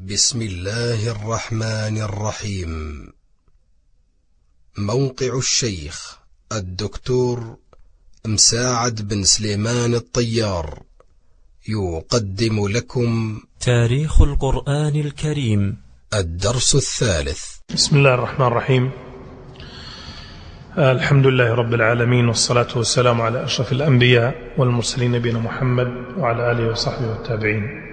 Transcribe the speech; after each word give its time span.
بسم 0.00 0.42
الله 0.42 1.10
الرحمن 1.10 1.98
الرحيم. 1.98 2.72
موقع 4.78 5.38
الشيخ 5.38 6.18
الدكتور 6.52 7.56
مساعد 8.26 9.08
بن 9.08 9.22
سليمان 9.22 9.94
الطيار 9.94 10.82
يقدم 11.68 12.68
لكم 12.68 13.40
تاريخ 13.60 14.22
القرآن 14.22 14.96
الكريم. 14.96 15.76
الدرس 16.14 16.74
الثالث. 16.74 17.44
بسم 17.74 17.96
الله 17.96 18.14
الرحمن 18.14 18.46
الرحيم. 18.46 18.90
الحمد 20.78 21.26
لله 21.26 21.54
رب 21.54 21.74
العالمين 21.74 22.28
والصلاة 22.28 22.68
والسلام 22.76 23.20
على 23.20 23.44
أشرف 23.44 23.72
الأنبياء 23.72 24.54
والمرسلين 24.58 25.12
نبينا 25.12 25.38
محمد 25.38 25.88
وعلى 26.16 26.52
آله 26.52 26.70
وصحبه 26.70 27.08
والتابعين. 27.10 27.85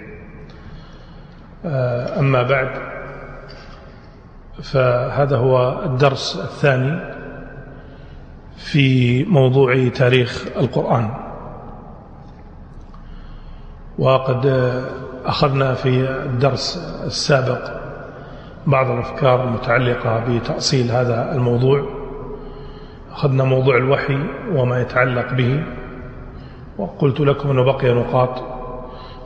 أما 1.65 2.43
بعد 2.43 2.69
فهذا 4.63 5.37
هو 5.37 5.83
الدرس 5.85 6.35
الثاني 6.43 7.13
في 8.57 9.23
موضوع 9.23 9.87
تاريخ 9.95 10.45
القرآن. 10.57 11.09
وقد 13.99 14.45
أخذنا 15.25 15.73
في 15.73 16.09
الدرس 16.09 16.77
السابق 17.05 17.71
بعض 18.67 18.89
الأفكار 18.89 19.43
المتعلقة 19.43 20.19
بتأصيل 20.19 20.91
هذا 20.91 21.31
الموضوع. 21.35 21.83
أخذنا 23.11 23.43
موضوع 23.43 23.77
الوحي 23.77 24.17
وما 24.55 24.81
يتعلق 24.81 25.33
به 25.33 25.63
وقلت 26.77 27.19
لكم 27.19 27.49
أنه 27.49 27.63
بقي 27.63 27.93
نقاط. 27.93 28.52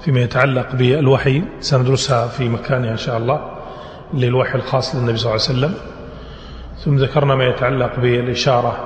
فيما 0.02 0.20
يتعلق 0.20 0.76
بالوحي 0.76 1.44
سندرسها 1.60 2.28
في 2.28 2.50
مكانها 2.50 2.92
إن 2.92 2.98
شاء 2.98 3.18
الله 3.18 3.42
للوحي 4.14 4.56
الخاص 4.56 4.96
للنبي 4.96 5.18
صلى 5.18 5.32
الله 5.32 5.44
عليه 5.48 5.58
وسلم. 5.60 5.74
ثم 6.78 6.96
ذكرنا 6.96 7.36
ما 7.36 7.46
يتعلق 7.46 8.00
بالإشارة 8.00 8.78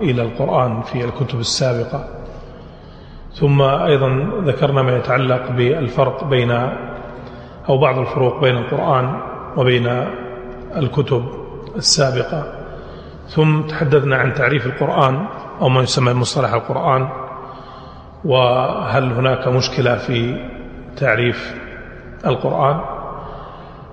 إلى 0.00 0.22
القرآن 0.22 0.82
في 0.82 1.04
الكتب 1.04 1.40
السابقة. 1.40 2.04
ثم 3.34 3.62
أيضا 3.62 4.30
ذكرنا 4.44 4.82
ما 4.82 4.96
يتعلق 4.96 5.50
بالفرق 5.50 6.24
بين 6.24 6.50
أو 7.68 7.78
بعض 7.78 7.98
الفروق 7.98 8.40
بين 8.40 8.56
القرآن 8.56 9.20
وبين 9.56 9.86
الكتب 10.76 11.24
السابقة. 11.76 12.52
ثم 13.28 13.60
تحدثنا 13.60 14.16
عن 14.16 14.34
تعريف 14.34 14.66
القرآن 14.66 15.26
أو 15.60 15.68
ما 15.68 15.82
يسمى 15.82 16.12
مصطلح 16.12 16.52
القرآن 16.52 17.08
وهل 18.24 19.12
هناك 19.12 19.48
مشكلة 19.48 19.96
في 19.96 20.48
تعريف 20.98 21.54
القرآن. 22.26 22.80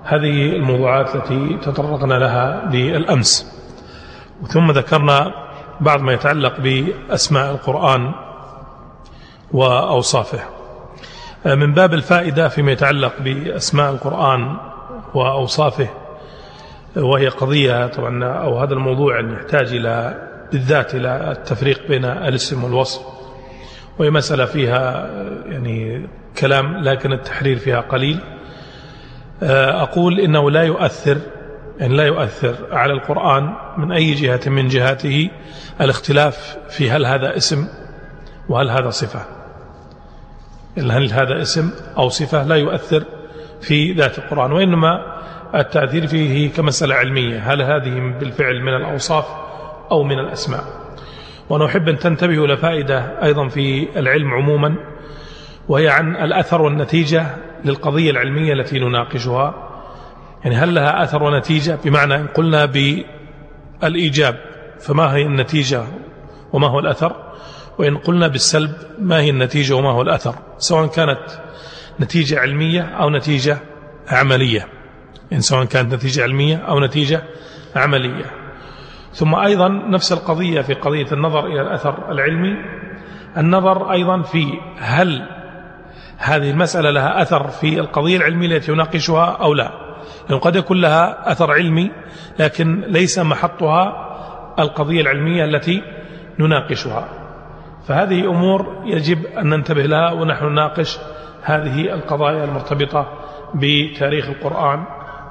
هذه 0.04 0.56
الموضوعات 0.56 1.16
التي 1.16 1.58
تطرقنا 1.62 2.14
لها 2.14 2.64
بالأمس 2.70 3.52
ثم 4.48 4.70
ذكرنا 4.70 5.32
بعض 5.80 6.00
ما 6.00 6.12
يتعلق 6.12 6.60
بأسماء 6.60 7.50
القرآن 7.50 8.12
وأوصافه. 9.52 10.40
من 11.46 11.74
باب 11.74 11.94
الفائدة 11.94 12.48
فيما 12.48 12.72
يتعلق 12.72 13.12
بأسماء 13.20 13.92
القرآن 13.92 14.56
وأوصافه 15.14 15.88
وهي 16.96 17.28
قضية 17.28 17.86
طبعا 17.86 18.24
أو 18.24 18.58
هذا 18.58 18.74
الموضوع 18.74 19.20
يحتاج 19.20 19.72
إلى 19.72 20.22
بالذات 20.52 20.94
إلى 20.94 21.32
التفريق 21.32 21.88
بين 21.88 22.04
الاسم 22.04 22.64
والوصف. 22.64 23.15
وهي 23.98 24.10
مسألة 24.10 24.44
فيها 24.44 25.10
يعني 25.46 26.08
كلام 26.38 26.76
لكن 26.76 27.12
التحرير 27.12 27.58
فيها 27.58 27.80
قليل. 27.80 28.18
أقول 29.42 30.20
إنه 30.20 30.50
لا 30.50 30.62
يؤثر 30.62 31.18
يعني 31.78 31.96
لا 31.96 32.04
يؤثر 32.04 32.54
على 32.72 32.92
القرآن 32.92 33.54
من 33.76 33.92
أي 33.92 34.14
جهة 34.14 34.40
من 34.46 34.68
جهاته 34.68 35.30
الاختلاف 35.80 36.56
في 36.70 36.90
هل 36.90 37.06
هذا 37.06 37.36
اسم 37.36 37.68
وهل 38.48 38.70
هذا 38.70 38.90
صفة. 38.90 39.20
هل 40.78 41.12
هذا 41.12 41.42
اسم 41.42 41.70
أو 41.98 42.08
صفة 42.08 42.42
لا 42.42 42.56
يؤثر 42.56 43.04
في 43.60 43.92
ذات 43.92 44.18
القرآن 44.18 44.52
وإنما 44.52 45.16
التأثير 45.54 46.06
فيه 46.06 46.52
كمسألة 46.52 46.94
علمية. 46.94 47.52
هل 47.52 47.62
هذه 47.62 48.18
بالفعل 48.20 48.62
من 48.62 48.74
الأوصاف 48.74 49.24
أو 49.90 50.02
من 50.02 50.18
الأسماء؟ 50.18 50.85
وأنا 51.50 51.66
أحب 51.66 51.88
أن 51.88 51.98
تنتبهوا 51.98 52.46
لفائدة 52.46 53.22
أيضا 53.22 53.48
في 53.48 53.88
العلم 53.98 54.30
عموما 54.30 54.76
وهي 55.68 55.88
عن 55.88 56.16
الأثر 56.16 56.62
والنتيجة 56.62 57.26
للقضية 57.64 58.10
العلمية 58.10 58.52
التي 58.52 58.78
نناقشها. 58.78 59.54
يعني 60.44 60.56
هل 60.56 60.74
لها 60.74 61.02
أثر 61.02 61.22
ونتيجة؟ 61.22 61.78
بمعنى 61.84 62.14
إن 62.14 62.26
قلنا 62.26 62.64
بالإيجاب 62.64 64.36
فما 64.80 65.14
هي 65.14 65.22
النتيجة 65.22 65.82
وما 66.52 66.66
هو 66.68 66.78
الأثر؟ 66.78 67.16
وإن 67.78 67.96
قلنا 67.96 68.28
بالسلب 68.28 68.72
ما 68.98 69.20
هي 69.20 69.30
النتيجة 69.30 69.74
وما 69.74 69.90
هو 69.90 70.02
الأثر؟ 70.02 70.34
سواء 70.58 70.86
كانت 70.86 71.20
نتيجة 72.00 72.38
علمية 72.38 72.82
أو 72.82 73.10
نتيجة 73.10 73.58
عملية. 74.08 74.68
إن 75.32 75.40
سواء 75.40 75.64
كانت 75.64 75.94
نتيجة 75.94 76.22
علمية 76.22 76.56
أو 76.56 76.80
نتيجة 76.80 77.22
عملية. 77.76 78.45
ثم 79.16 79.34
أيضا 79.34 79.68
نفس 79.68 80.12
القضية 80.12 80.60
في 80.60 80.74
قضية 80.74 81.06
النظر 81.12 81.46
إلى 81.46 81.60
الأثر 81.60 82.10
العلمي. 82.10 82.56
النظر 83.36 83.92
أيضا 83.92 84.22
في 84.22 84.46
هل 84.78 85.28
هذه 86.18 86.50
المسألة 86.50 86.90
لها 86.90 87.22
أثر 87.22 87.48
في 87.48 87.80
القضية 87.80 88.16
العلمية 88.16 88.56
التي 88.56 88.72
يناقشها 88.72 89.24
أو 89.24 89.54
لا. 89.54 89.70
لأنه 90.28 90.40
قد 90.40 90.56
يكون 90.56 90.80
لها 90.80 91.32
أثر 91.32 91.52
علمي 91.52 91.90
لكن 92.38 92.80
ليس 92.80 93.18
محطها 93.18 94.06
القضية 94.58 95.00
العلمية 95.00 95.44
التي 95.44 95.82
نناقشها. 96.38 97.08
فهذه 97.88 98.30
أمور 98.30 98.82
يجب 98.84 99.26
أن 99.26 99.48
ننتبه 99.48 99.82
لها 99.82 100.12
ونحن 100.12 100.44
نناقش 100.44 100.98
هذه 101.42 101.94
القضايا 101.94 102.44
المرتبطة 102.44 103.06
بتاريخ 103.54 104.28
القرآن 104.28 104.84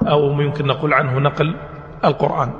أو 0.08 0.32
ممكن 0.32 0.66
نقول 0.66 0.94
عنه 0.94 1.18
نقل 1.18 1.56
القرآن. 2.04 2.52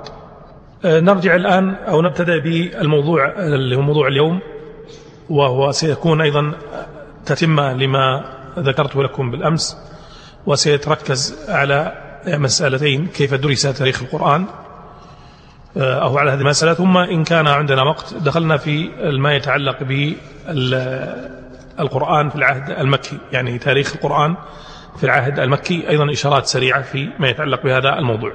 نرجع 0.84 1.34
الآن 1.34 1.74
أو 1.74 2.02
نبتدأ 2.02 2.38
بالموضوع 2.38 3.32
اللي 3.38 3.76
هو 3.76 3.80
موضوع 3.80 4.08
اليوم 4.08 4.40
وهو 5.30 5.72
سيكون 5.72 6.20
أيضا 6.20 6.52
تتمة 7.26 7.72
لما 7.72 8.24
ذكرته 8.58 9.02
لكم 9.02 9.30
بالأمس 9.30 9.76
وسيتركز 10.46 11.44
على 11.48 11.92
مسألتين 12.26 13.06
كيف 13.06 13.34
درس 13.34 13.62
تاريخ 13.62 14.02
القرآن 14.02 14.44
أو 15.76 16.18
على 16.18 16.30
هذه 16.30 16.40
المسألة 16.40 16.74
ثم 16.74 16.96
إن 16.96 17.24
كان 17.24 17.46
عندنا 17.46 17.82
وقت 17.82 18.14
دخلنا 18.14 18.56
في 18.56 18.88
ما 19.18 19.34
يتعلق 19.34 19.76
بالقرآن 21.78 22.28
في 22.30 22.36
العهد 22.36 22.70
المكي 22.70 23.18
يعني 23.32 23.58
تاريخ 23.58 23.92
القرآن 23.94 24.36
في 24.96 25.04
العهد 25.04 25.38
المكي 25.38 25.88
أيضا 25.88 26.12
إشارات 26.12 26.46
سريعة 26.46 26.82
في 26.82 27.08
ما 27.18 27.28
يتعلق 27.28 27.62
بهذا 27.62 27.98
الموضوع. 27.98 28.32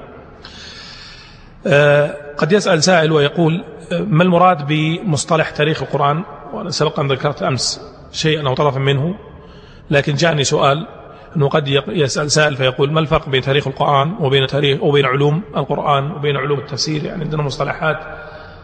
قد 2.38 2.52
يسأل 2.52 2.82
سائل 2.82 3.12
ويقول 3.12 3.64
ما 3.92 4.22
المراد 4.22 4.66
بمصطلح 4.66 5.50
تاريخ 5.50 5.82
القرآن؟ 5.82 6.22
وأنا 6.52 6.70
سبق 6.70 7.00
أن 7.00 7.12
ذكرت 7.12 7.42
أمس 7.42 7.80
شيئا 8.12 8.48
أو 8.48 8.54
طرفا 8.54 8.78
منه 8.78 9.14
لكن 9.90 10.14
جاءني 10.14 10.44
سؤال 10.44 10.86
أنه 11.36 11.48
قد 11.48 11.68
يسأل 11.88 12.30
سائل 12.30 12.56
فيقول 12.56 12.92
ما 12.92 13.00
الفرق 13.00 13.28
بين 13.28 13.42
تاريخ 13.42 13.66
القرآن 13.66 14.14
وبين 14.20 14.46
تاريخ 14.46 14.82
وبين 14.82 15.04
علوم 15.06 15.42
القرآن 15.56 16.10
وبين 16.12 16.36
علوم 16.36 16.58
التفسير؟ 16.58 17.04
يعني 17.04 17.22
عندنا 17.24 17.42
مصطلحات 17.42 17.98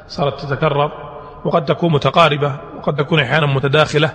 صارت 0.08 0.40
تتكرر 0.40 0.92
وقد 1.44 1.64
تكون 1.64 1.92
متقاربة 1.92 2.56
وقد 2.78 2.96
تكون 2.96 3.20
أحيانا 3.20 3.46
متداخلة 3.46 4.12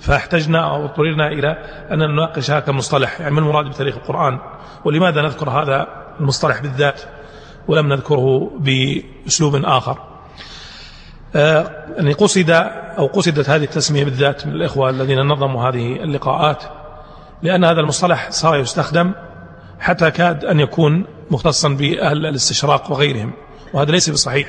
فاحتجنا 0.00 0.70
أو 0.70 0.84
اضطررنا 0.84 1.28
إلى 1.28 1.48
أن 1.92 1.98
نناقش 1.98 2.50
هذا 2.50 2.70
المصطلح 2.70 3.20
يعني 3.20 3.34
ما 3.34 3.40
المراد 3.40 3.64
بتاريخ 3.64 3.96
القرآن؟ 3.96 4.38
ولماذا 4.84 5.22
نذكر 5.22 5.50
هذا 5.50 5.86
المصطلح 6.20 6.62
بالذات؟ 6.62 7.02
ولم 7.68 7.88
نذكره 7.88 8.50
بأسلوب 8.58 9.64
آخر. 9.64 9.98
يعني 11.34 12.12
قصد 12.12 12.50
أو 12.98 13.06
قصدت 13.06 13.50
هذه 13.50 13.64
التسمية 13.64 14.04
بالذات 14.04 14.46
من 14.46 14.52
الإخوة 14.52 14.90
الذين 14.90 15.20
نظموا 15.20 15.68
هذه 15.68 16.02
اللقاءات 16.02 16.62
لأن 17.42 17.64
هذا 17.64 17.80
المصطلح 17.80 18.30
صار 18.30 18.56
يستخدم 18.56 19.12
حتى 19.80 20.10
كاد 20.10 20.44
أن 20.44 20.60
يكون 20.60 21.04
مختصا 21.30 21.68
بأهل 21.68 22.26
الاستشراق 22.26 22.90
وغيرهم 22.90 23.32
وهذا 23.72 23.90
ليس 23.90 24.10
بصحيح 24.10 24.48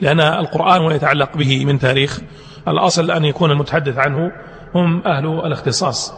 لأن 0.00 0.20
القرآن 0.20 0.80
ويتعلق 0.80 1.36
به 1.36 1.64
من 1.64 1.78
تاريخ 1.78 2.20
الأصل 2.68 3.10
أن 3.10 3.24
يكون 3.24 3.50
المتحدث 3.50 3.98
عنه 3.98 4.32
هم 4.74 5.02
أهل 5.06 5.26
الاختصاص 5.26 6.14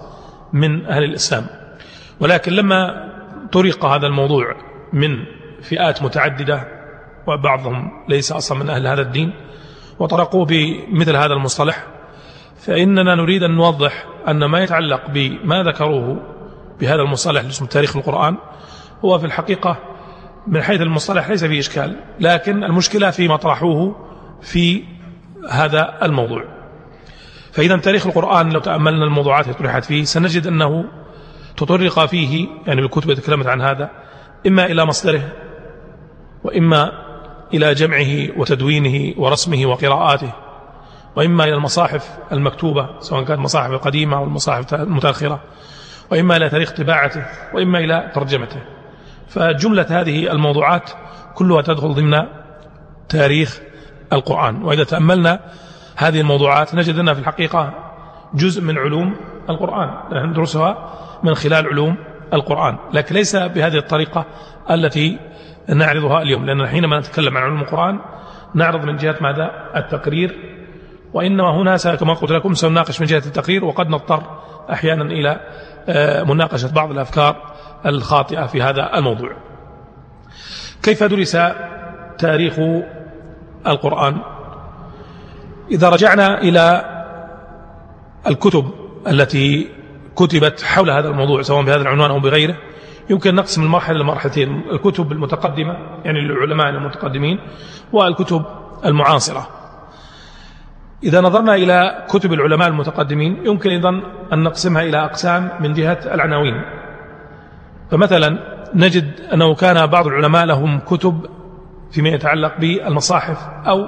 من 0.52 0.86
أهل 0.86 1.04
الإسلام. 1.04 1.46
ولكن 2.20 2.52
لما 2.52 3.08
طرق 3.52 3.84
هذا 3.84 4.06
الموضوع 4.06 4.56
من 4.92 5.24
فئات 5.68 6.02
متعددة 6.02 6.68
وبعضهم 7.26 8.04
ليس 8.08 8.32
أصلا 8.32 8.58
من 8.58 8.70
أهل 8.70 8.86
هذا 8.86 9.02
الدين 9.02 9.32
وطرقوا 9.98 10.44
بمثل 10.44 11.16
هذا 11.16 11.32
المصطلح 11.32 11.86
فإننا 12.56 13.14
نريد 13.14 13.42
أن 13.42 13.50
نوضح 13.50 14.06
أن 14.28 14.44
ما 14.44 14.60
يتعلق 14.60 15.10
بما 15.10 15.62
ذكروه 15.62 16.22
بهذا 16.80 17.02
المصطلح 17.02 17.40
اللي 17.40 17.50
اسمه 17.50 17.68
تاريخ 17.68 17.96
القرآن 17.96 18.36
هو 19.04 19.18
في 19.18 19.26
الحقيقة 19.26 19.76
من 20.46 20.62
حيث 20.62 20.80
المصطلح 20.80 21.28
ليس 21.28 21.44
فيه 21.44 21.60
إشكال 21.60 21.96
لكن 22.20 22.64
المشكلة 22.64 23.10
في 23.10 23.28
مطرحوه 23.28 23.96
في 24.42 24.84
هذا 25.50 25.98
الموضوع. 26.02 26.44
فإذا 27.52 27.76
تاريخ 27.76 28.06
القرآن 28.06 28.50
لو 28.52 28.60
تأملنا 28.60 29.04
الموضوعات 29.04 29.48
التي 29.48 29.58
طرحت 29.58 29.84
فيه 29.84 30.04
سنجد 30.04 30.46
أنه 30.46 30.84
تطرق 31.56 32.06
فيه 32.06 32.48
يعني 32.66 32.80
الكتب 32.80 33.12
تكلمت 33.14 33.46
عن 33.46 33.60
هذا 33.60 33.90
إما 34.46 34.66
إلى 34.66 34.84
مصدره 34.84 35.32
وإما 36.46 36.92
إلى 37.54 37.74
جمعه 37.74 38.38
وتدوينه 38.40 39.14
ورسمه 39.16 39.66
وقراءاته 39.66 40.32
وإما 41.16 41.44
إلى 41.44 41.54
المصاحف 41.54 42.08
المكتوبة 42.32 42.88
سواء 43.00 43.24
كانت 43.24 43.40
مصاحف 43.40 43.70
القديمة 43.70 44.16
أو 44.16 44.24
المصاحف 44.24 44.74
المتأخرة 44.74 45.40
وإما 46.10 46.36
إلى 46.36 46.48
تاريخ 46.48 46.72
طباعته 46.72 47.24
وإما 47.54 47.78
إلى 47.78 48.10
ترجمته. 48.14 48.60
فجملة 49.28 49.86
هذه 49.90 50.32
الموضوعات 50.32 50.90
كلها 51.34 51.62
تدخل 51.62 51.94
ضمن 51.94 52.22
تاريخ 53.08 53.60
القرآن. 54.12 54.62
وإذا 54.62 54.84
تأملنا 54.84 55.40
هذه 55.96 56.20
الموضوعات 56.20 56.74
نجد 56.74 56.98
أنها 56.98 57.14
في 57.14 57.20
الحقيقة 57.20 57.72
جزء 58.34 58.62
من 58.62 58.78
علوم 58.78 59.16
القرآن. 59.50 59.90
ندرسها 60.12 60.92
من 61.22 61.34
خلال 61.34 61.66
علوم 61.66 61.96
القرآن 62.32 62.78
لكن 62.92 63.14
ليس 63.14 63.36
بهذه 63.36 63.76
الطريقة 63.76 64.26
التي 64.70 65.18
نعرضها 65.68 66.22
اليوم 66.22 66.46
لأن 66.46 66.66
حينما 66.66 66.98
نتكلم 66.98 67.36
عن 67.36 67.42
علوم 67.42 67.60
القرآن 67.60 68.00
نعرض 68.54 68.84
من 68.84 68.96
جهة 68.96 69.16
ماذا؟ 69.20 69.50
التقرير. 69.76 70.56
وإنما 71.12 71.50
هنا 71.50 71.76
كما 71.76 72.14
قلت 72.14 72.30
لكم 72.30 72.54
سنناقش 72.54 73.00
من 73.00 73.06
جهة 73.06 73.22
التقرير 73.26 73.64
وقد 73.64 73.88
نضطر 73.88 74.22
أحيانا 74.72 75.04
إلى 75.04 75.40
آه، 75.88 76.22
مناقشة 76.22 76.72
بعض 76.72 76.90
الأفكار 76.90 77.36
الخاطئة 77.86 78.46
في 78.46 78.62
هذا 78.62 78.98
الموضوع. 78.98 79.36
كيف 80.82 81.02
درس 81.02 81.38
تاريخ 82.18 82.54
القرآن؟ 83.66 84.16
إذا 85.70 85.88
رجعنا 85.88 86.40
إلى 86.40 86.84
الكتب 88.26 88.70
التي 89.08 89.68
كتبت 90.16 90.62
حول 90.62 90.90
هذا 90.90 91.08
الموضوع 91.08 91.42
سواء 91.42 91.64
بهذا 91.64 91.80
العنوان 91.80 92.10
أو 92.10 92.20
بغيره. 92.20 92.56
يمكن 93.10 93.34
نقسم 93.34 93.62
المرحلة 93.62 93.98
لمرحلتين 93.98 94.62
الكتب 94.70 95.12
المتقدمة 95.12 95.72
يعني 96.04 96.18
العلماء 96.18 96.68
المتقدمين 96.68 97.38
والكتب 97.92 98.44
المعاصرة. 98.84 99.48
إذا 101.02 101.20
نظرنا 101.20 101.54
إلى 101.54 102.06
كتب 102.08 102.32
العلماء 102.32 102.68
المتقدمين 102.68 103.46
يمكن 103.46 103.70
أيضا 103.70 104.02
أن 104.32 104.42
نقسمها 104.42 104.82
إلى 104.82 105.04
أقسام 105.04 105.50
من 105.60 105.74
جهة 105.74 105.98
العناوين. 106.04 106.62
فمثلا 107.90 108.38
نجد 108.74 109.20
أنه 109.32 109.54
كان 109.54 109.86
بعض 109.86 110.06
العلماء 110.06 110.44
لهم 110.44 110.80
كتب 110.80 111.26
فيما 111.90 112.08
يتعلق 112.08 112.58
بالمصاحف 112.58 113.38
أو 113.66 113.86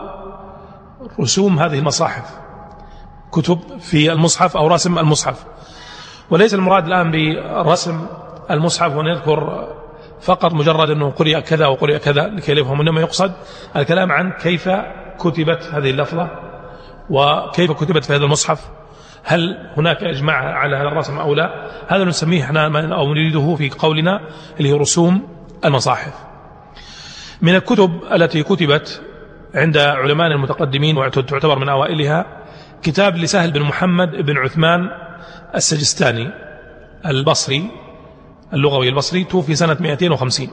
رسوم 1.20 1.58
هذه 1.58 1.78
المصاحف 1.78 2.38
كتب 3.32 3.58
في 3.80 4.12
المصحف 4.12 4.56
أو 4.56 4.66
رسم 4.66 4.98
المصحف. 4.98 5.44
وليس 6.30 6.54
المراد 6.54 6.86
الآن 6.86 7.10
برسم 7.64 8.06
المصحف 8.50 8.96
ونذكر 8.96 9.68
فقط 10.20 10.52
مجرد 10.52 10.90
أنه 10.90 11.10
قرئ 11.10 11.40
كذا 11.40 11.66
وقرئ 11.66 11.98
كذا 11.98 12.26
لكي 12.26 12.54
لا 12.54 12.60
يفهم 12.60 12.80
إنما 12.80 13.00
يقصد 13.00 13.32
الكلام 13.76 14.12
عن 14.12 14.32
كيف 14.32 14.68
كتبت 15.18 15.62
هذه 15.72 15.90
اللفظة 15.90 16.30
وكيف 17.10 17.72
كتبت 17.72 18.04
في 18.04 18.14
هذا 18.14 18.24
المصحف 18.24 18.68
هل 19.24 19.70
هناك 19.76 20.04
إجماع 20.04 20.36
على 20.36 20.76
هذا 20.76 20.88
الرسم 20.88 21.18
أو 21.18 21.34
لا؟ 21.34 21.70
هذا 21.88 22.04
نسميه 22.04 22.44
إحنا 22.44 22.94
أو 22.94 23.14
نريده 23.14 23.54
في 23.54 23.70
قولنا 23.70 24.20
اللي 24.58 24.68
هي 24.68 24.72
رسوم 24.72 25.28
المصاحف. 25.64 26.12
من 27.42 27.54
الكتب 27.54 28.00
التي 28.12 28.42
كتبت 28.42 29.02
عند 29.54 29.76
علماء 29.76 30.26
المتقدمين 30.26 30.96
وتعتبر 30.96 31.58
من 31.58 31.68
أوائلها 31.68 32.26
كتاب 32.82 33.16
لسهل 33.16 33.50
بن 33.50 33.62
محمد 33.62 34.10
بن 34.10 34.38
عثمان 34.38 34.90
السجستاني 35.54 36.30
البصري 37.06 37.70
اللغوي 38.52 38.88
البصري 38.88 39.24
توفي 39.24 39.54
سنة 39.54 39.76
250 39.80 40.48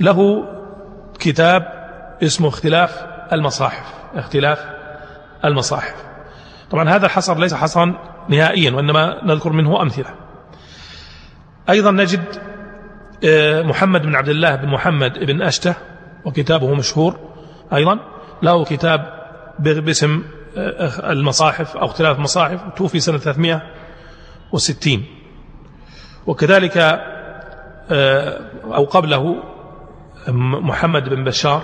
له 0.00 0.44
كتاب 1.18 1.62
اسمه 2.22 2.48
اختلاف 2.48 3.06
المصاحف 3.32 3.94
اختلاف 4.14 4.64
المصاحف. 5.44 5.94
طبعا 6.70 6.88
هذا 6.88 7.06
الحصر 7.06 7.38
ليس 7.38 7.54
حصرا 7.54 7.94
نهائيا 8.28 8.70
وإنما 8.70 9.24
نذكر 9.24 9.52
منه 9.52 9.82
أمثلة. 9.82 10.14
أيضا 11.70 11.90
نجد 11.90 12.24
آه، 13.24 13.62
محمد 13.62 14.02
بن 14.02 14.14
عبد 14.14 14.28
الله 14.28 14.56
بن 14.56 14.68
محمد 14.68 15.18
بن 15.18 15.42
أشته 15.42 15.74
وكتابه 16.24 16.74
مشهور 16.74 17.18
أيضا. 17.72 17.98
له 18.42 18.64
كتاب 18.64 19.26
باسم 19.58 20.22
المصاحف 20.56 21.76
أو 21.76 21.86
اختلاف 21.86 22.16
المصاحف 22.16 22.60
توفي 22.76 23.00
سنة 23.00 23.18
360 23.18 25.04
وكذلك 26.26 26.76
آه، 27.90 28.40
أو 28.64 28.84
قبله 28.84 29.42
محمد 30.62 31.08
بن 31.08 31.24
بشار 31.24 31.62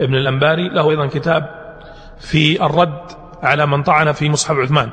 ابن 0.00 0.14
الأنباري 0.14 0.68
له 0.68 0.90
أيضا 0.90 1.06
كتاب 1.06 1.60
في 2.20 2.66
الرد 2.66 3.02
على 3.42 3.66
من 3.66 3.82
طعن 3.82 4.12
في 4.12 4.30
مصحف 4.30 4.56
عثمان 4.56 4.90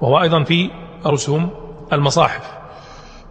وهو 0.00 0.22
أيضا 0.22 0.42
في 0.44 0.70
رسوم 1.06 1.50
المصاحف. 1.92 2.58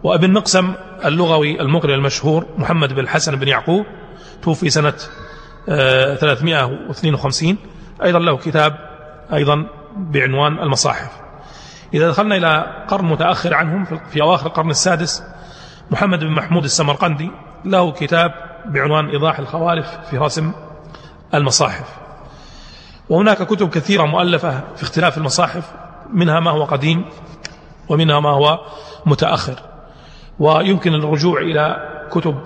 وابن 0.02 0.32
مقسم 0.32 0.74
اللغوي 1.04 1.60
المقرئ 1.60 1.94
المشهور 1.94 2.46
محمد 2.58 2.92
بن 2.92 2.98
الحسن 3.00 3.36
بن 3.36 3.48
يعقوب 3.48 3.86
توفي 4.42 4.70
سنة 4.70 4.94
352 5.66 7.50
آه، 7.50 7.77
أيضا 8.02 8.18
له 8.18 8.36
كتاب 8.36 8.76
أيضا 9.32 9.66
بعنوان 9.96 10.58
المصاحف. 10.58 11.10
إذا 11.94 12.08
دخلنا 12.08 12.36
إلى 12.36 12.66
قرن 12.88 13.04
متأخر 13.04 13.54
عنهم 13.54 13.84
في 13.84 14.22
أواخر 14.22 14.46
القرن 14.46 14.70
السادس 14.70 15.22
محمد 15.90 16.18
بن 16.18 16.30
محمود 16.30 16.64
السمرقندي 16.64 17.30
له 17.64 17.92
كتاب 17.92 18.34
بعنوان 18.66 19.08
إيضاح 19.08 19.38
الخوالف 19.38 19.88
في 20.10 20.18
رسم 20.18 20.52
المصاحف. 21.34 21.96
وهناك 23.08 23.42
كتب 23.42 23.70
كثيرة 23.70 24.04
مؤلفة 24.04 24.60
في 24.76 24.82
اختلاف 24.82 25.18
المصاحف 25.18 25.72
منها 26.12 26.40
ما 26.40 26.50
هو 26.50 26.64
قديم 26.64 27.04
ومنها 27.88 28.20
ما 28.20 28.30
هو 28.30 28.60
متأخر. 29.06 29.62
ويمكن 30.38 30.94
الرجوع 30.94 31.40
إلى 31.40 31.88
كتب 32.10 32.38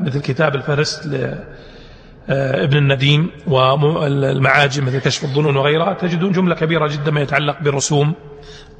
مثل 0.00 0.20
كتاب 0.20 0.54
الفهرست 0.54 1.06
ابن 2.28 2.76
النديم 2.76 3.30
والمعاجم 3.46 4.86
مثل 4.86 4.98
كشف 4.98 5.24
الظنون 5.24 5.56
وغيرها 5.56 5.92
تجدون 5.92 6.32
جملة 6.32 6.54
كبيرة 6.54 6.86
جدا 6.86 7.10
ما 7.10 7.20
يتعلق 7.20 7.62
برسوم 7.62 8.14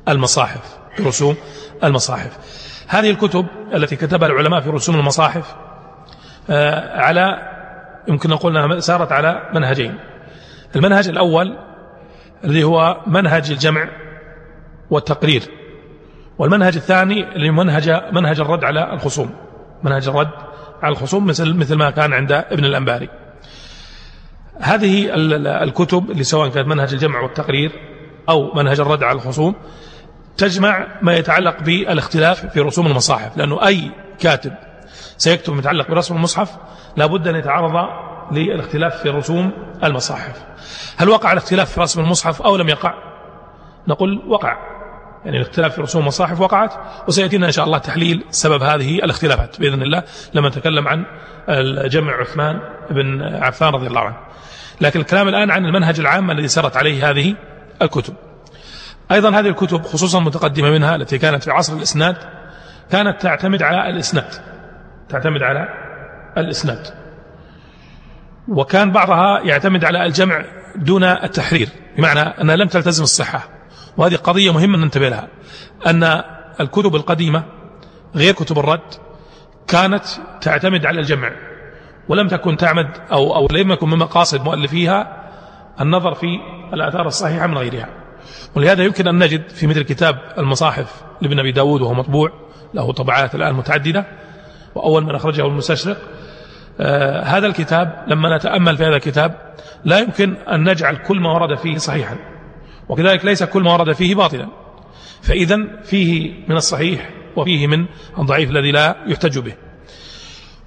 المصاحف 0.08 0.78
برسوم 0.98 1.36
المصاحف. 1.84 2.38
هذه 2.88 3.10
الكتب 3.10 3.46
التي 3.74 3.96
كتبها 3.96 4.28
العلماء 4.28 4.60
في 4.60 4.70
رسوم 4.70 4.96
المصاحف 4.96 5.54
آه، 6.50 7.00
على 7.00 7.50
يمكن 8.08 8.30
نقول 8.30 8.56
أنها 8.56 8.80
سارت 8.80 9.12
على 9.12 9.50
منهجين. 9.54 9.94
المنهج 10.76 11.08
الأول 11.08 11.56
الذي 12.44 12.64
هو 12.64 13.00
منهج 13.06 13.50
الجمع 13.50 13.88
والتقرير 14.90 15.42
والمنهج 16.38 16.76
الثاني 16.76 17.36
اللي 17.36 17.50
منهج 17.50 18.02
منهج 18.12 18.40
الرد 18.40 18.64
على 18.64 18.92
الخصوم. 18.92 19.30
منهج 19.82 20.08
الرد 20.08 20.30
على 20.82 20.92
الخصوم 20.92 21.26
مثل 21.26 21.54
مثل 21.54 21.74
ما 21.74 21.90
كان 21.90 22.12
عند 22.12 22.32
ابن 22.32 22.64
الأنباري. 22.64 23.08
هذه 24.60 25.10
الكتب 25.62 26.10
اللي 26.10 26.24
سواء 26.24 26.48
كانت 26.48 26.68
منهج 26.68 26.92
الجمع 26.92 27.20
والتقرير 27.20 27.72
أو 28.28 28.54
منهج 28.54 28.80
الرد 28.80 29.02
على 29.02 29.16
الخصوم 29.16 29.54
تجمع 30.36 30.86
ما 31.02 31.14
يتعلق 31.14 31.62
بالاختلاف 31.62 32.46
في 32.46 32.60
رسوم 32.60 32.86
المصاحف 32.86 33.36
لأنه 33.36 33.66
أي 33.66 33.90
كاتب 34.18 34.52
سيكتب 35.16 35.52
متعلق 35.52 35.90
برسم 35.90 36.16
المصحف 36.16 36.56
لابد 36.96 37.28
أن 37.28 37.36
يتعرض 37.36 37.88
للاختلاف 38.32 39.02
في 39.02 39.08
رسوم 39.08 39.52
المصاحف. 39.84 40.44
هل 40.96 41.08
وقع 41.08 41.32
الاختلاف 41.32 41.72
في 41.72 41.80
رسم 41.80 42.00
المصحف 42.00 42.42
أو 42.42 42.56
لم 42.56 42.68
يقع؟ 42.68 42.94
نقول 43.88 44.22
وقع. 44.26 44.56
يعني 45.24 45.36
الاختلاف 45.36 45.74
في 45.74 45.80
رسوم 45.80 46.02
المصاحف 46.02 46.40
وقعت 46.40 46.74
وسيأتينا 47.08 47.46
إن 47.46 47.52
شاء 47.52 47.64
الله 47.64 47.78
تحليل 47.78 48.24
سبب 48.30 48.62
هذه 48.62 48.98
الاختلافات 48.98 49.60
بإذن 49.60 49.82
الله 49.82 50.02
لما 50.34 50.48
نتكلم 50.48 50.88
عن 50.88 51.04
الجمع 51.48 52.12
عثمان 52.12 52.60
بن 52.90 53.22
عفان 53.22 53.68
رضي 53.68 53.86
الله 53.86 54.00
عنه. 54.00 54.16
لكن 54.80 55.00
الكلام 55.00 55.28
الآن 55.28 55.50
عن 55.50 55.66
المنهج 55.66 56.00
العام 56.00 56.30
الذي 56.30 56.48
سرت 56.48 56.76
عليه 56.76 57.10
هذه 57.10 57.34
الكتب. 57.82 58.14
أيضا 59.12 59.30
هذه 59.30 59.48
الكتب 59.48 59.82
خصوصا 59.82 60.18
المتقدمة 60.18 60.70
منها 60.70 60.96
التي 60.96 61.18
كانت 61.18 61.44
في 61.44 61.50
عصر 61.50 61.76
الإسناد 61.76 62.16
كانت 62.90 63.22
تعتمد 63.22 63.62
على 63.62 63.90
الإسناد 63.90 64.34
تعتمد 65.08 65.42
على 65.42 65.68
الإسناد. 66.38 66.86
وكان 68.48 68.92
بعضها 68.92 69.40
يعتمد 69.40 69.84
على 69.84 70.06
الجمع 70.06 70.44
دون 70.76 71.04
التحرير 71.04 71.68
بمعنى 71.96 72.20
أنها 72.20 72.56
لم 72.56 72.68
تلتزم 72.68 73.02
الصحة. 73.02 73.48
وهذه 73.96 74.16
قضية 74.16 74.52
مهمة 74.52 74.78
ننتبه 74.78 75.08
لها 75.08 75.28
أن 75.86 76.22
الكتب 76.60 76.94
القديمة 76.94 77.44
غير 78.14 78.34
كتب 78.34 78.58
الرد 78.58 78.94
كانت 79.68 80.04
تعتمد 80.40 80.86
على 80.86 81.00
الجمع. 81.00 81.49
ولم 82.08 82.28
تكن 82.28 82.56
تعمد 82.56 82.88
أو, 83.12 83.36
أو 83.36 83.48
لم 83.50 83.72
يكن 83.72 83.88
من 83.88 83.98
مقاصد 83.98 84.44
مؤلفيها 84.44 85.30
النظر 85.80 86.14
في 86.14 86.26
الآثار 86.74 87.06
الصحيحة 87.06 87.46
من 87.46 87.58
غيرها. 87.58 87.88
ولهذا 88.56 88.84
يمكن 88.84 89.08
أن 89.08 89.18
نجد 89.18 89.48
في 89.48 89.66
مثل 89.66 89.82
كتاب 89.82 90.18
المصاحف 90.38 91.02
لابن 91.20 91.38
أبي 91.38 91.52
داود 91.52 91.82
وهو 91.82 91.94
مطبوع 91.94 92.32
له 92.74 92.92
طبعات 92.92 93.34
الآن 93.34 93.54
متعددة 93.54 94.06
وأول 94.74 95.04
من 95.04 95.14
أخرجه 95.14 95.46
المستشرق. 95.46 95.96
آه 96.80 97.22
هذا 97.22 97.46
الكتاب 97.46 98.04
لما 98.06 98.36
نتأمل 98.36 98.76
في 98.76 98.84
هذا 98.84 98.96
الكتاب 98.96 99.54
لا 99.84 99.98
يمكن 99.98 100.34
أن 100.34 100.70
نجعل 100.70 100.96
كل 100.96 101.20
ما 101.20 101.32
ورد 101.32 101.58
فيه 101.58 101.76
صحيحا 101.78 102.16
وكذلك 102.88 103.24
ليس 103.24 103.42
كل 103.42 103.62
ما 103.62 103.72
ورد 103.72 103.92
فيه 103.92 104.14
باطلا. 104.14 104.48
فإذا 105.22 105.58
فيه 105.82 106.32
من 106.48 106.56
الصحيح 106.56 107.10
وفيه 107.36 107.66
من 107.66 107.86
الضعيف 108.18 108.50
الذي 108.50 108.70
لا 108.70 108.96
يحتج 109.06 109.38
به. 109.38 109.54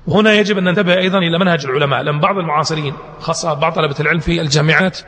وهنا 0.08 0.34
يجب 0.34 0.58
أن 0.58 0.64
ننتبه 0.64 0.98
أيضا 0.98 1.18
إلى 1.18 1.40
منهج 1.40 1.66
العلماء 1.66 2.02
لأن 2.02 2.20
بعض 2.20 2.38
المعاصرين 2.38 2.94
خاصة 3.20 3.54
بعض 3.54 3.74
طلبة 3.74 3.96
العلم 4.00 4.20
في 4.20 4.42
الجامعات 4.42 5.00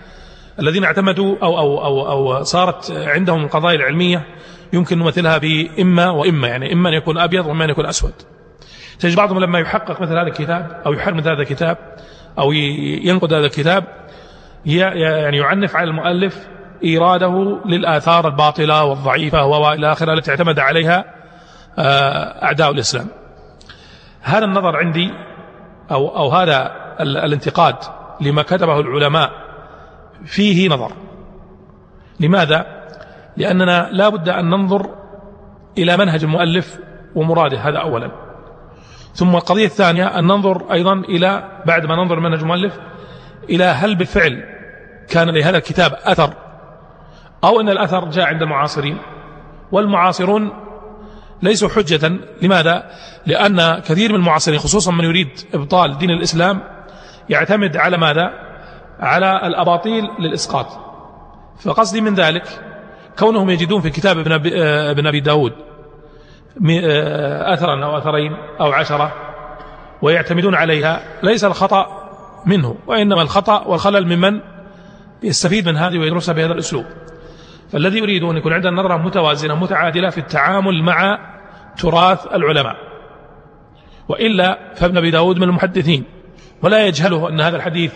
الذين 0.59 0.83
اعتمدوا 0.83 1.35
أو, 1.43 1.59
أو, 1.59 1.85
أو, 1.85 2.11
أو 2.11 2.43
صارت 2.43 2.91
عندهم 2.91 3.43
القضايا 3.43 3.75
العلمية 3.75 4.25
يمكن 4.73 4.99
نمثلها 4.99 5.37
بإما 5.37 6.09
وإما 6.09 6.47
يعني 6.47 6.73
إما 6.73 6.89
أن 6.89 6.93
يكون 6.93 7.17
أبيض 7.17 7.45
وإما 7.45 7.65
أن 7.65 7.69
يكون 7.69 7.85
أسود. 7.85 8.13
تجد 8.99 9.15
بعضهم 9.15 9.39
لما 9.39 9.59
يحقق 9.59 10.01
مثل 10.01 10.11
هذا 10.11 10.27
الكتاب 10.27 10.81
أو 10.85 10.93
يحرم 10.93 11.17
مثل 11.17 11.29
هذا 11.29 11.41
الكتاب 11.41 11.77
أو 12.39 12.51
ينقد 12.51 13.33
هذا 13.33 13.45
الكتاب 13.45 13.83
يعني 14.65 15.37
يعنف 15.37 15.75
على 15.75 15.89
المؤلف 15.89 16.47
إيراده 16.83 17.59
للآثار 17.65 18.27
الباطلة 18.27 18.83
والضعيفة 18.83 19.45
وإلى 19.45 19.91
آخره 19.91 20.13
التي 20.13 20.31
اعتمد 20.31 20.59
عليها 20.59 21.05
آه، 21.77 22.43
أعداء 22.43 22.71
الإسلام. 22.71 23.07
هذا 24.25 24.45
النظر 24.45 24.75
عندي 24.75 25.13
أو, 25.91 26.17
أو 26.17 26.29
هذا 26.29 26.71
الانتقاد 26.99 27.75
لما 28.21 28.41
كتبه 28.41 28.79
العلماء 28.79 29.31
فيه 30.25 30.69
نظر. 30.69 30.91
لماذا؟ 32.19 32.65
لأننا 33.37 33.89
لا 33.91 34.09
بد 34.09 34.29
أن 34.29 34.49
ننظر 34.49 34.89
إلى 35.77 35.97
منهج 35.97 36.23
المؤلف 36.23 36.79
ومراده 37.15 37.57
هذا 37.57 37.77
أولا. 37.77 38.11
ثم 39.13 39.35
القضية 39.35 39.65
الثانية 39.65 40.19
أن 40.19 40.23
ننظر 40.23 40.71
أيضا 40.71 40.93
إلى 40.93 41.61
بعد 41.65 41.85
ما 41.85 41.95
ننظر 41.95 42.19
منهج 42.19 42.39
المؤلف 42.39 42.79
إلى 43.49 43.63
هل 43.63 43.95
بالفعل 43.95 44.43
كان 45.09 45.29
لهذا 45.29 45.57
الكتاب 45.57 45.93
أثر 46.03 46.33
أو 47.43 47.61
أن 47.61 47.69
الأثر 47.69 48.05
جاء 48.09 48.25
عند 48.25 48.41
المعاصرين. 48.41 48.97
والمعاصرون 49.71 50.64
ليسوا 51.41 51.69
حجة 51.69 52.11
لماذا؟ 52.41 52.83
لأن 53.25 53.79
كثير 53.79 54.09
من 54.09 54.15
المعاصرين 54.15 54.59
خصوصا 54.59 54.91
من 54.91 55.03
يريد 55.03 55.29
إبطال 55.53 55.97
دين 55.97 56.09
الإسلام 56.09 56.61
يعتمد 57.29 57.77
على 57.77 57.97
ماذا؟ 57.97 58.45
على 58.99 59.47
الأباطيل 59.47 60.09
للإسقاط 60.19 60.67
فقصدي 61.59 62.01
من 62.01 62.13
ذلك 62.13 62.43
كونهم 63.19 63.49
يجدون 63.49 63.81
في 63.81 63.89
كتاب 63.89 64.17
ابن 64.19 64.31
آه، 64.31 64.91
ابن 64.91 65.07
أبي 65.07 65.19
داود 65.19 65.53
آه، 66.69 67.53
أثرا 67.53 67.85
أو 67.85 67.97
أثرين 67.97 68.37
أو 68.59 68.71
عشرة 68.71 69.13
ويعتمدون 70.01 70.55
عليها 70.55 71.03
ليس 71.23 71.43
الخطأ 71.43 72.09
منه 72.45 72.75
وإنما 72.87 73.21
الخطأ 73.21 73.63
والخلل 73.67 74.15
ممن 74.15 74.39
يستفيد 75.23 75.69
من 75.69 75.77
هذه 75.77 75.97
ويدرسها 75.97 76.33
بهذا 76.33 76.53
الأسلوب 76.53 76.85
فالذي 77.71 77.97
يريد 77.97 78.23
أن 78.23 78.37
يكون 78.37 78.53
عندنا 78.53 78.71
نظرة 78.71 78.97
متوازنة 78.97 79.55
متعادلة 79.55 80.09
في 80.09 80.17
التعامل 80.17 80.83
مع 80.83 81.19
تراث 81.77 82.27
العلماء. 82.33 82.75
وإلا 84.09 84.73
فابن 84.75 84.97
أبي 84.97 85.11
داود 85.11 85.37
من 85.37 85.43
المحدثين 85.43 86.03
ولا 86.61 86.87
يجهله 86.87 87.29
أن 87.29 87.41
هذا 87.41 87.57
الحديث 87.57 87.93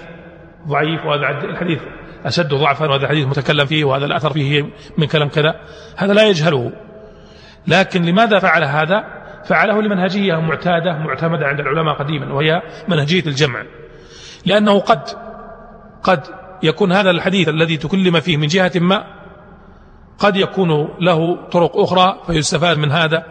ضعيف 0.68 1.06
وهذا 1.06 1.30
الحديث 1.44 1.80
أشد 2.26 2.54
ضعفا 2.54 2.86
وهذا 2.86 3.04
الحديث 3.04 3.28
متكلم 3.28 3.66
فيه 3.66 3.84
وهذا 3.84 4.06
الأثر 4.06 4.34
فيه 4.34 4.66
من 4.98 5.08
كلام 5.08 5.30
كذا. 5.30 5.56
هذا 5.98 6.14
لا 6.14 6.28
يجهله. 6.28 6.72
لكن 7.68 8.02
لماذا 8.02 8.40
فعل 8.40 8.64
هذا؟ 8.64 9.04
فعله 9.46 9.82
لمنهجية 9.82 10.36
معتادة 10.36 10.98
معتمدة 10.98 11.48
عند 11.48 11.60
العلماء 11.60 11.96
قديما 11.96 12.34
وهي 12.34 12.62
منهجية 12.88 13.24
الجمع. 13.28 13.64
لأنه 14.46 14.80
قد 14.80 15.02
قد 16.04 16.24
يكون 16.64 16.92
هذا 16.92 17.10
الحديث 17.10 17.50
الذي 17.50 17.78
تكلم 17.78 18.20
فيه 18.20 18.38
من 18.38 18.48
جهة 18.48 18.72
ما 18.76 19.19
قد 20.20 20.36
يكون 20.36 20.90
له 21.02 21.36
طرق 21.52 21.78
أخرى 21.78 22.18
فيستفاد 22.28 22.78
من 22.78 22.92
هذا 22.92 23.24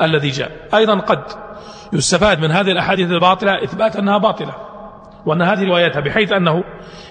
الذي 0.00 0.30
جاء. 0.30 0.50
أيضا 0.74 0.98
قد 0.98 1.22
يستفاد 1.92 2.40
من 2.40 2.50
هذه 2.50 2.70
الأحاديث 2.70 3.10
الباطلة 3.10 3.64
إثبات 3.64 3.96
أنها 3.96 4.18
باطلة 4.18 4.54
وأن 5.26 5.42
هذه 5.42 5.64
روايتها 5.64 6.00
بحيث 6.00 6.32
أنه 6.32 6.64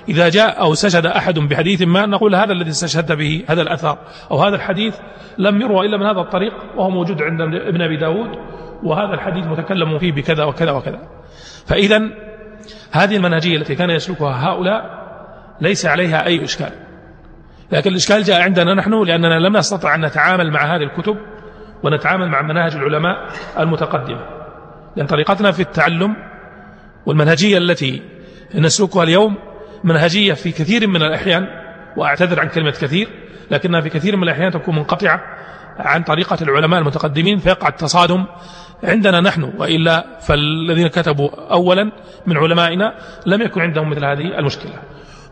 إذا 0.09 0.29
جاء 0.29 0.61
أو 0.61 0.73
سجد 0.73 1.05
أحد 1.05 1.39
بحديث 1.39 1.81
ما 1.81 2.05
نقول 2.05 2.35
هذا 2.35 2.51
الذي 2.51 2.69
استشهدت 2.69 3.11
به 3.11 3.43
هذا 3.47 3.61
الأثر 3.61 3.97
أو 4.31 4.37
هذا 4.37 4.55
الحديث 4.55 4.95
لم 5.37 5.61
يروى 5.61 5.85
إلا 5.85 5.97
من 5.97 6.05
هذا 6.05 6.19
الطريق 6.19 6.53
وهو 6.75 6.89
موجود 6.89 7.21
عند 7.21 7.41
ابن 7.41 7.81
أبي 7.81 7.97
داود 7.97 8.29
وهذا 8.83 9.13
الحديث 9.13 9.45
متكلم 9.45 9.99
فيه 9.99 10.11
بكذا 10.11 10.43
وكذا 10.43 10.71
وكذا. 10.71 10.99
فإذا 11.65 12.01
هذه 12.91 13.15
المنهجية 13.15 13.57
التي 13.57 13.75
كان 13.75 13.89
يسلكها 13.89 14.49
هؤلاء 14.49 15.03
ليس 15.61 15.85
عليها 15.85 16.25
أي 16.25 16.43
إشكال. 16.43 16.82
لكن 17.71 17.91
الإشكال 17.91 18.23
جاء 18.23 18.41
عندنا 18.41 18.73
نحن 18.73 19.03
لأننا 19.03 19.39
لم 19.39 19.57
نستطع 19.57 19.95
أن 19.95 20.05
نتعامل 20.05 20.51
مع 20.51 20.75
هذه 20.75 20.83
الكتب 20.83 21.17
ونتعامل 21.83 22.29
مع 22.29 22.41
مناهج 22.41 22.75
العلماء 22.75 23.27
المتقدمة. 23.59 24.25
لأن 24.95 25.07
طريقتنا 25.07 25.51
في 25.51 25.59
التعلم 25.61 26.15
والمنهجية 27.05 27.57
التي 27.57 28.01
نسلكها 28.55 29.03
اليوم 29.03 29.37
منهجية 29.83 30.33
في 30.33 30.51
كثير 30.51 30.87
من 30.87 31.03
الأحيان 31.03 31.47
وأعتذر 31.97 32.39
عن 32.39 32.47
كلمة 32.47 32.71
كثير 32.71 33.07
لكنها 33.51 33.81
في 33.81 33.89
كثير 33.89 34.17
من 34.17 34.23
الأحيان 34.23 34.51
تكون 34.51 34.75
منقطعة 34.75 35.21
عن 35.79 36.03
طريقة 36.03 36.37
العلماء 36.41 36.79
المتقدمين 36.79 37.37
فيقع 37.37 37.67
التصادم 37.67 38.25
عندنا 38.83 39.21
نحن. 39.21 39.53
وإلا 39.57 40.19
فالذين 40.19 40.87
كتبوا 40.87 41.29
أولا 41.51 41.91
من 42.27 42.37
علمائنا 42.37 42.93
لم 43.25 43.41
يكن 43.41 43.61
عندهم 43.61 43.89
مثل 43.89 44.05
هذه 44.05 44.39
المشكلة. 44.39 44.73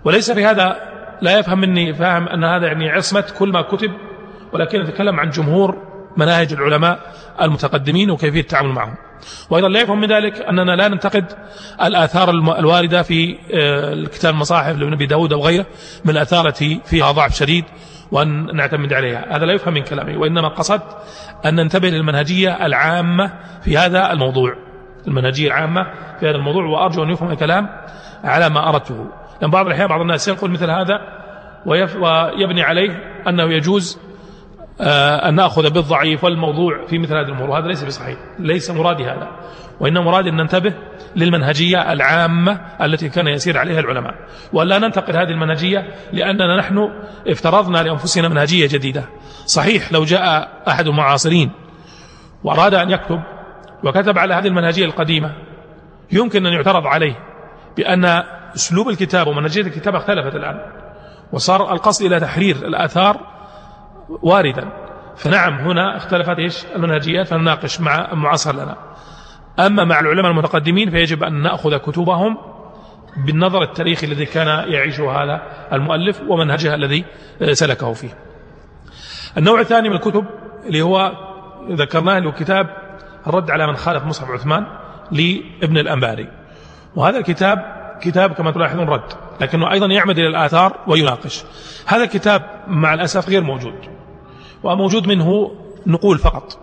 وليس 0.03 0.31
في 0.31 0.45
هذا 0.45 0.91
لا 1.21 1.39
يفهم 1.39 1.59
مني 1.59 1.93
فاهم 1.93 2.27
أن 2.27 2.43
هذا 2.43 2.67
يعني 2.67 2.89
عصمة 2.89 3.25
كل 3.39 3.51
ما 3.51 3.61
كتب 3.61 3.91
ولكن 4.53 4.81
نتكلم 4.81 5.19
عن 5.19 5.29
جمهور 5.29 5.77
مناهج 6.17 6.53
العلماء 6.53 6.99
المتقدمين 7.41 8.11
وكيفية 8.11 8.41
التعامل 8.41 8.69
معهم. 8.69 8.95
وأيضا 9.49 9.69
لا 9.69 9.81
يفهم 9.81 10.01
من 10.01 10.07
ذلك 10.07 10.41
أننا 10.41 10.75
لا 10.75 10.87
ننتقد 10.87 11.25
الآثار 11.83 12.29
الواردة 12.29 13.01
في 13.01 13.37
آه، 13.53 13.93
الكتاب 13.93 14.33
المصاحف 14.33 14.77
لابن 14.77 14.93
أبي 14.93 15.05
داود 15.05 15.33
أو 15.33 15.41
غيره 15.41 15.65
من 16.05 16.11
الآثار 16.11 16.47
التي 16.47 16.81
فيها 16.85 17.11
ضعف 17.11 17.35
شديد 17.35 17.65
وأن 18.11 18.55
نعتمد 18.55 18.93
عليها. 18.93 19.37
هذا 19.37 19.45
لا 19.45 19.53
يفهم 19.53 19.73
من 19.73 19.81
كلامي 19.83 20.17
وإنما 20.17 20.47
قصدت 20.47 20.97
أن 21.45 21.55
ننتبه 21.55 21.89
للمنهجية 21.89 22.65
العامة 22.65 23.33
في 23.63 23.77
هذا 23.77 24.11
الموضوع. 24.11 24.55
المنهجية 25.07 25.47
العامة 25.47 25.83
في 26.19 26.29
هذا 26.29 26.35
الموضوع 26.35 26.65
وأرجو 26.65 27.03
أن 27.03 27.09
يفهم 27.09 27.31
الكلام 27.31 27.69
على 28.23 28.49
ما 28.49 28.69
أردته. 28.69 29.20
لأن 29.41 29.51
بعض 29.51 29.65
الأحيان 29.65 29.87
بعض 29.87 30.01
الناس 30.01 30.27
ينقل 30.27 30.51
مثل 30.51 30.69
هذا 30.69 31.01
ويبني 31.65 32.63
عليه 32.63 33.21
أنه 33.27 33.43
يجوز 33.43 33.99
آه، 34.81 35.29
أن 35.29 35.35
نأخذ 35.35 35.69
بالضعيف 35.69 36.23
والموضوع 36.23 36.85
في 36.85 36.97
مثل 36.97 37.13
هذه 37.13 37.25
الأمور. 37.25 37.49
وهذا 37.49 37.67
ليس 37.67 37.83
بصحيح 37.83 38.17
ليس 38.39 38.71
مرادي 38.71 39.03
هذا. 39.03 39.27
وإن 39.79 39.97
مرادي 39.97 40.29
أن 40.29 40.35
ننتبه 40.35 40.73
للمنهجية 41.15 41.91
العامة 41.91 42.61
التي 42.81 43.09
كان 43.09 43.27
يسير 43.27 43.57
عليها 43.57 43.79
العلماء. 43.79 44.15
ولا 44.53 44.79
ننتقد 44.79 45.15
هذه 45.15 45.29
المنهجية 45.29 45.87
لأننا 46.13 46.57
نحن 46.57 46.89
افترضنا 47.27 47.77
لأنفسنا 47.77 48.27
منهجية 48.27 48.67
جديدة. 48.67 49.03
صحيح 49.45 49.91
لو 49.91 50.03
جاء 50.03 50.51
أحد 50.67 50.87
المعاصرين 50.87 51.51
وأراد 52.43 52.73
أن 52.73 52.91
يكتب 52.91 53.21
وكتب 53.83 54.17
على 54.17 54.33
هذه 54.33 54.47
المنهجية 54.47 54.85
القديمة 54.85 55.31
يمكن 56.11 56.45
أن 56.45 56.53
يعترض 56.53 56.87
عليه 56.87 57.15
بأن 57.77 58.23
أسلوب 58.55 58.89
الكتاب 58.89 59.27
ومنهجية 59.27 59.61
الكتاب 59.61 59.95
اختلفت 59.95 60.35
الآن. 60.35 60.59
وصار 61.31 61.73
القصد 61.73 62.05
إلى 62.05 62.19
تحرير 62.19 62.55
الآثار 62.55 63.17
واردا. 64.09 64.69
فنعم 65.17 65.53
هنا 65.53 65.97
اختلفت 65.97 66.39
إيش؟ 66.39 66.65
المنهجيات 66.75 67.27
فنناقش 67.27 67.81
مع 67.81 68.13
معاصر 68.13 68.55
لنا. 68.55 68.75
أما 69.59 69.83
مع 69.85 69.99
العلماء 69.99 70.31
المتقدمين 70.31 70.89
فيجب 70.89 71.23
أن 71.23 71.41
نأخذ 71.41 71.77
كتبهم 71.77 72.37
بالنظر 73.25 73.63
التاريخي 73.63 74.07
الذي 74.07 74.25
كان 74.25 74.47
يعيشه 74.47 75.11
هذا 75.11 75.41
المؤلف 75.73 76.21
ومنهجها 76.27 76.75
الذي 76.75 77.05
سلكه 77.51 77.93
فيه. 77.93 78.17
النوع 79.37 79.59
الثاني 79.59 79.89
من 79.89 79.95
الكتب 79.95 80.25
اللي 80.65 80.81
هو 80.81 81.11
ذكرناه 81.71 82.19
له 82.19 82.31
كتاب 82.31 82.67
الرد 83.27 83.51
على 83.51 83.67
من 83.67 83.75
خالف 83.75 84.05
مصحف 84.05 84.31
عثمان 84.31 84.65
لابن 85.11 85.77
الأنباري. 85.77 86.27
وهذا 86.95 87.17
الكتاب 87.17 87.80
كتاب 88.01 88.33
كما 88.33 88.51
تلاحظون 88.51 88.89
رد 88.89 89.13
لكنه 89.41 89.71
أيضا 89.71 89.85
يعمد 89.85 90.17
إلى 90.19 90.27
الآثار 90.27 90.77
ويناقش. 90.87 91.43
هذا 91.85 92.03
الكتاب 92.03 92.41
مع 92.67 92.93
الأسف 92.93 93.29
غير 93.29 93.43
موجود 93.43 93.75
وموجود 94.63 95.07
منه 95.07 95.51
نقول 95.87 96.17
فقط. 96.17 96.59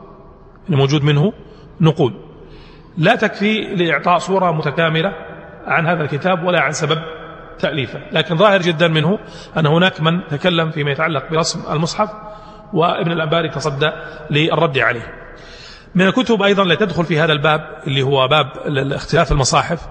يعني 0.64 0.76
موجود 0.76 1.04
منه 1.04 1.32
نقول. 1.80 2.14
لا 2.98 3.14
تكفي 3.14 3.60
لإعطاء 3.60 4.18
صورة 4.18 4.52
متكاملة 4.52 5.12
عن 5.66 5.86
هذا 5.86 6.02
الكتاب 6.02 6.44
ولا 6.44 6.60
عن 6.60 6.72
سبب 6.72 6.98
تأليفه 7.58 8.00
لكن 8.12 8.36
ظاهر 8.36 8.62
جدا 8.62 8.88
منه 8.88 9.18
أن 9.56 9.66
هناك 9.66 10.00
من 10.00 10.26
تكلم 10.30 10.70
فيما 10.70 10.90
يتعلق 10.90 11.30
برسم 11.30 11.72
المصحف 11.72 12.10
وابن 12.72 13.12
الأنباري 13.12 13.48
تصدى 13.48 13.90
للرد 14.30 14.78
عليه. 14.78 15.14
من 15.94 16.06
الكتب 16.06 16.42
أيضا 16.42 16.62
التي 16.62 16.86
تدخل 16.86 17.04
في 17.04 17.20
هذا 17.20 17.32
الباب 17.32 17.60
اللي 17.86 18.02
هو 18.02 18.28
باب 18.28 18.46
اختلاف 18.92 19.32
المصاحف 19.32 19.88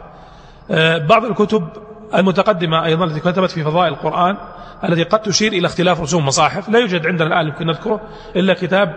بعض 1.08 1.26
الكتب 1.26 1.68
المتقدمة 2.16 2.86
أيضا 2.86 3.06
التي 3.06 3.20
كتبت 3.20 3.52
في 3.52 3.64
فضائل 3.64 3.94
القرآن 3.94 4.38
التي 4.84 5.04
قد 5.04 5.22
تشير 5.22 5.54
إلى 5.54 5.68
اختلاف 5.68 6.02
رسوم 6.02 6.26
مصاحف 6.26 6.70
لا 6.70 6.80
يوجد 6.80 7.08
عندنا 7.08 7.28
الآن 7.28 7.48
يمكن 7.48 7.68
نذكره 7.68 8.02
إلا 8.36 8.54
كتاب 8.54 8.96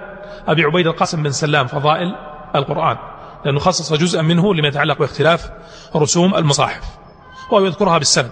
أبي 0.48 0.64
عبيد 0.64 0.86
القاسم 0.86 1.22
بن 1.22 1.30
سلام 1.30 1.66
فضائل 1.66 2.14
القرآن 2.54 2.96
لأنه 3.44 3.58
خصص 3.58 3.92
جزءا 3.92 4.22
منه 4.22 4.54
لما 4.54 4.68
يتعلق 4.68 4.98
باختلاف 4.98 5.50
رسوم 5.96 6.34
المصاحف 6.34 6.84
وهو 7.50 7.66
يذكرها 7.66 7.98
بالسند. 7.98 8.30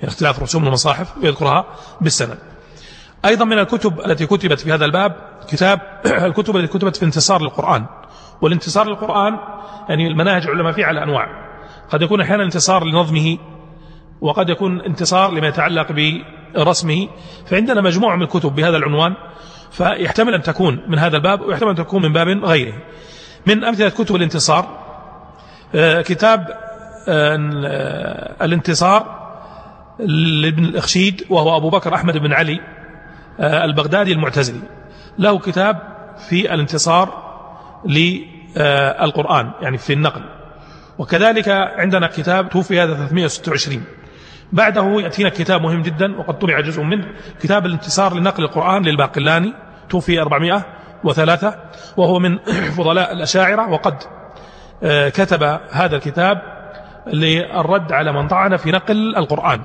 يعني 0.00 0.12
اختلاف 0.12 0.42
رسوم 0.42 0.66
المصاحف 0.66 1.16
ويذكرها 1.22 1.64
بالسند. 2.00 2.38
أيضا 3.24 3.44
من 3.44 3.58
الكتب 3.58 4.00
التي 4.00 4.26
كتبت 4.26 4.60
في 4.60 4.72
هذا 4.72 4.84
الباب 4.84 5.16
كتاب 5.48 5.80
الكتب 6.28 6.56
التي 6.56 6.78
كتبت 6.78 6.96
في 6.96 7.04
انتصار 7.04 7.42
للقرآن 7.42 7.86
والانتصار 8.42 8.88
للقرآن 8.88 9.38
يعني 9.88 10.06
المناهج 10.06 10.46
العلماء 10.46 10.72
فيه 10.72 10.86
على 10.86 11.02
أنواع. 11.02 11.49
قد 11.90 12.02
يكون 12.02 12.20
أحيانا 12.20 12.44
انتصار 12.44 12.84
لنظمه 12.84 13.38
وقد 14.20 14.48
يكون 14.48 14.80
انتصار 14.80 15.30
لما 15.32 15.48
يتعلق 15.48 15.86
برسمه. 15.92 17.08
فعندنا 17.46 17.80
مجموعة 17.80 18.16
من 18.16 18.22
الكتب 18.22 18.54
بهذا 18.54 18.76
العنوان 18.76 19.14
فيحتمل 19.70 20.34
أن 20.34 20.42
تكون 20.42 20.80
من 20.88 20.98
هذا 20.98 21.16
الباب 21.16 21.40
ويحتمل 21.40 21.68
أن 21.68 21.74
تكون 21.74 22.02
من 22.02 22.12
باب 22.12 22.28
غيره. 22.28 22.74
من 23.46 23.64
أمثلة 23.64 23.88
كتب 23.88 24.16
الانتصار 24.16 24.80
آه، 25.74 26.02
كتاب 26.02 26.46
آه، 27.08 27.36
الانتصار 28.42 29.20
لابن 30.42 30.64
الأخشيد 30.64 31.26
وهو 31.30 31.56
أبو 31.56 31.70
بكر 31.70 31.94
أحمد 31.94 32.18
بن 32.18 32.32
علي 32.32 32.60
آه، 33.40 33.64
البغدادي 33.64 34.12
المعتزلي. 34.12 34.60
له 35.18 35.38
كتاب 35.38 35.78
في 36.28 36.54
الانتصار 36.54 37.30
للقرآن 37.84 39.50
يعني 39.62 39.78
في 39.78 39.92
النقل. 39.92 40.39
وكذلك 41.00 41.48
عندنا 41.78 42.06
كتاب 42.06 42.48
توفي 42.48 42.80
هذا 42.80 42.94
326 42.94 43.84
بعده 44.52 45.00
يأتينا 45.00 45.28
كتاب 45.28 45.60
مهم 45.60 45.82
جدا 45.82 46.18
وقد 46.18 46.38
طبع 46.38 46.60
جزء 46.60 46.82
منه 46.82 47.06
كتاب 47.42 47.66
الانتصار 47.66 48.14
لنقل 48.14 48.44
القرآن 48.44 48.82
للباقلاني 48.82 49.54
توفي 49.88 50.20
403 50.20 51.54
وهو 51.96 52.18
من 52.18 52.38
فضلاء 52.78 53.12
الأشاعرة 53.12 53.70
وقد 53.70 53.94
آه، 54.82 55.08
كتب 55.08 55.42
هذا 55.72 55.96
الكتاب 55.96 56.42
للرد 57.06 57.92
على 57.92 58.12
من 58.12 58.28
طعن 58.28 58.56
في 58.56 58.70
نقل 58.70 59.16
القرآن. 59.16 59.60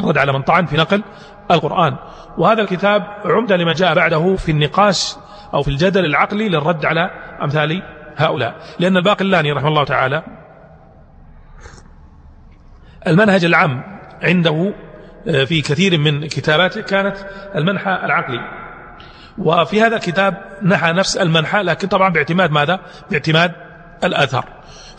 الرد 0.00 0.18
على 0.18 0.32
من 0.32 0.42
طعن 0.42 0.66
في 0.66 0.76
نقل 0.76 1.02
القرآن. 1.50 1.96
وهذا 2.38 2.62
الكتاب 2.62 3.02
عمدة 3.24 3.56
لما 3.56 3.72
جاء 3.72 3.94
بعده 3.94 4.36
في 4.36 4.50
النقاش 4.50 5.16
أو 5.54 5.62
في 5.62 5.68
الجدل 5.68 6.04
العقلي 6.04 6.48
للرد 6.48 6.84
على 6.86 7.10
أمثال 7.42 7.82
هؤلاء. 8.16 8.54
لأن 8.78 8.96
الباقلاني 8.96 9.52
رحمه 9.52 9.68
الله 9.68 9.84
تعالى 9.84 10.41
المنهج 13.06 13.44
العام 13.44 13.82
عنده 14.22 14.74
آه، 15.28 15.44
في 15.44 15.62
كثير 15.62 15.98
من 15.98 16.26
كتاباته 16.26 16.80
كانت 16.80 17.16
المنحى 17.54 18.00
العقلي. 18.04 18.40
وفي 19.38 19.82
هذا 19.82 19.96
الكتاب 19.96 20.34
نحى 20.62 20.92
نفس 20.92 21.16
المنحى 21.16 21.62
لكن 21.62 21.88
طبعا 21.88 22.08
باعتماد 22.08 22.50
ماذا؟ 22.50 22.80
باعتماد 23.10 23.52
الآثار 24.04 24.44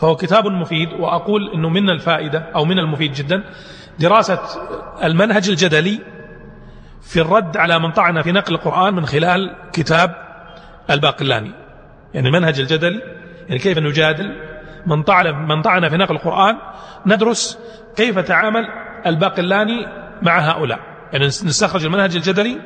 فهو 0.00 0.16
كتاب 0.16 0.46
مفيد 0.46 0.92
وأقول 0.92 1.50
أنه 1.54 1.68
من 1.68 1.90
الفائدة 1.90 2.38
أو 2.54 2.64
من 2.64 2.78
المفيد 2.78 3.12
جدا 3.12 3.44
دراسة 3.98 4.40
المنهج 5.04 5.48
الجدلي 5.48 6.00
في 7.02 7.20
الرد 7.20 7.56
على 7.56 7.78
من 7.78 7.92
طعن 7.92 8.22
في 8.22 8.32
نقل 8.32 8.54
القرآن 8.54 8.94
من 8.94 9.06
خلال 9.06 9.56
كتاب 9.72 10.14
الباقلاني. 10.90 11.52
يعني 12.14 12.28
المنهج 12.28 12.60
الجدلي 12.60 13.00
يعني 13.48 13.58
كيف 13.58 13.78
نجادل 13.78 14.53
من 14.86 15.02
طعن 15.02 15.48
من 15.48 15.62
طعن 15.62 15.88
في 15.88 15.96
نقل 15.96 16.14
القرآن 16.14 16.56
ندرس 17.06 17.58
كيف 17.96 18.18
تعامل 18.18 18.68
الباقلاني 19.06 19.86
مع 20.22 20.38
هؤلاء. 20.38 20.78
يعني 21.12 21.26
نستخرج 21.26 21.84
المنهج 21.84 22.16
الجدلي 22.16 22.60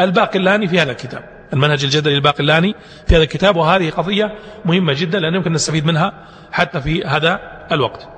الباقلاني 0.00 0.68
في 0.68 0.80
هذا 0.80 0.90
الكتاب. 0.90 1.24
المنهج 1.52 1.84
الجدلي 1.84 2.14
الباقلاني 2.14 2.74
في 3.06 3.16
هذا 3.16 3.22
الكتاب 3.22 3.56
وهذه 3.56 3.90
قضية 3.90 4.34
مهمة 4.64 4.92
جدا 4.92 5.18
لأن 5.18 5.34
يمكن 5.34 5.52
نستفيد 5.52 5.86
منها 5.86 6.12
حتى 6.52 6.80
في 6.80 7.04
هذا 7.04 7.40
الوقت. 7.72 8.08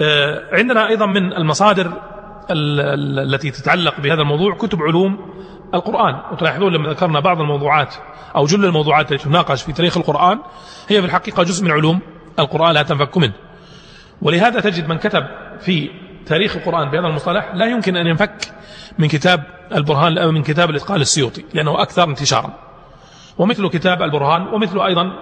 آه، 0.00 0.42
عندنا 0.52 0.88
أيضا 0.88 1.06
من 1.06 1.32
المصادر 1.32 1.92
التي 2.50 3.50
تتعلق 3.50 4.00
بهذا 4.00 4.22
الموضوع 4.22 4.54
كتب 4.54 4.82
علوم 4.82 5.34
القرآن. 5.74 6.20
وتلاحظون 6.32 6.72
لما 6.72 6.88
ذكرنا 6.88 7.20
بعض 7.20 7.40
الموضوعات 7.40 7.94
أو 8.36 8.46
جل 8.46 8.64
الموضوعات 8.64 9.12
التي 9.12 9.24
تناقش 9.24 9.62
في 9.62 9.72
تاريخ 9.72 9.96
القرآن 9.96 10.38
هي 10.88 11.00
في 11.00 11.06
الحقيقة 11.06 11.42
جزء 11.42 11.64
من 11.64 11.70
علوم 11.70 12.00
القرآن 12.38 12.74
لا 12.74 12.82
تنفك 12.82 13.16
منه. 13.16 13.32
ولهذا 14.22 14.60
تجد 14.60 14.88
من 14.88 14.98
كتب 14.98 15.26
في 15.60 15.90
تاريخ 16.26 16.56
القرآن 16.56 16.90
بهذا 16.90 17.06
المصطلح 17.06 17.54
لا 17.54 17.66
يمكن 17.66 17.96
أن 17.96 18.06
ينفك 18.06 18.52
من 18.98 19.08
كتاب 19.08 19.44
البرهان 19.74 20.18
أو 20.18 20.32
من 20.32 20.42
كتاب 20.42 20.70
الإتقان 20.70 21.00
السيوطي 21.00 21.44
لأنه 21.54 21.82
أكثر 21.82 22.04
انتشارا. 22.04 22.54
ومثل 23.38 23.68
كتاب 23.68 24.02
البرهان 24.02 24.42
ومثل 24.42 24.80
أيضا 24.80 25.12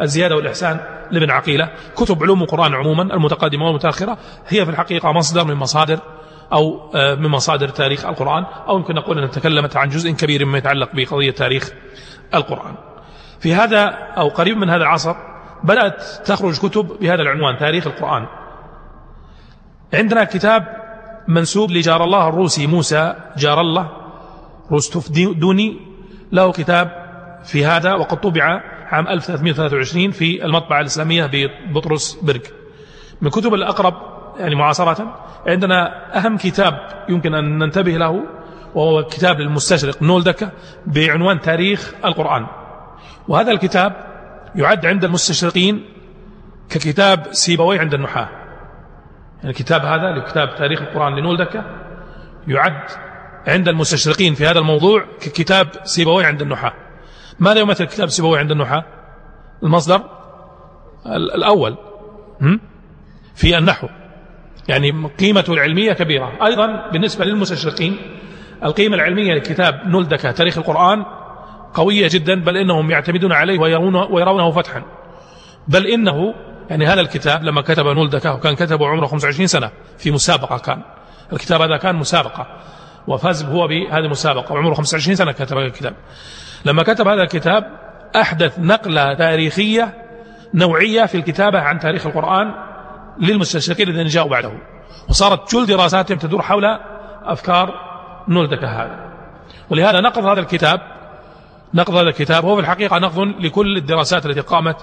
الزيادة 0.00 0.36
والإحسان 0.36 0.80
لابن 1.10 1.30
عقيلة 1.30 1.70
كتب 1.96 2.22
علوم 2.22 2.42
القرآن 2.42 2.74
عموما 2.74 3.02
المتقدمة 3.02 3.66
والمتأخرة 3.66 4.18
هي 4.48 4.64
في 4.64 4.70
الحقيقة 4.70 5.12
مصدر 5.12 5.44
من 5.44 5.54
مصادر 5.54 5.98
أو 6.52 6.90
آه، 6.94 7.14
من 7.14 7.28
مصادر 7.28 7.68
تاريخ 7.68 8.06
القرآن 8.06 8.44
أو 8.68 8.76
يمكن 8.76 8.94
نقول 8.94 9.18
أنها 9.18 9.28
تكلمت 9.28 9.76
عن 9.76 9.88
جزء 9.88 10.10
كبير 10.10 10.44
مما 10.44 10.58
يتعلق 10.58 10.88
بقضية 10.94 11.30
تاريخ 11.30 11.70
القرآن. 12.34 12.74
في 13.40 13.54
هذا 13.54 13.84
أو 14.16 14.28
قريب 14.28 14.56
من 14.56 14.70
هذا 14.70 14.82
العصر 14.82 15.16
بدأت 15.64 16.02
تخرج 16.24 16.58
كتب 16.58 16.86
بهذا 17.00 17.22
العنوان 17.22 17.56
تاريخ 17.56 17.86
القرآن. 17.86 18.26
عندنا 19.94 20.24
كتاب 20.24 20.76
منسوب 21.28 21.70
لجار 21.70 22.04
الله 22.04 22.28
الروسي 22.28 22.66
موسى 22.66 23.14
جار 23.36 23.60
الله 23.60 23.88
روستوف 24.70 25.10
دوني. 25.12 25.80
له 26.32 26.52
كتاب 26.52 26.90
في 27.44 27.64
هذا 27.64 27.94
وقد 27.94 28.20
طبع 28.20 28.62
عام 28.86 29.08
1323 29.08 30.10
في 30.10 30.44
المطبعة 30.44 30.80
الإسلامية 30.80 31.30
ببطرس 31.32 32.18
برج. 32.22 32.42
من 33.20 33.30
كتب 33.30 33.54
الأقرب 33.54 33.94
يعني 34.38 34.54
معاصرة 34.54 35.14
عندنا 35.46 36.10
أهم 36.18 36.36
كتاب 36.36 37.04
يمكن 37.08 37.34
أن 37.34 37.58
ننتبه 37.58 37.92
له 37.92 38.22
وهو 38.74 39.02
كتاب 39.02 39.40
للمستشرق 39.40 40.02
نولدكا 40.02 40.50
بعنوان 40.86 41.40
تاريخ 41.40 41.94
القرآن. 42.04 42.46
وهذا 43.28 43.50
الكتاب 43.52 44.09
يعد 44.54 44.86
عند 44.86 45.04
المستشرقين 45.04 45.84
ككتاب 46.70 47.26
سيبوي 47.32 47.78
عند 47.78 47.94
النحاة. 47.94 48.28
يعني 49.36 49.50
الكتاب 49.50 49.84
هذا 49.84 50.10
لكتاب 50.10 50.54
تاريخ 50.54 50.82
القرآن 50.82 51.18
لنولدكا 51.18 51.64
يعد 52.48 52.82
عند 53.46 53.68
المستشرقين 53.68 54.34
في 54.34 54.46
هذا 54.46 54.58
الموضوع 54.58 55.04
ككتاب 55.20 55.68
سيبوي 55.84 56.24
عند 56.24 56.42
النحاة. 56.42 56.72
ماذا 57.38 57.60
يمثل 57.60 57.84
كتاب 57.84 58.08
سيبوي 58.08 58.38
عند 58.38 58.50
النحاة؟ 58.50 58.84
المصدر 59.62 60.02
الأول 61.06 61.76
في 63.34 63.58
النحو. 63.58 63.88
يعني 64.68 64.90
قيمته 65.18 65.52
العلمية 65.52 65.92
كبيرة. 65.92 66.46
أيضا 66.46 66.90
بالنسبة 66.92 67.24
للمستشرقين 67.24 67.96
القيمة 68.64 68.94
العلمية 68.94 69.34
لكتاب 69.34 69.86
نولدكا 69.86 70.32
تاريخ 70.32 70.58
القرآن 70.58 71.04
قوية 71.74 72.08
جدا 72.12 72.34
بل 72.44 72.56
إنهم 72.56 72.90
يعتمدون 72.90 73.32
عليه 73.32 73.58
ويرونه, 73.58 74.04
ويرونه 74.04 74.50
فتحا. 74.50 74.82
بل 75.68 75.86
إنه 75.86 76.34
يعني 76.70 76.86
هذا 76.86 77.00
الكتاب 77.00 77.44
لما 77.44 77.60
كتب 77.60 77.86
نولدكا 77.86 78.30
وكان 78.30 78.54
كتبه 78.54 78.88
عمره 78.88 79.06
25 79.06 79.46
سنة 79.46 79.70
في 79.98 80.10
مسابقة 80.10 80.58
كان. 80.58 80.82
الكتاب 81.32 81.62
هذا 81.62 81.76
كان 81.76 81.96
مسابقة 81.96 82.46
وفاز 83.06 83.44
هو 83.44 83.66
بهذه 83.66 83.98
المسابقة 83.98 84.52
وعمره 84.52 84.74
25 84.74 85.16
سنة 85.16 85.32
كتب 85.32 85.56
هذا 85.56 85.66
الكتاب. 85.66 85.94
لما 86.64 86.82
كتب 86.82 87.08
هذا 87.08 87.22
الكتاب 87.22 87.64
أحدث 88.16 88.58
نقلة 88.58 89.14
تاريخية 89.14 89.94
نوعية 90.54 91.06
في 91.06 91.14
الكتابة 91.14 91.60
عن 91.60 91.78
تاريخ 91.78 92.06
القرآن 92.06 92.54
للمستشرقين 93.18 93.88
الذين 93.88 94.06
جاءوا 94.06 94.30
بعده. 94.30 94.52
وصارت 95.08 95.52
كل 95.52 95.66
دراساتهم 95.66 96.18
تدور 96.18 96.42
حول 96.42 96.64
أفكار 97.24 97.74
نولدك 98.28 98.64
هذا. 98.64 99.10
ولهذا 99.70 100.00
نقض 100.00 100.24
هذا 100.24 100.40
الكتاب 100.40 100.99
نقض 101.74 101.94
هذا 101.94 102.08
الكتاب 102.08 102.44
هو 102.44 102.54
في 102.54 102.60
الحقيقة 102.60 102.98
نقض 102.98 103.18
لكل 103.18 103.76
الدراسات 103.76 104.26
التي 104.26 104.40
قامت 104.40 104.76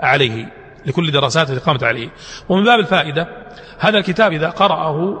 عليه 0.00 0.52
لكل 0.86 1.08
الدراسات 1.08 1.50
التي 1.50 1.64
قامت 1.64 1.82
عليه. 1.84 2.08
ومن 2.48 2.64
باب 2.64 2.80
الفائدة 2.80 3.28
هذا 3.78 3.98
الكتاب 3.98 4.32
إذا 4.32 4.50
قرأه 4.50 5.20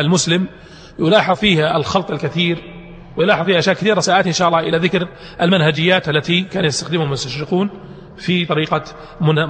المسلم 0.00 0.46
يلاحظ 0.98 1.36
فيه 1.36 1.76
الخلط 1.76 2.10
الكثير 2.10 2.58
ويلاحظ 3.16 3.44
فيها 3.44 3.58
أشياء 3.58 3.74
كثيرة 3.74 4.00
سآتي 4.00 4.28
إن 4.28 4.34
شاء 4.34 4.48
الله 4.48 4.60
إلى 4.60 4.78
ذكر 4.78 5.08
المنهجيات 5.40 6.08
التي 6.08 6.40
كان 6.40 6.64
يستخدمها 6.64 7.04
المستشرقون 7.04 7.70
في 8.16 8.46
طريقة 8.46 8.82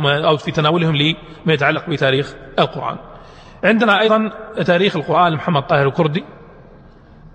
أو 0.05 0.37
في 0.37 0.51
تناولهم 0.51 0.96
لما 0.96 1.53
يتعلق 1.53 1.90
بتاريخ 1.90 2.35
القرآن. 2.59 2.96
عندنا 3.64 4.01
أيضا 4.01 4.31
تاريخ 4.66 4.96
القرآن 4.96 5.33
لمحمد 5.33 5.62
طاهر 5.62 5.87
الكردي. 5.88 6.24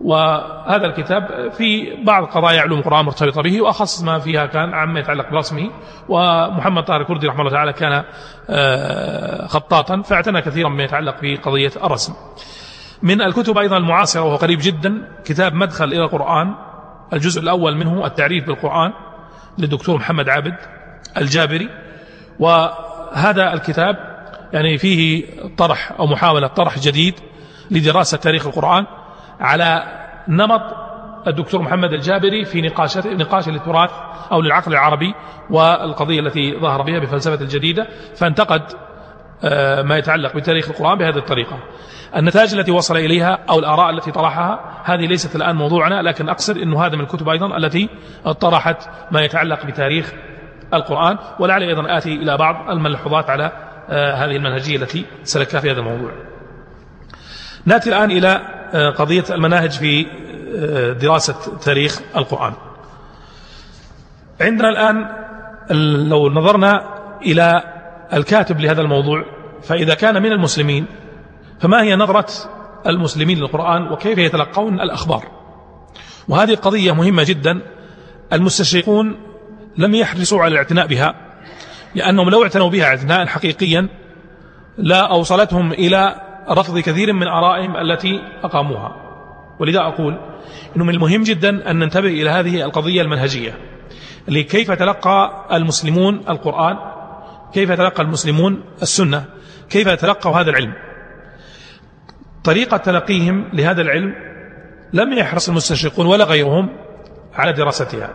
وهذا 0.03 0.85
الكتاب 0.85 1.51
في 1.51 1.95
بعض 2.03 2.25
قضايا 2.25 2.61
علوم 2.61 2.79
القرآن 2.79 3.05
مرتبطة 3.05 3.41
به 3.41 3.61
وأخص 3.61 4.03
ما 4.03 4.19
فيها 4.19 4.45
كان 4.45 4.73
عما 4.73 4.99
يتعلق 4.99 5.29
برسمه 5.31 5.69
ومحمد 6.09 6.83
طاهر 6.83 7.01
الكردي 7.01 7.27
رحمه 7.27 7.39
الله 7.39 7.51
تعالى 7.51 7.73
كان 7.73 8.03
آه، 8.49 9.47
خطاطا 9.47 10.01
فاعتنى 10.01 10.41
كثيرا 10.41 10.69
بما 10.69 10.83
يتعلق 10.83 11.15
بقضية 11.21 11.71
الرسم. 11.83 12.13
من 13.01 13.21
الكتب 13.21 13.57
أيضا 13.57 13.77
المعاصرة 13.77 14.21
وهو 14.21 14.35
قريب 14.35 14.59
جدا 14.61 15.07
كتاب 15.25 15.53
مدخل 15.53 15.85
إلى 15.85 16.03
القرآن. 16.03 16.55
الجزء 17.13 17.41
الأول 17.41 17.77
منه 17.77 18.05
التعريف 18.05 18.47
بالقرآن 18.47 18.93
للدكتور 19.57 19.97
محمد 19.97 20.29
عابد 20.29 20.55
الجابري. 21.17 21.69
وهذا 22.39 23.53
الكتاب 23.53 23.95
يعني 24.53 24.77
فيه 24.77 25.25
طرح 25.57 25.91
أو 25.99 26.07
محاولة 26.07 26.47
طرح 26.47 26.79
جديد 26.79 27.15
لدراسة 27.71 28.17
تاريخ 28.17 28.47
القرآن. 28.47 28.85
على 29.39 29.83
نمط 30.27 30.61
الدكتور 31.27 31.61
محمد 31.61 31.93
الجابري 31.93 32.45
في 32.45 32.61
نقاش 32.61 32.97
نقاش 32.97 33.49
للتراث 33.49 33.91
أو 34.31 34.41
للعقل 34.41 34.71
العربي 34.71 35.13
والقضية 35.49 36.19
التي 36.19 36.59
ظهر 36.59 36.81
بها 36.81 36.99
بفلسفة 36.99 37.41
الجديدة 37.41 37.87
فانتقد 38.15 38.61
آه، 39.43 39.81
ما 39.81 39.97
يتعلق 39.97 40.35
بتاريخ 40.35 40.69
القرآن 40.69 40.97
بهذه 40.97 41.17
الطريقة. 41.17 41.59
النتائج 42.15 42.55
التي 42.55 42.71
وصل 42.71 42.97
إليها 42.97 43.39
أو 43.49 43.59
الآراء 43.59 43.89
التي 43.89 44.11
طرحها 44.11 44.81
هذه 44.83 45.07
ليست 45.07 45.35
الآن 45.35 45.55
موضوعنا 45.55 46.01
لكن 46.01 46.29
أقصد 46.29 46.57
أنه 46.57 46.85
هذا 46.85 46.95
من 46.95 47.01
الكتب 47.01 47.29
أيضا 47.29 47.57
التي 47.57 47.89
طرحت 48.39 48.89
ما 49.11 49.21
يتعلق 49.21 49.65
بتاريخ 49.65 50.13
القرآن. 50.73 51.17
ولعلي 51.39 51.67
أيضا 51.67 51.97
آتي 51.97 52.15
إلى 52.15 52.37
بعض 52.37 52.69
الملحوظات 52.69 53.29
على 53.29 53.51
آه، 53.89 54.13
هذه 54.13 54.35
المنهجية 54.35 54.77
التي 54.77 55.05
سلكها 55.23 55.59
في 55.59 55.71
هذا 55.71 55.79
الموضوع. 55.79 56.11
نأتي 57.65 57.89
الآن 57.89 58.12
إلى 58.12 58.41
آه، 58.73 58.89
قضية 58.89 59.23
المناهج 59.30 59.71
في 59.71 60.06
آه، 60.56 60.93
دراسة 60.93 61.36
تاريخ 61.62 62.02
القرآن. 62.15 62.54
عندنا 64.41 64.69
الآن 64.69 65.08
لو 66.10 66.30
نظرنا 66.30 66.84
إلى 67.21 67.63
الكاتب 68.13 68.60
لهذا 68.60 68.82
الموضوع 68.82 69.26
فإذا 69.63 69.93
كان 69.93 70.21
من 70.21 70.32
المسلمين 70.32 70.86
فما 71.60 71.82
هي 71.84 71.95
نظرة 71.95 72.28
المسلمين 72.88 73.39
للقرآن 73.39 73.91
وكيف 73.91 74.17
يتلقون 74.17 74.82
الأخبار؟ 74.82 75.23
وهذه 76.28 76.56
قضية 76.56 76.91
مهمة 76.91 77.23
جدا. 77.23 77.62
المستشرقون 78.34 79.15
لم 79.78 79.95
يحرصوا 79.95 80.41
على 80.41 80.52
الاعتناء 80.52 80.88
بها 80.88 81.15
لأنهم 81.95 82.30
لو 82.30 82.43
اعتنوا 82.43 82.69
بها 82.69 82.86
اعتناء 82.86 83.26
حقيقيا 83.26 83.88
لا 84.78 85.12
أوصلتهم 85.12 85.71
إلى 85.71 86.22
رفض 86.49 86.79
كثير 86.79 87.13
من 87.13 87.27
آرائهم 87.27 87.77
التي 87.77 88.21
أقاموها. 88.43 88.95
ولذا 89.60 89.79
أقول 89.79 90.17
أنه 90.75 90.84
من 90.84 90.93
المهم 90.93 91.23
جدا 91.23 91.71
أن 91.71 91.79
ننتبه 91.79 92.08
إلى 92.08 92.29
هذه 92.29 92.65
القضية 92.65 93.01
المنهجية. 93.01 93.58
لكيف 94.27 94.71
تلقى 94.71 95.47
المسلمون 95.51 96.21
القرآن؟ 96.29 96.77
كيف 97.53 97.71
تلقى 97.71 98.03
المسلمون 98.03 98.63
السنة؟ 98.82 99.25
كيف 99.69 99.89
تلقوا 99.89 100.32
هذا 100.32 100.49
العلم؟ 100.49 100.73
طريقة 102.43 102.77
تلقيهم 102.77 103.49
لهذا 103.53 103.82
العلم 103.82 104.15
لم 104.93 105.13
يحرص 105.13 105.49
المستشرقون 105.49 106.06
ولا 106.06 106.23
غيرهم 106.25 106.69
على 107.34 107.53
دراستها. 107.53 108.13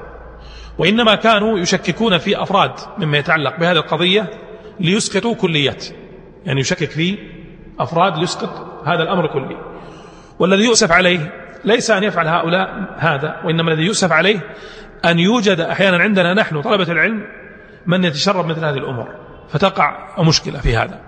وإنما 0.78 1.14
كانوا 1.14 1.58
يشككون 1.58 2.18
في 2.18 2.42
أفراد 2.42 2.72
مما 2.98 3.18
يتعلق 3.18 3.58
بهذه 3.60 3.76
القضية 3.76 4.30
ليسقطوا 4.80 5.34
كليات. 5.34 5.86
يعني 6.46 6.60
يشكك 6.60 6.90
في 6.90 7.18
أفراد 7.78 8.18
ليسقط 8.18 8.82
هذا 8.86 9.02
الأمر 9.02 9.26
كلي 9.26 9.56
والذي 10.38 10.64
يؤسف 10.64 10.92
عليه 10.92 11.32
ليس 11.64 11.90
أن 11.90 12.04
يفعل 12.04 12.28
هؤلاء 12.28 12.94
هذا 12.96 13.36
وإنما 13.44 13.72
الذي 13.72 13.82
يؤسف 13.82 14.12
عليه 14.12 14.40
أن 15.04 15.18
يوجد 15.18 15.60
أحيانا 15.60 15.96
عندنا 15.96 16.34
نحن 16.34 16.60
طلبة 16.60 16.92
العلم 16.92 17.26
من 17.86 18.04
يتشرب 18.04 18.46
مثل 18.46 18.64
هذه 18.64 18.76
الأمور 18.78 19.08
فتقع 19.48 20.14
مشكلة 20.18 20.58
في 20.58 20.76
هذا. 20.76 21.00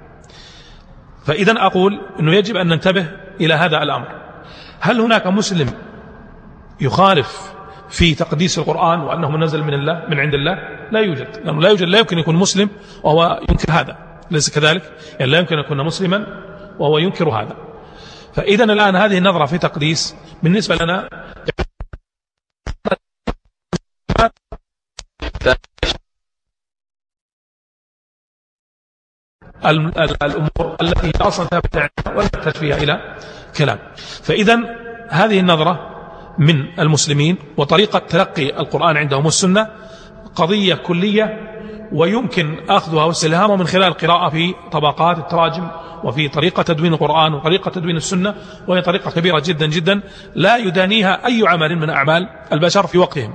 فإذا 1.24 1.52
أقول 1.58 2.00
أنه 2.20 2.34
يجب 2.34 2.56
أن 2.56 2.68
ننتبه 2.68 3.06
إلى 3.40 3.54
هذا 3.54 3.82
الأمر. 3.82 4.08
هل 4.80 5.00
هناك 5.00 5.26
مسلم 5.26 5.70
يخالف 6.80 7.52
في 7.88 8.14
تقديس 8.14 8.58
القرآن 8.58 9.00
وأنه 9.00 9.30
منزل 9.30 9.62
من 9.62 9.74
الله 9.74 10.02
من 10.08 10.20
عند 10.20 10.34
الله؟ 10.34 10.58
لا 10.90 11.00
يوجد 11.00 11.36
لأنه 11.44 11.60
لا 11.60 11.68
يوجد 11.68 11.88
لا 11.88 11.98
يمكن 11.98 12.18
يكون 12.18 12.36
مسلم 12.36 12.68
وهو 13.02 13.40
ينكر 13.48 13.72
هذا 13.72 13.96
ليس 14.30 14.58
كذلك؟ 14.58 14.82
يعني 15.20 15.32
لا 15.32 15.38
يمكن 15.38 15.58
أن 15.58 15.64
يكون 15.64 15.86
مسلما 15.86 16.26
وهو 16.80 16.98
ينكر 16.98 17.28
هذا. 17.28 17.56
فإذا 18.34 18.64
الآن 18.64 18.96
هذه 18.96 19.18
النظرة 19.18 19.46
في 19.46 19.58
تقديس 19.58 20.16
بالنسبة 20.42 20.74
لنا. 20.74 21.08
الأمور 30.22 30.76
التي 30.80 31.12
أصلا 31.20 31.46
ثابتة 31.46 31.88
ولا 32.06 32.26
تحتاج 32.26 32.54
فيها 32.54 32.76
إلى 32.76 33.16
كلام. 33.56 33.78
فإذا 34.22 34.58
هذه 35.08 35.40
النظرة 35.40 35.90
من 36.38 36.80
المسلمين 36.80 37.38
وطريقة 37.56 37.98
تلقي 37.98 38.46
القرآن 38.46 38.96
عندهم 38.96 39.26
السنة 39.26 39.68
قضية 40.34 40.74
كلية 40.74 41.50
ويمكن 41.92 42.56
أخذها 42.68 43.04
واستلهامها 43.04 43.56
من 43.56 43.66
خلال 43.66 43.84
القراءة 43.84 44.30
في 44.30 44.54
طبقات 44.72 45.18
التراجم 45.18 45.68
وفي 46.04 46.28
طريقة 46.28 46.62
تدوين 46.62 46.92
القرآن 46.92 47.34
وطريقة 47.34 47.70
تدوين 47.70 47.96
السنة 47.96 48.34
وهي 48.68 48.82
طريقة 48.82 49.10
كبيرة 49.10 49.42
جدا 49.46 49.66
جدا 49.66 50.00
لا 50.34 50.56
يدانيها 50.56 51.26
أي 51.26 51.42
عمل 51.46 51.76
من 51.76 51.90
أعمال 51.90 52.28
البشر 52.52 52.86
في 52.86 52.98
وقتهم. 52.98 53.32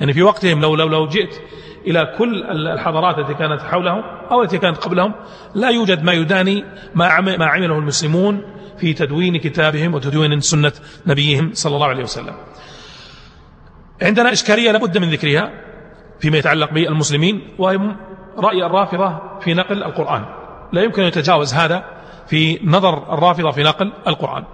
يعني 0.00 0.12
في 0.12 0.22
وقتهم 0.22 0.60
لو 0.60 0.74
لو 0.74 0.88
لو 0.88 1.06
جئت 1.08 1.40
إلى 1.86 2.14
كل 2.18 2.42
الحضارات 2.42 3.18
التي 3.18 3.34
كانت 3.34 3.62
حولهم 3.62 4.02
أو 4.30 4.42
التي 4.42 4.58
كانت 4.58 4.76
قبلهم 4.76 5.14
لا 5.54 5.68
يوجد 5.68 6.02
ما 6.02 6.12
يداني 6.12 6.64
ما 6.94 7.20
ما 7.20 7.46
عمله 7.46 7.78
المسلمون 7.78 8.42
في 8.78 8.94
تدوين 8.94 9.36
كتابهم 9.36 9.94
وتدوين 9.94 10.40
سنة 10.40 10.72
نبيهم 11.06 11.50
صلى 11.54 11.74
الله 11.74 11.86
عليه 11.86 12.02
وسلم. 12.02 12.34
عندنا 14.02 14.32
إشكالية 14.32 14.70
لابد 14.70 14.98
من 14.98 15.10
ذكرها. 15.10 15.67
فيما 16.20 16.38
يتعلق 16.38 16.72
بالمسلمين 16.72 17.54
وهي 17.58 17.78
رأي 18.38 18.66
الرافضة 18.66 19.20
في 19.40 19.54
نقل 19.54 19.82
القرآن. 19.84 20.24
لا 20.72 20.82
يمكن 20.82 21.02
أن 21.02 21.08
يتجاوز 21.08 21.54
هذا 21.54 21.84
في 22.26 22.60
نظر 22.64 23.14
الرافضة 23.14 23.50
في 23.50 23.62
نقل 23.62 23.92
القرآن. 24.06 24.44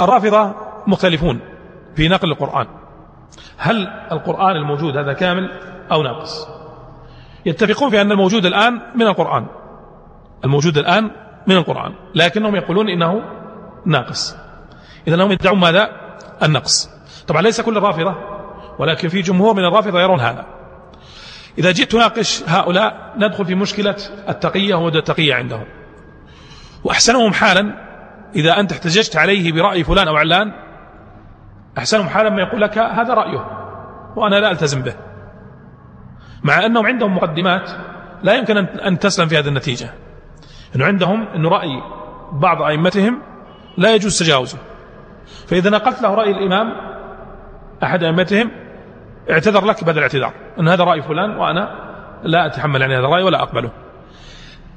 الرافضة 0.00 0.54
مختلفون 0.86 1.40
في 1.96 2.08
نقل 2.08 2.30
القرآن. 2.30 2.66
هل 3.56 3.88
القرآن 4.12 4.56
الموجود 4.56 4.96
هذا 4.96 5.12
كامل 5.12 5.50
أو 5.92 6.02
ناقص؟ 6.02 6.48
يتفقون 7.46 7.90
في 7.90 8.00
أن 8.00 8.12
الموجود 8.12 8.46
الآن 8.46 8.80
من 8.94 9.06
القرآن. 9.06 9.46
الموجود 10.44 10.78
الآن 10.78 11.10
من 11.46 11.56
القرآن. 11.56 11.94
لكنهم 12.14 12.56
يقولون 12.56 12.88
إنه 12.88 13.22
ناقص. 13.86 14.36
إذا 15.08 15.24
هم 15.24 15.32
يدعون 15.32 15.58
ماذا؟ 15.58 15.90
النقص. 16.42 16.90
طبعا 17.28 17.42
ليس 17.42 17.60
كل 17.60 17.76
الرافضة 17.76 18.14
ولكن 18.78 19.08
في 19.08 19.20
جمهور 19.22 19.54
من 19.54 19.64
الرافضة 19.64 20.00
يرون 20.00 20.20
هذا. 20.20 20.55
إذا 21.58 21.72
جئت 21.72 21.92
تناقش 21.92 22.42
هؤلاء 22.46 23.14
ندخل 23.16 23.44
في 23.44 23.54
مشكلة 23.54 23.96
التقية 24.28 24.74
ومدى 24.74 24.98
التقية 24.98 25.34
عندهم. 25.34 25.64
وأحسنهم 26.84 27.32
حالا 27.32 27.86
إذا 28.36 28.60
أنت 28.60 28.72
احتججت 28.72 29.16
عليه 29.16 29.52
برأي 29.52 29.84
فلان 29.84 30.08
أو 30.08 30.16
علان 30.16 30.52
أحسنهم 31.78 32.08
حالا 32.08 32.30
ما 32.30 32.42
يقول 32.42 32.60
لك 32.60 32.78
هذا 32.78 33.14
رأيه 33.14 33.46
وأنا 34.16 34.36
لا 34.36 34.50
ألتزم 34.50 34.82
به. 34.82 34.94
مع 36.42 36.66
أنهم 36.66 36.86
عندهم 36.86 37.14
مقدمات 37.14 37.70
لا 38.22 38.34
يمكن 38.34 38.56
أن 38.56 38.98
تسلم 38.98 39.28
في 39.28 39.38
هذه 39.38 39.48
النتيجة. 39.48 39.90
أنه 40.76 40.84
عندهم 40.84 41.26
أنه 41.34 41.48
رأي 41.48 41.82
بعض 42.32 42.62
أئمتهم 42.62 43.22
لا 43.78 43.94
يجوز 43.94 44.18
تجاوزه. 44.18 44.58
فإذا 45.46 45.70
نقلت 45.70 46.02
له 46.02 46.14
رأي 46.14 46.30
الإمام 46.30 46.72
أحد 47.82 48.02
أئمتهم 48.02 48.50
اعتذر 49.30 49.64
لك 49.64 49.84
بدل 49.84 50.02
اعتذار 50.02 50.32
أن 50.60 50.68
هذا 50.68 50.84
رأي 50.84 51.02
فلان 51.02 51.36
وأنا 51.36 51.86
لا 52.22 52.46
أتحمل 52.46 52.82
عن 52.82 52.92
هذا 52.92 53.06
الرأي 53.06 53.22
ولا 53.22 53.42
أقبله. 53.42 53.70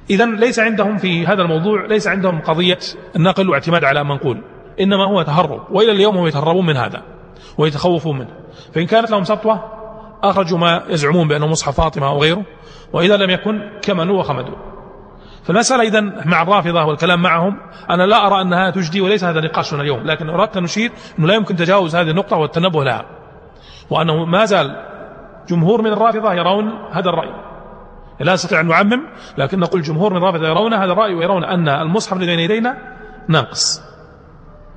إذا 0.09 0.25
ليس 0.25 0.59
عندهم 0.59 0.97
في 0.97 1.27
هذا 1.27 1.41
الموضوع 1.41 1.85
ليس 1.85 2.07
عندهم 2.07 2.41
قضية 2.41 2.79
النقل 3.15 3.49
واعتماد 3.49 3.83
على 3.83 4.03
منقول 4.03 4.41
إنما 4.79 5.05
هو 5.05 5.21
تهرب 5.21 5.61
وإلى 5.71 5.91
اليوم 5.91 6.17
هم 6.17 6.27
يتهربون 6.27 6.65
من 6.65 6.77
هذا 6.77 7.01
ويتخوفون 7.57 8.17
منه. 8.17 8.33
فإن 8.73 8.85
كانت 8.85 9.11
لهم 9.11 9.23
سطوة 9.23 9.63
أخرجوا 10.23 10.57
ما 10.57 10.83
يزعمون 10.89 11.27
بأنه 11.27 11.47
مصحف 11.47 11.81
فاطمة 11.81 12.07
أو 12.07 12.21
غيره 12.21 12.43
وإذا 12.93 13.17
لم 13.17 13.29
يكن 13.29 13.61
كمنوا 13.81 14.19
وخمدوا. 14.19 14.55
فالمسألة 15.43 15.83
إذا 15.83 16.01
مع 16.25 16.41
الرافضة 16.41 16.85
والكلام 16.85 17.21
معهم 17.21 17.57
أنا 17.89 18.03
لا 18.03 18.27
أرى 18.27 18.41
أنها 18.41 18.69
تجدي 18.69 19.01
وليس 19.01 19.23
هذا 19.23 19.41
نقاشنا 19.41 19.81
اليوم 19.81 19.99
لكن 20.03 20.29
أردت 20.29 20.57
أن 20.57 20.63
نشير 20.63 20.91
أنه 21.19 21.27
لا 21.27 21.33
يمكن 21.33 21.55
تجاوز 21.55 21.95
هذه 21.95 22.09
النقطة 22.09 22.37
والتنبه 22.37 22.83
لها. 22.83 23.05
وأنه 23.89 24.25
ما 24.25 24.45
زال 24.45 24.85
جمهور 25.49 25.81
من 25.81 25.93
الرافضة 25.93 26.33
يرون 26.33 26.69
هذا 26.91 27.09
الرأي. 27.09 27.33
لا 28.19 28.33
نستطيع 28.33 28.59
أن 28.59 28.67
نعمم 28.67 29.01
لكن 29.37 29.59
نقول 29.59 29.81
جمهور 29.81 30.13
من 30.13 30.17
الرافضة 30.17 30.47
يرون 30.47 30.73
هذا 30.73 30.91
الرأي 30.91 31.13
ويرون 31.13 31.43
أن 31.43 31.69
المصحف 31.69 32.13
الذي 32.13 32.25
بين 32.25 32.39
يدينا 32.39 32.77
ناقص. 33.27 33.81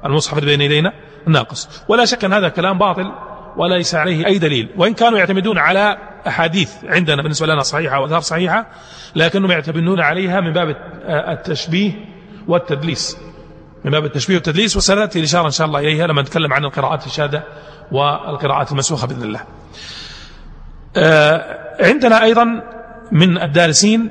المصحف 0.05 0.39
الذي 0.39 0.47
بين 0.47 0.61
يدينا 0.61 0.93
ناقص. 1.27 1.85
ولا 1.89 2.05
شك 2.05 2.25
أن 2.25 2.33
هذا 2.33 2.49
كلام 2.49 2.79
باطل 2.79 3.13
وليس 3.57 3.95
عليه 3.95 4.27
أي 4.27 4.39
دليل. 4.39 4.69
وإن 4.77 4.95
كانوا 4.95 5.19
يعتمدون 5.19 5.59
على 5.59 5.99
أحاديث 6.27 6.85
عندنا 6.85 7.23
بالنسبة 7.23 7.47
لنا 7.47 7.63
صحيحة 7.63 8.01
وأثار 8.01 8.21
صحيحة 8.21 8.67
لكنهم 9.17 9.51
يعتمدون 9.51 10.01
عليها 10.01 10.41
من 10.41 10.53
باب 10.53 10.77
التشبيه 11.09 11.93
والتدليس. 12.49 13.19
من 13.85 13.91
باب 13.91 14.05
التشبيه 14.05 14.35
والتدليس 14.35 14.77
وسنأتي 14.77 15.19
الإشارة 15.19 15.47
إن 15.47 15.51
شاء 15.51 15.67
الله 15.67 15.81
إليها 15.81 16.07
لما 16.07 16.23
نتكلم 16.23 16.53
عن 16.53 16.65
القراءات 16.65 17.07
الشاذة 17.07 17.43
والقراءات 17.93 18.73
المسوخة 18.73 19.07
بإذن 19.07 19.23
الله. 19.23 19.41
آه، 20.97 21.59
عندنا 21.81 22.23
أيضا 22.23 22.63
من 23.13 23.43
الدارسين 23.43 24.11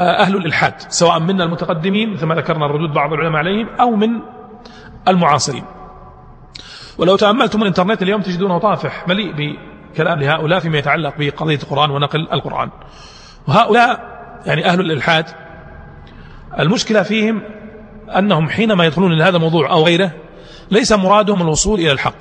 آه، 0.00 0.02
أهل 0.02 0.36
الإلحاد 0.36 0.74
سواء 0.88 1.20
من 1.20 1.40
المتقدمين 1.40 2.12
مثل 2.12 2.26
ما 2.26 2.34
ذكرنا 2.34 2.66
الردود 2.66 2.92
بعض 2.92 3.12
العلماء 3.12 3.38
عليهم 3.38 3.68
أو 3.80 3.90
من 3.90 4.10
المعاصرين. 5.08 5.64
ولو 6.98 7.16
تأملتم 7.16 7.62
الإنترنت 7.62 8.02
اليوم 8.02 8.22
تجدونه 8.22 8.58
طافح 8.58 9.08
مليء 9.08 9.32
بكلام 9.92 10.18
لهؤلاء 10.20 10.60
فيما 10.60 10.78
يتعلق 10.78 11.14
بقضية 11.18 11.58
القرآن 11.62 11.90
ونقل 11.90 12.28
القرآن. 12.32 12.70
وهؤلاء 13.48 14.14
يعني 14.46 14.66
أهل 14.66 14.80
الإلحاد 14.80 15.26
المشكلة 16.58 17.02
فيهم 17.02 17.42
أنهم 18.08 18.48
حينما 18.48 18.84
يدخلون 18.84 19.12
إلى 19.12 19.24
هذا 19.24 19.36
الموضوع 19.36 19.70
أو 19.70 19.84
غيره 19.84 20.10
ليس 20.70 20.92
مرادهم 20.92 21.42
الوصول 21.42 21.80
إلى 21.80 21.92
الحق. 21.92 22.16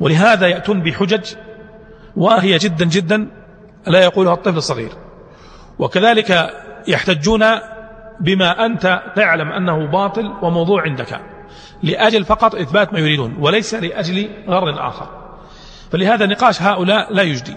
ولهذا 0.00 0.46
يأتون 0.46 0.82
بحجج 0.82 1.34
وهي 2.16 2.58
جدا 2.58 2.84
جدا 2.84 3.28
لا 3.86 4.02
يقولها 4.02 4.34
الطفل 4.34 4.56
الصغير. 4.56 4.90
وكذلك 5.78 6.50
يحتجون 6.88 7.44
بما 8.20 8.66
أنت 8.66 9.02
تعلم 9.16 9.52
أنه 9.52 9.86
باطل 9.86 10.32
وموضوع 10.42 10.82
عندك. 10.82 11.20
لأجل 11.82 12.24
فقط 12.24 12.54
إثبات 12.54 12.92
ما 12.92 12.98
يريدون 12.98 13.36
وليس 13.40 13.74
لأجل 13.74 14.30
غرض 14.48 14.78
آخر. 14.78 15.08
فلهذا 15.92 16.26
نقاش 16.26 16.62
هؤلاء 16.62 17.14
لا 17.14 17.22
يجدي. 17.22 17.56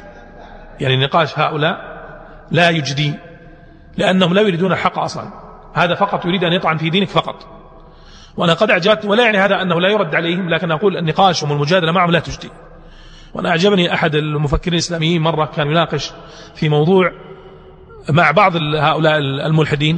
يعني 0.80 1.06
نقاش 1.06 1.40
هؤلاء 1.40 1.92
لا 2.52 2.70
يجدي 2.70 3.14
لأنهم 3.98 4.34
لا 4.34 4.42
يريدون 4.42 4.72
الحق 4.72 5.00
أصلا. 5.00 5.51
هذا 5.74 5.96
فقط 5.96 6.26
يريد 6.26 6.44
أن 6.44 6.54
يطعن 6.54 6.78
في 6.78 6.90
دينك 6.90 7.10
فقط. 7.10 7.48
وأنا 8.38 8.54
قد 8.54 8.72
أعجبت 8.72 9.06
ولا 9.06 9.24
يعني 9.24 9.38
هذا 9.38 9.62
أنه 9.62 9.82
لا 9.82 9.90
يرد 9.90 10.16
عليهم 10.16 10.50
لكن 10.50 10.72
أقول 10.72 10.98
النقاش 10.98 11.44
والمجادلة 11.44 11.92
معهم 11.92 12.12
لا 12.12 12.20
تجدي. 12.20 12.50
وأنا 13.34 13.50
أعجبني 13.50 13.94
أحد 13.94 14.16
المفكرين 14.16 14.74
الإسلاميين 14.74 15.22
مرة 15.22 15.46
كان 15.46 15.68
يناقش 15.68 16.12
في 16.56 16.70
موضوع 16.70 17.12
مع 18.10 18.32
بعض 18.32 18.56
هؤلاء 18.56 19.18
الملحدين 19.18 19.98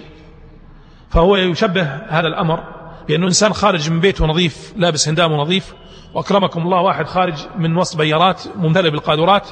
فهو 1.10 1.36
يشبه 1.36 1.84
هذا 2.10 2.28
الأمر 2.28 2.64
بأنه 3.08 3.26
إنسان 3.28 3.54
خارج 3.54 3.90
من 3.90 4.00
بيته 4.00 4.26
نظيف 4.26 4.74
لابس 4.78 5.10
هندام 5.10 5.34
نظيف 5.34 5.74
وأكرمكم 6.14 6.62
الله 6.62 6.82
واحد 6.82 7.06
خارج 7.06 7.34
من 7.58 7.78
وسط 7.78 7.98
بيارات 7.98 8.44
ممتلئ 8.56 8.90
بالقادرات 8.90 9.48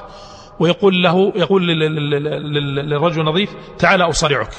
ويقول 0.59 1.03
له 1.03 1.33
يقول 1.35 1.67
للرجل 1.67 3.21
النظيف 3.21 3.49
تعال 3.79 4.01
أصارعك 4.01 4.53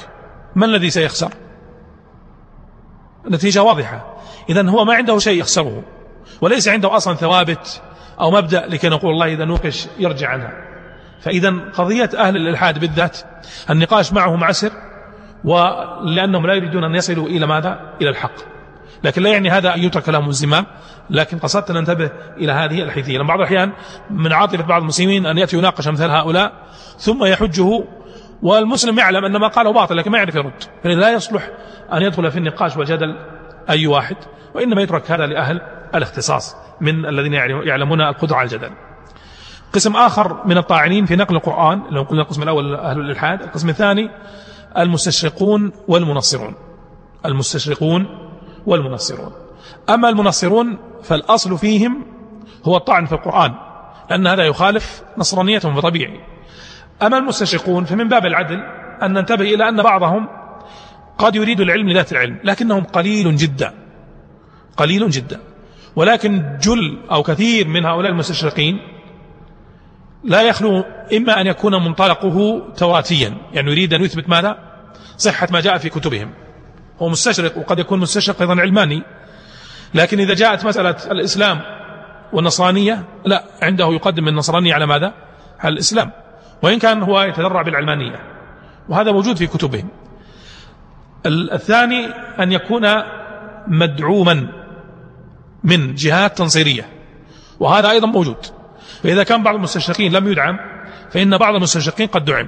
ما 0.55 0.65
الذي 0.65 0.89
سيخسر؟ 0.89 1.31
النتيجة 3.27 3.63
واضحة. 3.63 4.17
إذا 4.49 4.69
هو 4.69 4.85
ما 4.85 4.93
عنده 4.93 5.19
شيء 5.19 5.39
يخسره 5.39 5.83
وليس 6.41 6.67
عنده 6.67 6.95
أصلا 6.97 7.15
ثوابت 7.15 7.81
أو 8.19 8.31
مبدأ 8.31 8.65
لكي 8.67 8.89
نقول 8.89 9.11
الله 9.11 9.33
إذا 9.33 9.45
نوقش 9.45 9.87
يرجع 9.99 10.29
عنها 10.29 10.51
فإذا 11.21 11.53
قضية 11.73 12.09
أهل 12.17 12.35
الإلحاد 12.35 12.79
بالذات 12.79 13.17
النقاش 13.69 14.13
معهم 14.13 14.43
عسر 14.43 14.71
ولأنهم 15.43 16.47
لا 16.47 16.53
يريدون 16.53 16.83
أن 16.83 16.95
يصلوا 16.95 17.27
إلى 17.27 17.47
ماذا؟ 17.47 17.79
إلى 18.01 18.09
الحق. 18.09 18.35
لكن 19.03 19.21
لا 19.21 19.29
يعني 19.29 19.49
هذا 19.49 19.75
أن 19.75 19.83
يترك 19.83 20.09
لهم 20.09 20.29
الزمام 20.29 20.65
لكن 21.09 21.39
قصدت 21.39 21.69
أن 21.69 21.75
ننتبه 21.75 22.11
إلى 22.37 22.51
هذه 22.51 22.83
الحيثية. 22.83 23.17
لأن 23.17 23.27
بعض 23.27 23.39
الأحيان 23.39 23.71
من 24.09 24.33
عاطفة 24.33 24.63
بعض 24.63 24.81
المسلمين 24.81 25.25
أن 25.25 25.37
يأتي 25.37 25.57
يناقش 25.57 25.87
مثل 25.87 26.09
هؤلاء 26.09 26.53
ثم 26.97 27.25
يحجه 27.25 27.83
والمسلم 28.41 28.99
يعلم 28.99 29.25
أن 29.25 29.37
ما 29.37 29.47
قاله 29.47 29.73
باطل 29.73 29.97
لكن 29.97 30.11
ما 30.11 30.17
يعرف 30.17 30.35
يرد. 30.35 30.63
فلا 30.83 31.11
يصلح 31.11 31.49
أن 31.93 32.01
يدخل 32.01 32.31
في 32.31 32.37
النقاش 32.37 32.77
والجدل 32.77 33.15
أي 33.69 33.87
واحد 33.87 34.15
وإنما 34.55 34.81
يترك 34.81 35.11
هذا 35.11 35.25
لأهل 35.25 35.61
الاختصاص 35.95 36.55
من 36.81 37.05
الذين 37.05 37.33
يعلمون 37.33 38.01
القدرة 38.01 38.35
على 38.35 38.45
الجدل. 38.45 38.69
قسم 39.73 39.95
آخر 39.95 40.47
من 40.47 40.57
الطاعنين 40.57 41.05
في 41.05 41.15
نقل 41.15 41.35
القرآن 41.35 41.83
لو 41.91 42.03
قلنا 42.03 42.21
القسم 42.21 42.43
الأول 42.43 42.75
أهل 42.75 42.99
الإلحاد 42.99 43.41
القسم 43.41 43.69
الثاني 43.69 44.09
المستشرقون 44.77 45.71
والمنصرون. 45.87 46.55
المستشرقون 47.25 48.07
والمنصرون. 48.65 49.31
أما 49.89 50.09
المنصرون 50.09 50.77
فالأصل 51.03 51.57
فيهم 51.57 52.05
هو 52.65 52.77
الطعن 52.77 53.05
في 53.05 53.11
القرآن 53.11 53.53
لأن 54.09 54.27
هذا 54.27 54.43
يخالف 54.43 55.03
نصرانيتهم 55.17 55.75
بطبيعي 55.75 56.19
أما 57.03 57.17
المستشرقون 57.17 57.85
فمن 57.85 58.07
باب 58.07 58.25
العدل 58.25 58.59
أن 59.03 59.13
ننتبه 59.13 59.53
إلى 59.53 59.69
أن 59.69 59.83
بعضهم 59.83 60.27
قد 61.17 61.35
يريد 61.35 61.59
العلم 61.59 61.89
لذات 61.89 62.11
العلم 62.11 62.39
لكنهم 62.43 62.83
قليل 62.83 63.35
جدا 63.35 63.73
قليل 64.77 65.09
جدا. 65.09 65.39
ولكن 65.95 66.57
جل 66.61 66.97
أو 67.11 67.23
كثير 67.23 67.67
من 67.67 67.85
هؤلاء 67.85 68.11
المستشرقين 68.11 68.79
لا 70.23 70.41
يخلو 70.41 70.83
إما 71.17 71.41
أن 71.41 71.47
يكون 71.47 71.83
منطلقه 71.83 72.67
تواتيا 72.77 73.37
يعني 73.53 73.71
يريد 73.71 73.93
أن 73.93 74.01
يثبت 74.01 74.29
ماذا؟ 74.29 74.57
صحة 75.17 75.47
ما 75.51 75.61
جاء 75.61 75.77
في 75.77 75.89
كتبهم. 75.89 76.33
هو 77.01 77.09
مستشرق 77.09 77.57
وقد 77.57 77.79
يكون 77.79 77.99
مستشرق 77.99 78.41
أيضا 78.41 78.61
علماني 78.61 79.03
لكن 79.93 80.19
إذا 80.19 80.33
جاءت 80.33 80.65
مسألة 80.65 80.95
الإسلام 81.11 81.61
والنصرانية 82.33 83.03
لا 83.25 83.43
عنده 83.61 83.85
يقدم 83.93 84.27
النصرانية 84.27 84.73
على 84.73 84.85
ماذا؟ 84.85 85.13
على 85.59 85.73
الإسلام. 85.73 86.11
وإن 86.63 86.79
كان 86.79 87.03
هو 87.03 87.21
يتذرع 87.21 87.61
بالعلمانية. 87.61 88.19
وهذا 88.89 89.11
موجود 89.11 89.37
في 89.37 89.47
كتبهم. 89.47 89.89
الثاني 91.25 92.05
أن 92.39 92.51
يكون 92.51 92.87
مدعوما 93.67 94.47
من 95.63 95.95
جهات 95.95 96.37
تنصيرية. 96.37 96.85
وهذا 97.59 97.89
أيضا 97.89 98.07
موجود. 98.07 98.45
فإذا 99.03 99.23
كان 99.23 99.43
بعض 99.43 99.55
المستشرقين 99.55 100.11
لم 100.11 100.27
يدعم 100.27 100.59
فإن 101.11 101.37
بعض 101.37 101.55
المستشرقين 101.55 102.07
قد 102.07 102.25
دعم. 102.25 102.47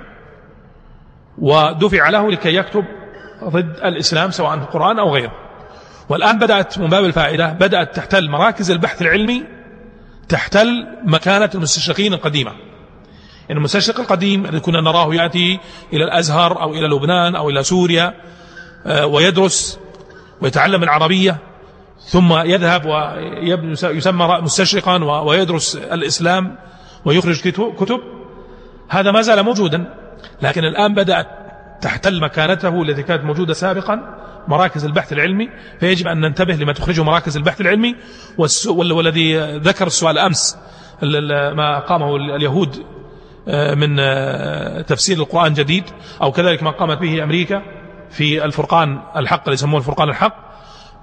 ودفع 1.38 2.10
له 2.10 2.32
لكي 2.32 2.56
يكتب 2.56 2.86
ضد 3.44 3.80
الإسلام 3.84 4.32
سواء 4.32 4.54
القرآن 4.54 5.00
أو 5.00 5.14
غيره. 5.14 5.32
والآن 6.10 6.40
بدأت 6.40 6.80
من 6.80 6.88
باب 6.88 7.06
الفائدة 7.06 7.54
بدأت 7.54 7.96
تحتل 7.96 8.30
مراكز 8.30 8.72
البحث 8.72 9.02
العلمي 9.02 9.44
تحتل 10.30 10.88
مكانة 11.04 11.50
المستشرقين 11.56 12.14
القديمة. 12.14 12.52
يعني 13.50 13.60
المستشرق 13.60 14.00
القديم 14.00 14.46
الذي 14.46 14.60
كنا 14.60 14.82
نراه 14.82 15.16
يأتي 15.16 15.60
إلى 15.94 16.04
الأزهر 16.04 16.62
أو 16.62 16.74
إلى 16.74 16.88
لبنان 16.88 17.36
أو 17.36 17.50
إلى 17.50 17.64
سوريا 17.64 18.14
آه، 18.86 19.06
ويدرس 19.06 19.80
ويتعلم 20.42 20.84
العربية 20.84 21.38
ثم 22.00 22.34
يذهب 22.34 22.86
ويسمى 22.86 24.40
مستشرقا 24.42 25.04
ويدرس 25.04 25.76
الإسلام 25.76 26.56
ويخرج 27.06 27.40
كتب 27.52 28.00
هذا 28.90 29.12
ما 29.12 29.22
زال 29.22 29.44
موجودا 29.44 29.94
لكن 30.42 30.64
الآن 30.64 30.94
بدأت 30.94 31.28
تحتل 31.82 32.22
مكانته 32.22 32.82
التي 32.82 33.04
كانت 33.04 33.24
موجودة 33.24 33.54
سابقا 33.54 34.16
مراكز 34.48 34.86
البحث 34.86 35.14
العلمي. 35.14 35.50
فيجب 35.80 36.08
أن 36.08 36.22
ننتبه 36.22 36.54
لما 36.56 36.74
تخرجه 36.74 37.04
مراكز 37.04 37.38
البحث 37.38 37.62
العلمي. 37.62 37.96
والذي 38.68 39.38
ذكر 39.58 39.88
السؤال 39.88 40.18
أمس 40.18 40.58
ما 41.56 41.80
قامه 41.80 42.16
اليهود 42.16 42.86
من 43.48 44.00
آه، 44.00 44.82
تفسير 44.82 45.18
القرآن 45.18 45.54
جديد 45.54 45.84
أو 46.22 46.32
كذلك 46.32 46.64
ما 46.64 46.72
قامت 46.72 46.98
به 46.98 47.24
أمريكا 47.24 47.62
في 48.10 48.46
الفرقان 48.46 49.00
الحق 49.16 49.42
اللي 49.42 49.54
يسمونه 49.54 49.78
الفرقان 49.78 50.10
الحق. 50.10 50.36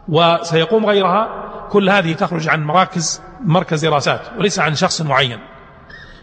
وسيقوم 0.09 0.87
غيرها. 0.87 1.43
كل 1.71 1.91
هذه 1.91 2.13
تخرج 2.13 2.49
عن 2.49 2.65
مراكز 2.65 3.23
مركز 3.45 3.87
دراسات 3.87 4.21
وليس 4.39 4.59
عن 4.59 4.75
شخص 4.75 5.03
معين. 5.03 5.39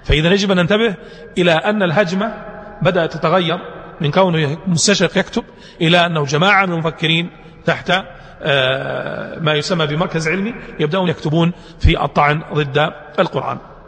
فإذا 0.04 0.30
يجب 0.32 0.52
أن 0.52 0.58
ننتبه 0.58 0.96
إلى 1.38 1.52
أن 1.52 1.84
الهجمة 1.84 2.34
بدأت 2.82 3.14
تتغير 3.14 3.60
من 4.02 4.12
كونه 4.12 4.58
مستشرق 4.68 5.18
يكتب 5.18 5.44
إلى 5.82 6.06
أنه 6.06 6.26
جماعة 6.26 6.66
من 6.66 6.74
المفكرين 6.74 7.30
تحت 7.66 7.92
آه، 8.42 9.40
ما 9.40 9.54
يسمى 9.54 9.88
بمركز 9.88 10.28
علمي 10.28 10.56
يبدأون 10.80 11.10
يكتبون 11.10 11.52
في 11.80 12.04
الطعن 12.04 12.44
ضد 12.54 12.94
القرآن. 13.20 13.58
آه، 13.58 13.79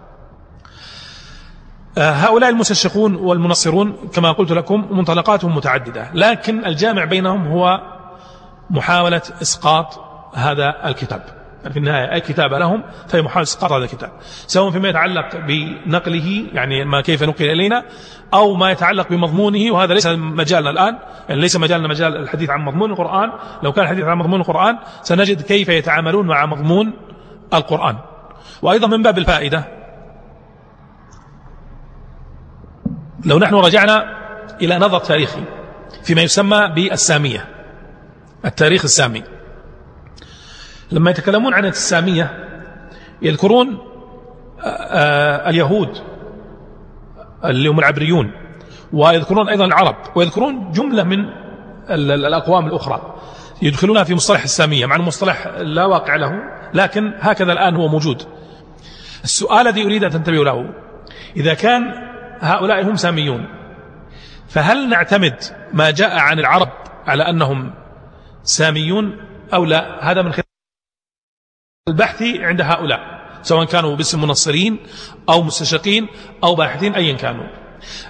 هؤلاء 1.98 2.50
المستشرقون 2.50 3.16
والمنصرون 3.16 3.96
كما 4.14 4.32
قلت 4.32 4.52
لكم 4.52 4.88
منطلقاتهم 4.92 5.56
متعددة 5.56 6.08
لكن 6.14 6.66
الجامع 6.66 7.06
بينهم 7.06 7.48
هو 7.48 7.82
محاولة 8.70 9.22
إسقاط 9.42 10.00
هذا 10.34 10.76
الكتاب. 10.86 11.24
في 11.62 11.78
النهاية 11.78 12.14
أي 12.14 12.22
كتاب 12.22 12.54
لهم 12.54 12.84
فهي 13.08 13.22
محاولة 13.22 13.44
إسقاط 13.44 13.72
هذا 13.72 13.84
الكتاب 13.84 14.12
سواء 14.48 14.72
فيما 14.72 14.90
يتعلق 14.90 15.36
بنقله 15.36 16.44
يعني 16.54 16.86
ما 16.86 17.02
كيف 17.02 17.24
نقل 17.24 17.46
إلينا 17.46 17.84
أو 18.34 18.54
ما 18.54 18.72
يتعلق 18.72 19.10
بمضمونه 19.10 19.74
وهذا 19.74 19.94
ليس 19.94 20.08
مجالنا 20.08 20.70
الآن 20.70 20.98
يعني 21.30 21.42
ليس 21.42 21.56
مجالنا 21.56 21.88
مجال 21.88 22.18
الحديث 22.18 22.50
عن 22.50 22.62
مضمون 22.62 22.92
القرآن. 22.92 23.32
لو 23.64 23.72
كان 23.72 23.84
الحديث 23.84 24.06
عن 24.06 24.18
مضمون 24.18 24.40
القرآن 24.40 24.78
سنجد 25.02 25.42
كيف 25.42 25.70
يتعاملون 25.70 26.28
مع 26.28 26.46
مضمون 26.46 26.94
القرآن. 27.54 27.96
وأيضا 28.62 28.88
من 28.88 29.04
باب 29.04 29.18
الفائدة 29.18 29.81
لو 33.26 33.40
نحن 33.40 33.56
رجعنا 33.56 34.18
إلى 34.62 34.78
نظر 34.78 35.00
تاريخي 35.00 35.44
فيما 36.04 36.22
يسمى 36.22 36.72
بالسامية 36.76 37.46
التاريخ 38.46 38.84
السامي. 38.84 39.24
لما 40.92 41.12
يتكلمون 41.12 41.54
عن 41.54 41.66
السامية 41.66 42.48
يذكرون 43.22 43.78
آه، 44.64 44.66
آه، 44.66 45.50
اليهود 45.50 45.98
اللي 47.46 47.70
هم 47.70 47.80
العبريون 47.80 48.32
ويذكرون 48.94 49.50
أيضا 49.50 49.66
العرب 49.66 49.96
ويذكرون 50.16 50.72
جملة 50.72 51.04
من 51.04 51.26
الأقوام 51.90 52.68
الأخرى 52.68 53.16
يدخلونها 53.62 54.04
في 54.04 54.16
مصطلح 54.16 54.44
السامية 54.44 54.86
مع 54.86 54.96
المصطلح 54.96 55.48
لا 55.48 55.86
واقع 55.86 56.16
له 56.16 56.34
لكن 56.74 57.14
هكذا 57.20 57.54
الآن 57.54 57.76
هو 57.76 57.88
موجود. 57.88 58.24
السؤال 59.24 59.68
الذي 59.68 59.84
أريد 59.86 60.04
أن 60.04 60.10
تنتبهوا 60.10 60.46
له 60.46 60.70
إذا 61.36 61.54
كان 61.54 62.11
هؤلاء 62.42 62.84
هم 62.84 62.96
ساميون. 62.96 63.48
فهل 64.50 64.90
نعتمد 64.90 65.44
ما 65.74 65.92
جاء 65.92 66.18
عن 66.18 66.40
العرب 66.40 66.70
على 67.08 67.30
أنهم 67.30 67.74
ساميون 68.44 69.18
أو 69.54 69.66
لا؟ 69.66 70.12
هذا 70.12 70.22
من 70.22 70.32
خلال 70.34 70.46
البحث 71.88 72.24
عند 72.24 72.62
هؤلاء 72.62 73.00
سواء 73.42 73.66
كانوا 73.66 73.96
باسم 73.96 74.22
منصرين 74.22 74.80
أو 75.30 75.44
مستشرقين 75.44 76.08
أو 76.44 76.56
باحثين 76.56 76.96
أيا 76.96 77.14
كانوا. 77.14 77.48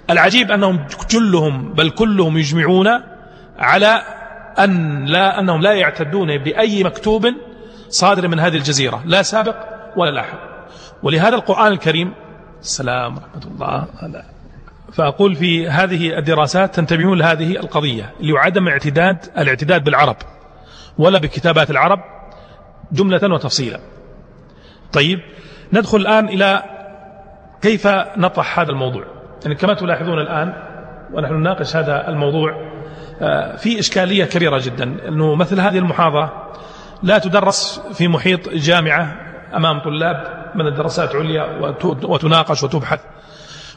العجيب 0.09 0.51
أنهم 0.51 0.87
كلهم 1.11 1.73
بل 1.73 1.89
كلهم 1.89 2.37
يجمعون 2.37 2.87
على 3.57 4.01
أن 4.59 5.05
لا 5.05 5.39
أنهم 5.39 5.61
لا 5.61 5.73
يعتدون 5.73 6.37
بأي 6.37 6.83
مكتوب 6.83 7.27
صادر 7.89 8.27
من 8.27 8.39
هذه 8.39 8.55
الجزيرة 8.55 9.03
لا 9.05 9.21
سابق 9.21 9.55
ولا 9.97 10.11
لاحق. 10.11 10.39
ولهذا 11.03 11.35
القرآن 11.35 11.71
الكريم 11.71 12.13
السلام 12.61 13.17
ورحمة 13.17 13.51
الله 13.51 13.87
فأقول 14.93 15.35
في 15.35 15.69
هذه 15.69 16.17
الدراسات 16.17 16.75
تنتبهون 16.75 17.17
لهذه 17.17 17.51
القضية 17.51 18.13
لعدم 18.19 18.67
اعتداد 18.67 19.17
الاعتداد 19.37 19.83
بالعرب 19.83 20.15
ولا 20.97 21.19
بكتابات 21.19 21.71
العرب 21.71 21.99
جملة 22.91 23.33
وتفصيلا. 23.33 23.79
طيب 24.93 25.19
ندخل 25.73 25.97
الآن 25.97 26.27
إلى 26.27 26.63
كيف 27.61 27.87
نطرح 28.17 28.59
هذا 28.59 28.69
الموضوع. 28.69 29.05
يعني 29.43 29.55
كما 29.55 29.73
تلاحظون 29.73 30.19
الآن 30.19 30.53
ونحن 31.13 31.33
نناقش 31.33 31.75
هذا 31.75 32.07
الموضوع 32.09 32.71
آه، 33.21 33.55
في 33.55 33.79
إشكالية 33.79 34.25
كبيرة 34.25 34.61
جدا 34.63 35.07
أنه 35.07 35.35
مثل 35.35 35.59
هذه 35.59 35.77
المحاضرة 35.77 36.51
لا 37.03 37.17
تدرس 37.17 37.81
في 37.93 38.07
محيط 38.07 38.49
جامعة 38.49 39.30
أمام 39.55 39.79
طلاب 39.79 40.51
من 40.55 40.67
الدراسات 40.67 41.15
عليا 41.15 41.73
وتناقش 42.03 42.63
وتبحث. 42.63 42.99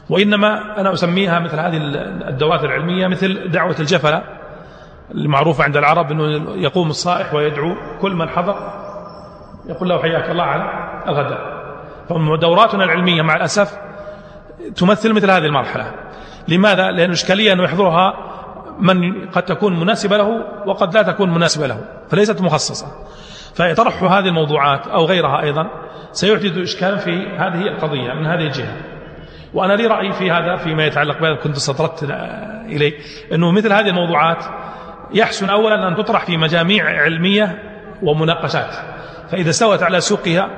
وإنما 0.09 0.81
أنا 0.81 0.93
أسميها 0.93 1.39
مثل 1.39 1.59
هذه 1.59 1.77
الدورات 2.29 2.63
العلمية 2.63 3.07
مثل 3.07 3.51
دعوة 3.51 3.75
الجفلة 3.79 4.23
المعروفة 5.11 5.63
عند 5.63 5.77
العرب 5.77 6.11
أنه 6.11 6.51
يقوم 6.55 6.89
الصائح 6.89 7.33
ويدعو 7.33 7.75
كل 8.01 8.15
من 8.15 8.29
حضر 8.29 8.55
يقول 9.65 9.89
له 9.89 10.01
حياك 10.01 10.29
الله 10.29 10.43
على 10.43 10.63
الغداء. 11.07 11.55
فدوراتنا 12.09 12.83
العلمية 12.83 13.21
مع 13.21 13.35
الأسف 13.35 13.77
تمثل 14.75 15.13
مثل 15.13 15.31
هذه 15.31 15.45
المرحلة. 15.45 15.91
لماذا؟ 16.47 16.91
لأن 16.91 17.09
الإشكالية 17.09 17.53
أنه 17.53 17.63
يحضرها 17.63 18.13
من 18.79 19.29
قد 19.29 19.43
تكون 19.43 19.79
مناسبة 19.79 20.17
له 20.17 20.43
وقد 20.65 20.93
لا 20.93 21.01
تكون 21.01 21.33
مناسبة 21.33 21.67
له 21.67 21.81
فليست 22.09 22.41
مخصصة. 22.41 22.87
فيطرح 23.55 24.03
هذه 24.03 24.27
الموضوعات 24.27 24.87
أو 24.87 25.05
غيرها 25.05 25.41
أيضا 25.41 25.69
سيحدث 26.11 26.57
إشكالا 26.57 26.97
في 26.97 27.11
هذه 27.37 27.61
القضية 27.61 28.13
من 28.13 28.25
هذه 28.25 28.47
الجهة. 28.47 28.77
وأنا 29.53 29.73
لي 29.73 29.87
رأي 29.87 30.11
في 30.11 30.31
هذا 30.31 30.55
فيما 30.55 30.85
يتعلق 30.85 31.19
بهذا 31.21 31.35
كنت 31.35 31.55
استطردت 31.55 32.03
إليه 32.65 32.93
أنه 33.33 33.51
مثل 33.51 33.73
هذه 33.73 33.89
الموضوعات 33.89 34.45
يحسن 35.13 35.49
أولا 35.49 35.87
أن 35.87 35.95
تطرح 35.95 36.25
في 36.25 36.37
مجاميع 36.37 36.85
علمية 36.85 37.63
ومناقشات. 38.03 38.75
فإذا 39.31 39.49
استوت 39.49 39.83
على 39.83 40.01
سوقها 40.01 40.49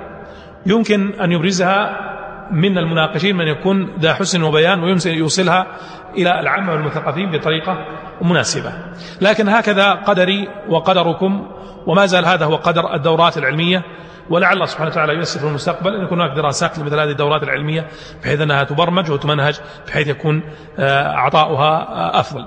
يمكن 0.66 1.14
أن 1.22 1.32
يبرزها 1.32 2.08
من 2.52 2.78
المناقشين 2.78 3.36
من 3.36 3.48
يكون 3.48 3.96
ذا 4.00 4.14
حسن 4.14 4.44
وبيان 4.44 4.84
ويوصلها 4.84 5.68
إلى 6.16 6.40
العامة 6.40 6.74
والمثقفين 6.74 7.32
بطريقة 7.32 7.86
مناسبة. 8.22 8.74
لكن 9.22 9.50
هكذا 9.50 9.92
قدري 9.92 10.48
وقدركم 10.70 11.48
وما 11.88 12.06
زال 12.06 12.26
هذا 12.26 12.46
هو 12.46 12.56
قدر 12.56 12.96
الدورات 12.96 13.38
العلمية. 13.38 13.84
ولعل 14.30 14.54
الله 14.54 14.66
سبحانه 14.66 14.90
وتعالى 14.90 15.14
ييسر 15.14 15.40
في 15.40 15.48
المستقبل 15.48 15.96
أن 15.96 16.04
يكون 16.04 16.22
هناك 16.22 16.36
دراسات 16.36 16.80
لمثل 16.80 17.00
هذه 17.00 17.10
الدورات 17.10 17.44
العلمية 17.44 17.88
بحيث 18.24 18.42
أنها 18.42 18.64
تبرمج 18.64 19.12
وتمنهج 19.12 19.60
بحيث 19.88 20.08
يكون 20.08 20.44
آه، 20.80 21.12
عطاؤها 21.12 21.70
آه، 21.70 22.20
أفضل. 22.20 22.46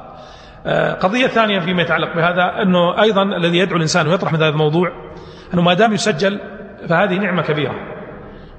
آه، 0.66 0.94
قضية 0.94 1.26
ثانية 1.26 1.60
فيما 1.60 1.82
يتعلق 1.82 2.16
بهذا 2.16 2.62
أنه 2.62 3.02
أيضا 3.02 3.22
الذي 3.22 3.58
يدعو 3.58 3.76
الإنسان 3.76 4.08
ويطرح 4.08 4.32
مثل 4.32 4.42
هذا 4.42 4.52
الموضوع 4.52 4.92
أنه 5.54 5.62
ما 5.62 5.74
دام 5.74 5.92
يسجل 5.92 6.40
فهذه 6.88 7.14
نعمة 7.14 7.42
كبيرة. 7.42 7.74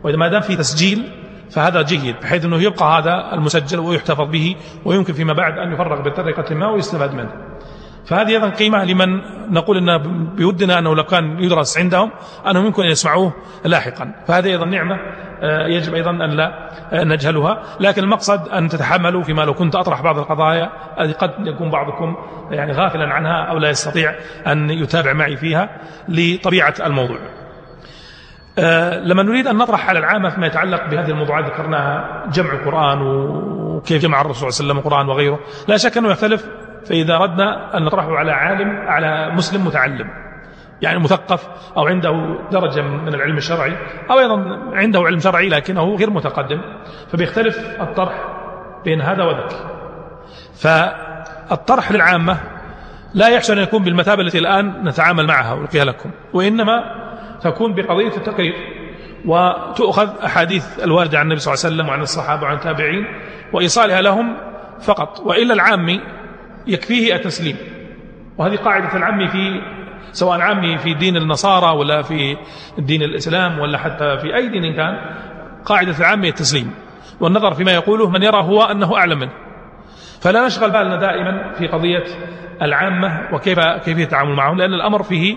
وإذا 0.03 0.17
ما 0.17 0.27
دام 0.27 0.41
في 0.41 0.55
تسجيل 0.55 1.11
فهذا 1.51 1.81
جيد 1.81 2.15
بحيث 2.21 2.45
أنه 2.45 2.61
يبقى 2.63 2.99
هذا 2.99 3.33
المسجل 3.33 3.79
ويحتفظ 3.79 4.29
به 4.29 4.55
ويمكن 4.85 5.13
فيما 5.13 5.33
بعد 5.33 5.57
أن 5.57 5.73
يفرغ 5.73 6.01
بطريقة 6.01 6.55
ما 6.55 6.67
ويستفاد 6.67 7.13
منه. 7.13 7.31
فهذه 8.05 8.29
أيضا 8.29 8.49
قيمة 8.49 8.83
لمن 8.85 9.21
نقول 9.49 9.77
أن 9.77 9.97
بودنا 10.35 10.79
أنه 10.79 10.95
لو 10.95 11.03
كان 11.03 11.43
يدرس 11.43 11.77
عندهم 11.77 12.11
أنهم 12.47 12.65
يمكن 12.65 12.83
أن 12.83 12.89
يسمعوه 12.89 13.33
لاحقا. 13.65 14.13
فهذه 14.27 14.47
أيضا 14.47 14.65
نعمة 14.65 14.95
آه، 15.41 15.67
يجب 15.67 15.95
أيضا 15.95 16.11
أن 16.11 16.29
لا 16.29 16.69
آه، 16.93 17.03
نجهلها. 17.03 17.63
لكن 17.79 18.03
المقصد 18.03 18.49
أن 18.49 18.67
تتحملوا 18.67 19.23
فيما 19.23 19.41
لو 19.41 19.53
كنت 19.53 19.75
أطرح 19.75 20.01
بعض 20.01 20.17
القضايا 20.17 20.69
التي 20.99 21.13
قد 21.13 21.47
يكون 21.47 21.69
بعضكم 21.69 22.15
يعني 22.51 22.71
غافلا 22.71 23.13
عنها 23.13 23.43
أو 23.43 23.57
لا 23.57 23.69
يستطيع 23.69 24.15
أن 24.47 24.69
يتابع 24.69 25.13
معي 25.13 25.37
فيها 25.37 25.69
لطبيعة 26.09 26.73
الموضوع. 26.85 27.17
آه، 28.59 28.99
لما 28.99 29.23
نريد 29.23 29.47
أن 29.47 29.57
نطرح 29.57 29.89
على 29.89 29.99
العامة 29.99 30.29
فيما 30.29 30.47
يتعلق 30.47 30.89
بهذه 30.89 31.09
الموضوعات 31.09 31.45
ذكرناها 31.45 32.25
جمع 32.33 32.53
القرآن 32.53 33.01
وكيف 33.01 34.01
جمع 34.01 34.21
الرسول 34.21 34.53
صلى 34.53 34.63
الله 34.63 34.73
عليه 34.73 34.81
وسلم 34.81 34.91
القرآن 34.91 35.09
وغيره. 35.09 35.39
لا 35.67 35.77
شك 35.77 35.97
أنه 35.97 36.11
يختلف 36.11 36.45
فإذا 36.85 37.15
أردنا 37.15 37.77
أن 37.77 37.83
نطرحه 37.83 38.17
على 38.17 38.31
عالم 38.31 38.77
على 38.87 39.31
مسلم 39.35 39.65
متعلم 39.65 40.09
يعني 40.81 40.99
مثقف 40.99 41.47
أو 41.77 41.87
عنده 41.87 42.39
درجة 42.51 42.81
من 42.81 43.13
العلم 43.13 43.37
الشرعي 43.37 43.77
أو 44.11 44.19
أيضا 44.19 44.59
عنده 44.73 44.99
علم 44.99 45.19
شرعي 45.19 45.49
لكنه 45.49 45.95
غير 45.95 46.09
متقدم 46.09 46.61
فبيختلف 47.11 47.81
الطرح 47.81 48.25
بين 48.85 49.01
هذا 49.01 49.23
وذاك. 49.23 49.51
فالطرح 50.55 51.91
للعامة 51.91 52.37
لا 53.13 53.29
يحسن 53.29 53.57
أن 53.57 53.63
يكون 53.63 53.83
بالمثابة 53.83 54.21
التي 54.21 54.37
الآن 54.37 54.83
نتعامل 54.83 55.27
معها 55.27 55.53
وألقيها 55.53 55.85
لكم 55.85 56.11
وإنما 56.33 56.83
تكون 57.41 57.73
بقضية 57.73 58.17
التقرير 58.17 58.53
وتؤخذ 59.25 60.09
أحاديث 60.25 60.83
الواردة 60.83 61.19
عن 61.19 61.25
النبي 61.25 61.39
صلى 61.39 61.53
الله 61.53 61.65
عليه 61.65 61.75
وسلم 61.75 61.89
وعن 61.89 62.01
الصحابة 62.01 62.43
وعن 62.43 62.55
التابعين 62.55 63.05
وإيصالها 63.53 64.01
لهم 64.01 64.37
فقط 64.81 65.19
وإلا 65.19 65.53
العامي 65.53 66.01
يكفيه 66.67 67.15
التسليم. 67.15 67.57
وهذه 68.37 68.55
قاعدة 68.55 68.97
العمي 68.97 69.27
في 69.27 69.61
سواء 70.11 70.39
عمي 70.39 70.77
في 70.77 70.93
دين 70.93 71.17
النصارى 71.17 71.77
ولا 71.77 72.01
في 72.01 72.37
دين 72.77 73.03
الإسلام 73.03 73.59
ولا 73.59 73.77
حتى 73.77 74.17
في 74.17 74.35
أي 74.35 74.49
دين 74.49 74.75
كان 74.75 74.95
قاعدة 75.65 75.97
العمي 75.99 76.29
التسليم. 76.29 76.71
والنظر 77.19 77.53
فيما 77.53 77.71
يقوله 77.71 78.09
من 78.09 78.23
يرى 78.23 78.43
هو 78.43 78.61
أنه 78.63 78.97
أعلم 78.97 79.19
منه. 79.19 79.31
فلا 80.21 80.45
نشغل 80.45 80.71
بالنا 80.71 80.95
دائما 80.95 81.53
في 81.53 81.67
قضية 81.67 82.03
العامة 82.61 83.29
وكيف 83.33 83.59
كيفية 83.59 84.03
التعامل 84.03 84.35
معهم 84.35 84.57
لأن 84.57 84.73
الأمر 84.73 85.03
فيه 85.03 85.35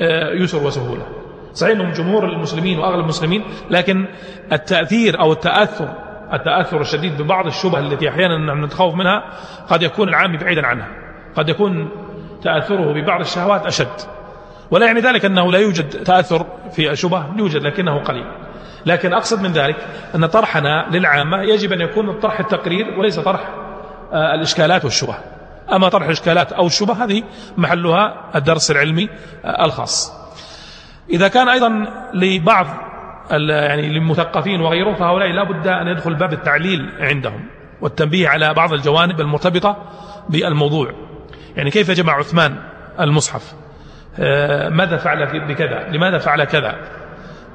آه، 0.00 0.32
يسر 0.32 0.66
وسهولة. 0.66 1.06
صحيح 1.52 1.72
أنهم 1.72 1.92
جمهور 1.92 2.24
المسلمين 2.24 2.78
وأغلب 2.78 3.00
المسلمين 3.00 3.44
لكن 3.70 4.06
التأثير 4.52 5.20
أو 5.20 5.32
التأثر 5.32 5.88
التأثر 6.32 6.80
الشديد 6.80 7.22
ببعض 7.22 7.46
الشبه 7.46 7.78
التي 7.78 8.08
أحيانا 8.08 8.66
نتخوف 8.66 8.94
منها 8.94 9.24
قد 9.68 9.82
يكون 9.82 10.08
العام 10.08 10.36
بعيدا 10.36 10.66
عنها. 10.66 10.88
قد 11.36 11.48
يكون 11.48 11.88
تأثره 12.42 12.92
ببعض 12.92 13.20
الشهوات 13.20 13.66
أشد. 13.66 14.00
ولا 14.70 14.86
يعني 14.86 15.00
ذلك 15.00 15.24
أنه 15.24 15.52
لا 15.52 15.58
يوجد 15.58 15.88
تأثر 15.88 16.46
في 16.72 16.90
الشبه 16.90 17.26
يوجد 17.36 17.62
لكنه 17.62 17.98
قليل. 17.98 18.26
لكن 18.86 19.12
أقصد 19.12 19.42
من 19.42 19.52
ذلك 19.52 19.76
أن 20.14 20.26
طرحنا 20.26 20.86
للعامة 20.90 21.42
يجب 21.42 21.72
أن 21.72 21.80
يكون 21.80 22.08
الطرح 22.08 22.40
التقرير 22.40 22.98
وليس 22.98 23.18
طرح 23.18 23.48
آه، 24.12 24.34
الإشكالات 24.34 24.84
والشبه. 24.84 25.14
أما 25.72 25.88
طرح 25.88 26.06
الإشكالات 26.06 26.52
أو 26.52 26.66
الشبه 26.66 27.04
هذه 27.04 27.22
محلها 27.56 28.30
الدرس 28.34 28.70
العلمي 28.70 29.08
آه، 29.44 29.64
الخاص. 29.64 30.12
إذا 31.10 31.28
كان 31.28 31.48
أيضا 31.48 31.86
لبعض 32.14 32.66
يعني 33.30 33.88
للمثقفين 33.88 34.60
وغيرهم 34.60 34.94
فهؤلاء 34.94 35.28
لا 35.28 35.44
بد 35.44 35.66
أن 35.66 35.88
يدخل 35.88 36.14
باب 36.14 36.32
التعليل 36.32 36.90
عندهم 37.00 37.48
والتنبيه 37.80 38.28
على 38.28 38.54
بعض 38.54 38.72
الجوانب 38.72 39.20
المرتبطة 39.20 39.76
بالموضوع. 40.28 40.92
يعني 41.56 41.70
كيف 41.70 41.90
جمع 41.90 42.12
عثمان 42.12 42.56
المصحف؟ 43.00 43.54
آه، 44.18 44.68
ماذا 44.68 44.96
فعل 44.96 45.46
بكذا؟ 45.48 45.88
لماذا 45.88 46.18
فعل 46.18 46.44
كذا؟ 46.44 46.76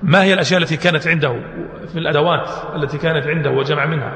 ما 0.03 0.23
هي 0.23 0.33
الأشياء 0.33 0.61
التي 0.61 0.77
كانت 0.77 1.07
عنده 1.07 1.41
في 1.91 1.99
الأدوات 1.99 2.49
التي 2.75 2.97
كانت 2.97 3.27
عنده 3.27 3.51
وجمع 3.51 3.85
منها؟ 3.85 4.13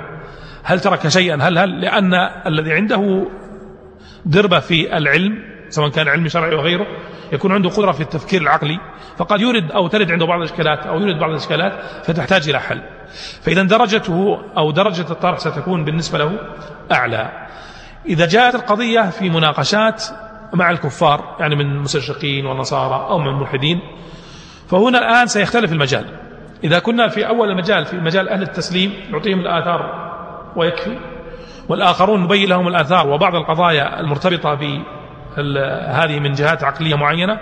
هل 0.63 0.79
ترك 0.79 1.07
شيئا؟ 1.07 1.35
هل 1.35 1.57
هل 1.57 1.81
لأن 1.81 2.13
الذي 2.47 2.73
عنده 2.73 3.27
دربة 4.25 4.59
في 4.59 4.97
العلم 4.97 5.54
سواء 5.75 5.89
كان 5.89 6.07
علم 6.07 6.27
شرعي 6.27 6.55
وغيره 6.55 6.87
يكون 7.31 7.51
عنده 7.51 7.69
قدرة 7.69 7.91
في 7.91 8.01
التفكير 8.01 8.41
العقلي. 8.41 8.79
فقد 9.17 9.41
يرد 9.41 9.71
أو 9.71 9.87
ترد 9.87 10.11
عنده 10.11 10.25
بعض 10.25 10.39
الإشكالات 10.39 10.85
أو 10.85 10.99
يرد 10.99 11.19
بعض 11.19 11.29
الإشكالات 11.29 11.73
فتحتاج 12.03 12.49
إلى 12.49 12.59
حل. 12.59 12.81
فإذا 13.41 13.63
درجته 13.63 14.37
أو 14.57 14.71
درجة 14.71 15.05
الطرح 15.11 15.37
ستكون 15.37 15.85
بالنسبة 15.85 16.17
له 16.17 16.39
أعلى. 16.91 17.47
إذا 18.05 18.27
جاءت 18.27 18.55
القضية 18.55 19.09
في 19.09 19.29
مناقشات 19.29 20.03
مع 20.53 20.71
الكفار 20.71 21.35
يعني 21.39 21.55
من 21.55 21.65
المستشرقين 21.65 22.45
والنصارى 22.45 23.09
أو 23.09 23.19
من 23.19 23.27
الملحدين 23.27 23.79
فهنا 24.67 24.99
الآن 24.99 25.27
سيختلف 25.27 25.71
المجال. 25.71 26.05
إذا 26.63 26.79
كنا 26.79 27.07
في 27.07 27.27
أول 27.27 27.49
المجال 27.49 27.85
في 27.85 27.95
مجال 27.97 28.29
أهل 28.29 28.41
التسليم 28.41 28.93
نعطيهم 29.11 29.39
الآثار 29.39 30.05
ويكفي 30.55 30.97
والآخرون 31.69 32.23
نبين 32.23 32.49
لهم 32.49 32.67
الآثار 32.67 33.07
وبعض 33.07 33.35
القضايا 33.35 33.99
المرتبطة 33.99 34.53
بهذه 35.37 36.19
من 36.19 36.31
جهات 36.31 36.63
عقلية 36.63 36.95
معينة 36.95 37.39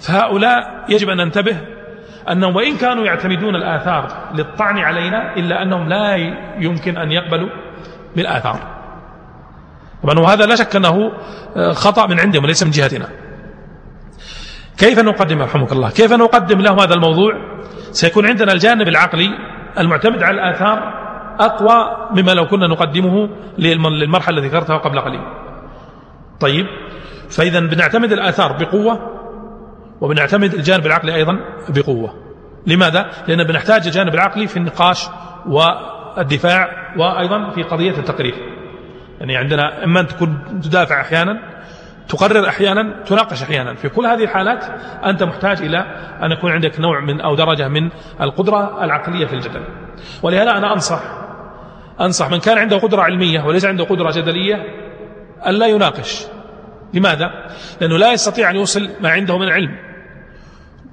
فهؤلاء 0.00 0.84
يجب 0.88 1.08
أن 1.08 1.16
ننتبه 1.16 1.56
أنهم 2.30 2.56
وإن 2.56 2.76
كانوا 2.76 3.04
يعتمدون 3.04 3.54
الآثار 3.56 4.08
للطعن 4.34 4.78
علينا 4.78 5.36
إلا 5.36 5.62
أنهم 5.62 5.88
لا 5.88 6.16
يمكن 6.58 6.96
أن 6.96 7.12
يقبلوا 7.12 7.48
بالآثار. 8.16 8.58
طبعا 10.02 10.18
وهذا 10.18 10.46
لا 10.46 10.56
شك 10.56 10.76
أنه 10.76 11.12
خطأ 11.72 12.06
من 12.06 12.20
عندهم 12.20 12.44
وليس 12.44 12.62
من 12.62 12.70
جهتنا. 12.70 13.08
كيف 14.78 14.98
نقدم 14.98 15.42
رحمك 15.42 15.72
الله 15.72 15.90
كيف 15.90 16.12
نقدم 16.12 16.60
لهم 16.60 16.80
هذا 16.80 16.94
الموضوع؟ 16.94 17.32
سيكون 17.90 18.26
عندنا 18.26 18.52
الجانب 18.52 18.88
العقلي 18.88 19.28
المعتمد 19.78 20.22
على 20.22 20.34
الآثار 20.34 21.04
أقوى 21.40 21.96
مما 22.10 22.32
لو 22.32 22.46
كنا 22.46 22.66
نقدمه 22.66 23.28
للمرحلة 23.58 24.38
التي 24.38 24.48
ذكرتها 24.48 24.76
قبل 24.78 25.00
قليل. 25.00 25.20
طيب 26.40 26.66
فإذا 27.30 27.60
بنعتمد 27.60 28.12
الآثار 28.12 28.52
بقوة 28.52 29.10
وبنعتمد 30.00 30.54
الجانب 30.54 30.86
العقلي 30.86 31.14
أيضا 31.14 31.38
بقوة. 31.68 32.14
لماذا؟ 32.66 33.10
لأن 33.28 33.44
بنحتاج 33.44 33.86
الجانب 33.86 34.14
العقلي 34.14 34.46
في 34.46 34.56
النقاش 34.56 35.06
والدفاع 35.46 36.92
وأيضا 36.96 37.50
في 37.50 37.62
قضية 37.62 37.98
التقرير. 37.98 38.34
يعني 39.20 39.36
عندنا 39.36 39.84
إما 39.84 40.00
أن 40.00 40.06
تكون 40.06 40.38
تدافع 40.62 41.00
أحيانا 41.00 41.54
تقرر 42.08 42.48
أحيانا 42.48 43.02
تناقش 43.06 43.42
أحيانا. 43.42 43.74
في 43.74 43.88
كل 43.88 44.06
هذه 44.06 44.22
الحالات 44.24 44.64
أنت 45.04 45.22
محتاج 45.22 45.62
إلى 45.62 45.78
أن 46.22 46.32
يكون 46.32 46.52
عندك 46.52 46.80
نوع 46.80 47.00
من 47.00 47.20
أو 47.20 47.34
درجة 47.34 47.68
من 47.68 47.90
القدرة 48.20 48.84
العقلية 48.84 49.26
في 49.26 49.32
الجدل. 49.32 49.64
ولهذا 50.22 50.50
أنا 50.50 50.72
أنصح 50.72 51.00
أنصح 52.00 52.30
من 52.30 52.38
كان 52.38 52.58
عنده 52.58 52.76
قدرة 52.78 53.02
علمية 53.02 53.44
وليس 53.44 53.64
عنده 53.64 53.84
قدرة 53.84 54.10
جدلية 54.10 54.56
أن 55.46 55.54
لا 55.54 55.66
يناقش. 55.66 56.26
لماذا؟ 56.94 57.30
لأنه 57.80 57.98
لا 57.98 58.12
يستطيع 58.12 58.50
أن 58.50 58.56
يوصل 58.56 58.90
ما 59.00 59.08
عنده 59.08 59.38
من 59.38 59.48
علم. 59.48 59.76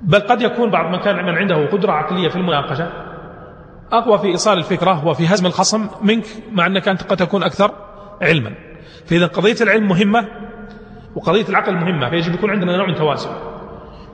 بل 0.02 0.20
قد 0.20 0.42
يكون 0.42 0.72
بعض 0.72 0.92
من 0.92 1.00
كان 1.00 1.16
من 1.16 1.38
عنده 1.38 1.66
قدرة 1.66 1.92
عقلية 1.92 2.30
في 2.30 2.36
المناقشة. 2.36 2.90
أقوى 3.92 4.18
في 4.18 4.28
إيصال 4.28 4.58
الفكرة 4.58 5.08
وفي 5.08 5.26
هزم 5.26 5.46
الخصم 5.46 5.88
منك 6.02 6.26
مع 6.52 6.66
أنك 6.66 6.88
أنت 6.88 7.04
قد 7.04 7.18
تكون 7.18 7.44
أكثر 7.44 7.72
علما. 8.22 8.52
فإذا 9.06 9.26
قضية 9.26 9.56
العلم 9.62 9.88
مهمة 9.88 10.28
وقضية 11.16 11.50
العقل 11.50 11.74
مهمة 11.74 12.10
فيجب 12.10 12.34
يكون 12.34 12.50
عندنا 12.50 12.78
نوع 12.78 12.88
من 12.88 12.96
توازن. 12.96 13.30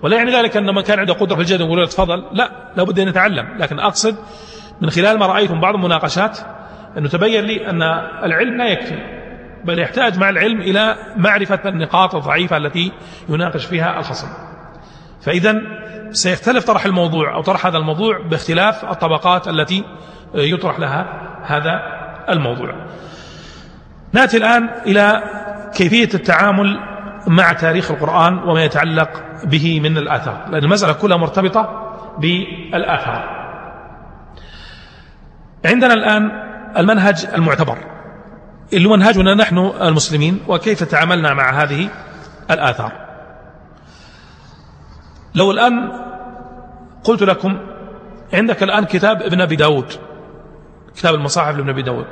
ولا 0.01 0.17
يعني 0.17 0.31
ذلك 0.31 0.57
أن 0.57 0.75
من 0.75 0.81
كان 0.81 0.99
عنده 0.99 1.13
قدرة 1.13 1.35
في 1.35 1.41
الجدل 1.41 1.65
يقول 1.65 1.87
تفضل. 1.87 2.23
لا 2.31 2.51
لابد 2.75 2.99
أن 2.99 3.09
نتعلم 3.09 3.57
لكن 3.57 3.79
أقصد 3.79 4.15
من 4.81 4.89
خلال 4.89 5.19
ما 5.19 5.25
رأيتم 5.25 5.61
بعض 5.61 5.75
المناقشات 5.75 6.37
أنه 6.97 7.09
تبين 7.09 7.43
لي 7.43 7.69
أن 7.69 7.81
العلم 8.23 8.57
لا 8.57 8.67
يكفي. 8.67 9.17
بل 9.67 9.79
يحتاج 9.79 10.19
مع 10.19 10.29
العلم 10.29 10.61
إلى 10.61 10.95
معرفة 11.17 11.59
النقاط 11.65 12.15
الضعيفة 12.15 12.57
التي 12.57 12.91
يناقش 13.29 13.65
فيها 13.65 13.99
الخصم. 13.99 14.27
فإذا 15.21 15.61
سيختلف 16.11 16.65
طرح 16.65 16.85
الموضوع 16.85 17.33
أو 17.35 17.41
طرح 17.41 17.65
هذا 17.65 17.77
الموضوع 17.77 18.21
باختلاف 18.29 18.85
الطبقات 18.85 19.47
التي 19.47 19.83
يطرح 20.33 20.79
لها 20.79 21.05
هذا 21.43 21.81
الموضوع. 22.29 22.75
نأتي 24.13 24.37
الآن 24.37 24.69
إلى 24.85 25.23
كيفية 25.75 26.09
التعامل 26.13 26.79
مع 27.27 27.53
تاريخ 27.53 27.91
القرآن 27.91 28.37
وما 28.37 28.63
يتعلق 28.63 29.09
به 29.43 29.79
من 29.79 29.97
الآثار 29.97 30.45
لأن 30.49 30.63
المسألة 30.63 30.93
كلها 30.93 31.17
مرتبطة 31.17 31.93
بالآثار. 32.17 33.37
عندنا 35.65 35.93
الآن 35.93 36.31
المنهج 36.77 37.25
المعتبر. 37.33 37.96
اللي 38.73 38.89
منهجنا 38.89 39.33
نحن 39.33 39.57
المسلمين 39.57 40.39
وكيف 40.47 40.83
تعاملنا 40.83 41.33
مع 41.33 41.63
هذه 41.63 41.89
الآثار. 42.51 42.91
لو 45.35 45.51
الآن 45.51 45.91
قلت 47.03 47.23
لكم 47.23 47.59
عندك 48.33 48.63
الآن 48.63 48.85
كتاب 48.85 49.21
ابن 49.21 49.41
أبي 49.41 49.55
داود 49.55 49.93
كتاب 50.95 51.15
المصاحف 51.15 51.55
لابن 51.55 51.69
أبي 51.69 51.81
داود. 51.81 52.07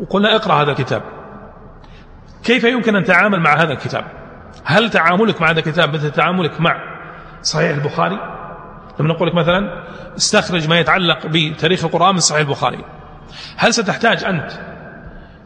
وقلنا 0.00 0.36
اقرأ 0.36 0.62
هذا 0.62 0.70
الكتاب. 0.70 1.02
كيف 2.44 2.64
يمكن 2.64 2.96
أن 2.96 3.04
تتعامل 3.04 3.40
مع 3.40 3.62
هذا 3.62 3.72
الكتاب؟ 3.72 4.04
هل 4.64 4.90
تعاملك 4.90 5.40
مع 5.40 5.50
هذا 5.50 5.58
الكتاب 5.58 5.94
مثل 5.94 6.10
تعاملك 6.10 6.60
مع 6.60 6.76
صحيح 7.42 7.70
البخاري؟ 7.70 8.18
لما 9.00 9.08
نقول 9.08 9.28
لك 9.28 9.34
مثلا 9.34 9.84
استخرج 10.16 10.68
ما 10.68 10.78
يتعلق 10.78 11.26
بتاريخ 11.26 11.84
القرآن 11.84 12.14
من 12.14 12.20
صحيح 12.20 12.40
البخاري. 12.40 12.84
هل 13.56 13.74
ستحتاج 13.74 14.24
أنت 14.24 14.52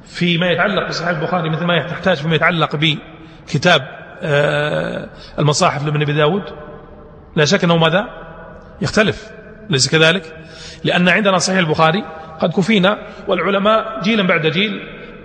فيما 0.05 0.51
يتعلق 0.51 0.89
بصحيح 0.89 1.09
البخاري 1.09 1.51
مثل 1.51 1.65
ما 1.65 1.87
تحتاج 1.87 2.17
فيما 2.17 2.35
يتعلق 2.35 2.77
بكتاب 2.77 3.81
آه، 4.23 5.09
المصاحف 5.39 5.85
لابن 5.85 6.03
أبي 6.03 6.13
داود. 6.13 6.43
لا 7.37 7.45
شك 7.45 7.65
أنه 7.65 7.77
ماذا؟ 7.77 8.07
يختلف 8.81 9.31
ليس 9.71 9.89
كذلك؟ 9.89 10.37
لأن 10.85 11.09
عندنا 11.09 11.39
صحيح 11.39 11.59
البخاري 11.59 12.05
قد 12.41 12.53
كفينا 12.53 12.99
والعلماء 13.29 14.01
جيلا 14.03 14.27
بعد 14.27 14.47
جيل 14.47 14.81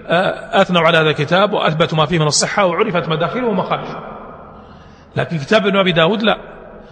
آه، 0.08 0.62
أثنوا 0.62 0.82
على 0.82 0.98
هذا 0.98 1.10
الكتاب 1.10 1.54
وأثبتوا 1.54 1.98
ما 1.98 2.06
فيه 2.06 2.20
من 2.20 2.28
الصحة 2.28 2.66
وعرفت 2.66 3.10
مداخله 3.10 3.48
ومخارجه. 3.48 4.00
لكن 5.16 5.38
كتاب 5.38 5.68
ابن 5.68 5.78
أبي 5.78 5.92
داود 5.92 6.24
لا. 6.24 6.38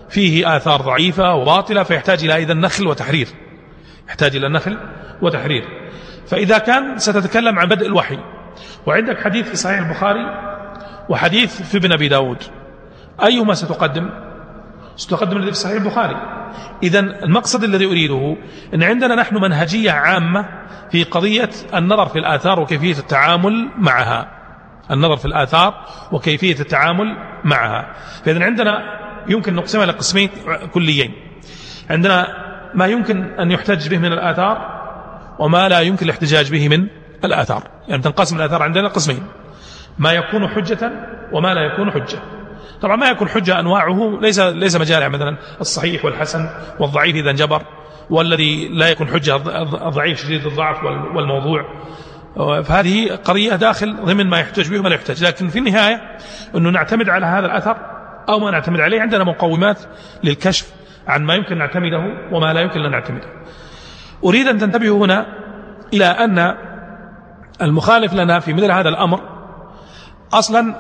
فيه 0.09 0.57
آثار 0.57 0.81
ضعيفة 0.81 1.33
وباطلة 1.33 1.83
فيحتاج 1.83 2.23
إلى 2.23 2.35
إذا 2.37 2.53
نخل 2.53 2.87
وتحرير. 2.87 3.27
يحتاج 4.07 4.35
إلى 4.35 4.49
نخل 4.49 4.77
وتحرير. 5.21 5.63
فإذا 6.27 6.57
كان 6.57 6.97
ستتكلم 6.97 7.59
عن 7.59 7.67
بدء 7.67 7.85
الوحي. 7.85 8.19
وعندك 8.85 9.19
حديث 9.19 9.49
في 9.49 9.55
صحيح 9.55 9.79
البخاري 9.79 10.25
وحديث 11.09 11.61
في 11.61 11.77
ابن 11.77 11.91
أبي 11.91 12.07
داود. 12.07 12.43
أيهما 13.23 13.53
ستقدم؟ 13.53 14.09
ستقدم 14.95 15.37
الذي 15.37 15.51
في 15.51 15.57
صحيح 15.57 15.81
البخاري. 15.81 16.15
إذا 16.83 16.99
المقصد 16.99 17.63
الذي 17.63 17.85
أريده 17.85 18.37
أن 18.73 18.83
عندنا 18.83 19.15
نحن 19.15 19.35
منهجية 19.35 19.91
عامة 19.91 20.45
في 20.91 21.03
قضية 21.03 21.49
النظر 21.73 22.05
في 22.05 22.19
الآثار 22.19 22.59
وكيفية 22.59 22.99
التعامل 22.99 23.69
معها. 23.77 24.31
النظر 24.91 25.17
في 25.17 25.25
الآثار 25.25 25.85
وكيفية 26.11 26.59
التعامل 26.59 27.17
معها. 27.43 27.93
فإذا 28.25 28.45
عندنا 28.45 28.83
يمكن 29.27 29.55
نقسمها 29.55 29.83
إلى 29.83 29.91
قسمين 29.91 30.29
كليين. 30.73 31.13
عندنا 31.89 32.27
ما 32.73 32.85
يمكن 32.85 33.39
أن 33.39 33.51
يحتج 33.51 33.89
به 33.89 33.97
من 33.97 34.13
الآثار 34.13 34.74
وما 35.39 35.69
لا 35.69 35.79
يمكن 35.79 36.05
الاحتجاج 36.05 36.51
به 36.51 36.69
من 36.69 36.87
الآثار. 37.25 37.63
يعني 37.87 38.01
تنقسم 38.01 38.37
الآثار 38.37 38.63
عندنا 38.63 38.87
قسمين. 38.87 39.23
ما 39.97 40.11
يكون 40.11 40.47
حجة 40.47 40.91
وما 41.31 41.53
لا 41.53 41.61
يكون 41.61 41.91
حجة. 41.91 42.19
طبعا 42.81 42.95
ما 42.95 43.09
يكون 43.09 43.29
حجة 43.29 43.59
أنواعه 43.59 44.19
ليس 44.21 44.39
ليس 44.39 44.75
مجال 44.75 45.09
مثلا 45.09 45.37
الصحيح 45.61 46.05
والحسن 46.05 46.49
والضعيف 46.79 47.15
إذا 47.15 47.29
انجبر 47.29 47.61
والذي 48.09 48.67
لا 48.67 48.89
يكون 48.89 49.07
حجة 49.07 49.35
الضعيف 49.87 50.21
شديد 50.21 50.45
الضعف 50.45 50.83
والموضوع. 51.15 51.65
فهذه 52.63 53.15
قضية 53.15 53.55
داخل 53.55 53.95
ضمن 54.05 54.29
ما 54.29 54.39
يحتج 54.39 54.71
به 54.71 54.79
وما 54.79 54.89
لا 54.89 54.95
يحتج 54.95 55.23
لكن 55.23 55.47
في 55.47 55.59
النهاية 55.59 56.17
أنه 56.55 56.69
نعتمد 56.69 57.09
على 57.09 57.25
هذا 57.25 57.45
الأثر 57.45 57.77
أو 58.29 58.39
ما 58.39 58.51
نعتمد 58.51 58.79
عليه 58.79 59.01
عندنا 59.01 59.23
مقومات 59.23 59.79
للكشف 60.23 60.73
عن 61.07 61.23
ما 61.23 61.35
يمكن 61.35 61.57
نعتمده 61.57 61.97
وما 62.31 62.53
لا 62.53 62.61
يمكن 62.61 62.79
أن 62.79 62.91
نعتمده. 62.91 63.27
أريد 64.23 64.47
أن 64.47 64.57
تنتبهوا 64.57 65.05
هنا 65.05 65.25
إلى 65.93 66.05
أن 66.05 66.55
المخالف 67.61 68.13
لنا 68.13 68.39
في 68.39 68.53
مثل 68.53 68.71
هذا 68.71 68.89
الأمر 68.89 69.21
أصلا 70.33 70.75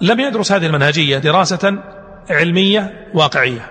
لم 0.00 0.20
يدرس 0.20 0.52
هذه 0.52 0.66
المنهجية 0.66 1.18
دراسة 1.18 1.78
علمية 2.30 3.08
واقعية. 3.14 3.70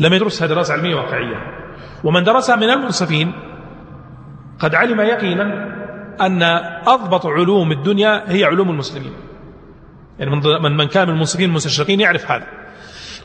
لم 0.00 0.12
يدرسها 0.12 0.46
دراسة 0.46 0.74
علمية 0.74 0.94
واقعية. 0.94 1.36
ومن 2.04 2.24
درسها 2.24 2.56
من 2.56 2.70
المنصفين 2.70 3.32
قد 4.58 4.74
علم 4.74 5.00
يقينا 5.00 5.70
أن 6.20 6.42
أضبط 6.86 7.26
علوم 7.26 7.72
الدنيا 7.72 8.24
هي 8.26 8.44
علوم 8.44 8.70
المسلمين. 8.70 9.12
يعني 10.18 10.30
من 10.30 10.76
من 10.76 10.86
كان 10.86 11.08
من 11.08 11.14
المنصفين 11.14 11.50
المستشرقين 11.50 12.00
يعرف 12.00 12.30
هذا. 12.30 12.46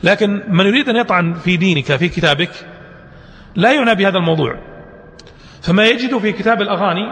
لكن 0.02 0.42
من 0.48 0.66
يريد 0.66 0.88
أن 0.88 0.96
يطعن 0.96 1.34
في 1.34 1.56
دينك 1.56 1.96
في 1.96 2.08
كتابك 2.08 2.50
لا 3.56 3.72
يعنى 3.72 3.94
بهذا 3.94 4.18
الموضوع. 4.18 4.56
فما 5.62 5.86
يجد 5.86 6.18
في 6.18 6.32
كتاب 6.32 6.62
الأغاني 6.62 7.06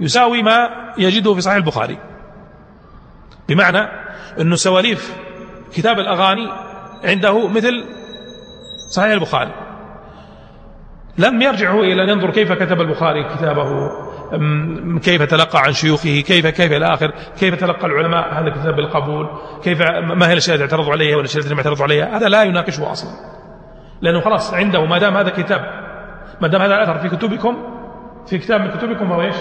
يساوي 0.00 0.42
ما 0.42 0.68
يجده 0.98 1.34
في 1.34 1.40
صحيح 1.40 1.56
البخاري. 1.56 1.98
بمعنى 3.48 3.88
أنه 4.40 4.56
سواليف 4.56 5.16
كتاب 5.74 5.98
الأغاني 5.98 6.48
عنده 7.04 7.48
مثل 7.48 7.84
صحيح 8.94 9.10
البخاري. 9.12 9.52
لم 11.18 11.42
يرجع 11.42 11.74
إلى 11.74 12.04
أن 12.04 12.08
ينظر 12.08 12.30
كيف 12.30 12.52
كتب 12.52 12.80
البخاري 12.80 13.24
كتابه 13.24 13.90
كيف 14.98 15.22
تلقى 15.22 15.62
عن 15.62 15.72
شيوخه 15.72 16.20
كيف 16.20 16.46
كيف 16.46 16.72
إلى 16.72 16.94
آخر 16.94 17.12
كيف 17.40 17.54
تلقى 17.54 17.86
العلماء 17.86 18.34
هذا 18.34 18.46
الكتاب 18.46 18.76
بالقبول 18.76 19.28
كيف 19.64 19.82
ما 20.16 20.28
هي 20.28 20.32
الأشياء 20.32 20.56
التي 20.56 20.64
اعترضوا 20.64 20.92
عليها 20.92 21.16
والأشياء 21.16 21.42
التي 21.42 21.52
لم 21.52 21.58
يعترضوا 21.58 21.82
عليها 21.82 22.16
هذا 22.16 22.28
لا 22.28 22.42
يناقشه 22.42 22.92
أصلا. 22.92 23.37
لأنه 24.02 24.20
خلاص 24.20 24.54
عنده 24.54 24.84
ما 24.84 24.98
دام 24.98 25.16
هذا 25.16 25.30
كتاب. 25.30 25.60
ما 26.40 26.48
دام 26.48 26.62
هذا 26.62 26.74
الأثر 26.74 26.98
في 26.98 27.16
كتبكم 27.16 27.56
في 28.26 28.38
كتاب 28.38 28.60
من 28.60 28.70
كتبكم 28.70 29.08
فهو 29.08 29.22
إيش؟ 29.22 29.36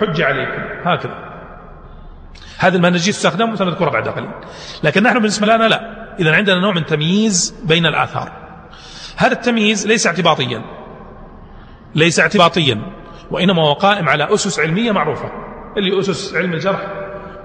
حجة 0.00 0.24
عليكم. 0.24 0.62
هكذا. 0.84 1.14
هذه 2.58 2.76
المنهجية 2.76 3.12
تستخدم 3.12 3.52
وسنذكرها 3.52 3.90
بعد 3.90 4.08
قليل. 4.08 4.30
لكن 4.82 5.02
نحن 5.02 5.14
بالنسبة 5.14 5.46
لنا 5.46 5.68
لا. 5.68 5.80
إذا 6.18 6.36
عندنا 6.36 6.60
نوع 6.60 6.72
من 6.72 6.86
تمييز 6.86 7.54
بين 7.64 7.86
الآثار. 7.86 8.32
هذا 9.16 9.32
التمييز 9.32 9.86
ليس 9.86 10.06
اعتباطيا. 10.06 10.62
ليس 11.94 12.20
اعتباطيا. 12.20 12.82
وإنما 13.30 13.62
هو 13.62 13.72
قائم 13.72 14.08
على 14.08 14.34
أسس 14.34 14.60
علمية 14.60 14.92
معروفة. 14.92 15.30
اللي 15.76 16.00
أسس 16.00 16.34
علم 16.34 16.52
الجرح 16.52 16.80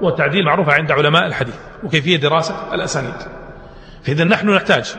والتعديل 0.01 0.45
معروفة 0.45 0.74
عند 0.74 0.91
علماء 0.91 1.26
الحديث. 1.26 1.55
وكيفية 1.84 2.18
دراسة 2.18 2.74
الأسانيد. 2.74 3.16
فإذا 4.03 4.24
نحن 4.24 4.49
نحتاج 4.49 4.95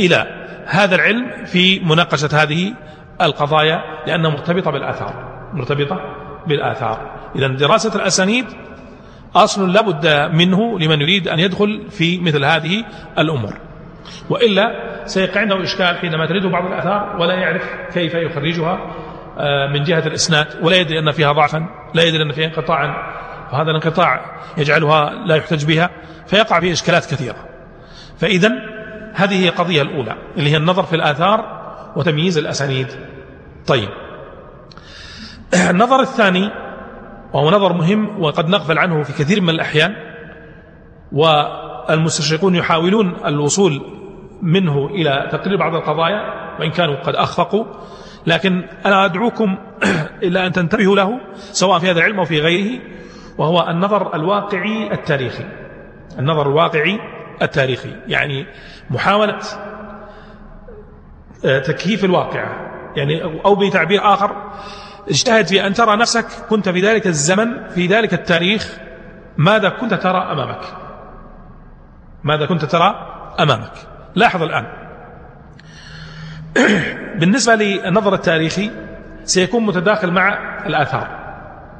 إلى 0.00 0.39
هذا 0.70 0.94
العلم 0.94 1.44
في 1.44 1.80
مناقشة 1.80 2.42
هذه 2.42 2.74
القضايا 3.22 3.82
لأنها 4.06 4.30
مرتبطة 4.30 4.70
بالآثار 4.70 5.30
مرتبطة 5.52 6.00
بالآثار. 6.46 7.10
إذا 7.36 7.46
دراسة 7.46 7.94
الأسانيد 7.94 8.44
أصل 9.36 9.72
لابد 9.72 10.06
منه 10.34 10.78
لمن 10.78 11.00
يريد 11.00 11.28
أن 11.28 11.38
يدخل 11.38 11.86
في 11.90 12.18
مثل 12.18 12.44
هذه 12.44 12.84
الأمور. 13.18 13.54
وإلا 14.30 14.90
سيقع 15.04 15.40
عنده 15.40 15.62
إشكال 15.62 15.98
حينما 15.98 16.26
تريده 16.26 16.48
بعض 16.48 16.66
الآثار 16.66 17.16
ولا 17.20 17.34
يعرف 17.34 17.62
كيف 17.94 18.14
يخرجها 18.14 18.78
آه، 19.38 19.66
من 19.72 19.82
جهة 19.82 20.06
الإسناد 20.06 20.46
ولا 20.62 20.76
يدري 20.76 20.98
أن 20.98 21.10
فيها 21.10 21.32
ضعفا 21.32 21.66
لا 21.94 22.02
يدري 22.02 22.22
أن 22.22 22.32
فيها 22.32 22.46
انقطاعا. 22.46 22.86
وهذا 23.52 23.70
الانقطاع 23.70 24.20
يجعلها 24.56 25.10
لا 25.26 25.36
يحتج 25.36 25.64
بها 25.64 25.90
فيقع 26.26 26.60
في 26.60 26.72
إشكالات 26.72 27.06
كثيرة. 27.06 27.36
فإذا 28.18 28.50
هذه 29.14 29.44
هي 29.44 29.48
القضية 29.48 29.82
الأولى 29.82 30.16
اللي 30.36 30.50
هي 30.50 30.56
النظر 30.56 30.82
في 30.82 30.96
الآثار 30.96 31.60
وتمييز 31.96 32.38
الأسانيد. 32.38 32.86
طيب. 33.66 33.88
النظر 35.70 36.00
الثاني 36.00 36.50
وهو 37.32 37.50
نظر 37.50 37.72
مهم 37.72 38.22
وقد 38.22 38.48
نغفل 38.48 38.78
عنه 38.78 39.02
في 39.02 39.12
كثير 39.12 39.40
من 39.40 39.50
الأحيان 39.50 39.94
والمستشرقون 41.12 42.54
يحاولون 42.54 43.16
الوصول 43.26 43.82
منه 44.42 44.86
إلى 44.86 45.28
تقرير 45.32 45.56
بعض 45.56 45.74
القضايا 45.74 46.20
وإن 46.60 46.70
كانوا 46.70 46.94
قد 46.94 47.14
أخفقوا. 47.14 47.64
لكن 48.26 48.64
أنا 48.86 49.04
أدعوكم 49.04 49.58
إلى 50.22 50.46
أن 50.46 50.52
تنتبهوا 50.52 50.96
له 50.96 51.20
سواء 51.36 51.78
في 51.78 51.90
هذا 51.90 51.98
العلم 51.98 52.18
أو 52.18 52.24
في 52.24 52.40
غيره 52.40 52.80
وهو 53.38 53.68
النظر 53.70 54.14
الواقعي 54.14 54.92
التاريخي. 54.92 55.44
النظر 56.18 56.48
الواقعي 56.48 56.98
التاريخي 57.42 57.96
يعني 58.06 58.46
محاولة 58.90 59.38
آه، 61.44 61.58
تكييف 61.58 62.04
الواقع 62.04 62.70
يعني 62.96 63.22
أو 63.22 63.54
بتعبير 63.54 64.14
آخر 64.14 64.36
اجتهد 65.08 65.46
في 65.46 65.66
أن 65.66 65.74
ترى 65.74 65.96
نفسك 65.96 66.26
كنت 66.50 66.68
في 66.68 66.80
ذلك 66.80 67.06
الزمن 67.06 67.68
في 67.68 67.86
ذلك 67.86 68.14
التاريخ 68.14 68.78
ماذا 69.36 69.68
كنت 69.68 69.94
ترى 69.94 70.32
أمامك؟ 70.32 70.60
ماذا 72.24 72.46
كنت 72.46 72.64
ترى 72.64 72.94
أمامك؟ 73.40 73.72
لاحظ 74.14 74.42
الآن. 74.42 74.66
بالنسبة 77.20 77.54
للنظر 77.54 78.14
التاريخي 78.14 78.70
سيكون 79.24 79.66
متداخل 79.66 80.10
مع 80.10 80.38
الآثار. 80.66 81.08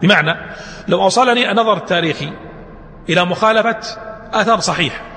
بمعنى 0.03 0.37
لو 0.89 1.03
أوصلني 1.03 1.51
النظر 1.51 1.77
التاريخي 1.77 2.33
إلى 3.09 3.25
مخالفة 3.25 3.79
أثر 4.33 4.61
صحيح 4.61 5.10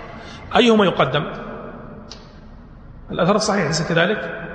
أيهما 0.56 0.86
يقدم؟ 0.86 1.26
الأثر 3.12 3.36
الصحيح 3.36 3.68
ليس 3.68 3.82
كذلك؟ 3.82 4.50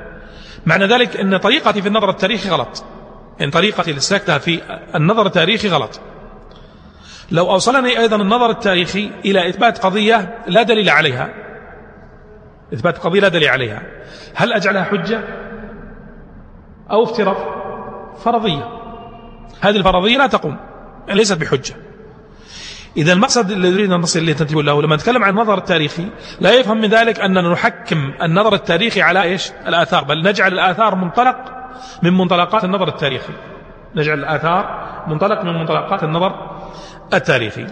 معنى 0.66 0.86
ذلك 0.86 1.16
أن 1.16 1.36
طريقتي 1.36 1.82
في 1.82 1.88
النظر 1.88 2.10
التاريخي 2.10 2.48
غلط. 2.48 2.84
يعني 3.38 3.52
طريقتي 3.52 3.90
اللي 3.90 4.00
سلكتها 4.00 4.38
في 4.38 4.60
النظر 4.94 5.26
التاريخي 5.26 5.68
غلط. 5.68 6.00
لو 7.30 7.50
أوصلني 7.50 7.98
أيضا 7.98 8.16
النظر 8.16 8.50
التاريخي 8.50 9.10
إلى 9.24 9.48
إثبات 9.48 9.78
قضية 9.78 10.38
لا 10.46 10.62
دليل 10.62 10.90
عليها 10.90 11.34
إثبات 12.74 12.98
قضية 12.98 13.20
لا 13.20 13.28
دليل 13.28 13.48
عليها 13.48 13.82
هل 14.34 14.52
أجعلها 14.52 14.84
حجة 14.84 15.20
أو 16.90 17.04
افتراض؟ 17.04 17.36
فرضية. 18.18 18.68
هذه 19.60 19.76
الفرضية 19.76 20.18
لا 20.18 20.26
تقوم 20.26 20.56
ليست 21.08 21.38
بحجة. 21.38 21.74
إذا 22.96 23.12
المقصد 23.12 23.50
الذي 23.50 23.70
نريد 23.70 23.92
أن 23.92 24.00
نصل 24.00 24.18
إليه 24.18 24.32
تنتبه 24.32 24.62
له 24.62 24.82
لما 24.82 24.96
نتكلم 24.96 25.24
عن 25.24 25.30
النظر 25.30 25.58
التاريخي 25.58 26.08
لا 26.40 26.52
يفهم 26.52 26.80
من 26.80 26.88
ذلك 26.88 27.20
أننا 27.20 27.52
نحكم 27.52 28.12
النظر 28.22 28.54
التاريخي 28.54 29.02
على 29.02 29.22
إيش؟ 29.22 29.50
الآثار 29.66 30.04
بل 30.04 30.22
نجعل 30.22 30.52
الآثار 30.52 30.94
منطلق 30.94 31.36
من 32.02 32.12
منطلقات 32.12 32.64
النظر 32.64 32.88
التاريخي. 32.88 33.32
نجعل 33.96 34.18
الآثار 34.18 34.88
منطلق 35.06 35.44
من 35.44 35.54
منطلقات 35.54 36.04
النظر 36.04 36.60
التاريخي. 37.14 37.66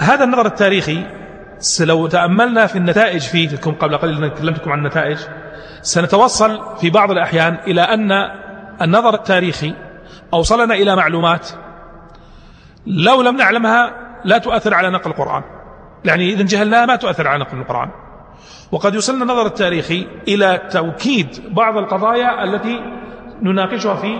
هذا 0.00 0.24
النظر 0.24 0.46
التاريخي 0.46 1.06
لو 1.80 2.06
تأملنا 2.06 2.66
في 2.66 2.76
النتائج 2.76 3.20
فيه 3.20 3.56
قبل 3.56 3.96
قليل 3.96 4.28
كلمتكم 4.28 4.72
عن 4.72 4.78
النتائج 4.78 5.18
سنتوصل 5.82 6.76
في 6.80 6.90
بعض 6.90 7.10
الأحيان 7.10 7.58
إلى 7.66 7.80
أن 7.80 8.12
النظر 8.82 9.14
التاريخي 9.14 9.74
أوصلنا 10.34 10.74
إلى 10.74 10.96
معلومات 10.96 11.48
لو 12.86 13.22
لم 13.22 13.36
نعلمها 13.36 13.92
لا 14.24 14.38
تؤثر 14.38 14.74
على 14.74 14.90
نقل 14.90 15.10
القرآن. 15.10 15.42
يعني 16.04 16.32
إذا 16.32 16.42
جهلناها 16.42 16.86
ما 16.86 16.96
تؤثر 16.96 17.28
على 17.28 17.40
نقل 17.40 17.58
القرآن. 17.58 17.90
وقد 18.72 18.94
يوصلنا 18.94 19.22
النظر 19.22 19.46
التاريخي 19.46 20.06
إلى 20.28 20.68
توكيد 20.70 21.54
بعض 21.54 21.76
القضايا 21.76 22.44
التي 22.44 22.80
نناقشها 23.42 23.94
في 23.94 24.18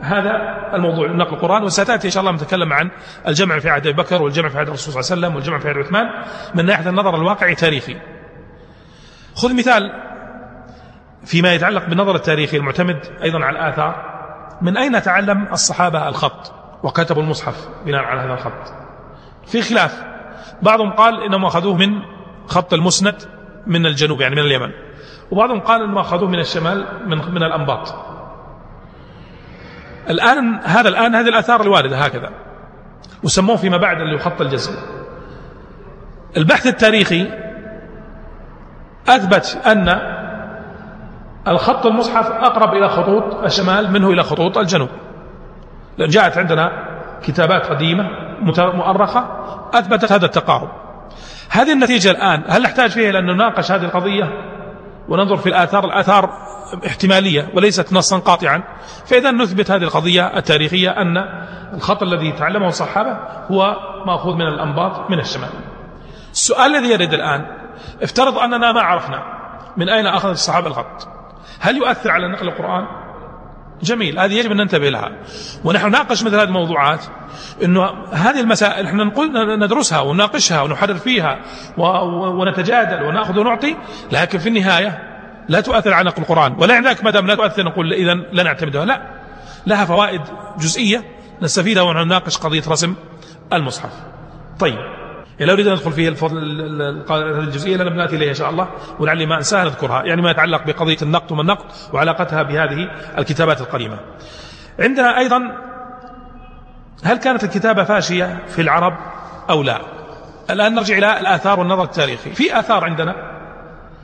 هذا 0.00 0.30
الموضوع 0.74 1.06
نقل 1.06 1.32
القرآن. 1.32 1.64
وستأتي 1.64 2.06
إن 2.06 2.12
شاء 2.12 2.20
الله 2.20 2.32
نتكلم 2.32 2.72
عن 2.72 2.90
الجمع 3.28 3.58
في 3.58 3.70
عهد 3.70 3.86
أبي 3.86 4.02
بكر 4.02 4.22
والجمع 4.22 4.48
في 4.48 4.58
عهد 4.58 4.66
الرسول 4.66 4.92
صلى 4.92 5.00
الله 5.00 5.12
عليه 5.12 5.20
وسلم 5.20 5.36
والجمع 5.36 5.58
في 5.58 5.68
عهد 5.68 5.76
عثمان 5.76 6.06
من 6.54 6.66
ناحية 6.66 6.90
النظر 6.90 7.16
الواقعي 7.16 7.54
تاريخي 7.54 7.96
خذ 9.34 9.54
مثال 9.54 9.92
فيما 11.24 11.54
يتعلق 11.54 11.86
بالنظر 11.86 12.14
التاريخي 12.14 12.56
المعتمد 12.56 13.06
أيضا 13.22 13.44
على 13.44 13.58
الآثار. 13.58 14.12
من 14.62 14.76
أين 14.76 15.02
تعلم 15.02 15.48
الصحابة 15.52 16.08
الخط؟ 16.08 16.61
وكتبوا 16.82 17.22
المصحف 17.22 17.68
بناء 17.86 18.04
على 18.04 18.20
هذا 18.20 18.34
الخط. 18.34 18.72
في 19.46 19.62
خلاف. 19.62 20.04
بعضهم 20.62 20.90
قال 20.90 21.22
إنهم 21.22 21.44
أخذوه 21.44 21.76
من 21.76 22.02
خط 22.46 22.74
المسند 22.74 23.22
من 23.66 23.86
الجنوب 23.86 24.20
يعني 24.20 24.34
من 24.34 24.42
اليمن. 24.42 24.70
وبعضهم 25.30 25.60
قال 25.60 25.82
إنهم 25.82 25.98
أخذوه 25.98 26.28
من 26.28 26.38
الشمال 26.38 26.86
من, 27.06 27.18
من 27.18 27.42
الأنباط. 27.42 27.94
الآن 30.10 30.60
هذا 30.64 30.88
الآن 30.88 31.14
هذه 31.14 31.28
الآثار 31.28 31.60
الواردة 31.62 31.96
هكذا. 31.96 32.30
وسموه 33.22 33.56
فيما 33.56 33.76
بعد 33.76 34.00
اللي 34.00 34.18
خط 34.18 34.40
الجزم. 34.40 34.72
البحث 36.36 36.66
التاريخي 36.66 37.28
أثبت 39.08 39.60
أن 39.66 39.88
الخط 41.48 41.86
المصحف 41.86 42.26
أقرب 42.26 42.74
إلى 42.74 42.88
خطوط 42.88 43.44
الشمال 43.44 43.92
منه 43.92 44.10
إلى 44.10 44.22
خطوط 44.22 44.58
الجنوب. 44.58 44.88
جاءت 45.98 46.38
عندنا 46.38 46.72
كتابات 47.22 47.66
قديمة 47.66 48.08
مؤرخة 48.58 49.26
أثبتت 49.74 50.12
هذا 50.12 50.26
التقارب. 50.26 50.68
هذه 51.50 51.72
النتيجة 51.72 52.10
الآن 52.10 52.42
هل 52.48 52.62
نحتاج 52.62 52.90
فيها 52.90 53.10
إلى 53.10 53.18
أن 53.18 53.26
نناقش 53.26 53.72
هذه 53.72 53.84
القضية؟ 53.84 54.24
وننظر 55.08 55.36
في 55.36 55.48
الآثار 55.48 55.84
الآثار 55.84 56.30
احتمالية 56.86 57.48
وليست 57.54 57.92
نصا 57.92 58.18
قاطعا. 58.18 58.62
فإذا 59.06 59.30
نثبت 59.30 59.70
هذه 59.70 59.82
القضية 59.82 60.36
التاريخية 60.36 60.90
أن 60.90 61.16
الخط 61.74 62.02
الذي 62.02 62.32
تعلمه 62.32 62.68
الصحابة 62.68 63.18
هو 63.50 63.76
مأخوذ 64.06 64.34
من 64.34 64.46
الأنباط 64.46 65.10
من 65.10 65.18
الشمال. 65.18 65.50
السؤال 66.32 66.76
الذي 66.76 66.92
يرد 66.92 67.14
الآن 67.14 67.46
افترض 68.02 68.38
أننا 68.38 68.72
ما 68.72 68.80
عرفنا 68.80 69.22
من 69.76 69.88
أين 69.88 70.06
أخذ 70.06 70.28
الصحابة 70.28 70.66
الخط. 70.66 71.08
هل 71.60 71.76
يؤثر 71.76 72.10
على 72.10 72.28
نقل 72.28 72.48
القرآن؟ 72.48 72.86
جميل 73.82 74.18
هذه 74.18 74.32
يجب 74.32 74.50
أن 74.50 74.56
ننتبه 74.56 74.90
لها. 74.90 75.12
ونحن 75.64 75.86
نناقش 75.86 76.22
مثل 76.22 76.34
هذه 76.34 76.44
الموضوعات 76.44 77.04
أنه 77.64 77.90
هذه 78.12 78.40
المسائل 78.40 78.86
إحنا 78.86 79.04
نقول 79.04 79.58
ندرسها 79.58 80.00
ونناقشها 80.00 80.62
ونحرر 80.62 80.94
فيها 80.94 81.38
ونتجادل 82.38 83.02
ونأخذ 83.02 83.38
ونعطي 83.38 83.76
لكن 84.12 84.38
في 84.38 84.48
النهاية 84.48 84.98
لا 85.48 85.60
تؤثر 85.60 85.94
على 85.94 86.08
نقل 86.08 86.22
القرآن. 86.22 86.56
ولا 86.58 86.74
عندك 86.74 87.04
ما 87.04 87.10
دام 87.10 87.26
لا 87.26 87.34
تؤثر 87.34 87.64
نقول 87.64 87.92
إذا 87.92 88.14
لا 88.14 88.42
نعتمدها. 88.42 88.84
لا 88.84 89.02
لها 89.66 89.84
فوائد 89.84 90.20
جزئية 90.58 91.04
نستفيدها 91.42 91.82
ونناقش 91.82 92.38
قضية 92.38 92.62
رسم 92.68 92.94
المصحف. 93.52 93.92
طيب. 94.58 95.01
لا 95.44 95.52
أريد 95.52 95.66
أن 95.66 95.72
أدخل 95.72 95.92
في 95.92 96.08
الجزئية 97.10 97.76
لأن 97.76 97.96
نأتي 97.96 98.16
إليها 98.16 98.28
إن 98.28 98.34
شاء 98.34 98.50
الله 98.50 98.68
ولعلي 98.98 99.26
ما 99.26 99.36
أنساها 99.36 99.64
نذكرها 99.64 100.02
يعني 100.04 100.22
ما 100.22 100.30
يتعلق 100.30 100.66
بقضية 100.66 100.96
النقد 101.02 101.32
وما 101.32 101.42
النقد 101.42 101.64
وعلاقتها 101.92 102.42
بهذه 102.42 102.90
الكتابات 103.18 103.60
القديمة. 103.60 103.98
عندنا 104.78 105.18
أيضا 105.18 105.42
هل 107.04 107.16
كانت 107.16 107.44
الكتابة 107.44 107.84
فاشية 107.84 108.42
في 108.48 108.62
العرب 108.62 108.98
أو 109.50 109.62
لا؟ 109.62 109.80
الآن 110.50 110.74
نرجع 110.74 110.98
إلى 110.98 111.20
الآثار 111.20 111.58
والنظر 111.60 111.82
التاريخي. 111.82 112.30
في 112.30 112.58
آثار 112.58 112.84
عندنا 112.84 113.14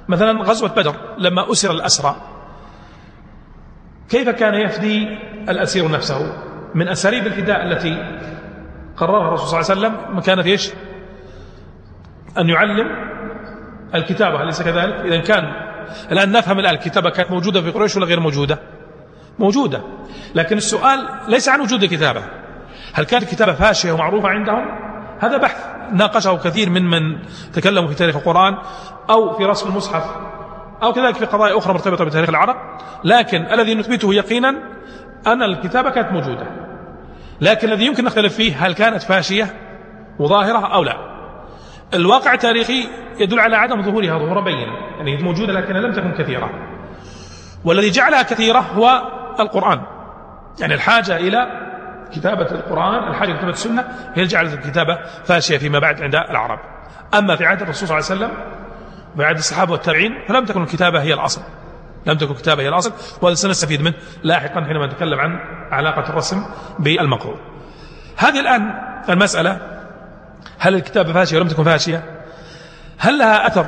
مثلا 0.08 0.42
غزوة 0.42 0.68
بدر 0.68 0.94
لما 1.18 1.52
أسر 1.52 1.70
الأسرى 1.70 2.16
كيف 4.08 4.28
كان 4.28 4.54
يفدي 4.54 5.18
الأسير 5.48 5.90
نفسه؟ 5.90 6.32
من 6.74 6.88
أساليب 6.88 7.26
الفداء 7.26 7.62
التي 7.66 8.18
قررها 8.96 9.28
الرسول 9.28 9.64
صلى 9.64 9.72
الله 9.72 9.86
عليه 9.88 9.98
وسلم 9.98 10.20
كانت 10.20 10.46
إيش؟ 10.46 10.70
أن 12.38 12.48
يعلم 12.48 12.88
الكتابة 13.94 14.42
أليس 14.42 14.62
كذلك؟ 14.62 14.94
إذا 14.94 15.18
كان 15.18 15.52
الآن 16.12 16.32
نفهم 16.32 16.58
الآن 16.58 16.74
الكتابة 16.74 17.10
كانت 17.10 17.30
موجودة 17.30 17.62
في 17.62 17.70
قريش 17.70 17.96
ولا 17.96 18.06
غير 18.06 18.20
موجودة؟ 18.20 18.58
موجودة. 19.38 19.82
لكن 20.34 20.56
السؤال 20.56 21.08
ليس 21.28 21.48
عن 21.48 21.60
وجود 21.60 21.82
الكتابة. 21.82 22.22
هل 22.92 23.04
كانت 23.04 23.22
الكتابة 23.22 23.52
فاشية 23.52 23.92
ومعروفة 23.92 24.28
عندهم؟ 24.28 24.64
هذا 25.18 25.36
بحث 25.36 25.66
ناقشه 25.92 26.36
كثير 26.44 26.70
من 26.70 26.90
من 26.90 27.18
تكلموا 27.52 27.88
في 27.88 27.94
تاريخ 27.94 28.16
القرآن 28.16 28.56
أو 29.10 29.36
في 29.36 29.44
رسم 29.44 29.68
المصحف 29.68 30.04
أو 30.82 30.92
كذلك 30.92 31.14
في 31.14 31.24
قضايا 31.24 31.58
أخرى 31.58 31.72
مرتبطة 31.72 32.04
بتاريخ 32.04 32.28
العرب. 32.28 32.56
لكن 33.04 33.42
الذي 33.42 33.74
نثبته 33.74 34.14
يقينا 34.14 34.48
أن 35.26 35.42
الكتابة 35.42 35.90
كانت 35.90 36.12
موجودة. 36.12 36.46
لكن 37.40 37.68
الذي 37.68 37.86
يمكن 37.86 38.04
نختلف 38.04 38.34
فيه 38.34 38.66
هل 38.66 38.74
كانت 38.74 39.02
فاشية 39.02 39.54
وظاهرة 40.18 40.74
أو 40.74 40.84
لا؟ 40.84 41.17
الواقع 41.94 42.34
التاريخي 42.34 42.88
يدل 43.20 43.40
على 43.40 43.56
عدم 43.56 43.82
ظهورها 43.82 44.18
ظهورا 44.18 44.40
بينا 44.40 44.96
يعني 44.96 45.22
موجودة 45.22 45.52
لكنها 45.52 45.80
لم 45.80 45.92
تكن 45.92 46.12
كثيرة. 46.24 46.50
والذي 47.64 47.90
جعلها 47.90 48.22
كثيرة 48.22 48.58
هو 48.58 49.02
القرآن. 49.40 49.80
يعني 50.60 50.74
الحاجة 50.74 51.16
إلى 51.16 51.46
كتابة 52.12 52.50
القرآن 52.50 53.08
الحاجة 53.08 53.32
كتابة 53.32 53.50
السنة 53.50 53.84
هي 54.14 54.24
جعلت 54.24 54.54
الكتابة 54.54 54.98
فاشية 55.24 55.58
فيما 55.58 55.78
بعد 55.78 56.02
عند 56.02 56.14
العرب. 56.14 56.58
أما 57.14 57.36
في 57.36 57.46
عهد 57.46 57.62
الرسول 57.62 57.88
صلى 57.88 57.98
الله 57.98 58.10
عليه 58.10 58.20
وسلم 58.24 58.44
وفي 59.14 59.24
عهد 59.24 59.36
الصحابة 59.36 59.72
والتابعين 59.72 60.24
فلم 60.28 60.44
تكن 60.44 60.62
الكتابة 60.62 61.02
هي 61.02 61.14
الأصل. 61.14 61.40
لم 62.06 62.16
تكن 62.16 62.30
الكتابة 62.30 62.62
هي 62.62 62.68
الأصل 62.68 62.92
وهذا 63.22 63.34
سنستفيد 63.34 63.82
منه 63.82 63.94
لاحقا 64.22 64.64
حينما 64.64 64.86
نتكلم 64.86 65.20
عن 65.20 65.40
علاقة 65.70 66.10
الرسم 66.10 66.44
بالمقروء 66.78 67.36
هذه 68.16 68.40
الآن 68.40 68.74
المسألة 69.08 69.77
هل 70.58 70.74
الكتابة 70.74 71.12
فاشية 71.12 71.38
ولم 71.38 71.48
تكن 71.48 71.64
فاشية؟ 71.64 72.04
هل 72.98 73.18
لها 73.18 73.46
أثر 73.46 73.66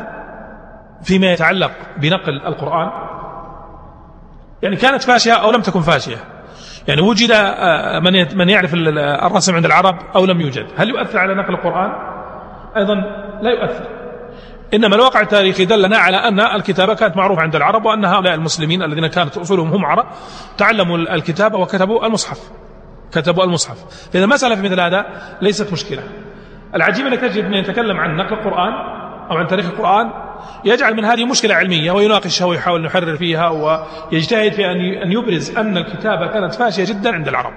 فيما 1.03 1.33
يتعلق 1.33 1.73
بنقل 1.97 2.47
القرآن؟ 2.47 2.91
يعني 4.63 4.77
كانت 4.77 5.03
فاشية 5.03 5.33
أو 5.33 5.51
لم 5.51 5.63
تكن 5.63 5.81
فاشية؟ 5.81 6.17
يعني 6.89 7.01
وجد 7.01 7.31
آه، 7.31 7.99
من 7.99 8.37
من 8.39 8.49
يعرف 8.49 8.75
الرسم 8.75 9.55
عند 9.55 9.65
العرب 9.65 9.99
أو 10.17 10.25
لم 10.25 10.41
يوجد. 10.41 10.67
هل 10.77 10.89
يؤثر 10.89 11.19
على 11.19 11.35
نقل 11.35 11.55
القرآن؟ 11.55 11.91
أيضا 12.77 12.95
لا 13.43 13.51
يؤثر. 13.51 13.85
إنما 14.75 14.95
الواقع 14.97 15.21
التاريخي 15.21 15.65
دلنا 15.65 15.99
على 15.99 16.17
أن 16.17 16.41
الكتابة 16.41 16.95
كانت 16.95 17.17
معروفة 17.17 17.43
عند 17.43 17.57
العرب 17.57 17.85
وأن 17.85 18.05
هؤلاء 18.05 18.35
المسلمين 18.35 18.83
الذين 18.83 19.07
كانت 19.07 19.37
أصولهم 19.37 19.69
هم 19.69 19.85
عرب 19.85 20.07
تعلموا 20.59 20.97
الكتابة 20.97 21.59
وكتبوا 21.59 22.07
المصحف. 22.07 22.39
كتبوا 23.13 23.45
المصحف. 23.45 24.09
فإذا 24.13 24.25
المسألة 24.25 24.55
في 24.55 24.63
مثل 24.63 24.81
هذا 24.81 25.07
ليست 25.43 25.73
مشكلة. 25.73 26.03
العجيب 26.75 27.07
أنك 27.07 27.21
تجد 27.21 27.45
من 27.45 27.55
يتكلم 27.55 27.97
عن 27.97 28.17
نقل 28.17 28.33
القرآن 28.33 28.73
أو 29.31 29.37
عن 29.37 29.47
تاريخ 29.47 29.67
القرآن 29.67 30.11
يجعل 30.65 30.95
من 30.95 31.05
هذه 31.05 31.25
مشكلة 31.25 31.55
علمية 31.55 31.93
ويناقشها 31.93 32.45
ويحاول 32.45 32.81
أن 32.81 32.87
يحرر 32.87 33.17
فيها 33.17 33.49
ويجتهد 33.49 34.53
في 34.53 34.67
أن 35.03 35.13
يبرز 35.13 35.59
أن 35.59 35.77
الكتابة 35.77 36.27
كانت 36.27 36.55
فاشية 36.55 36.85
جدا 36.85 37.15
عند 37.15 37.29
العرب. 37.29 37.53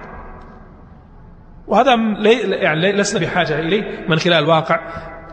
وهذا 1.68 1.95
يعني 2.61 2.91
لسنا 2.91 3.22
بحاجة 3.22 3.59
إليه 3.59 4.05
من 4.09 4.18
خلال 4.18 4.43
الواقع 4.43 4.80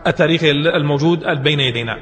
التاريخي 0.07 0.51
الموجود 0.51 1.23
بين 1.43 1.59
يدينا. 1.59 1.97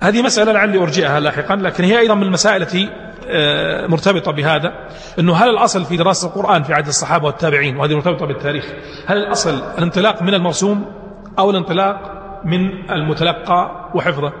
هذه 0.00 0.22
مسألة 0.22 0.52
لعلي 0.52 0.78
أرجئها 0.78 1.20
لاحقا 1.20 1.56
لكن 1.56 1.84
هي 1.84 1.98
أيضا 1.98 2.14
من 2.14 2.22
المسائل 2.22 2.62
التي 2.62 2.88
آه، 3.30 3.86
مرتبطة 3.86 4.32
بهذا 4.32 4.72
أنه 5.18 5.34
هل 5.34 5.50
الأصل 5.50 5.84
في 5.84 5.96
دراسة 5.96 6.28
القرآن 6.28 6.62
في 6.62 6.74
عهد 6.74 6.86
الصحابة 6.86 7.26
والتابعين 7.26 7.76
وهذه 7.76 7.94
مرتبطة 7.94 8.26
بالتاريخ 8.26 8.64
هل 9.06 9.16
الأصل 9.16 9.62
الانطلاق 9.78 10.22
من 10.22 10.34
المرسوم 10.34 10.92
أو 11.38 11.50
الانطلاق 11.50 12.18
من 12.44 12.90
المتلقى 12.90 13.90
وحفظه؟ 13.94 14.32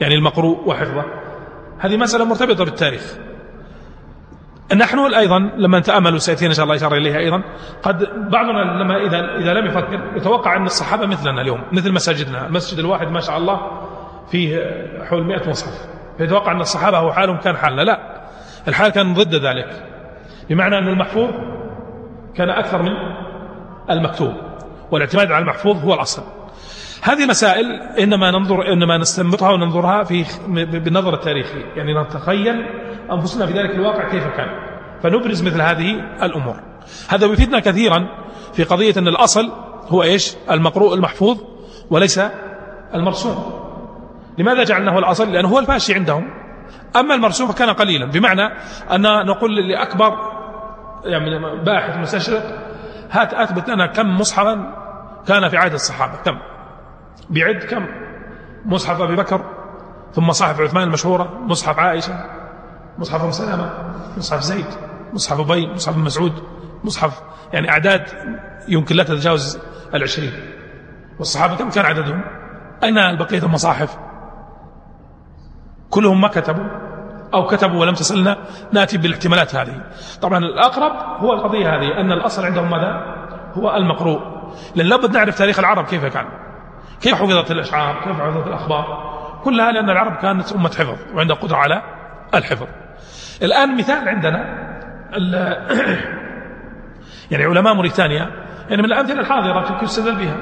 يعني 0.00 0.14
المقروء 0.14 0.68
وحفظه. 0.68 1.04
هذه 1.78 1.96
مسألة 1.96 2.24
مرتبطة 2.24 2.64
بالتاريخ. 2.64 3.02
نحن 4.76 4.98
أيضا 4.98 5.38
لما 5.38 5.78
نتأمل 5.78 6.20
سيأتينا 6.20 6.50
إن 6.50 6.54
شاء 6.54 6.64
الله 6.64 6.76
إشارة 6.76 6.96
إليها 6.96 7.18
أيضا 7.18 7.42
قد 7.82 7.98
بعضنا 8.30 8.82
لما 8.82 9.06
إذا, 9.06 9.36
إذا 9.36 9.54
لم 9.54 9.66
يفكر 9.66 10.00
يتوقع 10.16 10.56
أن 10.56 10.66
الصحابة 10.66 11.06
مثلنا 11.06 11.40
اليوم 11.42 11.62
مثل 11.72 11.92
مساجدنا. 11.92 12.46
المسجد 12.46 12.78
الواحد 12.78 13.06
ما 13.06 13.20
شاء 13.20 13.38
الله 13.38 13.60
فيه 14.30 14.58
حول 15.04 15.24
100 15.24 15.48
مصحف. 15.48 15.88
فيتوقع 16.18 16.52
أن 16.52 16.60
الصحابة 16.60 16.98
هو 16.98 17.12
حالهم 17.12 17.36
كان 17.36 17.56
حالنا 17.56 17.82
لا 17.82 18.20
الحال 18.68 18.92
كان 18.92 19.14
ضد 19.14 19.34
ذلك. 19.34 19.84
بمعنى 20.50 20.78
أن 20.78 20.88
المحفوظ 20.88 21.30
كان 22.34 22.50
أكثر 22.50 22.82
من 22.82 22.92
المكتوب 23.90 24.32
والاعتماد 24.90 25.32
على 25.32 25.42
المحفوظ 25.42 25.84
هو 25.84 25.94
الأصل. 25.94 26.22
هذه 27.02 27.26
مسائل 27.26 27.66
إنما 27.98 28.30
ننظر 28.30 28.72
إنما 28.72 28.98
نستنبطها 28.98 29.50
وننظرها 29.50 30.04
في 30.04 30.24
بالنظر 30.48 31.14
التاريخي 31.14 31.60
يعني 31.76 32.02
نتخيل 32.02 32.66
أنفسنا 33.12 33.46
في 33.46 33.52
ذلك 33.52 33.70
الواقع 33.70 34.10
كيف 34.10 34.24
كان. 34.24 34.48
فنبرز 35.02 35.42
مثل 35.42 35.60
هذه 35.60 35.90
الأمور. 36.22 36.56
هذا 37.08 37.26
يفيدنا 37.26 37.60
كثيرا 37.60 38.08
في 38.52 38.64
قضية 38.64 38.94
أن 38.98 39.08
الأصل 39.08 39.52
هو 39.88 40.02
إيش؟ 40.02 40.36
المقروء 40.50 40.94
المحفوظ 40.94 41.38
وليس 41.90 42.20
المرسوم. 42.94 43.59
لماذا 44.40 44.64
جعلناه 44.64 44.98
الأصل؟ 44.98 45.32
لأنه 45.32 45.48
هو 45.48 45.58
الفاشي 45.58 45.94
عندهم. 45.94 46.30
أما 46.96 47.14
المرسوم 47.14 47.48
فكان 47.48 47.70
قليلا. 47.70 48.06
بمعنى 48.06 48.42
أن 48.90 49.26
نقول 49.26 49.68
لأكبر 49.68 50.18
يعني 51.04 51.64
باحث 51.64 51.96
مستشرق 51.96 52.42
هات 53.10 53.34
أثبت 53.34 53.68
لنا 53.68 53.86
كم 53.86 54.18
مصحفا 54.18 54.74
كان 55.28 55.48
في 55.48 55.56
عهد 55.56 55.72
الصحابة. 55.72 56.16
كم؟ 56.24 56.38
بعد 57.30 57.64
كم؟ 57.64 57.86
مصحف 58.66 59.00
أبي 59.00 59.16
بكر 59.16 59.44
ثم 60.12 60.32
صحف 60.32 60.60
عثمان 60.60 60.82
المشهورة 60.82 61.38
مصحف 61.38 61.78
عائشة 61.78 62.24
مصحف 62.98 63.24
أم 63.24 63.30
سلمة 63.30 63.72
مصحف 64.16 64.40
زيد 64.40 64.66
مصحف 65.12 65.40
أبي 65.40 65.66
مصحف 65.66 65.96
مسعود 65.96 66.32
مصحف 66.84 67.22
يعني 67.52 67.70
أعداد 67.70 68.02
يمكن 68.68 68.96
لا 68.96 69.02
تتجاوز 69.02 69.58
العشرين. 69.94 70.32
والصحابة 71.18 71.56
كم 71.56 71.70
كان 71.70 71.84
عددهم؟ 71.84 72.20
أين 72.82 73.16
بقية 73.16 73.42
المصاحف؟ 73.42 73.98
كلهم 75.90 76.20
ما 76.20 76.28
كتبوا 76.28 76.64
أو 77.34 77.46
كتبوا 77.46 77.80
ولم 77.80 77.94
تصلنا 77.94 78.36
نأتي 78.72 78.98
بالاحتمالات 78.98 79.54
هذه. 79.54 79.80
طبعا 80.22 80.38
الأقرب 80.38 81.22
هو 81.22 81.32
القضية 81.32 81.68
هذه 81.68 82.00
أن 82.00 82.12
الأصل 82.12 82.44
عندهم 82.44 82.70
ماذا؟ 82.70 83.16
هو 83.54 83.76
المقروء. 83.76 84.20
لأن 84.74 84.86
لابد 84.86 85.16
نعرف 85.16 85.38
تاريخ 85.38 85.58
العرب 85.58 85.84
كيف 85.84 86.04
كان. 86.04 86.26
كيف 87.00 87.14
حفظت 87.14 87.50
الأشعار؟ 87.50 88.00
كيف 88.04 88.20
حفظت 88.20 88.46
الأخبار؟ 88.46 89.10
كلها 89.44 89.72
لأن 89.72 89.90
العرب 89.90 90.16
كانت 90.16 90.52
أمة 90.52 90.68
حفظ 90.68 90.96
وعندها 91.14 91.36
قدرة 91.36 91.56
على 91.56 91.82
الحفظ. 92.34 92.66
الآن 93.42 93.76
مثال 93.76 94.08
عندنا 94.08 94.70
يعني 97.30 97.44
علماء 97.44 97.74
موريتانيا 97.74 98.30
يعني 98.68 98.82
من 98.82 98.84
الأمثلة 98.84 99.20
الحاضرة 99.20 99.82
يستدل 99.82 100.16
بها. 100.16 100.36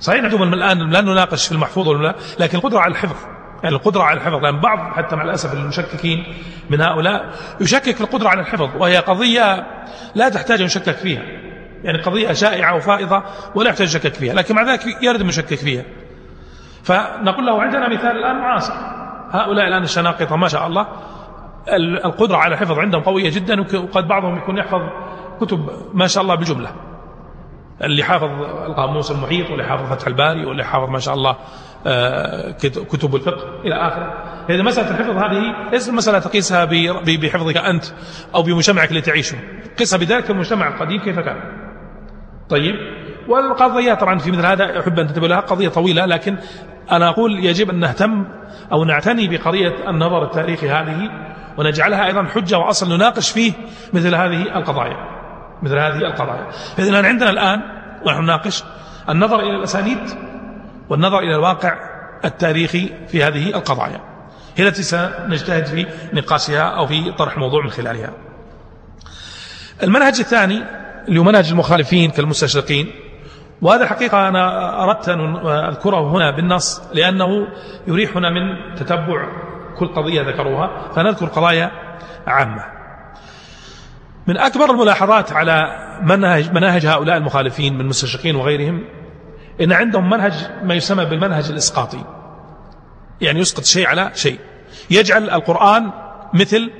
صحيح 0.00 0.22
من 0.22 0.54
الآن 0.54 0.90
لا 0.90 1.00
نناقش 1.00 1.46
في 1.46 1.52
المحفوظ 1.52 1.88
ولا 1.88 2.14
لكن 2.40 2.58
القدرة 2.58 2.78
على 2.78 2.90
الحفظ. 2.90 3.35
القدرة 3.64 4.02
على 4.02 4.16
الحفظ 4.16 4.34
لأن 4.42 4.60
بعض 4.60 4.78
حتى 4.78 5.16
مع 5.16 5.24
الأسف 5.24 5.52
المشككين 5.52 6.24
من 6.70 6.80
هؤلاء 6.80 7.34
يشكك 7.60 7.94
في 7.94 8.00
القدرة 8.00 8.28
على 8.28 8.40
الحفظ 8.40 8.68
وهي 8.78 8.96
قضية 8.96 9.66
لا 10.14 10.28
تحتاج 10.28 10.60
أن 10.60 10.66
يشكك 10.66 10.96
فيها. 10.96 11.22
يعني 11.84 12.02
قضية 12.02 12.32
شائعة 12.32 12.76
وفائضة 12.76 13.22
ولا 13.54 13.70
يحتاج 13.70 13.86
يشكك 13.86 14.14
فيها 14.14 14.34
لكن 14.34 14.54
مع 14.54 14.62
ذلك 14.62 15.02
يرد 15.02 15.20
المشكك 15.20 15.54
فيها. 15.54 15.84
فنقول 16.82 17.46
له 17.46 17.62
عندنا 17.62 17.88
مثال 17.88 18.16
الآن 18.16 18.36
معاصر. 18.36 18.74
هؤلاء 19.30 19.68
الآن 19.68 19.82
الشناقطة 19.82 20.36
ما 20.36 20.48
شاء 20.48 20.66
الله 20.66 20.86
القدرة 22.04 22.36
على 22.36 22.54
الحفظ 22.54 22.78
عندهم 22.78 23.02
قوية 23.02 23.30
جدا 23.30 23.60
وقد 23.60 24.08
بعضهم 24.08 24.36
يكون 24.36 24.58
يحفظ 24.58 24.80
كتب 25.40 25.70
ما 25.94 26.06
شاء 26.06 26.22
الله 26.22 26.34
بجملة. 26.34 26.70
اللي 27.84 28.04
حافظ 28.04 28.42
القاموس 28.66 29.10
المحيط 29.10 29.50
واللي 29.50 29.64
حافظ 29.64 29.92
فتح 29.92 30.06
الباري 30.06 30.46
واللي 30.46 30.64
حافظ 30.64 30.90
ما 30.90 30.98
شاء 30.98 31.14
الله 31.14 31.36
كتب 32.90 33.14
الفقه 33.14 33.60
إلى 33.64 33.74
آخره. 33.74 34.24
إذا 34.50 34.62
مسألة 34.62 34.90
الحفظ 34.90 35.16
هذه 35.16 35.70
ليست 35.72 35.90
مسألة 35.90 36.18
تقيسها 36.18 36.64
بحفظك 37.22 37.56
أنت 37.56 37.84
أو 38.34 38.42
بمجتمعك 38.42 38.88
اللي 38.88 39.00
تعيشه. 39.00 39.38
قسها 39.80 39.98
بذلك 39.98 40.30
المجتمع 40.30 40.68
القديم 40.68 41.00
كيف 41.00 41.18
كان. 41.18 41.36
طيب. 42.48 42.74
والقضية 43.28 43.94
طبعا 43.94 44.18
في 44.18 44.30
مثل 44.30 44.46
هذا 44.46 44.80
أحب 44.80 44.98
أن 44.98 45.06
تنتبه 45.06 45.28
لها 45.28 45.40
قضية 45.40 45.68
طويلة 45.68 46.06
لكن 46.06 46.38
أنا 46.92 47.08
أقول 47.08 47.44
يجب 47.44 47.70
أن 47.70 47.80
نهتم 47.80 48.24
أو 48.72 48.84
نعتني 48.84 49.28
بقضية 49.28 49.90
النظر 49.90 50.24
التاريخي 50.24 50.68
هذه 50.68 51.10
ونجعلها 51.58 52.06
أيضا 52.06 52.24
حجة 52.24 52.58
وأصل 52.58 52.96
نناقش 52.96 53.30
فيه 53.30 53.52
مثل 53.92 54.14
هذه 54.14 54.42
القضايا. 54.42 54.96
مثل 55.62 55.78
هذه 55.78 55.98
القضايا. 55.98 56.50
فإذا 56.76 57.06
عندنا 57.06 57.30
الآن 57.30 57.60
ونحن 58.06 58.22
نناقش 58.22 58.64
النظر 59.08 59.40
إلى 59.40 59.56
الأسانيد 59.56 59.98
والنظر 60.88 61.18
إلى 61.18 61.34
الواقع 61.34 61.76
التاريخي 62.24 62.92
في 63.08 63.22
هذه 63.24 63.48
القضايا. 63.48 64.00
هي 64.56 64.68
التي 64.68 64.82
سنجتهد 64.82 65.66
في 65.66 65.86
نقاشها 66.12 66.62
أو 66.62 66.86
في 66.86 67.12
طرح 67.12 67.34
الموضوع 67.34 67.64
من 67.64 67.70
خلالها. 67.70 68.10
المنهج 69.82 70.20
الثاني 70.20 70.62
اللي 71.08 71.20
هو 71.20 71.24
منهج 71.24 71.50
المخالفين 71.50 72.10
كالمستشرقين 72.10 72.90
وهذا 73.62 73.82
الحقيقة 73.82 74.28
أنا 74.28 74.82
أردت 74.84 75.08
أن 75.08 75.36
أذكره 75.46 76.16
هنا 76.16 76.30
بالنص 76.30 76.82
لأنه 76.92 77.46
يريحنا 77.86 78.30
من 78.30 78.74
تتبع 78.74 79.28
كل 79.78 79.86
قضية 79.86 80.22
ذكروها 80.22 80.92
فنذكر 80.92 81.26
قضايا 81.26 81.70
عامة. 82.26 82.64
من 84.26 84.38
أكبر 84.38 84.70
الملاحظات 84.70 85.32
على 85.32 85.86
منهج, 86.02 86.52
مناهج 86.52 86.86
هؤلاء 86.86 87.16
المخالفين 87.16 87.74
من 87.74 87.80
المستشرقين 87.80 88.36
وغيرهم 88.36 88.84
إن 89.60 89.72
عندهم 89.72 90.10
منهج 90.10 90.32
ما 90.62 90.74
يسمى 90.74 91.04
بالمنهج 91.04 91.50
الإسقاطي. 91.50 92.04
يعني 93.20 93.40
يسقط 93.40 93.64
شيء 93.64 93.86
على 93.86 94.10
شيء. 94.14 94.38
يجعل 94.90 95.30
القرآن 95.30 95.90
مثل 96.34 96.70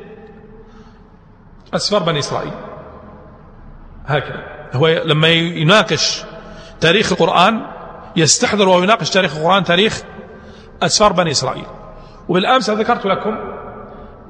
أسفار 1.74 2.02
بني 2.02 2.18
إسرائيل. 2.18 2.52
هكذا. 4.06 4.44
هو 4.74 4.88
لما 4.88 5.28
يناقش 5.28 6.24
تاريخ 6.80 7.12
القرآن 7.12 7.66
يستحضر 8.16 8.68
ويناقش 8.68 9.10
تاريخ 9.10 9.36
القرآن 9.36 9.64
تاريخ 9.64 10.02
أسفار 10.82 11.12
بني 11.12 11.30
إسرائيل. 11.30 11.66
وبالأمس 12.28 12.70
ذكرت 12.70 13.06
لكم 13.06 13.36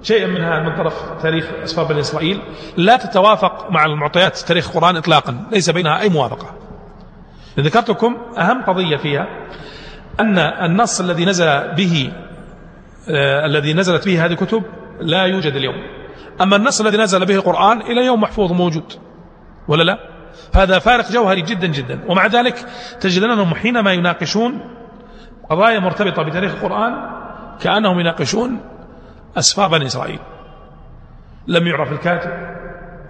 شيئا 0.03 0.27
منها 0.27 0.61
من 0.61 0.77
طرف 0.77 1.23
تاريخ 1.23 1.47
أسفار 1.65 1.85
بني 1.85 2.01
إسرائيل. 2.01 2.43
لا 2.77 2.97
تتوافق 2.97 3.71
مع 3.71 3.85
المعطيات 3.85 4.39
تاريخ 4.39 4.69
القرآن 4.69 4.97
إطلاقا. 4.97 5.45
ليس 5.53 5.71
بينها 5.71 6.01
أي 6.01 6.09
موافقة. 6.09 6.66
ذكرت 7.61 7.91
لكم 7.91 8.17
أهم 8.39 8.63
قضية 8.63 8.97
فيها 8.97 9.27
أن 10.21 10.39
النص 10.39 11.01
الذي 11.01 11.25
نزل 11.25 11.75
به 11.75 12.13
آه 13.11 13.47
الذي 13.47 13.75
نزلت 13.75 14.07
به 14.07 14.25
هذه 14.25 14.33
الكتب 14.33 14.63
لا 15.01 15.23
يوجد 15.23 15.53
اليوم. 15.53 15.75
أما 16.41 16.57
النص 16.57 16.81
الذي 16.81 16.97
نزل 16.97 17.27
به 17.27 17.35
القرآن 17.35 17.81
إلى 17.81 18.07
يوم 18.07 18.21
محفوظ 18.21 18.53
موجود 18.53 18.93
ولا 19.69 19.83
لا؟ 19.83 19.99
هذا 20.55 20.79
فارق 20.79 21.13
جوهري 21.13 21.43
جدا 21.43 21.67
جدا. 21.67 22.01
ومع 22.09 22.27
ذلك 22.27 22.67
تجد 23.01 23.23
أنهم 23.23 23.55
حينما 23.55 23.93
يناقشون 23.93 24.61
قضايا 25.51 25.79
مرتبطة 25.79 26.23
بتاريخ 26.23 26.55
القرآن 26.55 26.95
كأنهم 27.61 28.01
يناقشون 28.01 28.61
أسفار 29.39 29.69
بني 29.69 29.87
إسرائيل. 29.87 30.19
لم 31.47 31.67
يعرف 31.67 31.93
الكاتب 31.93 32.31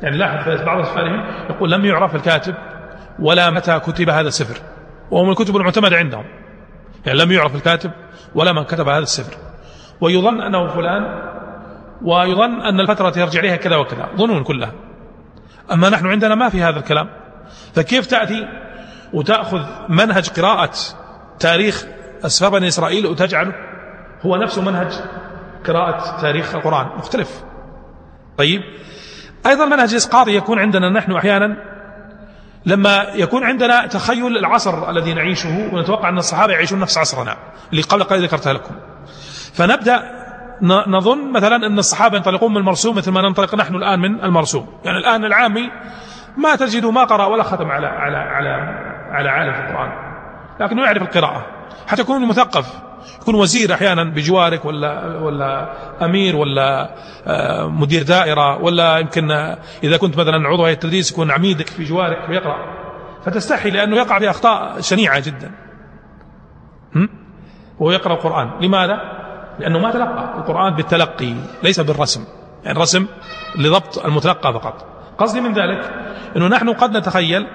يعني 0.03 0.17
لاحظ 0.17 0.63
بعض 0.63 0.81
أسفارهم 0.81 1.25
يقول 1.51 1.71
لم 1.71 1.85
يعرف 1.85 2.15
الكاتب. 2.15 2.55
ولا 3.19 3.51
متى 3.51 3.79
كتب 3.79 4.09
هذا 4.09 4.29
السفر. 4.29 4.61
وهو 5.11 5.25
من 5.25 5.31
الكتب 5.31 5.57
المعتمدة 5.57 5.97
عندهم. 5.97 6.25
يعني 7.07 7.19
لم 7.19 7.33
يعرف 7.33 7.55
الكاتب 7.55 7.91
ولا 8.35 8.53
من 8.53 8.65
كتب 8.65 8.89
هذا 8.89 9.03
السفر. 9.03 9.37
ويظن 10.01 10.41
أنه 10.41 10.69
فلان 10.69 11.03
ويظن 12.03 12.61
أن 12.61 12.81
الفترة 12.81 13.19
يرجع 13.19 13.41
إليها 13.41 13.57
كذا 13.57 13.77
وكذا. 13.77 14.09
ظنون 14.17 14.43
كلها. 14.43 14.73
أما 15.73 15.89
نحن 15.89 16.07
عندنا 16.07 16.35
ما 16.35 16.49
في 16.49 16.63
هذا 16.63 16.79
الكلام. 16.79 17.09
فكيف 17.75 18.07
تأتي 18.07 18.49
وتأخذ 19.13 19.63
منهج 19.89 20.29
قراءة 20.29 20.73
تاريخ 21.39 21.85
أسفار 22.25 22.51
بني 22.51 22.69
إسرائيل 22.69 23.07
وتجعله 23.07 23.53
هو 24.23 24.37
نفسه 24.37 24.63
منهج 24.63 24.93
قراءة 25.67 26.21
تاريخ 26.21 26.55
القرآن؟ 26.55 26.87
مختلف. 26.99 27.45
طيب. 28.39 28.63
أيضا 29.47 29.65
منهج 29.65 29.91
الإسقاط 29.91 30.29
يكون 30.29 30.59
عندنا 30.59 30.91
نحن 30.91 31.13
أحيانا 31.13 31.76
لما 32.67 33.07
يكون 33.15 33.45
عندنا 33.45 33.87
تخيل 33.87 34.37
العصر 34.37 34.91
الذي 34.91 35.15
نعيشه 35.15 35.71
ونتوقع 35.73 36.09
أن 36.09 36.19
الصحابة 36.19 36.53
يعيشون 36.53 36.79
نفس 36.81 36.99
عصرنا 36.99 37.37
اللي 37.71 37.83
قبل 37.83 38.03
قليل 38.03 38.23
ذكرتها 38.23 38.53
لكم. 38.53 38.75
فنبدأ 39.55 40.03
نظن 40.87 41.33
مثلا 41.33 41.57
أن 41.57 41.79
الصحابة 41.79 42.17
ينطلقون 42.17 42.51
من 42.51 42.57
المرسوم 42.57 42.97
مثل 42.97 43.11
ما 43.11 43.23
ننطلق 43.23 43.55
نحن 43.55 43.75
الآن 43.75 44.01
من 44.01 44.25
المرسوم. 44.25 44.69
يعني 44.85 44.99
الآن 44.99 45.25
العامي 45.25 45.71
ما 46.37 46.57
تجد 46.57 46.87
ما 46.87 47.05
قرأ 47.05 47.27
ولا 47.27 47.43
ختم 47.43 47.71
على 47.71 47.87
على 47.87 48.17
على 48.17 48.49
على 49.11 49.29
عالم 49.29 49.53
في 49.53 49.61
القرآن 49.61 49.91
لكنه 50.61 50.83
يعرف 50.83 51.03
القراءة. 51.03 51.47
حتى 51.89 52.03
يكون 52.03 52.29
مثقف 52.29 52.86
يكون 53.21 53.35
وزير 53.35 53.75
أحيانا 53.75 54.05
بجوارك 54.05 54.65
ولا 54.65 55.19
ولا 55.19 55.73
أمير 56.05 56.37
ولا 56.37 56.91
آه، 57.27 57.69
مدير 57.69 58.03
دائرة 58.03 58.63
ولا 58.63 58.99
يمكن 58.99 59.31
إذا 59.85 59.97
كنت 59.97 60.19
مثلا 60.19 60.49
عضو 60.49 60.65
هيئة 60.65 60.75
التدريس 60.75 61.13
يكون 61.13 61.31
عميدك 61.31 61.69
في 61.69 61.85
جوارك 61.85 62.29
ويقرأ. 62.29 62.57
فتستحي 63.25 63.71
لأنه 63.71 63.97
يقع 63.97 64.19
في 64.19 64.31
أخطاء 64.31 64.81
شنيعة 64.81 65.21
جدا. 65.21 65.51
وهو 67.79 67.91
يقرأ 67.91 68.15
القرآن. 68.15 68.51
لماذا؟ 68.61 69.01
لأنه 69.59 69.79
ما 69.79 69.91
تلقى. 69.91 70.35
القرآن 70.39 70.75
بالتلقي 70.75 71.35
ليس 71.63 71.81
بالرسم. 71.81 72.25
يعني 72.65 72.77
الرسم 72.77 73.07
لضبط 73.59 74.05
المتلقى 74.05 74.53
فقط. 74.53 74.87
قصدي 75.19 75.41
من 75.41 75.53
ذلك 75.53 75.91
إنه 76.37 76.49
نحن 76.49 76.73
قد 76.73 76.97
نتخيل 76.97 77.47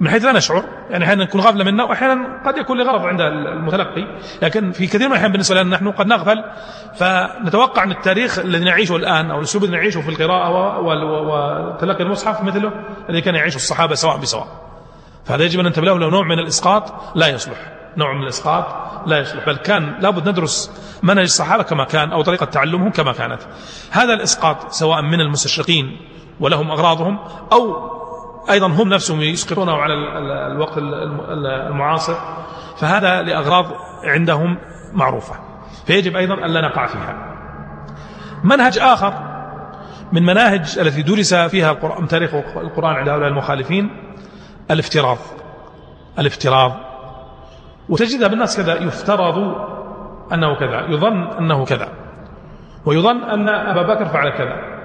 من 0.00 0.10
حيث 0.10 0.24
لا 0.24 0.32
نشعر 0.32 0.64
يعني 0.90 1.04
أحيانا 1.04 1.24
نكون 1.24 1.40
غافلة 1.40 1.64
منه 1.64 1.84
وأحيانا 1.84 2.42
قد 2.46 2.58
يكون 2.58 2.78
لغرض 2.78 3.00
عند 3.06 3.20
المتلقي 3.20 4.06
لكن 4.42 4.72
في 4.72 4.86
كثير 4.86 5.00
من 5.00 5.12
الأحيان 5.12 5.32
بالنسبة 5.32 5.62
لنا 5.62 5.76
نحن 5.76 5.90
قد 5.90 6.06
نغفل 6.06 6.44
فنتوقع 6.94 7.82
أن 7.82 7.90
التاريخ 7.90 8.38
الذي 8.38 8.64
نعيشه 8.64 8.96
الآن 8.96 9.30
أو 9.30 9.38
الأسلوب 9.38 9.64
الذي 9.64 9.76
نعيشه 9.76 10.00
في 10.00 10.08
القراءة 10.08 10.78
وتلقي 10.80 12.02
المصحف 12.02 12.42
مثله 12.42 12.72
الذي 13.08 13.20
كان 13.20 13.34
يعيشه 13.34 13.56
الصحابة 13.56 13.94
سواء 13.94 14.16
بسواء. 14.16 14.46
فهذا 15.24 15.44
يجب 15.44 15.60
أن 15.60 15.66
ننتبه 15.66 15.98
له 15.98 16.10
نوع 16.10 16.22
من 16.22 16.38
الإسقاط 16.38 17.16
لا 17.16 17.26
يصلح. 17.26 17.72
نوع 17.96 18.12
من 18.12 18.22
الإسقاط 18.22 18.66
لا 19.06 19.18
يصلح 19.18 19.46
بل 19.46 19.56
كان 19.56 19.94
لابد 20.00 20.28
ندرس 20.28 20.70
منهج 21.02 21.24
الصحابة 21.24 21.62
كما 21.62 21.84
كان 21.84 22.12
أو 22.12 22.22
طريقة 22.22 22.46
تعلمهم 22.46 22.90
كما 22.90 23.12
كانت. 23.12 23.40
هذا 23.90 24.14
الإسقاط 24.14 24.72
سواء 24.72 25.02
من 25.02 25.20
المستشرقين 25.20 25.96
ولهم 26.40 26.70
أغراضهم 26.70 27.18
أو 27.52 27.96
أيضا 28.50 28.66
هم 28.66 28.88
نفسهم 28.88 29.20
يسقطونه 29.20 29.72
على 29.72 29.94
الوقت 30.52 30.78
المعاصر 30.78 32.14
فهذا 32.76 33.22
لأغراض 33.22 33.66
عندهم 34.04 34.58
معروفة 34.92 35.34
فيجب 35.86 36.16
أيضا 36.16 36.34
ألا 36.34 36.60
نقع 36.60 36.86
فيها. 36.86 37.36
منهج 38.44 38.78
آخر 38.78 39.12
من 40.12 40.22
مناهج 40.22 40.78
التي 40.78 41.02
درس 41.02 41.34
فيها 41.34 41.70
القرآن 41.70 42.08
تاريخ 42.08 42.34
القرآن 42.34 42.94
عند 42.94 43.08
هؤلاء 43.08 43.28
المخالفين 43.28 43.90
الافتراض. 44.70 45.18
الافتراض. 46.18 46.72
وتجدها 47.88 48.28
بالناس 48.28 48.56
كذا 48.56 48.74
يفترض 48.82 49.36
أنه 50.32 50.54
كذا 50.54 50.86
يظن 50.88 51.22
أنه 51.38 51.64
كذا 51.64 51.88
ويظن 52.86 53.22
أن 53.22 53.48
أبا 53.48 53.82
بكر 53.94 54.04
فعل 54.04 54.30
كذا. 54.30 54.75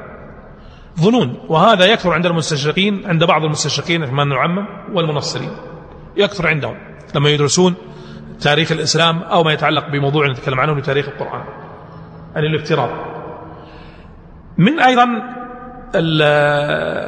ظنون. 1.00 1.38
وهذا 1.48 1.86
يكثر 1.86 2.14
عند 2.14 2.26
المستشرقين 2.26 3.06
عند 3.06 3.24
بعض 3.24 3.44
المستشرقين 3.44 4.06
كما 4.06 4.24
نعمم 4.24 4.66
والمنصرين. 4.94 5.52
يكثر 6.18 6.48
عندهم. 6.48 6.78
لما 7.16 7.30
يدرسون 7.30 7.76
تاريخ 8.42 8.72
الإسلام 8.72 9.20
أو 9.20 9.44
ما 9.44 9.54
يتعلق 9.54 9.90
بموضوع 9.90 10.28
نتكلم 10.28 10.60
عنه 10.60 10.76
في 10.76 10.82
تاريخ 10.82 11.08
القرآن. 11.08 11.44
عن 12.36 12.44
الافتراض. 12.44 12.90
من 14.58 14.80
أيضا 14.80 15.06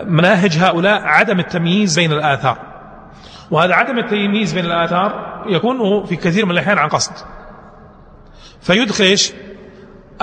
مناهج 0.06 0.58
هؤلاء 0.58 1.02
عدم 1.02 1.40
التمييز 1.40 2.00
بين 2.00 2.12
الآثار. 2.12 2.58
وهذا 3.52 3.74
عدم 3.74 4.00
التمييز 4.00 4.54
بين 4.54 4.66
الآثار 4.66 5.44
يكون 5.48 6.06
في 6.06 6.16
كثير 6.16 6.46
من 6.46 6.52
الأحيان 6.52 6.78
عن 6.78 6.90
قصد. 6.90 7.14
فيدخل 8.62 9.18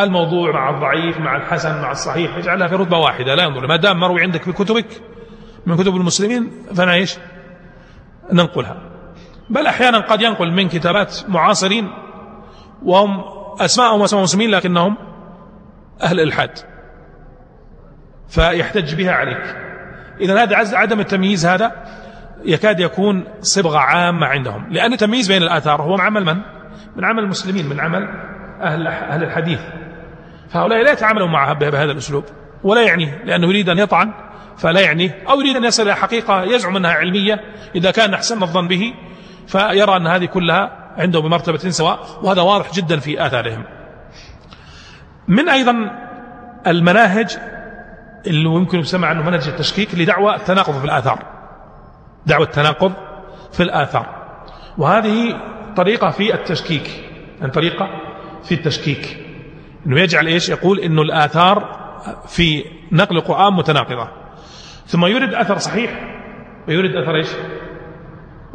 الموضوع 0.04 0.52
مع 0.52 0.70
الضعيف 0.70 1.18
مع 1.18 1.36
الحسن 1.36 1.82
مع 1.82 1.90
الصحيح 1.90 2.36
يجعلها 2.36 2.68
في 2.68 2.74
رتبة 2.74 2.98
واحدة. 2.98 3.34
لا 3.34 3.42
ينظر. 3.42 3.66
ما 3.66 3.76
دام 3.76 4.00
مروي 4.00 4.22
عندك 4.22 4.42
في 4.42 4.52
كتبك 4.52 5.02
من 5.66 5.76
كتب 5.76 5.96
المسلمين 5.96 6.50
فأنا 6.74 6.94
إيش؟ 6.94 7.18
ننقلها. 8.32 8.76
بل 9.50 9.66
أحيانا 9.66 9.98
قد 9.98 10.22
ينقل 10.22 10.52
من 10.52 10.68
كتابات 10.68 11.16
معاصرين 11.28 11.90
وهم 12.82 13.24
أسماءهم 13.60 14.02
أسماء 14.02 14.22
مسلمين 14.22 14.50
لكنهم 14.50 14.96
أهل 16.02 16.20
الإلحاد. 16.20 16.50
فيحتج 18.28 18.94
بها 18.94 19.12
عليك. 19.12 19.56
إذا 20.20 20.42
هذا 20.42 20.76
عدم 20.76 21.00
التمييز 21.00 21.46
هذا 21.46 21.72
يكاد 22.44 22.80
يكون 22.80 23.24
صبغة 23.40 23.78
عامة 23.78 24.26
عندهم. 24.26 24.66
لأن 24.70 24.92
التمييز 24.92 25.32
بين 25.32 25.42
الآثار 25.42 25.82
هو 25.82 25.94
من 25.94 26.00
عمل 26.00 26.24
من؟ 26.24 26.36
من 26.96 27.04
عمل 27.04 27.22
المسلمين 27.22 27.68
من 27.68 27.80
عمل 27.80 28.08
أهل, 28.60 28.86
أهل 28.86 29.22
الحديث. 29.22 29.60
فهؤلاء 30.50 30.82
لا 30.82 30.92
يتعاملون 30.92 31.32
معها 31.32 31.52
بهذا 31.52 31.92
الأسلوب 31.92 32.24
ولا 32.62 32.82
يعنيه 32.82 33.22
لأنه 33.24 33.48
يريد 33.48 33.68
أن 33.68 33.78
يطعن 33.78 34.12
فلا 34.58 34.80
يعنيه 34.80 35.22
أو 35.28 35.40
يريد 35.40 35.56
أن 35.56 35.64
يصل 35.64 35.82
إلى 35.82 35.96
حقيقة 35.96 36.42
يزعم 36.42 36.76
أنها 36.76 36.90
علمية 36.90 37.40
إذا 37.74 37.90
كان 37.90 38.14
أحسن 38.14 38.42
الظن 38.42 38.68
به 38.68 38.94
فيرى 39.46 39.96
أن 39.96 40.06
هذه 40.06 40.24
كلها 40.24 40.92
عنده 40.98 41.20
بمرتبة 41.20 41.58
سواء 41.58 42.00
وهذا 42.22 42.42
واضح 42.42 42.72
جدا 42.72 42.98
في 42.98 43.26
آثارهم. 43.26 43.64
من 45.28 45.48
أيضا 45.48 45.90
المناهج 46.66 47.38
اللي 48.26 48.44
يمكن 48.44 48.78
يسمى 48.78 49.06
عنه 49.06 49.22
منهج 49.22 49.48
التشكيك 49.48 49.94
لدعوة 49.94 50.36
التناقض 50.36 50.78
في 50.78 50.84
الآثار. 50.84 51.26
دعوة 52.26 52.44
التناقض 52.44 52.92
في 53.52 53.62
الآثار. 53.62 54.06
وهذه 54.78 55.40
طريقة 55.76 56.10
في 56.10 56.34
التشكيك 56.34 57.04
يعني 57.40 57.52
طريقة 57.52 57.88
في 58.44 58.54
التشكيك. 58.54 59.29
إنه 59.86 60.00
يجعل 60.00 60.26
إيش؟ 60.26 60.48
يقول 60.48 60.78
إنه 60.78 61.02
الآثار 61.02 61.80
في 62.26 62.64
نقل 62.92 63.16
القرآن 63.16 63.52
متناقضة. 63.52 64.08
ثم 64.86 65.06
يرد 65.06 65.34
أثر 65.34 65.58
صحيح. 65.58 65.90
ويرد 66.68 66.96
أثر 66.96 67.16
إيش؟ 67.16 67.28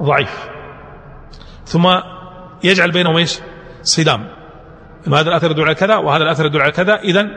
ضعيف. 0.02 0.50
ثم 1.66 1.88
يجعل 2.64 2.92
بينهم 2.92 3.18
إيش؟ 3.18 3.40
صدام. 3.82 4.28
إنه 5.08 5.18
هذا 5.18 5.30
الأثر 5.30 5.52
يدل 5.52 5.64
على 5.64 5.76
كذا 5.76 5.96
وهذا 5.96 6.24
الأثر 6.24 6.46
يدل 6.46 6.62
على 6.62 6.72
كذا 6.72 6.96
اذا 6.96 7.28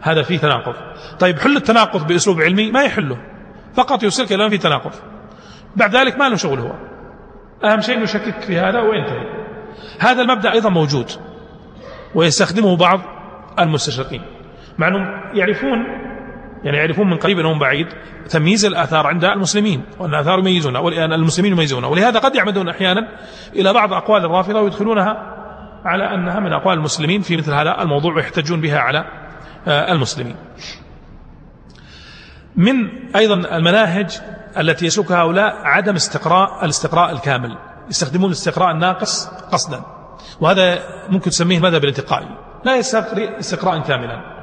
هذا 0.00 0.22
فيه 0.22 0.38
تناقض. 0.38 0.74
طيب 1.18 1.38
حل 1.38 1.56
التناقض 1.56 2.06
بأسلوب 2.06 2.40
علمي 2.40 2.70
ما 2.70 2.82
يحله. 2.82 3.18
فقط 3.74 4.02
يوصلك 4.02 4.32
إلى 4.32 4.50
في 4.50 4.58
تناقض. 4.58 4.92
بعد 5.76 5.96
ذلك 5.96 6.18
ما 6.18 6.28
له 6.28 6.36
شغل 6.36 6.58
هو. 6.58 6.72
أهم 7.64 7.80
شيء 7.80 8.02
يشكك 8.02 8.40
في 8.40 8.58
هذا 8.58 8.80
وينتهي. 8.80 9.46
هذا 10.00 10.22
المبدأ 10.22 10.52
أيضا 10.52 10.70
موجود. 10.70 11.10
ويستخدمه 12.16 12.76
بعض 12.76 13.00
المستشرقين. 13.58 14.22
مع 14.78 14.88
انهم 14.88 15.06
يعرفون 15.34 15.86
يعني 16.64 16.78
يعرفون 16.78 17.10
من 17.10 17.16
قريب 17.16 17.38
أنهم 17.38 17.58
بعيد 17.58 17.86
تمييز 18.28 18.64
الآثار 18.64 19.06
عند 19.06 19.24
المسلمين 19.24 19.82
وأن 19.98 20.14
الاثار 20.14 20.38
يميزونها 20.38 20.80
وان 20.80 21.12
المسلمين 21.12 21.52
يميزونها 21.52 21.88
ولهذا 21.88 22.18
قد 22.18 22.34
يعمدون 22.34 22.68
أحيانا 22.68 23.08
إلى 23.56 23.72
بعض 23.72 23.92
أقوال 23.92 24.24
الرافضة 24.24 24.60
ويدخلونها 24.60 25.36
على 25.84 26.14
أنها 26.14 26.40
من 26.40 26.52
أقوال 26.52 26.78
المسلمين 26.78 27.20
في 27.20 27.36
مثل 27.36 27.52
هذا 27.52 27.82
الموضوع 27.82 28.14
ويحتجون 28.14 28.60
بها 28.60 28.78
على 28.78 29.04
آه، 29.68 29.92
المسلمين. 29.92 30.36
من 32.56 32.74
أيضا 33.16 33.56
المناهج 33.56 34.20
التي 34.58 34.86
يسلكها 34.86 35.22
هؤلاء 35.22 35.56
عدم 35.64 35.94
استقراء 35.94 36.64
الاستقراء 36.64 37.12
الكامل. 37.12 37.58
يستخدمون 37.90 38.26
الاستقراء 38.26 38.70
الناقص 38.70 39.26
قصدا. 39.26 39.95
وهذا 40.40 40.78
ممكن 41.08 41.30
تسميه 41.30 41.58
مذهب 41.58 41.84
الانتقائي 41.84 42.28
لا 42.64 42.76
يستقرئ 42.76 43.38
استقراء 43.38 43.80
كاملا. 43.80 44.36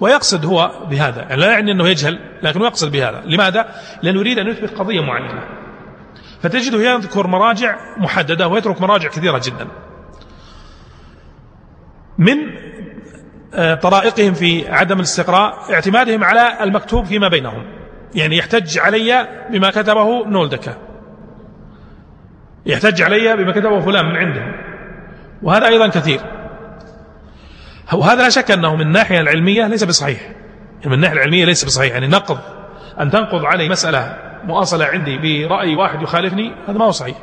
ويقصد 0.00 0.44
هو 0.44 0.70
بهذا. 0.90 1.22
يعني 1.22 1.40
لا 1.40 1.52
يعني 1.52 1.72
أنه 1.72 1.88
يجهل 1.88 2.18
لكنه 2.42 2.64
يقصد 2.64 2.92
بهذا. 2.92 3.22
لماذا؟ 3.26 3.66
لأنه 4.02 4.20
يريد 4.20 4.38
أن 4.38 4.46
يثبت 4.48 4.78
قضية 4.78 5.00
معينة. 5.00 5.44
فتجده 6.42 6.78
يذكر 6.78 7.26
مراجع 7.26 7.76
محددة 7.96 8.48
ويترك 8.48 8.80
مراجع 8.80 9.08
كثيرة 9.08 9.40
جدا. 9.44 9.68
من 12.18 12.36
آه، 13.54 13.74
طرائقهم 13.74 14.34
في 14.34 14.68
عدم 14.68 14.96
الاستقراء 14.96 15.74
اعتمادهم 15.74 16.24
على 16.24 16.64
المكتوب 16.64 17.04
فيما 17.04 17.28
بينهم. 17.28 17.64
يعني 18.14 18.36
يحتج 18.36 18.78
علي 18.78 19.28
بما 19.50 19.70
كتبه 19.70 20.26
نولدكا 20.26 20.76
يحتج 22.66 23.02
علي 23.02 23.36
بما 23.36 23.52
كتبه 23.52 23.80
فلان 23.80 24.06
من 24.06 24.16
عندهم. 24.16 24.65
وهذا 25.42 25.66
أيضا 25.66 25.88
كثير. 25.88 26.20
وهذا 27.92 28.22
لا 28.22 28.28
شك 28.28 28.50
أنه 28.50 28.74
من 28.74 28.80
الناحية 28.80 29.20
العلمية 29.20 29.66
ليس 29.66 29.84
بصحيح. 29.84 30.22
يعني 30.22 30.86
من 30.86 30.92
الناحية 30.92 31.16
العلمية 31.16 31.44
ليس 31.44 31.64
بصحيح. 31.64 31.92
يعني 31.92 32.06
نقض 32.06 32.38
أن 33.00 33.10
تنقض 33.10 33.44
علي 33.44 33.68
مسألة 33.68 34.16
مؤصلة 34.44 34.84
عندي 34.84 35.18
برأي 35.18 35.76
واحد 35.76 36.02
يخالفني 36.02 36.52
هذا 36.68 36.78
ما 36.78 36.84
هو 36.84 36.90
صحيح. 36.90 37.16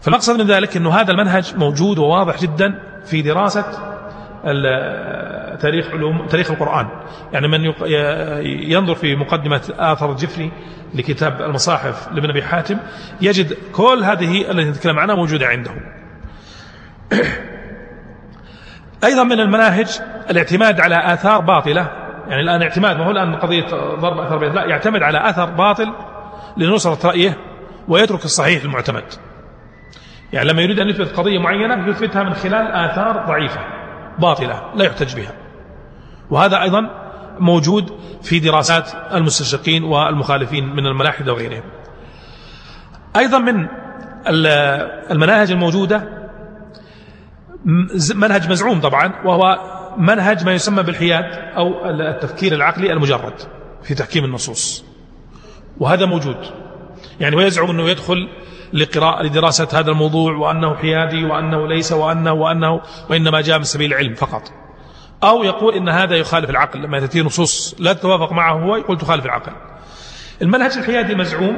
فالمقصد 0.00 0.40
من 0.40 0.46
ذلك 0.46 0.76
أنه 0.76 0.90
هذا 0.90 1.10
المنهج 1.10 1.56
موجود 1.56 1.98
وواضح 1.98 2.40
جدا 2.40 2.82
في 3.04 3.22
دراسة 3.22 3.64
تاريخ 5.60 5.90
علوم 5.90 6.26
تاريخ 6.26 6.50
القرآن. 6.50 6.88
يعني 7.32 7.48
من 7.48 7.72
ينظر 8.44 8.94
في 8.94 9.16
مقدمة 9.16 9.60
آثر 9.78 10.10
الجفري 10.10 10.52
لكتاب 10.94 11.42
المصاحف 11.42 12.08
لابن 12.12 12.30
أبي 12.30 12.42
حاتم 12.42 12.78
يجد 13.20 13.56
كل 13.72 14.04
هذه 14.04 14.50
التي 14.50 14.70
نتكلم 14.70 14.98
عنها 14.98 15.14
موجودة 15.14 15.46
عنده. 15.46 15.70
أيضا 19.04 19.24
من 19.24 19.40
المناهج 19.40 20.00
الاعتماد 20.30 20.80
على 20.80 21.14
آثار 21.14 21.40
باطلة. 21.40 21.90
يعني 22.28 22.42
الآن 22.42 22.62
اعتماد 22.62 22.96
ما 22.96 23.06
هو 23.06 23.10
الآن 23.10 23.34
قضية 23.34 23.66
ضرب 24.00 24.18
أثر 24.18 24.38
بيت 24.38 24.54
لا 24.54 24.64
يعتمد 24.64 25.02
على 25.02 25.30
أثر 25.30 25.44
باطل 25.44 25.92
لنصرة 26.56 27.06
رأيه 27.08 27.36
ويترك 27.88 28.24
الصحيح 28.24 28.64
المعتمد 28.64 29.04
يعني 30.32 30.48
لما 30.48 30.62
يريد 30.62 30.80
أن 30.80 30.88
يثبت 30.88 31.16
قضية 31.16 31.38
معينة 31.38 31.88
يثبتها 31.88 32.22
من 32.22 32.34
خلال 32.34 32.66
آثار 32.72 33.26
ضعيفة 33.26 33.60
باطلة 34.18 34.62
لا 34.74 34.84
يحتج 34.84 35.16
بها. 35.16 35.32
وهذا 36.30 36.62
أيضا 36.62 36.90
موجود 37.38 38.00
في 38.22 38.38
دراسات 38.38 38.90
المستشرقين 39.14 39.84
والمخالفين 39.84 40.76
من 40.76 40.86
الملاحدة 40.86 41.32
وغيرهم. 41.32 41.62
أيضا 43.16 43.38
من 43.38 43.68
المناهج 45.10 45.50
الموجودة 45.50 46.02
منهج 48.14 48.50
مزعوم 48.50 48.80
طبعا 48.80 49.12
وهو 49.24 49.58
منهج 49.98 50.44
ما 50.44 50.54
يسمى 50.54 50.82
بالحياد 50.82 51.24
أو 51.56 51.90
التفكير 51.90 52.54
العقلي 52.54 52.92
المجرد 52.92 53.34
في 53.82 53.94
تحكيم 53.94 54.24
النصوص. 54.24 54.84
وهذا 55.78 56.06
موجود. 56.06 56.36
يعني 57.20 57.36
ويزعم 57.36 57.70
أنه 57.70 57.88
يدخل 57.88 58.28
لقراءة 58.72 59.22
لدراسة 59.22 59.68
هذا 59.72 59.90
الموضوع 59.90 60.32
وأنه 60.32 60.74
حيادي 60.74 61.24
وأنه 61.24 61.68
ليس 61.68 61.92
وأنه 61.92 62.32
وأنه 62.32 62.80
وإنما 63.10 63.40
جاء 63.40 63.58
من 63.58 63.64
سبيل 63.64 63.92
العلم 63.92 64.14
فقط. 64.14 64.42
أو 65.24 65.44
يقول 65.44 65.74
إن 65.74 65.88
هذا 65.88 66.16
يخالف 66.16 66.50
العقل 66.50 66.82
لما 66.82 67.00
تأتي 67.00 67.22
نصوص 67.22 67.76
لا 67.78 67.92
تتوافق 67.92 68.32
معه 68.32 68.52
هو 68.52 68.76
يقول 68.76 68.98
تخالف 68.98 69.24
العقل. 69.24 69.52
المنهج 70.42 70.72
الحيادي 70.78 71.14
مزعوم. 71.14 71.56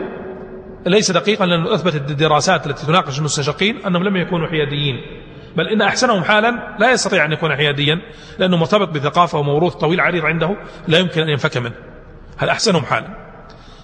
ليس 0.86 1.10
دقيقا 1.10 1.46
لأنه 1.46 1.74
أثبتت 1.74 2.10
الدراسات 2.10 2.66
التي 2.66 2.86
تناقش 2.86 3.18
المستشرقين 3.18 3.76
أنهم 3.86 4.02
لم 4.02 4.16
يكونوا 4.16 4.48
حياديين. 4.48 4.96
بل 5.56 5.68
إن 5.68 5.82
أحسنهم 5.82 6.24
حالا 6.24 6.76
لا 6.78 6.92
يستطيع 6.92 7.24
أن 7.24 7.32
يكون 7.32 7.56
حياديا 7.56 8.00
لأنه 8.38 8.56
مرتبط 8.56 8.88
بثقافة 8.88 9.38
وموروث 9.38 9.74
طويل 9.74 10.00
عريض 10.00 10.24
عنده 10.24 10.56
لا 10.88 10.98
يمكن 10.98 11.22
أن 11.22 11.28
ينفك 11.28 11.56
منه. 11.56 11.74
هل 12.38 12.48
أحسنهم 12.48 12.84
حالا؟ 12.84 13.06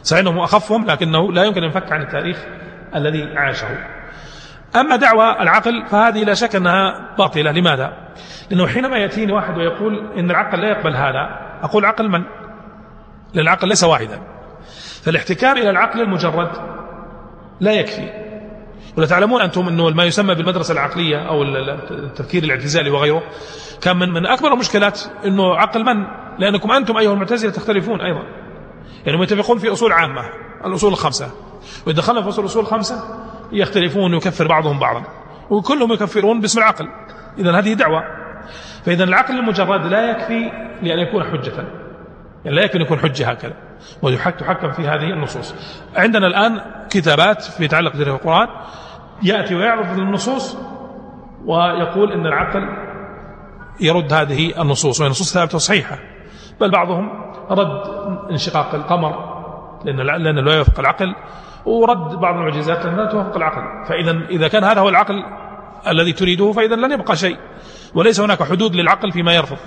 صحيح 0.03 0.21
أنه 0.21 0.45
أخفهم 0.45 0.87
لكنه 0.87 1.33
لا 1.33 1.45
يمكن 1.45 1.59
أن 1.59 1.65
ينفك 1.65 1.93
عن 1.93 2.03
التاريخ 2.03 2.45
الذي 2.95 3.23
عاشه. 3.37 3.67
أما 4.77 4.97
دعوى 4.97 5.43
العقل 5.43 5.87
فهذه 5.87 6.25
لا 6.25 6.35
شك 6.35 6.57
أنها 6.57 7.15
باطلة. 7.19 7.51
لماذا؟ 7.53 7.93
لأنه 8.51 8.67
حينما 8.67 8.99
يأتيني 8.99 9.33
واحد 9.33 9.59
ويقول 9.59 10.13
إن 10.19 10.31
العقل 10.31 10.61
لا 10.61 10.69
يقبل 10.69 10.97
هذا 10.97 11.41
أقول 11.63 11.85
عقل 11.85 12.09
من؟ 12.09 12.23
لأن 13.35 13.43
العقل 13.43 13.69
ليس 13.69 13.85
واحدا. 13.85 14.21
فالاحتكار 15.03 15.57
إلى 15.57 15.71
العقل 15.71 16.01
المجرد 16.01 16.51
لا 17.61 17.73
يكفي. 17.73 18.24
ولا 18.97 19.07
تعلمون 19.07 19.43
أنتم 19.43 19.69
أنه 19.69 19.91
ما 19.91 20.05
يسمى 20.05 20.35
بالمدرسة 20.35 20.73
العقلية 20.73 21.29
أو 21.29 21.43
التفكير 21.91 22.43
الاعتزالي 22.43 22.91
وغيره 22.91 23.23
كان 23.81 23.97
من, 23.97 24.09
من 24.11 24.27
أكبر 24.27 24.53
المشكلات 24.53 25.01
أنه 25.25 25.57
عقل 25.57 25.85
من؟ 25.85 26.07
لأنكم 26.39 26.73
أنتم 26.73 26.97
أيها 26.97 27.13
المعتزلة 27.13 27.53
تختلفون 27.53 28.01
أيضا. 28.01 28.23
يعني 29.07 29.19
متفقون 29.19 29.59
في 29.59 29.73
أصول 29.73 29.93
عامة 29.93 30.23
الأصول 30.65 30.93
الخمسة. 30.93 31.31
وإذا 31.87 31.97
دخلنا 31.97 32.23
في 32.23 32.29
أصول 32.29 32.45
الأصول 32.45 32.63
الخمسة 32.63 32.95
يختلفون 33.53 34.15
ويكفر 34.15 34.47
بعضهم 34.49 34.79
بعضا. 34.79 35.05
وكلهم 35.51 35.93
يكفرون 35.93 36.41
باسم 36.41 36.59
العقل. 36.59 36.89
إذا 37.39 37.59
هذه 37.59 37.73
دعوة. 37.73 38.03
فإذا 38.87 39.05
العقل 39.05 39.39
المجرد 39.39 39.87
لا 39.87 40.11
يكفي 40.11 40.51
لأن 40.83 40.99
يكون 40.99 41.25
حجة. 41.25 41.65
يعني 42.45 42.57
لا 42.57 42.63
يمكن 42.63 42.81
يكون 42.81 42.99
حجة 42.99 43.31
هكذا. 43.31 43.55
وتحكم 44.03 44.73
في 44.73 44.83
هذه 44.83 45.11
النصوص. 45.13 45.55
عندنا 45.97 46.27
الآن 46.27 46.61
كتابات 46.91 47.43
في 47.43 47.65
يتعلق 47.65 47.97
بالقرآن 47.97 48.49
يأتي 49.23 49.55
ويعرض 49.55 49.99
النصوص 49.99 50.57
ويقول 51.45 52.13
إن 52.13 52.27
العقل 52.27 52.69
يرد 53.81 54.13
هذه 54.13 54.63
النصوص 54.63 55.01
وهي 55.01 55.11
نصوص 55.11 55.35
ثابتة 55.35 55.57
وصحيحة. 55.57 55.99
بل 56.61 56.71
بعضهم 56.71 57.11
رد 57.51 57.83
انشقاق 58.31 58.75
القمر 58.75 59.35
لأن 59.85 59.97
لأنه 59.97 60.41
لا 60.41 60.55
يوافق 60.55 60.81
العقل 60.81 61.15
ورد 61.65 62.21
بعض 62.21 62.35
المعجزات 62.35 62.85
لأنها 62.85 63.05
لا 63.05 63.11
توافق 63.11 63.37
العقل. 63.37 63.87
فإذا 63.89 64.11
إذا 64.31 64.49
كان 64.49 64.65
هذا 64.65 64.81
هو 64.81 64.89
العقل 64.89 65.25
الذي 65.89 66.13
تريده 66.13 66.53
فإذا 66.53 66.77
لن 66.77 66.93
يبقى 66.93 67.17
شيء. 67.17 67.37
وليس 67.95 68.21
هناك 68.21 68.43
حدود 68.43 68.75
للعقل 68.77 69.13
فيما 69.13 69.33
يرفض. 69.33 69.59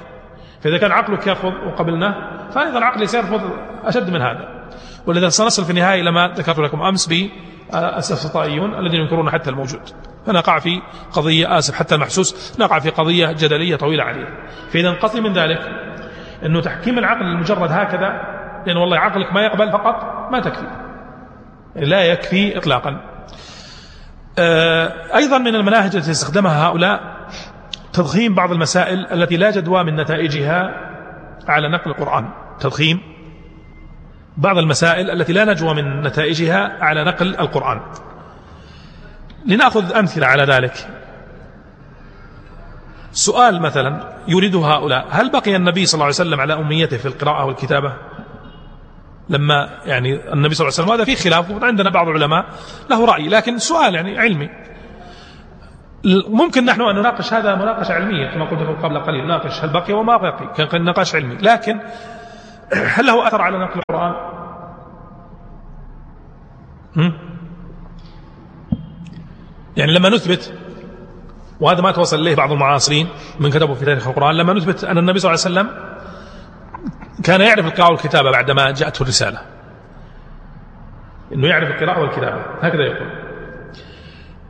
فإذا 0.61 0.77
كان 0.77 0.91
عقلك 0.91 1.27
يرفض 1.27 1.53
وقبلناه 1.67 2.49
فأيضا 2.51 2.79
عقلي 2.85 3.07
سيرفض 3.07 3.41
أشد 3.83 4.09
من 4.09 4.21
هذا. 4.21 4.67
ولذا 5.07 5.29
سنصل 5.29 5.63
في 5.63 5.69
النهاية 5.69 6.01
إلى 6.01 6.11
ما 6.11 6.27
ذكرت 6.27 6.59
لكم 6.59 6.81
أمس 6.81 7.07
بالسفسطائيون 7.73 8.79
الذين 8.79 9.01
ينكرون 9.01 9.29
حتى 9.29 9.49
الموجود. 9.49 9.81
فنقع 10.25 10.59
في 10.59 10.81
قضية 11.11 11.57
آسف 11.57 11.75
حتى 11.75 11.95
المحسوس 11.95 12.59
نقع 12.59 12.79
في 12.79 12.89
قضية 12.89 13.31
جدلية 13.31 13.75
طويلة 13.75 14.03
عليه. 14.03 14.27
فإذا 14.69 14.91
قصدي 14.91 15.21
من 15.21 15.33
ذلك 15.33 15.59
أنه 16.45 16.61
تحكيم 16.61 16.97
العقل 16.97 17.21
المجرد 17.21 17.71
هكذا 17.71 18.37
لأن 18.65 18.77
والله 18.77 18.97
عقلك 18.97 19.33
ما 19.33 19.41
يقبل 19.41 19.71
فقط 19.71 20.29
ما 20.31 20.39
تكفي. 20.39 20.67
لا 21.75 22.03
يكفي 22.03 22.57
إطلاقا. 22.57 23.01
آه، 24.39 24.93
أيضا 25.15 25.37
من 25.37 25.55
المناهج 25.55 25.95
التي 25.95 26.11
استخدمها 26.11 26.67
هؤلاء 26.67 27.17
تضخيم 27.93 28.35
بعض 28.35 28.51
المسائل 28.51 29.05
التي 29.11 29.37
لا 29.37 29.51
جدوى 29.51 29.83
من 29.83 29.95
نتائجها 29.95 30.71
على 31.47 31.69
نقل 31.69 31.91
القرآن. 31.91 32.29
تضخيم 32.59 33.16
بعض 34.37 34.57
المسائل 34.57 35.11
التي 35.11 35.33
لا 35.33 35.45
نجوى 35.45 35.73
من 35.73 36.01
نتائجها 36.01 36.77
على 36.83 37.03
نقل 37.03 37.39
القرآن. 37.39 37.81
لنأخذ 39.45 39.93
أمثلة 39.93 40.27
على 40.27 40.43
ذلك. 40.43 40.73
سؤال 43.11 43.61
مثلا 43.61 44.13
يريده 44.27 44.59
هؤلاء. 44.59 45.07
هل 45.09 45.31
بقي 45.31 45.55
النبي 45.55 45.85
صلى 45.85 45.93
الله 45.93 46.05
عليه 46.05 46.15
وسلم 46.15 46.41
على 46.41 46.53
أميته 46.53 46.97
في 46.97 47.05
القراءة 47.05 47.45
والكتابة؟ 47.45 47.93
لما 49.29 49.69
يعني 49.85 50.33
النبي 50.33 50.55
صلى 50.55 50.67
الله 50.67 50.79
عليه 50.79 50.83
وسلم 50.83 50.91
هذا 50.91 51.03
في 51.03 51.15
خلاف 51.15 51.63
عندنا 51.63 51.89
بعض 51.89 52.07
العلماء 52.07 52.45
له 52.89 53.05
رأي 53.05 53.29
لكن 53.29 53.57
سؤال 53.57 53.95
يعني 53.95 54.19
علمي. 54.19 54.49
ممكن 56.27 56.65
نحن 56.65 56.81
أن 56.81 56.95
نناقش 56.95 57.33
هذا 57.33 57.55
مناقشة 57.55 57.93
علمية 57.93 58.33
كما 58.33 58.45
قلت 58.45 58.83
قبل 58.83 58.99
قليل. 58.99 59.27
ناقش 59.27 59.63
هل 59.63 59.69
بقي 59.69 59.93
وما 59.93 60.17
بقي 60.17 60.67
كان 60.67 60.83
نقاش 60.83 61.15
علمي. 61.15 61.35
لكن 61.35 61.79
هل 62.73 63.05
له 63.05 63.27
أثر 63.27 63.41
على 63.41 63.57
نقل 63.59 63.79
القرآن؟ 63.79 64.15
يعني 69.77 69.93
لما 69.93 70.09
نثبت 70.09 70.53
وهذا 71.59 71.81
ما 71.81 71.91
توصل 71.91 72.19
إليه 72.19 72.35
بعض 72.35 72.51
المعاصرين 72.51 73.07
من 73.39 73.49
كتبوا 73.49 73.75
في 73.75 73.85
تاريخ 73.85 74.07
القرآن 74.07 74.35
لما 74.35 74.53
نثبت 74.53 74.83
أن 74.83 74.97
النبي 74.97 75.19
صلى 75.19 75.33
الله 75.33 75.45
عليه 75.45 75.69
وسلم 75.69 75.87
كان 77.23 77.41
يعرف 77.41 77.65
القراءة 77.65 77.91
والكتابة 77.91 78.31
بعدما 78.31 78.71
جاءته 78.71 79.03
الرسالة. 79.03 79.39
إنه 81.33 81.47
يعرف 81.47 81.69
القراءة 81.69 81.99
والكتابة 81.99 82.41
هكذا 82.61 82.81
يقول. 82.81 83.09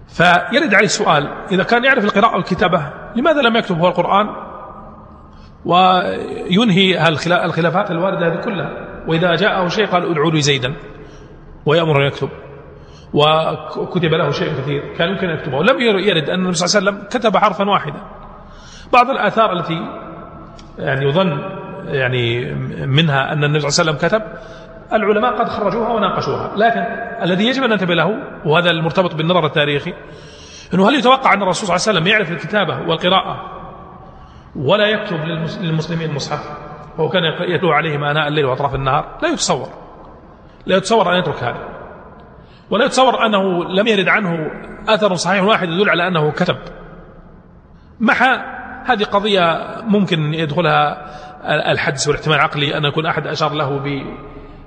فيرد 0.07 0.73
عليه 0.73 0.87
سؤال 0.87 1.27
إذا 1.51 1.63
كان 1.63 1.85
يعرف 1.85 2.03
القراءة 2.03 2.35
والكتابة 2.35 2.89
لماذا 3.15 3.41
لم 3.41 3.55
يكتب 3.55 3.79
هو 3.79 3.87
القرآن؟ 3.87 4.46
وينهي 5.67 7.07
الخلافات 7.45 7.91
الواردة 7.91 8.27
هذه 8.27 8.41
كلها. 8.41 8.71
وإذا 9.07 9.35
جاءه 9.35 9.67
شيء 9.67 9.85
قال 9.85 10.11
ادعوا 10.11 10.31
لي 10.31 10.41
زيدا. 10.41 10.75
ويأمر 11.65 12.01
أن 12.01 12.07
يكتب. 12.07 12.29
وكتب 13.13 14.13
له 14.13 14.31
شيء 14.31 14.47
كثير. 14.47 14.93
كان 14.97 15.09
يمكن 15.09 15.27
أن 15.29 15.37
يكتبه. 15.37 15.63
لم 15.63 15.81
يرد 15.81 16.29
أن 16.29 16.39
النبي 16.39 16.53
صلى 16.53 16.79
الله 16.79 16.91
عليه 16.91 16.99
وسلم 16.99 17.09
كتب 17.09 17.37
حرفا 17.37 17.69
واحدا. 17.69 18.01
بعض 18.93 19.09
الآثار 19.09 19.53
التي 19.53 19.79
يعني 20.77 21.05
يظن 21.05 21.39
يعني 21.87 22.53
منها 22.85 23.33
أن 23.33 23.43
النبي 23.43 23.59
صلى 23.59 23.69
الله 23.69 23.99
عليه 24.01 24.09
وسلم 24.09 24.09
كتب 24.09 24.21
العلماء 24.93 25.39
قد 25.39 25.49
خرجوها 25.49 25.93
وناقشوها. 25.93 26.51
لكن 26.57 26.85
الذي 27.23 27.47
يجب 27.47 27.63
أن 27.63 27.69
ننتبه 27.69 27.93
له 27.93 28.09
وهذا 28.45 28.69
المرتبط 28.69 29.15
بالنظر 29.15 29.45
التاريخي 29.45 29.93
أنه 30.73 30.89
هل 30.89 30.95
يتوقع 30.95 31.33
أن 31.33 31.41
الرسول 31.41 31.67
صلى 31.67 31.75
الله 31.75 31.87
عليه 31.87 31.99
وسلم 31.99 32.07
يعرف 32.07 32.31
الكتابة 32.31 32.89
والقراءة 32.89 33.56
ولا 34.57 34.85
يكتب 34.85 35.17
للمسلمين 35.61 36.09
المصحف 36.09 36.39
وهو 36.97 37.09
كان 37.09 37.23
يتلو 37.23 37.71
عليهم 37.71 38.03
آناء 38.03 38.27
الليل 38.27 38.45
وأطراف 38.45 38.75
النهار. 38.75 39.17
لا 39.21 39.29
يتصور. 39.29 39.69
لا 40.65 40.77
يتصور 40.77 41.13
أن 41.13 41.19
يترك 41.19 41.43
هذا. 41.43 41.77
ولا 42.69 42.85
يتصور 42.85 43.25
أنه 43.25 43.63
لم 43.63 43.87
يرد 43.87 44.07
عنه 44.07 44.51
أثر 44.87 45.15
صحيح 45.15 45.43
واحد 45.43 45.69
يدل 45.69 45.89
على 45.89 46.07
أنه 46.07 46.31
كتب. 46.31 46.57
مع 47.99 48.13
هذه 48.85 49.03
قضية 49.03 49.75
ممكن 49.83 50.33
يدخلها 50.33 51.05
الحدس 51.71 52.07
والاحتمال 52.07 52.35
العقلي 52.35 52.77
أن 52.77 52.85
يكون 52.85 53.05
أحد 53.05 53.27
أشار 53.27 53.53
له 53.53 53.81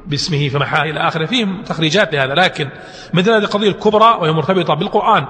باسمه 0.06 0.48
فمحاه 0.48 0.82
إلى 0.82 1.00
آخره. 1.00 1.26
فيهم 1.26 1.62
تخريجات 1.62 2.14
لهذا. 2.14 2.34
لكن 2.34 2.68
مثل 3.14 3.30
هذه 3.30 3.42
القضية 3.42 3.68
الكبرى 3.68 4.16
وهي 4.20 4.32
مرتبطة 4.32 4.74
بالقرآن 4.74 5.26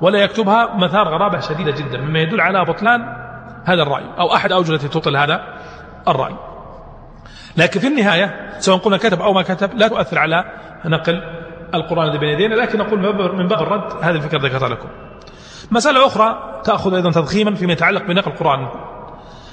ولا 0.00 0.18
يكتبها 0.18 0.76
مثار 0.76 1.08
غرابة 1.08 1.40
شديدة 1.40 1.70
جدا. 1.70 2.00
مما 2.00 2.18
يدل 2.18 2.40
على 2.40 2.64
بطلان 2.64 3.23
هذا 3.64 3.82
الرأي 3.82 4.04
أو 4.18 4.34
أحد 4.34 4.52
أوجه 4.52 4.72
التي 4.72 4.88
تبطل 4.88 5.16
هذا 5.16 5.40
الرأي. 6.08 6.34
لكن 7.56 7.80
في 7.80 7.86
النهاية 7.86 8.50
سواء 8.58 8.78
قلنا 8.78 8.96
كتب 8.96 9.20
أو 9.20 9.32
ما 9.32 9.42
كتب 9.42 9.74
لا 9.74 9.88
تؤثر 9.88 10.18
على 10.18 10.44
نقل 10.84 11.22
القرآن 11.74 12.06
الذي 12.06 12.18
بين 12.18 12.28
يدينا 12.28 12.54
لكن 12.54 12.78
نقول 12.78 12.98
من 13.34 13.48
باب 13.48 13.62
الرد 13.62 13.92
هذه 14.02 14.14
الفكرة 14.14 14.38
ذكرتها 14.38 14.68
لكم. 14.68 14.88
مسألة 15.70 16.06
أخرى 16.06 16.60
تأخذ 16.64 16.94
أيضا 16.94 17.10
تضخيما 17.10 17.54
فيما 17.54 17.72
يتعلق 17.72 18.02
بنقل 18.02 18.30
القرآن. 18.30 18.68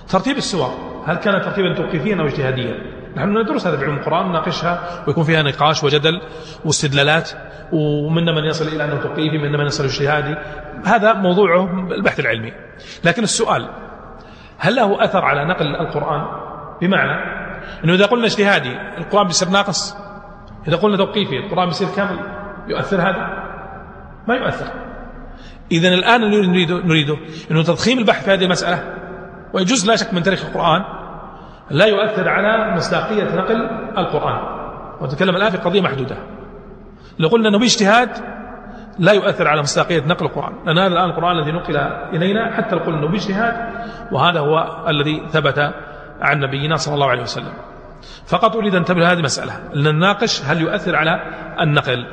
ترتيب 0.10 0.38
السور 0.38 0.72
هل 1.06 1.16
كان 1.16 1.42
ترتيبا 1.42 1.76
توقيفيا 1.76 2.16
أو 2.16 2.26
اجتهاديا؟ 2.26 2.76
نحن 3.16 3.38
ندرس 3.38 3.68
هذا 3.68 3.76
بعلم 3.76 3.98
القرآن 3.98 4.30
نناقشها 4.30 5.04
ويكون 5.08 5.24
فيها 5.24 5.42
نقاش 5.44 5.84
وجدل 5.84 6.22
واستدلالات 6.66 7.30
ومنا 7.72 8.32
من 8.32 8.44
يصل 8.44 8.68
إلى 8.68 8.84
أنه 8.84 8.96
توقيفي 8.96 9.38
منا 9.38 9.58
من 9.58 9.66
يصل 9.66 9.84
اجتهادي. 9.84 10.36
هذا 10.86 11.14
موضوعه 11.14 11.88
البحث 11.92 12.20
العلمي. 12.20 12.54
لكن 13.04 13.24
السؤال 13.24 13.70
هل 14.62 14.76
له 14.76 15.04
أثر 15.04 15.26
على 15.26 15.46
نقل 15.46 15.76
القرآن؟ 15.76 16.22
بمعنى 16.82 17.12
أنه 17.84 17.94
إذا 17.94 18.06
قلنا 18.06 18.26
اجتهادي 18.26 18.78
القرآن 18.98 19.28
بيصير 19.28 19.50
ناقص. 19.50 19.96
إذا 20.68 20.76
قلنا 20.78 20.98
توقيفي 20.98 21.38
القرآن 21.38 21.66
بيصير 21.66 21.88
كامل. 21.96 22.20
يؤثر 22.68 23.02
هذا؟ 23.02 23.24
ما 24.28 24.36
يؤثر. 24.36 24.66
إذا 25.72 25.88
الآن 25.88 26.22
نريده, 26.22 26.76
نريده 26.76 27.18
أنه 27.52 27.64
تضخيم 27.64 28.00
البحث 28.00 28.26
في 28.26 28.32
هذه 28.32 28.44
المسألة 28.44 28.94
ويجوز 29.54 29.88
لا 29.88 29.96
شك 29.96 30.14
من 30.14 30.24
تاريخ 30.24 30.46
القرآن 30.46 30.84
لا 31.70 31.86
يؤثر 31.86 32.30
على 32.30 32.76
مصداقية 32.76 33.36
نقل 33.36 33.70
القرآن. 33.98 34.62
ونتكلم 35.02 35.36
الآن 35.36 35.50
في 35.50 35.58
قضية 35.58 35.82
محدودة. 35.82 36.18
لو 37.20 37.28
قلنا 37.28 37.50
أنه 37.50 37.60
باجتهاد 37.60 38.10
لا 39.00 39.12
يؤثر 39.12 39.48
على 39.48 39.62
مصداقية 39.62 40.06
نقل 40.06 40.26
القرآن. 40.26 40.54
لأن 40.66 40.78
هذا 40.78 40.94
الآن 40.94 41.10
القرآن 41.10 41.38
الذي 41.38 41.52
نقل 41.52 41.78
إلينا 42.14 42.56
حتى 42.56 42.76
قلنا 42.76 43.00
أنه 43.00 43.08
باجتهاد 43.08 43.56
وهذا 44.12 44.40
هو 44.40 44.86
الذي 44.88 45.24
ثبت 45.30 45.74
عن 46.22 46.40
نبينا 46.40 46.76
صلى 46.76 46.94
الله 46.94 47.10
عليه 47.10 47.22
وسلم. 47.22 47.54
فقط 48.28 48.56
أريد 48.56 48.76
أن 48.76 48.86
تنتبه 48.86 49.12
هذه 49.12 49.18
المسألة. 49.18 49.54
أن 49.76 49.84
نناقش 49.84 50.42
هل 50.46 50.62
يؤثر 50.62 50.96
على 50.96 51.20
النقل. 51.62 52.06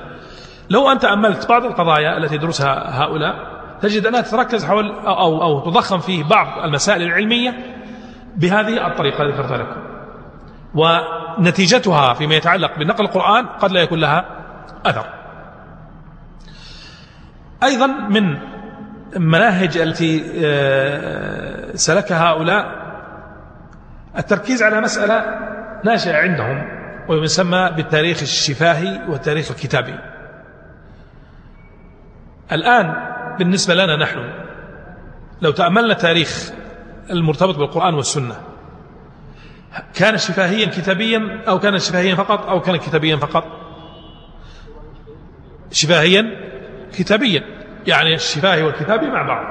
لو 0.70 0.93
أن 0.93 0.99
تأملت 0.99 1.49
بعض 1.49 1.64
القضايا 1.64 2.16
التي 2.18 2.35
يدرسها 2.35 3.03
هؤلاء 3.03 3.35
تجد 3.81 4.07
أنها 4.07 4.20
تتركز 4.20 4.64
حول 4.64 4.91
أو, 4.91 5.20
أو, 5.20 5.43
أو 5.43 5.70
تضخم 5.70 5.99
فيه 5.99 6.24
بعض 6.24 6.64
المسائل 6.64 7.03
العلمية 7.03 7.55
بهذه 8.37 8.87
الطريقة 8.87 9.22
التي 9.22 9.37
ذكرتها 9.37 9.57
لكم. 9.57 9.81
ونتيجتها 10.74 12.14
فيما 12.14 12.35
يتعلق 12.35 12.79
بنقل 12.79 13.05
القرآن 13.05 13.47
قد 13.47 13.72
لا 13.72 13.81
يكون 13.81 13.99
لها 13.99 14.24
أثر. 14.87 15.18
أيضا 17.62 17.86
من 17.86 18.38
المناهج 19.16 19.78
التي 19.78 20.24
آه، 20.44 21.76
سلكها 21.76 22.30
هؤلاء 22.30 22.88
التركيز 24.18 24.62
على 24.62 24.80
مسألة 24.80 25.24
ناشئة 25.84 26.16
عندهم 26.16 26.68
ويسمى 27.09 27.70
بالتاريخ 27.76 28.22
الشفاهي 28.22 29.00
والتاريخ 29.09 29.50
الكتابي. 29.50 29.94
الآن 32.52 32.94
بالنسبة 33.38 33.74
لنا 33.74 33.96
نحن 33.96 34.30
لو 35.42 35.50
تأملنا 35.50 35.94
تاريخ 35.94 36.52
المرتبط 37.11 37.56
بالقرآن 37.56 37.94
والسنة 37.94 38.36
كان 39.94 40.18
شفاهيا 40.18 40.66
كتابيا 40.66 41.44
أو 41.48 41.59
كان 41.59 41.78
شفاهيا 41.78 42.14
فقط 42.14 42.46
أو 42.46 42.61
كان 42.61 42.76
كتابيا 42.76 43.16
فقط؟ 43.16 43.44
شفاهيا؟ 45.72 46.48
كتابيا 46.93 47.43
يعني 47.86 48.14
الشفاهي 48.14 48.62
والكتابي 48.62 49.07
مع 49.07 49.22
بعض. 49.22 49.45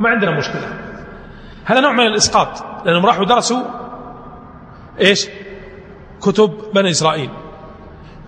ما 0.00 0.08
عندنا 0.08 0.38
مشكلة. 0.38 0.68
هذا 1.64 1.80
نوع 1.80 1.92
من 1.92 2.06
الإسقاط 2.06 2.64
لأنهم 2.86 3.06
راحوا 3.06 3.24
درسوا 3.24 3.62
إيش؟ 5.00 5.28
كتب 6.22 6.50
بني 6.74 6.90
إسرائيل. 6.90 7.30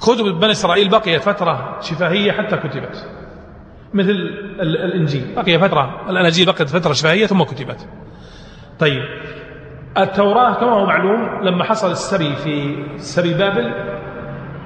كتب 0.01 0.24
بني 0.24 0.51
إسرائيل 0.51 0.89
بقيت 0.89 1.22
فترة 1.22 1.80
شفاهية 1.80 2.32
حتى 2.32 2.57
كتبت. 2.57 3.11
مثل 3.95 4.11
الإنجيل. 4.61 5.34
بقي 5.37 5.59
فترة 5.59 6.11
الأناجيل 6.11 6.47
بقيت 6.47 6.68
فترة 6.68 6.93
شفاهية 6.93 7.26
ثم 7.26 7.43
كتبت. 7.43 7.89
طيب 8.78 9.03
التوراة 9.99 10.55
كما 10.55 10.72
هو 10.72 10.87
معلوم 10.87 11.43
لما 11.43 11.64
حصل 11.64 11.91
السبي 11.91 12.37
في 12.37 12.84
سبي 12.97 13.34
بابل 13.34 13.95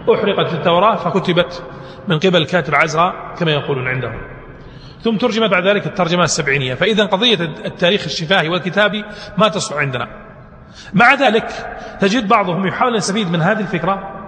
أحرقت 0.09 0.53
التوراة 0.53 0.97
فكتبت 0.97 1.63
من 2.09 2.19
قبل 2.19 2.45
كاتب 2.45 2.75
عزرا 2.75 3.35
كما 3.39 3.51
يقولون 3.51 3.89
عندهم. 3.89 4.21
ثم 5.03 5.17
ترجم 5.17 5.49
بعد 5.49 5.67
ذلك 5.67 5.87
الترجمة 5.87 6.25
السبعينية. 6.25 6.75
فإذا 6.75 7.05
قضية 7.05 7.41
التاريخ 7.41 8.05
الشفاهي 8.05 8.49
والكتابي 8.49 9.05
ما 9.39 9.49
تصلح 9.49 9.79
عندنا. 9.79 10.09
مع 10.95 11.15
ذلك 11.15 11.47
تجد 12.01 12.29
بعضهم 12.29 12.67
يحاول 12.67 12.97
يستفيد 12.97 13.31
من 13.31 13.43
هذه 13.43 13.61
الفكرة 13.61 14.21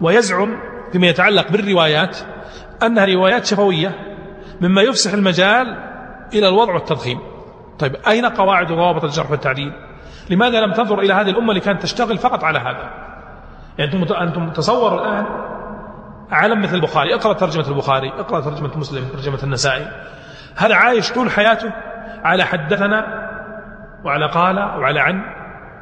ويزعم 0.00 0.56
فيما 0.92 1.06
يتعلق 1.06 1.48
بالروايات 1.48 2.18
أنها 2.82 3.04
روايات 3.04 3.46
شفوية 3.46 3.94
مما 4.60 4.82
يفسح 4.82 5.12
المجال 5.12 5.66
إلى 6.34 6.48
الوضع 6.48 6.74
والتضخيم. 6.74 7.18
طيب 7.78 7.96
أين 8.08 8.26
قواعد 8.26 8.70
وضوابط 8.70 9.04
الجرح 9.04 9.30
والتعديل؟ 9.30 9.72
لماذا 10.30 10.60
لم 10.60 10.72
تنظر 10.72 11.00
إلى 11.00 11.14
هذه 11.14 11.30
الأمة 11.30 11.48
اللي 11.48 11.60
كانت 11.60 11.82
تشتغل 11.82 12.18
فقط 12.18 12.44
على 12.44 12.58
هذا؟ 12.58 13.13
يعني 13.78 13.94
أنتم 13.94 14.14
أنتم 14.14 14.50
تصوروا 14.50 15.00
الآن 15.00 15.26
عالم 16.30 16.62
مثل 16.62 16.74
البخاري. 16.74 17.14
اقرأ 17.14 17.32
ترجمة 17.32 17.68
البخاري 17.68 18.12
اقرأ 18.18 18.40
ترجمة 18.40 18.78
مسلم 18.78 19.08
ترجمة 19.08 19.38
النسائي. 19.42 19.86
هذا 20.56 20.74
عايش 20.74 21.12
طول 21.12 21.30
حياته 21.30 21.72
على 22.24 22.44
حدثنا 22.44 23.24
وعلى 24.04 24.26
قال 24.26 24.58
وعلى 24.58 25.00
عن 25.00 25.22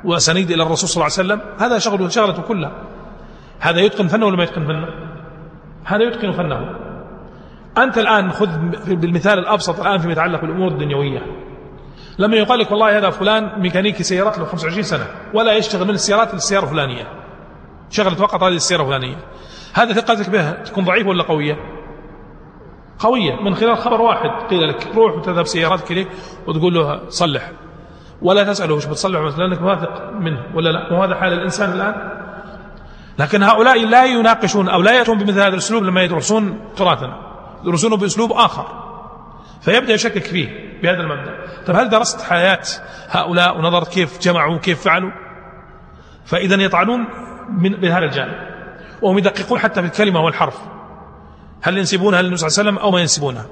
وسنيد 0.04 0.50
إلى 0.50 0.62
الرسول 0.62 0.88
صلى 0.88 0.94
الله 0.94 1.04
عليه 1.04 1.14
وسلم؟ 1.14 1.40
هذا 1.60 1.78
شغلة 1.78 2.08
شغلته 2.08 2.42
كلها. 2.42 2.72
هذا 3.60 3.80
يتقن 3.80 4.06
فنه 4.06 4.26
ولا 4.26 4.36
ما 4.36 4.42
يتقن 4.42 4.66
فنه؟ 4.66 4.88
هذا 5.84 6.02
يتقن 6.02 6.32
فنه. 6.32 6.70
أنت 7.78 7.98
الآن 7.98 8.32
خذ 8.32 8.48
بالمثال 8.86 9.38
الأبسط 9.38 9.80
الآن 9.80 9.98
فيما 9.98 10.12
يتعلق 10.12 10.40
بالأمور 10.40 10.68
الدنيوية. 10.68 11.22
لما 12.18 12.36
يقال 12.36 12.58
لك 12.58 12.70
والله 12.70 12.98
هذا 12.98 13.10
فلان 13.10 13.60
ميكانيكي 13.60 14.02
سيارات 14.02 14.38
له 14.38 14.44
25 14.44 14.82
سنة 14.82 15.06
ولا 15.34 15.52
يشتغل 15.52 15.84
من 15.84 15.94
السيارات 15.94 16.34
للسيارة 16.34 16.64
الفلانية. 16.64 17.21
شغلت 17.92 18.18
فقط 18.18 18.42
هذه 18.42 18.54
السيارة 18.54 18.82
الفلانية. 18.82 19.16
هذا 19.74 19.92
ثقتك 19.92 20.30
به 20.30 20.50
تكون 20.50 20.84
ضعيفة 20.84 21.08
ولا 21.08 21.22
قوية؟ 21.22 21.56
قوية. 22.98 23.42
من 23.42 23.54
خلال 23.54 23.76
خبر 23.76 24.00
واحد 24.00 24.30
قيل 24.50 24.68
لك 24.68 24.86
روح 24.94 25.16
وتذهب 25.16 25.46
سياراتك 25.46 25.90
إليه 25.90 26.06
وتقول 26.46 26.74
له 26.74 27.08
صلح. 27.08 27.50
ولا 28.22 28.44
تسأله 28.44 28.74
وش 28.74 28.86
بتصلح 28.86 29.20
مثلا 29.20 29.44
لأنك 29.44 29.62
واثق 29.62 30.10
منه 30.12 30.42
ولا 30.54 30.70
لا؟ 30.70 30.92
وهذا 30.92 31.14
حال 31.14 31.32
الإنسان 31.32 31.72
الآن؟ 31.72 31.94
لكن 33.18 33.42
هؤلاء 33.42 33.86
لا 33.86 34.04
يناقشون 34.04 34.68
أو 34.68 34.82
لا 34.82 34.92
يأتون 34.92 35.18
بمثل 35.18 35.40
هذا 35.40 35.48
الأسلوب 35.48 35.82
لما 35.82 36.02
يدرسون 36.02 36.60
تراثنا 36.76 37.16
يدرسونه 37.64 37.96
بأسلوب 37.96 38.32
آخر. 38.32 38.66
فيبدأ 39.60 39.92
يشكك 39.92 40.24
فيه 40.24 40.48
بهذا 40.82 41.00
المبدأ. 41.00 41.38
طيب 41.66 41.76
هل 41.76 41.88
درست 41.88 42.20
حياة 42.20 42.62
هؤلاء 43.08 43.58
ونظرت 43.58 43.88
كيف 43.88 44.20
جمعوا 44.20 44.56
وكيف 44.56 44.84
فعلوا؟ 44.84 45.10
فإذا 46.24 46.62
يطعنون 46.62 47.06
من 47.58 47.70
بهذا 47.70 48.04
الجانب. 48.04 48.34
وهم 49.02 49.18
يدققون 49.18 49.58
حتى 49.58 49.80
في 49.80 49.86
الكلمة 49.86 50.20
والحرف. 50.20 50.58
هل 51.62 51.78
ينسبونها 51.78 52.22
للنبي 52.22 52.36
صلى 52.36 52.46
الله 52.48 52.58
عليه 52.58 52.70
وسلم 52.70 52.78
أو 52.84 52.90
ما 52.90 53.00
ينسبونها؟ 53.00 53.46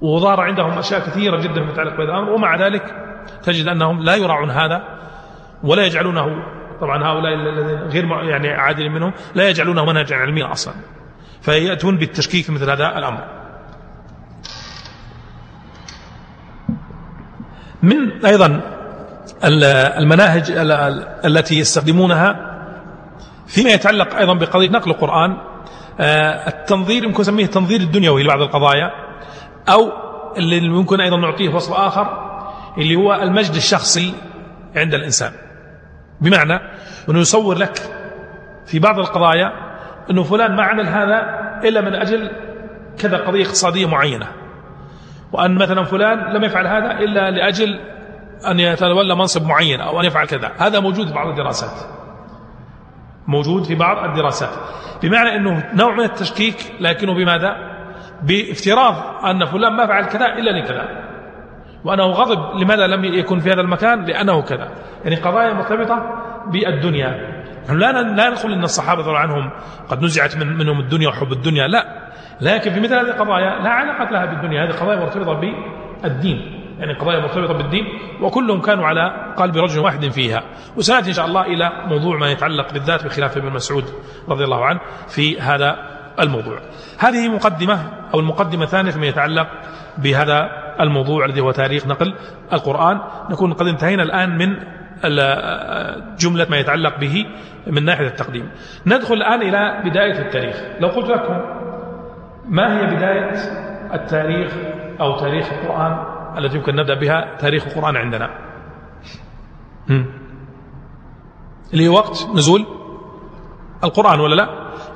وظهر 0.00 0.40
عندهم 0.40 0.78
أشياء 0.78 1.00
كثيرة 1.00 1.40
جدا 1.40 1.60
متعلقة 1.60 1.96
بهذا 1.96 2.10
الأمر 2.10 2.30
ومع 2.30 2.66
ذلك 2.66 2.94
تجد 3.42 3.68
أنهم 3.68 4.02
لا 4.02 4.16
يراعون 4.16 4.50
هذا 4.50 4.82
ولا 5.64 5.86
يجعلونه 5.86 6.26
طبعا 6.80 7.04
هؤلاء 7.04 7.34
الذين 7.34 7.88
غير 7.88 8.04
يعني 8.24 8.48
عادل 8.48 8.90
منهم 8.90 9.12
لا 9.34 9.48
يجعلونه 9.48 9.84
منهجا 9.84 10.16
علميا 10.16 10.52
أصلا. 10.52 10.74
فيأتون 11.40 11.96
بالتشكيك 11.96 12.44
في 12.44 12.52
مثل 12.52 12.70
هذا 12.70 12.98
الأمر. 12.98 13.24
من 17.82 18.26
أيضا 18.26 18.60
المناهج 19.98 20.50
التي 21.24 21.58
يستخدمونها 21.58 22.47
فيما 23.48 23.70
يتعلق 23.70 24.14
أيضا 24.14 24.34
بقضية 24.34 24.68
نقل 24.68 24.90
القرآن 24.90 25.36
آه، 26.00 26.48
التنظير 26.48 27.04
يمكن 27.04 27.20
نسميه 27.20 27.44
التنظير 27.44 27.80
الدنيوي 27.80 28.22
لبعض 28.22 28.40
القضايا 28.40 28.90
أو 29.68 29.92
اللي 30.36 30.68
ممكن 30.68 31.00
أيضا 31.00 31.16
نعطيه 31.16 31.48
وصف 31.48 31.72
آخر 31.72 32.28
اللي 32.78 32.96
هو 32.96 33.14
المجد 33.14 33.54
الشخصي 33.54 34.14
عند 34.76 34.94
الإنسان. 34.94 35.32
بمعنى 36.20 36.60
أنه 37.08 37.18
يصور 37.18 37.58
لك 37.58 37.78
في 38.66 38.78
بعض 38.78 38.98
القضايا 38.98 39.52
أنه 40.10 40.22
فلان 40.22 40.56
ما 40.56 40.62
عمل 40.62 40.86
هذا 40.86 41.48
إلا 41.64 41.80
من 41.80 41.94
أجل 41.94 42.30
كذا 42.98 43.16
قضية 43.16 43.44
اقتصادية 43.44 43.86
معينة. 43.86 44.26
وأن 45.32 45.54
مثلا 45.54 45.84
فلان 45.84 46.18
لم 46.18 46.44
يفعل 46.44 46.66
هذا 46.66 46.90
إلا 46.90 47.30
لأجل 47.30 47.80
أن 48.50 48.60
يتولى 48.60 49.14
منصب 49.14 49.46
معين 49.46 49.80
أو 49.80 50.00
أن 50.00 50.04
يفعل 50.04 50.26
كذا. 50.26 50.52
هذا 50.58 50.80
موجود 50.80 51.06
في 51.06 51.14
بعض 51.14 51.28
الدراسات. 51.28 51.98
موجود 53.28 53.64
في 53.64 53.74
بعض 53.74 54.10
الدراسات. 54.10 54.50
بمعنى 55.02 55.36
أنه 55.36 55.64
نوع 55.74 55.94
من 55.94 56.04
التشكيك 56.04 56.56
لكنه 56.80 57.14
بماذا؟ 57.14 57.56
بافتراض 58.22 59.24
أن 59.24 59.44
فلان 59.44 59.72
ما 59.72 59.86
فعل 59.86 60.04
كذا 60.04 60.26
إلا 60.26 60.50
لكذا. 60.50 60.88
وأنه 61.84 62.04
غضب 62.04 62.60
لماذا 62.60 62.86
لم 62.86 63.04
يكن 63.04 63.38
في 63.38 63.52
هذا 63.52 63.60
المكان؟ 63.60 64.04
لأنه 64.04 64.42
كذا. 64.42 64.68
يعني 65.04 65.16
قضايا 65.16 65.52
مرتبطة 65.52 66.22
بالدنيا. 66.52 67.38
لا 67.68 67.92
لا 68.02 68.30
نقول 68.30 68.52
إن 68.52 68.62
الصحابة 68.62 69.00
رضي 69.02 69.16
عنهم 69.16 69.50
قد 69.88 70.02
نزعت 70.02 70.36
من 70.36 70.56
منهم 70.56 70.80
الدنيا 70.80 71.08
وحب 71.08 71.32
الدنيا 71.32 71.66
لا. 71.66 72.10
لكن 72.40 72.70
في 72.70 72.80
مثل 72.80 72.94
هذه 72.94 73.10
القضايا 73.10 73.58
لا 73.62 73.70
علاقة 73.70 74.10
لها 74.10 74.26
بالدنيا. 74.26 74.64
هذه 74.64 74.72
قضايا 74.72 75.00
مرتبطة 75.00 75.40
بالدين. 76.02 76.57
يعني 76.78 76.98
قضايا 76.98 77.20
مرتبطه 77.20 77.54
بالدين 77.54 77.84
وكلهم 78.20 78.60
كانوا 78.60 78.86
على 78.86 79.34
قلب 79.36 79.56
رجل 79.56 79.80
واحد 79.80 80.08
فيها. 80.08 80.42
وسنأتي 80.76 81.08
إن 81.08 81.14
شاء 81.14 81.26
الله 81.26 81.42
إلى 81.42 81.72
موضوع 81.86 82.18
ما 82.18 82.30
يتعلق 82.30 82.72
بالذات 82.72 83.04
بخلاف 83.04 83.36
ابن 83.36 83.52
مسعود 83.52 83.84
رضي 84.28 84.44
الله 84.44 84.64
عنه 84.64 84.80
في 85.08 85.40
هذا 85.40 85.76
الموضوع. 86.20 86.58
هذه 86.98 87.28
مقدمة 87.28 87.78
أو 88.14 88.20
المقدمة 88.20 88.62
الثانية 88.62 88.90
فيما 88.90 89.06
يتعلق 89.06 89.48
بهذا 89.98 90.50
الموضوع 90.80 91.24
الذي 91.24 91.40
هو 91.40 91.50
تاريخ 91.50 91.86
نقل 91.86 92.14
القرآن. 92.52 93.00
نكون 93.30 93.52
قد 93.52 93.66
انتهينا 93.66 94.02
الآن 94.02 94.38
من 94.38 94.56
جملة 96.18 96.46
ما 96.50 96.56
يتعلق 96.56 96.98
به 96.98 97.26
من 97.66 97.84
ناحية 97.84 98.06
التقديم. 98.06 98.50
ندخل 98.86 99.14
الآن 99.14 99.42
إلى 99.42 99.90
بداية 99.90 100.18
التاريخ. 100.18 100.56
لو 100.80 100.88
قلت 100.88 101.10
لكم 101.10 101.40
ما 102.48 102.80
هي 102.80 102.96
بداية 102.96 103.32
التاريخ 103.94 104.52
أو 105.00 105.16
تاريخ 105.16 105.52
القرآن؟ 105.52 106.17
التي 106.38 106.56
يمكن 106.56 106.76
نبدأ 106.76 106.94
بها 106.94 107.36
تاريخ 107.36 107.66
القرآن 107.66 107.96
عندنا. 107.96 108.30
اللي 111.72 111.88
هو 111.88 111.94
وقت 111.94 112.28
نزول 112.34 112.66
القرآن 113.84 114.20
ولا 114.20 114.34
لا؟ 114.34 114.48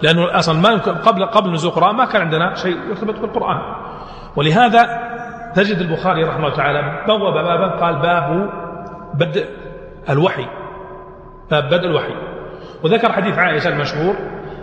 لأنه 0.03 0.39
أصلا 0.39 0.61
ما 0.61 0.77
قبل 0.79 1.27
قبل 1.27 1.53
نزول 1.53 1.71
القرآن 1.71 1.97
ما 1.97 2.05
كان 2.05 2.23
عندنا 2.23 2.55
شيء 2.55 2.77
يرتبط 2.89 3.21
بالقرآن. 3.21 3.59
ولهذا 4.37 4.83
تجد 5.55 5.79
البخاري 5.79 6.25
رحمه 6.25 6.47
الله 6.47 6.57
تعالى 6.57 7.05
بوب 7.07 7.21
بابا 7.21 7.81
قال 7.81 7.95
باب 7.97 8.51
بدء 9.15 9.47
الوحي. 10.11 10.47
باب 11.51 11.65
بدء 11.67 11.85
الوحي. 11.85 12.15
وذكر 12.85 13.13
حديث 13.13 13.39
عائشة 13.39 13.69
المشهور 13.69 14.15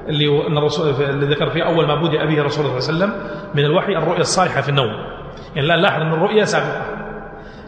اللي 0.07 0.47
أن 0.47 0.57
الرسول 0.57 1.03
اللي 1.03 1.25
ذكر 1.25 1.49
فيه 1.49 1.63
أول 1.63 1.87
ما 1.87 1.95
بدأ 1.95 2.25
به 2.25 2.43
رسول 2.43 2.65
الله 2.65 2.79
صلى 2.79 2.93
الله 2.93 3.05
عليه 3.05 3.15
وسلم 3.15 3.39
من 3.55 3.65
الوحي 3.65 3.97
الرؤيا 3.97 4.21
الصالحة 4.21 4.61
في 4.61 4.69
النوم. 4.69 5.18
يعني 5.55 5.67
لا 5.67 5.75
نلاحظ 5.75 6.01
أن 6.01 6.13
الرؤيا 6.13 6.45
سابقة. 6.45 6.81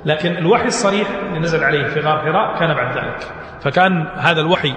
لكن 0.05 0.37
الوحي 0.37 0.65
الصريح 0.65 1.07
اللي 1.27 1.39
نزل 1.39 1.63
عليه 1.63 1.87
في 1.87 1.99
غار 1.99 2.19
حراء 2.19 2.59
كان 2.59 2.73
بعد 2.73 2.97
ذلك. 2.97 3.27
فكان 3.61 4.07
هذا 4.17 4.41
الوحي 4.41 4.73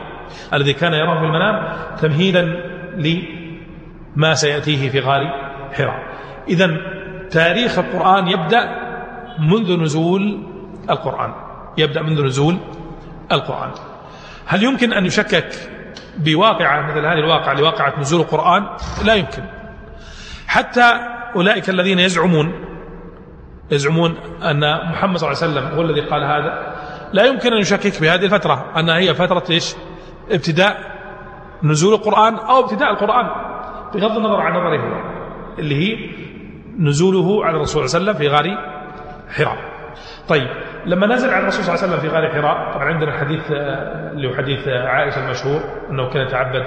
الذي 0.55 0.73
كان 0.73 0.93
يراه 0.93 1.19
في 1.19 1.25
المنام 1.25 1.73
تمهيدا 2.01 2.43
لما 2.97 4.35
سيأتيه 4.35 4.91
في 4.91 5.01
غار 5.01 5.23
حراء. 5.73 6.03
إذا 6.49 6.71
تاريخ 7.31 7.79
القرآن 7.79 8.29
يبدأ 8.29 8.69
منذ 9.39 9.81
نزول 9.83 10.47
القرآن. 10.91 11.35
يبدأ 11.79 12.03
منذ 12.03 12.25
نزول 12.25 12.57
القرآن. 13.33 13.71
هل 14.47 14.63
يمكن 14.63 14.93
أن 14.93 15.07
يشكك 15.07 15.49
بواقعة 16.17 16.87
مثل 16.91 16.99
هذه 16.99 17.19
الواقعة 17.19 17.55
لواقعة 17.55 18.01
نزول 18.01 18.21
القرآن؟ 18.21 18.67
لا 19.05 19.15
يمكن. 19.15 19.43
حتى 20.47 20.93
أولئك 21.37 21.69
الذين 21.69 21.99
يزعمون 21.99 22.65
يزعمون 23.71 24.17
أن 24.43 24.91
محمد 24.91 25.17
صلى 25.17 25.33
الله 25.33 25.43
عليه 25.43 25.53
وسلم 25.53 25.79
هو 25.79 25.83
الذي 25.83 26.01
قال 26.01 26.25
هذا. 26.25 26.75
لا 27.13 27.25
يمكن 27.25 27.53
أن 27.53 27.59
يشكك 27.59 27.93
في 27.93 28.09
هذه 28.09 28.25
الفترة 28.25 28.73
أنها 28.77 28.99
هي 28.99 29.15
فترة 29.15 29.45
إيش؟ 29.51 29.75
ابتداء 30.31 30.77
نزول 31.63 31.95
القرآن 31.95 32.35
أو 32.35 32.65
ابتداء 32.65 32.91
القرآن 32.91 33.27
بغض 33.95 34.17
النظر 34.17 34.41
عن 34.41 34.53
نظره 34.53 34.81
هو 34.81 35.15
اللي 35.59 35.75
هي 35.75 36.11
نزوله 36.79 37.45
على 37.45 37.57
الرسول 37.57 37.89
صلى 37.89 38.01
الله 38.01 38.13
عليه 38.13 38.21
وسلم 38.21 38.31
في 38.31 38.37
غار 38.37 38.59
حراء. 39.37 39.59
طيب 40.29 40.49
لما 40.87 41.07
نزل 41.07 41.31
على 41.31 41.43
الرسول 41.43 41.65
صلى 41.65 41.75
الله 41.75 41.85
عليه 41.85 41.95
وسلم 41.95 42.11
في 42.11 42.17
غار 42.17 42.33
حراء 42.33 42.73
طبعا 42.75 42.85
عندنا 42.85 43.19
حديث 43.19 43.43
اللي 43.51 44.29
هو 44.29 44.35
حديث 44.35 44.69
عائشة 44.69 45.25
المشهور 45.25 45.61
أنه 45.91 46.09
كان 46.09 46.27
يتعبد 46.27 46.65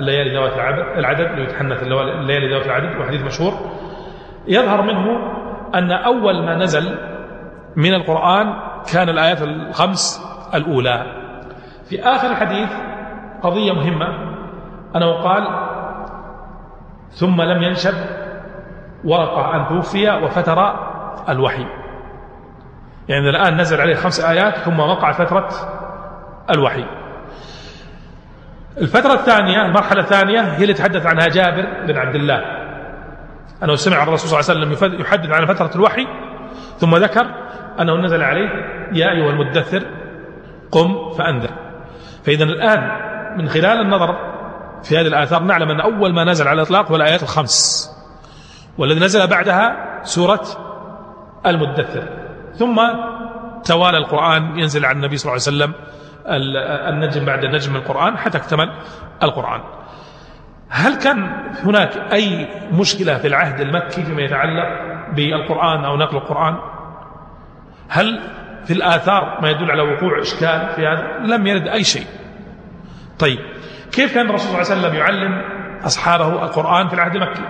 الليالي 0.00 0.36
ذوات 0.36 0.52
العدد 0.98 1.30
اللي 1.30 1.42
يتحنث 1.42 1.82
الليالي 1.82 2.54
ذوات 2.54 2.66
العدد 2.66 3.00
وحديث 3.00 3.22
مشهور. 3.22 3.52
يظهر 4.48 4.82
منه 4.82 5.32
أن 5.74 5.92
أول 5.92 6.44
ما 6.44 6.56
نزل 6.56 6.98
من 7.76 7.94
القرآن 7.94 8.54
كان 8.92 9.08
الايات 9.08 9.42
الخمس 9.42 10.20
الأولى. 10.54 11.06
في 11.88 12.02
آخر 12.02 12.30
الحديث 12.30 12.70
قضية 13.42 13.72
مهمة. 13.72 14.06
أنه 14.96 15.22
قال 15.22 15.42
ثم 17.10 17.42
لم 17.42 17.62
ينشب 17.62 17.94
ورقة 19.04 19.56
أن 19.56 19.68
توفي 19.68 20.10
وفتر 20.10 20.74
الوحي. 21.28 21.66
يعني 23.08 23.30
الآن 23.30 23.60
نزل 23.60 23.80
عليه 23.80 23.94
خمس 23.94 24.20
آيات 24.24 24.56
ثم 24.56 24.80
وقع 24.80 25.12
فترة 25.12 25.48
الوحي. 26.50 26.84
الفترة 28.78 29.12
الثانية 29.12 29.62
المرحلة 29.62 30.00
الثانية 30.00 30.40
هي 30.40 30.62
اللي 30.62 30.74
تحدث 30.74 31.06
عنها 31.06 31.28
جابر 31.28 31.86
بن 31.86 31.96
عبد 31.96 32.14
الله. 32.14 32.61
أنه 33.64 33.74
سمع 33.74 34.02
الرسول 34.02 34.28
صلى 34.28 34.40
الله 34.40 34.66
عليه 34.66 34.76
وسلم 34.76 35.00
يحدث 35.00 35.30
عن 35.30 35.46
فترة 35.46 35.70
الوحي 35.74 36.06
ثم 36.78 36.96
ذكر 36.96 37.26
أنه 37.80 37.96
نزل 37.96 38.22
عليه 38.22 38.48
يا 38.92 39.10
أيها 39.10 39.30
المدثر 39.30 39.82
قم 40.72 41.12
فأنذر. 41.18 41.50
فإذا 42.24 42.44
الآن 42.44 42.90
من 43.38 43.48
خلال 43.48 43.80
النظر 43.80 44.32
في 44.82 44.98
هذه 44.98 45.06
الآثار 45.06 45.42
نعلم 45.42 45.70
أن 45.70 45.80
أول 45.80 46.14
ما 46.14 46.24
نزل 46.24 46.48
على 46.48 46.56
الإطلاق 46.56 46.90
هو 46.90 46.96
الآيات 46.96 47.22
الخمس 47.22 47.90
والذي 48.78 49.00
نزل 49.00 49.26
بعدها 49.26 49.76
سورة 50.02 50.44
المدثر. 51.46 52.08
ثم 52.54 52.80
توالى 53.64 53.98
القرآن 53.98 54.58
ينزل 54.58 54.84
على 54.84 54.96
النبي 54.96 55.16
صلى 55.16 55.32
الله 55.32 55.42
عليه 55.46 55.56
وسلم 55.56 55.74
النجم 56.88 57.24
بعد 57.24 57.44
النجم 57.44 57.72
من 57.72 57.78
القرآن 57.78 58.18
حتى 58.18 58.38
اكتمل 58.38 58.72
القرآن. 59.22 59.60
هل 60.74 60.94
كان 60.94 61.30
هناك 61.64 61.96
أي 62.12 62.48
مشكلة 62.72 63.18
في 63.18 63.26
العهد 63.26 63.60
المكي 63.60 64.02
فيما 64.02 64.22
يتعلق 64.22 64.68
بالقرآن 65.16 65.84
أو 65.84 65.96
نقل 65.96 66.16
القرآن؟ 66.16 66.58
هل 67.88 68.20
في 68.64 68.72
الآثار 68.72 69.38
ما 69.42 69.50
يدل 69.50 69.70
على 69.70 69.82
وقوع 69.82 70.20
إشكال 70.20 70.68
في 70.76 70.86
هذا؟ 70.86 71.18
لم 71.18 71.46
يرد 71.46 71.68
أي 71.68 71.84
شيء. 71.84 72.06
طيب 73.18 73.38
كيف 73.92 74.14
كان 74.14 74.30
الرسول 74.30 74.48
صلى 74.48 74.62
الله 74.62 74.72
عليه 74.72 74.80
وسلم 74.80 74.94
يعلم 74.98 75.42
أصحابه 75.84 76.44
القرآن 76.44 76.88
في 76.88 76.94
العهد 76.94 77.14
المكي؟ 77.14 77.42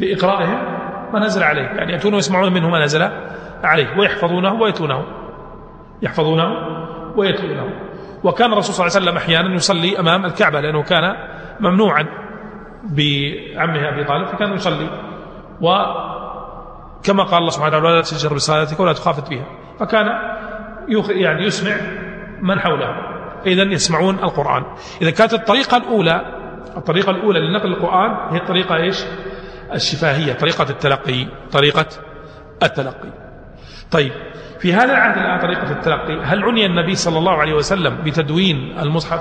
بإقرائهم 0.00 0.58
ما 1.12 1.20
نزل 1.20 1.42
عليه 1.42 1.62
يعني 1.62 1.92
يأتون 1.92 2.14
ويسمعون 2.14 2.52
منه 2.52 2.70
ما 2.70 2.84
نزل 2.84 3.10
عليه 3.64 3.98
ويحفظونه 3.98 4.52
ويتلونه. 4.52 5.04
يحفظونه 6.02 6.48
ويتلونه. 7.16 7.85
وكان 8.24 8.52
الرسول 8.52 8.74
صلى 8.74 8.86
الله 8.86 8.96
عليه 8.96 9.06
وسلم 9.06 9.16
أحيانا 9.16 9.54
يصلي 9.54 9.98
أمام 9.98 10.24
الكعبة 10.24 10.60
لأنه 10.60 10.82
كان 10.82 11.16
ممنوعا 11.60 12.06
بعمه 12.84 13.88
أبي 13.88 14.04
طالب 14.04 14.26
فكان 14.26 14.52
يصلي. 14.52 14.88
وكما 15.60 17.22
قال 17.24 17.38
الله 17.38 17.50
سبحانه 17.50 17.76
وتعالى 17.76 17.96
لا 17.96 18.02
تجر 18.02 18.34
بصلاتك 18.34 18.80
ولا 18.80 18.92
تخافت 18.92 19.30
بها. 19.30 19.46
فكان 19.80 20.06
يعني 21.08 21.46
يسمع 21.46 21.76
من 22.42 22.60
حوله. 22.60 22.96
إذا 23.46 23.62
يسمعون 23.62 24.14
القرآن. 24.14 24.64
إذا 25.02 25.10
كانت 25.10 25.34
الطريقة 25.34 25.76
الأولى 25.76 26.20
الطريقة 26.76 27.10
الأولى 27.10 27.40
لنقل 27.40 27.72
القرآن 27.72 28.34
هي 28.34 28.38
الطريقة 28.38 28.76
إيش؟ 28.76 29.04
الشفاهية 29.74 30.32
طريقة 30.32 30.70
التلقي 30.70 31.26
طريقة 31.52 31.86
التلقي. 32.62 33.25
طيب 33.90 34.12
في 34.60 34.74
هذا 34.74 34.92
العهد 34.92 35.18
الآن 35.18 35.38
طريقة 35.38 35.70
التلقي 35.70 36.20
هل 36.24 36.44
عني 36.44 36.66
النبي 36.66 36.94
صلى 36.94 37.18
الله 37.18 37.32
عليه 37.32 37.54
وسلم 37.54 37.96
بتدوين 38.04 38.78
المصحف؟ 38.78 39.20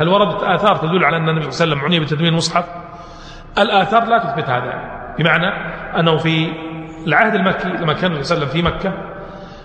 هل 0.00 0.08
وردت 0.08 0.42
آثار 0.42 0.76
تدل 0.76 1.04
على 1.04 1.16
أن 1.16 1.28
النبي 1.28 1.50
صلى 1.50 1.64
الله 1.64 1.76
عليه 1.76 1.84
وسلم 1.84 1.84
عني 1.84 2.00
بتدوين 2.00 2.28
المصحف 2.28 2.64
الآثار 3.58 4.04
لا 4.04 4.18
تثبت 4.18 4.44
هذا 4.50 4.72
بمعنى 5.18 5.46
أنه 6.00 6.16
في 6.16 6.52
العهد 7.06 7.34
المكي 7.34 7.68
لما 7.68 7.92
كان 7.92 8.10
النبي 8.10 8.24
صلى 8.24 8.36
الله 8.36 8.48
عليه 8.48 8.58
وسلم 8.58 8.62
في 8.62 8.62
مكة 8.62 8.92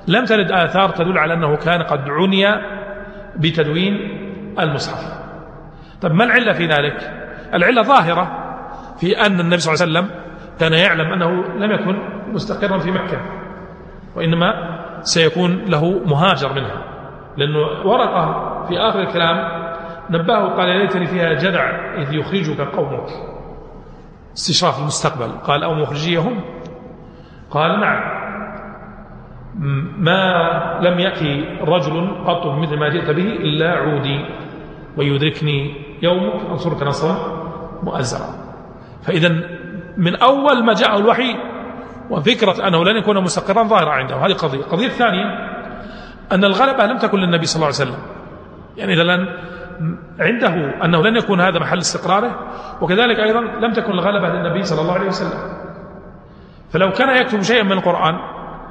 لم 0.08 0.26
ترد 0.26 0.52
آثار 0.52 0.90
تدل 0.90 1.18
على 1.18 1.34
أنه 1.34 1.56
كان 1.56 1.82
قد 1.84 2.10
عني 2.10 2.46
بتدوين 3.36 3.96
المصحف. 4.60 5.20
طب 6.02 6.12
ما 6.14 6.24
العلة 6.24 6.54
في 6.54 6.66
ذلك؟ 6.66 7.14
العلة 7.54 7.82
ظاهرة 7.82 8.32
في 9.00 9.26
أن 9.26 9.40
النبي 9.40 9.58
صلى 9.58 9.74
الله 9.74 9.86
عليه 9.86 10.08
وسلم 10.08 10.19
كان 10.60 10.74
يعلم 10.74 11.14
أنه 11.14 11.30
لم 11.58 11.72
يكن 11.72 12.00
مستقرا 12.34 12.78
في 12.80 12.92
مكة 12.92 13.22
وإنما 14.16 14.80
سيكون 15.02 15.66
له 15.66 16.02
مهاجر 16.06 16.54
منها. 16.54 16.84
لأنه 17.38 17.60
ورقة 17.86 18.26
في 18.68 18.80
آخر 18.80 19.00
الكلام 19.00 19.60
نبهه 20.10 20.48
قال 20.48 20.70
يا 20.70 20.78
ليتني 20.78 21.06
فيها 21.06 21.34
جدع 21.34 21.64
إذ 22.02 22.14
يخرجك 22.14 22.62
قومك. 22.62 23.10
استشراف 24.38 24.80
المستقبل. 24.80 25.32
قال 25.32 25.64
أو 25.64 25.74
مخرجيهم؟ 25.74 26.42
قال 27.52 27.80
نعم. 27.80 28.20
ما 29.98 30.80
لم 30.82 31.00
يأتي 31.00 31.46
رجل 31.62 32.26
قط 32.28 32.46
مثل 32.46 32.78
ما 32.80 32.90
جئت 32.90 33.10
به 33.10 33.24
إلا 33.24 33.72
عودي 33.72 34.26
ويدركني 34.98 35.76
يومك 36.02 36.50
أنصرك 36.52 36.84
نصرا 36.84 37.16
مؤزرا. 37.84 38.30
فإذا 39.04 39.59
من 40.00 40.16
أول 40.16 40.66
ما 40.66 40.74
جاءه 40.74 40.98
الوحي 40.98 41.36
وفكرة 42.10 42.68
أنه 42.68 42.84
لن 42.84 42.98
يكون 42.98 43.24
مستقرا 43.24 43.64
ظاهرة 43.64 43.90
عنده. 43.90 44.16
هذه 44.16 44.34
قضية. 44.34 44.60
القضية 44.60 44.88
الثانية 44.88 45.26
أن 46.32 46.44
الغلبة 46.46 46.86
لم 46.86 46.98
تكن 46.98 47.18
للنبي 47.18 47.46
صلى 47.46 47.56
الله 47.56 47.66
عليه 47.66 47.76
وسلم. 47.76 48.04
يعني 48.78 48.94
إذا 48.94 49.04
لن 49.04 49.28
عنده 50.20 50.86
أنه 50.86 51.04
لن 51.04 51.16
يكون 51.16 51.42
هذا 51.42 51.60
محل 51.60 51.78
استقراره 51.78 52.32
وكذلك 52.82 53.20
أيضا 53.20 53.40
لم 53.40 53.74
تكن 53.74 53.92
الغلبة 53.92 54.30
للنبي 54.30 54.64
صلى 54.64 54.82
الله 54.82 54.94
عليه 54.94 55.08
وسلم. 55.08 55.40
فلو 56.74 56.92
كان 56.92 57.22
يكتب 57.22 57.42
شيئا 57.42 57.64
من 57.64 57.72
القرآن 57.72 58.16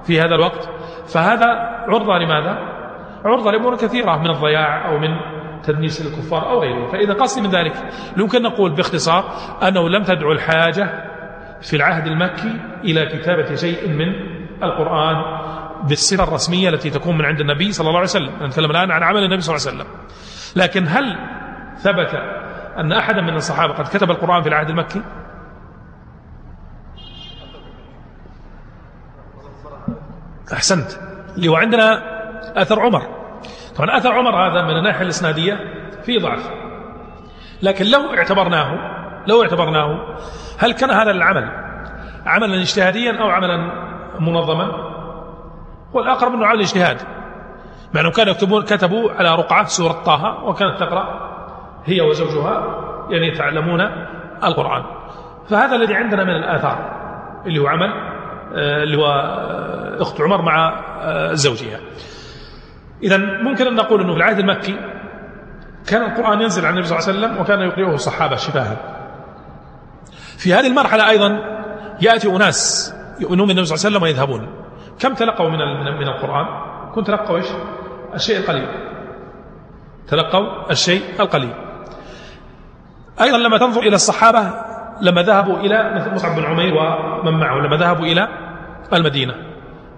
في 0.04 0.20
هذا 0.20 0.34
الوقت 0.34 0.68
فهذا 1.06 1.46
عرضة 1.88 2.18
لماذا؟ 2.18 2.58
عرضة 3.24 3.50
لأمور 3.50 3.76
كثيرة 3.76 4.18
من 4.18 4.30
الضياع 4.30 4.88
أو 4.88 4.98
من 4.98 5.08
تدنيس 5.62 6.06
الكفار 6.06 6.50
أو 6.50 6.60
غيره. 6.60 6.86
فإذا 6.86 7.12
قصدي 7.12 7.40
من 7.40 7.50
ذلك 7.50 7.74
يمكن 8.16 8.42
نقول 8.42 8.74
باختصار 8.74 9.24
أنه 9.68 9.88
لم 9.88 10.02
تدعو 10.02 10.32
الحاجة 10.32 11.04
في 11.60 11.76
العهد 11.76 12.06
المكي 12.06 12.60
إلى 12.84 13.06
كتابة 13.06 13.54
شيء 13.54 13.88
من 13.88 14.12
القرآن 14.62 15.16
بالصفة 15.88 16.24
الرسمية 16.24 16.68
التي 16.68 16.90
تكون 16.90 17.18
من 17.18 17.24
عند 17.24 17.40
النبي 17.40 17.72
صلى 17.72 17.86
الله 17.86 17.98
عليه 17.98 18.08
وسلم. 18.08 18.46
نتكلم 18.46 18.70
الآن 18.70 18.90
عن 18.90 19.02
عمل 19.02 19.24
النبي 19.24 19.40
صلى 19.40 19.56
الله 19.56 19.68
عليه 19.68 19.78
وسلم. 19.78 19.94
لكن 20.56 20.88
هل 20.88 21.18
ثبت 21.78 22.14
أن 22.76 22.92
أحدا 22.92 23.20
من 23.20 23.34
الصحابة 23.34 23.74
قد 23.74 23.88
كتب 23.88 24.10
القرآن 24.10 24.42
في 24.42 24.48
العهد 24.48 24.70
المكي؟ 24.70 25.02
أحسنت. 30.52 30.90
اللي 31.36 31.48
هو 31.48 31.56
عندنا 31.56 32.02
أثر 32.62 32.80
عمر. 32.80 33.02
طبعا 33.76 33.98
أثر 33.98 34.12
عمر 34.12 34.36
هذا 34.36 34.62
من 34.62 34.78
الناحية 34.78 35.02
الإسنادية 35.02 35.58
في 36.02 36.18
ضعف. 36.18 36.50
لكن 37.62 37.86
لو 37.86 38.14
اعتبرناه 38.14 38.97
لو 39.28 39.42
اعتبرناه 39.42 40.16
هل 40.58 40.72
كان 40.72 40.90
هذا 40.90 41.10
العمل 41.10 41.50
عملا 42.26 42.54
اجتهاديا 42.54 43.20
أو 43.20 43.30
عملا 43.30 43.56
منظما؟ 44.20 44.88
والأقرب 45.92 46.32
أنه 46.32 46.46
عمل 46.46 46.60
اجتهاد 46.60 46.96
مع 47.94 48.00
أنهم 48.00 48.12
كانوا 48.12 48.32
يكتبون 48.32 48.62
كتبوا 48.62 49.12
على 49.12 49.34
رقعة 49.34 49.64
سورة 49.64 49.92
طه 49.92 50.44
وكانت 50.44 50.80
تقرأ 50.80 51.28
هي 51.84 52.00
وزوجها 52.00 52.62
يعني 53.10 53.26
يتعلمون 53.26 53.80
القرآن. 54.44 54.82
فهذا 55.50 55.76
الذي 55.76 55.94
عندنا 55.94 56.24
من 56.24 56.36
الآثار 56.36 56.98
اللي 57.46 57.58
هو 57.58 57.66
عمل 57.66 57.92
آه، 58.54 58.82
اللي 58.82 58.96
هو 58.96 59.06
آه، 59.06 60.02
أخت 60.02 60.20
عمر 60.20 60.42
مع 60.42 60.84
آه، 61.00 61.32
زوجها. 61.32 61.80
إذا 63.02 63.16
ممكن 63.16 63.66
أن 63.66 63.74
نقول 63.74 64.00
أنه 64.00 64.12
في 64.12 64.18
العهد 64.18 64.38
المكي 64.38 64.76
كان 65.88 66.02
القرآن 66.02 66.40
ينزل 66.40 66.62
على 66.62 66.70
النبي 66.70 66.86
صلى 66.86 66.98
الله 66.98 67.08
عليه 67.08 67.18
وسلم 67.18 67.40
وكان 67.40 67.60
يقرئه 67.60 67.94
الصحابة 67.94 68.36
شفاها. 68.36 68.97
في 70.38 70.54
هذه 70.54 70.66
المرحلة 70.66 71.10
أيضا 71.10 71.28
يأتي 72.00 72.28
أناس 72.28 72.94
يؤمنون 73.20 73.46
بالنبي 73.48 73.66
صلى 73.66 73.74
الله 73.74 73.86
عليه 73.86 73.96
وسلم 73.96 74.02
ويذهبون. 74.02 74.48
كم 74.98 75.14
تلقوا 75.14 75.48
من 75.48 75.58
من 76.00 76.08
القرآن؟ 76.08 76.46
كنت 76.94 77.06
تلقوا 77.06 77.36
إيش؟ 77.36 77.46
الشيء 78.14 78.38
القليل. 78.38 78.68
تلقوا 80.08 80.70
الشيء 80.70 81.02
القليل. 81.20 81.54
أيضا 83.20 83.38
لما 83.38 83.58
تنظر 83.58 83.80
إلى 83.80 83.94
الصحابة 83.94 84.52
لما 85.00 85.22
ذهبوا 85.22 85.56
إلى 85.56 85.94
مثل 85.94 86.14
مصعب 86.14 86.36
بن 86.36 86.44
عمير 86.44 86.74
ومن 86.74 87.40
معه 87.40 87.58
لما 87.58 87.76
ذهبوا 87.76 88.06
إلى 88.06 88.28
المدينة 88.92 89.34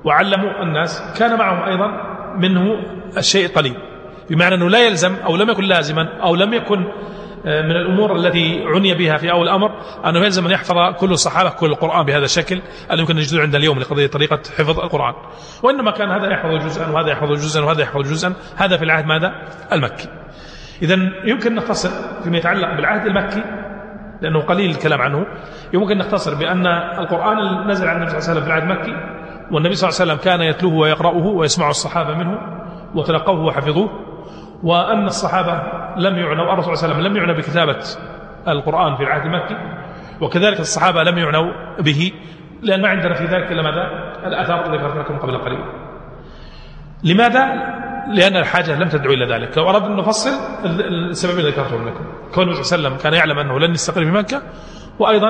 وعلموا 0.05 0.63
الناس 0.63 1.03
كان 1.19 1.39
معهم 1.39 1.69
أيضا 1.69 1.87
منه 2.37 2.63
الشيء 3.17 3.47
القليل. 3.47 3.77
بمعنى 4.31 4.55
أنه 4.55 4.69
لا 4.69 4.87
يلزم 4.87 5.17
أو 5.27 5.37
لم 5.37 5.51
يكن 5.51 5.65
لازما 5.65 6.21
أو 6.23 6.35
لم 6.35 6.55
يكن 6.55 6.85
من 7.45 7.71
الأمور 7.71 8.17
التي 8.17 8.65
عني 8.67 8.95
بها 8.95 9.17
في 9.17 9.31
أول 9.31 9.43
الأمر 9.43 9.71
أنه 10.07 10.25
يلزم 10.25 10.47
أن 10.47 10.51
يحفظ 10.51 10.95
كل 11.01 11.11
الصحابة 11.11 11.51
كل 11.51 11.67
القرآن 11.67 12.07
بهذا 12.07 12.25
الشكل 12.25 12.63
الذي 12.91 13.01
يمكن 13.01 13.17
نجده 13.17 13.43
عند 13.43 13.55
اليوم 13.55 13.79
لقضية 13.79 14.07
طريقة 14.07 14.41
حفظ 14.59 14.81
القرآن. 14.81 15.15
وإنما 15.63 15.91
كان 15.91 16.11
هذا 16.11 16.33
يحفظ 16.33 16.65
جزءا 16.65 16.91
وهذا 16.91 17.11
يحفظ 17.11 17.33
جزءا 17.33 17.65
وهذا 17.65 17.83
يحفظ 17.83 18.01
جزءا. 18.01 18.35
هذا 18.57 18.77
في 18.77 18.85
العهد 18.85 19.07
ماذا؟ 19.07 19.33
المكي. 19.73 20.09
إذا 20.83 20.97
يمكن 21.25 21.55
نختصر 21.55 22.23
فيما 22.23 22.39
يتعلق 22.39 22.77
بالعهد 22.77 23.07
المكي 23.07 23.43
لأنه 24.21 24.41
قليل 24.41 24.71
الكلام 24.71 25.01
عنه. 25.01 25.27
يمكن 25.73 25.99
نختصر 25.99 26.35
بأن 26.35 26.67
القرآن 26.99 27.69
نزل 27.71 27.89
عن 27.89 27.97
النبي 27.97 28.11
صلى 28.11 28.19
الله 28.19 28.31
عليه 28.31 28.41
وسلم 28.41 28.43
في 28.43 28.47
العهد 28.47 28.63
المكي 28.63 29.21
والنبي 29.53 29.75
صلى 29.75 29.89
الله 29.89 30.01
عليه 30.01 30.13
وسلم 30.13 30.25
كان 30.25 30.41
يتلوه 30.41 30.75
ويقرأه 30.75 31.27
ويسمع 31.27 31.71
الصحابة 31.71 32.15
منه 32.15 32.39
وتلقوه 32.95 33.45
وحفظوه. 33.45 34.10
وأن 34.63 35.07
الصحابة 35.07 35.63
لم 35.97 36.17
يعنوا 36.19 36.53
الرسول 36.53 36.77
صلى 36.77 36.85
الله 36.85 36.97
عليه 36.97 37.09
وسلم 37.09 37.13
لم 37.13 37.17
يعنى 37.17 37.35
بكتابة 37.39 37.85
القرآن 38.49 38.97
في 38.97 39.03
العهد 39.03 39.27
المكي 39.27 39.57
وكذلك 40.21 40.61
الصحابة 40.61 41.03
لم 41.03 41.19
يعنوا 41.19 41.53
به 41.81 42.13
لأن 42.63 42.83
ما 42.83 42.89
عندنا 42.89 43.15
في 43.15 43.25
ذلك 43.25 43.53
إلا 43.53 43.63
ماذا؟ 43.63 43.91
الآثار 44.27 44.61
التي 44.67 44.77
ذكرت 44.85 44.97
لكم 44.97 45.19
قبل 45.19 45.39
قليل. 45.39 45.65
لماذا؟ 47.05 47.47
لأن 48.09 48.37
الحاجة 48.37 48.79
لم 48.79 48.89
تدعو 48.89 49.13
إلى 49.13 49.35
ذلك. 49.35 49.59
لو 49.59 49.71
أردنا 49.71 49.87
أن 49.87 49.97
نفصل 49.97 50.31
السبب 50.65 51.39
الذي 51.39 51.51
ذكرتهم 51.51 51.89
لكم. 51.89 52.05
كون 52.35 52.45
النبي 52.45 52.63
صلى 52.63 52.79
الله 52.79 52.89
عليه 52.89 52.97
وسلم 52.97 53.11
كان 53.11 53.15
يعلم 53.15 53.39
أنه 53.39 53.61
لن 53.61 53.71
يستقر 53.71 54.05
في 54.05 54.11
مكة 54.11 54.43
وأيضا 54.99 55.29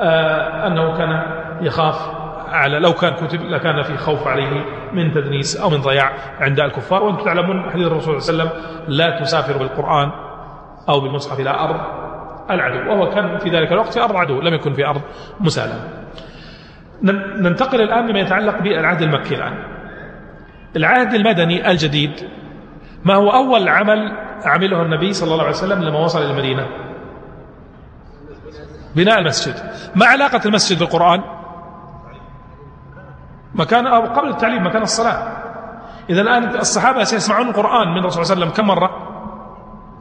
آه 0.00 0.66
أنه 0.66 0.96
كان 0.98 1.22
يخاف 1.60 2.19
على 2.50 2.78
لو 2.78 2.92
كان 2.92 3.14
كتب 3.14 3.42
لكان 3.42 3.82
في 3.82 3.96
خوف 3.96 4.26
عليه 4.26 4.64
من 4.92 5.12
تدنيس 5.12 5.56
أو 5.56 5.70
من 5.70 5.80
ضياع 5.80 6.12
عند 6.40 6.60
الكفار. 6.60 7.02
وأنتم 7.02 7.24
تعلمون 7.24 7.70
حديث 7.70 7.86
الرسول 7.86 8.22
صلى 8.22 8.32
الله 8.32 8.44
عليه 8.44 8.60
وسلم 8.60 8.72
لا 8.88 9.20
تسافر 9.20 9.58
بالقرآن 9.58 10.10
أو 10.88 11.00
بالمصحف 11.00 11.40
إلى 11.40 11.50
أرض 11.50 11.80
العدو. 12.50 12.90
وهو 12.90 13.10
كان 13.10 13.38
في 13.38 13.50
ذلك 13.50 13.72
الوقت 13.72 13.94
في 13.94 14.00
أرض 14.00 14.16
عدو 14.16 14.40
لم 14.40 14.54
يكن 14.54 14.72
في 14.72 14.86
أرض 14.86 15.00
مسالمة 15.40 15.88
ننتقل 17.40 17.80
الآن 17.80 18.06
لما 18.06 18.20
يتعلق 18.20 18.58
بالعهد 18.62 19.02
المكي 19.02 19.34
الآن. 19.34 19.54
العهد 20.76 21.14
المدني 21.14 21.70
الجديد 21.70 22.12
ما 23.04 23.14
هو 23.14 23.30
أول 23.30 23.68
عمل 23.68 24.12
عمله 24.44 24.82
النبي 24.82 25.12
صلى 25.12 25.32
الله 25.32 25.44
عليه 25.44 25.54
وسلم 25.54 25.82
لما 25.82 25.98
وصل 25.98 26.22
إلى 26.22 26.30
المدينة؟ 26.30 26.66
بناء 28.96 29.18
المسجد. 29.18 29.54
ما 29.96 30.06
علاقة 30.06 30.40
المسجد 30.46 30.78
بالقرآن؟ 30.78 31.22
مكان 33.54 33.86
أو 33.86 34.00
قبل 34.00 34.28
التعليم 34.28 34.66
مكان 34.66 34.82
الصلاة. 34.82 35.40
إذا 36.10 36.20
الآن 36.20 36.56
الصحابة 36.56 37.04
سيسمعون 37.04 37.48
القرآن 37.48 37.88
من 37.88 37.98
الرسول 37.98 38.26
صلى 38.26 38.32
الله 38.32 38.44
عليه 38.44 38.52
وسلم 38.52 38.64
كم 38.64 38.68
مرة؟ 38.68 38.90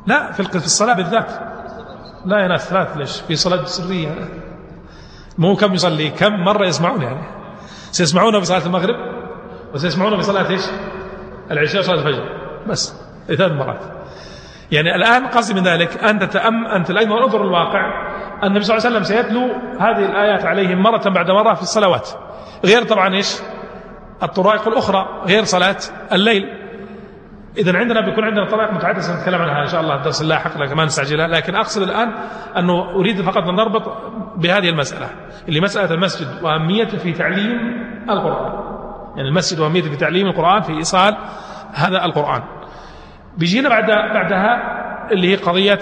لا 0.05 0.31
في 0.31 0.55
الصلاة 0.55 0.93
بالذات. 0.93 1.31
لا 2.25 2.39
يا 2.39 2.47
ناس 2.47 2.69
ثلاث 2.69 2.97
ليش 2.97 3.21
في 3.21 3.35
صلاة 3.35 3.63
سرية. 3.63 4.15
مو 5.37 5.55
كم 5.55 5.73
يصلي 5.73 6.09
كم 6.09 6.33
مرة 6.33 6.65
يسمعون 6.65 7.01
يعني؟ 7.01 7.21
سيسمعونه 7.91 8.39
في 8.39 8.45
صلاة 8.45 8.65
المغرب؟ 8.65 8.95
وسيسمعونه 9.73 10.17
في 10.17 10.23
صلاة 10.23 10.49
إيش؟ 10.49 10.65
العشاء 11.51 11.81
وصلاة 11.81 11.95
الفجر. 11.95 12.23
بس 12.67 12.95
ثلاث 13.27 13.51
مرات. 13.51 13.79
يعني 14.71 14.95
الآن 14.95 15.27
قصدي 15.27 15.53
من 15.53 15.67
ذلك 15.67 16.03
أنت 16.03 16.23
تأم 16.23 16.65
أنت 16.65 16.91
أيضا 16.91 17.23
انظر 17.23 17.41
الواقع 17.41 18.09
النبي 18.43 18.63
صلى 18.63 18.77
الله 18.77 18.87
عليه 18.87 18.97
وسلم 18.97 19.03
سيتلو 19.03 19.41
هذه 19.79 20.05
الآيات 20.05 20.45
عليهم 20.45 20.83
مرة 20.83 21.09
بعد 21.09 21.31
مرة 21.31 21.53
في 21.53 21.61
الصلوات. 21.61 22.09
غير 22.65 22.83
طبعا 22.83 23.15
إيش؟ 23.15 23.35
الطرائق 24.23 24.67
الأخرى 24.67 25.23
غير 25.27 25.43
صلاة 25.43 25.77
الليل. 26.11 26.49
إذا 27.57 27.77
عندنا 27.77 28.01
بيكون 28.01 28.23
عندنا 28.23 28.49
طرائق 28.49 28.73
متعددة 28.73 29.01
سنتكلم 29.01 29.41
عنها 29.41 29.61
إن 29.61 29.67
شاء 29.67 29.81
الله. 29.81 29.95
الدرس 29.95 30.21
اللاحق 30.21 30.57
لكن 30.57 30.75
ما 30.75 30.85
نستعجلها 30.85 31.27
لكن 31.27 31.55
أقصد 31.55 31.81
الآن 31.81 32.13
أنه 32.57 32.91
أريد 32.95 33.21
فقط 33.21 33.43
أن 33.43 33.55
نربط 33.55 33.83
بهذه 34.37 34.69
المسألة 34.69 35.09
اللي 35.47 35.59
مسألة 35.61 35.93
المسجد 35.93 36.43
وأهميته 36.43 36.97
في 36.97 37.11
تعليم 37.11 37.57
القرآن. 38.09 38.53
يعني 39.15 39.29
المسجد 39.29 39.59
وأهميته 39.59 39.89
في 39.89 39.95
تعليم 39.95 40.27
القرآن 40.27 40.61
في 40.61 40.73
إيصال 40.73 41.17
هذا 41.73 42.05
القرآن. 42.05 42.43
بيجينا 43.37 43.69
بعد 43.69 43.85
بعدها 43.87 44.79
اللي 45.11 45.31
هي 45.31 45.35
قضية 45.35 45.79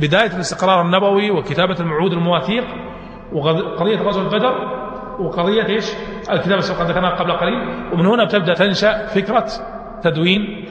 بداية 0.00 0.30
الاستقرار 0.36 0.82
النبوي 0.82 1.30
وكتابة 1.30 1.76
الموعود 1.80 2.12
المواثيق 2.12 2.64
وقضية 3.32 3.96
غزوة 3.96 4.28
بدر. 4.28 4.87
وقضية 5.20 5.66
إيش؟ 5.66 5.92
الكتاب 6.30 6.58
السابق 6.58 6.82
ذكرناها 6.82 7.14
قبل 7.14 7.32
قليل. 7.32 7.92
ومن 7.92 8.06
هنا 8.06 8.24
تبدأ 8.24 8.54
تنشأ 8.54 9.06
فكرة 9.06 9.46
تدوين 10.02 10.64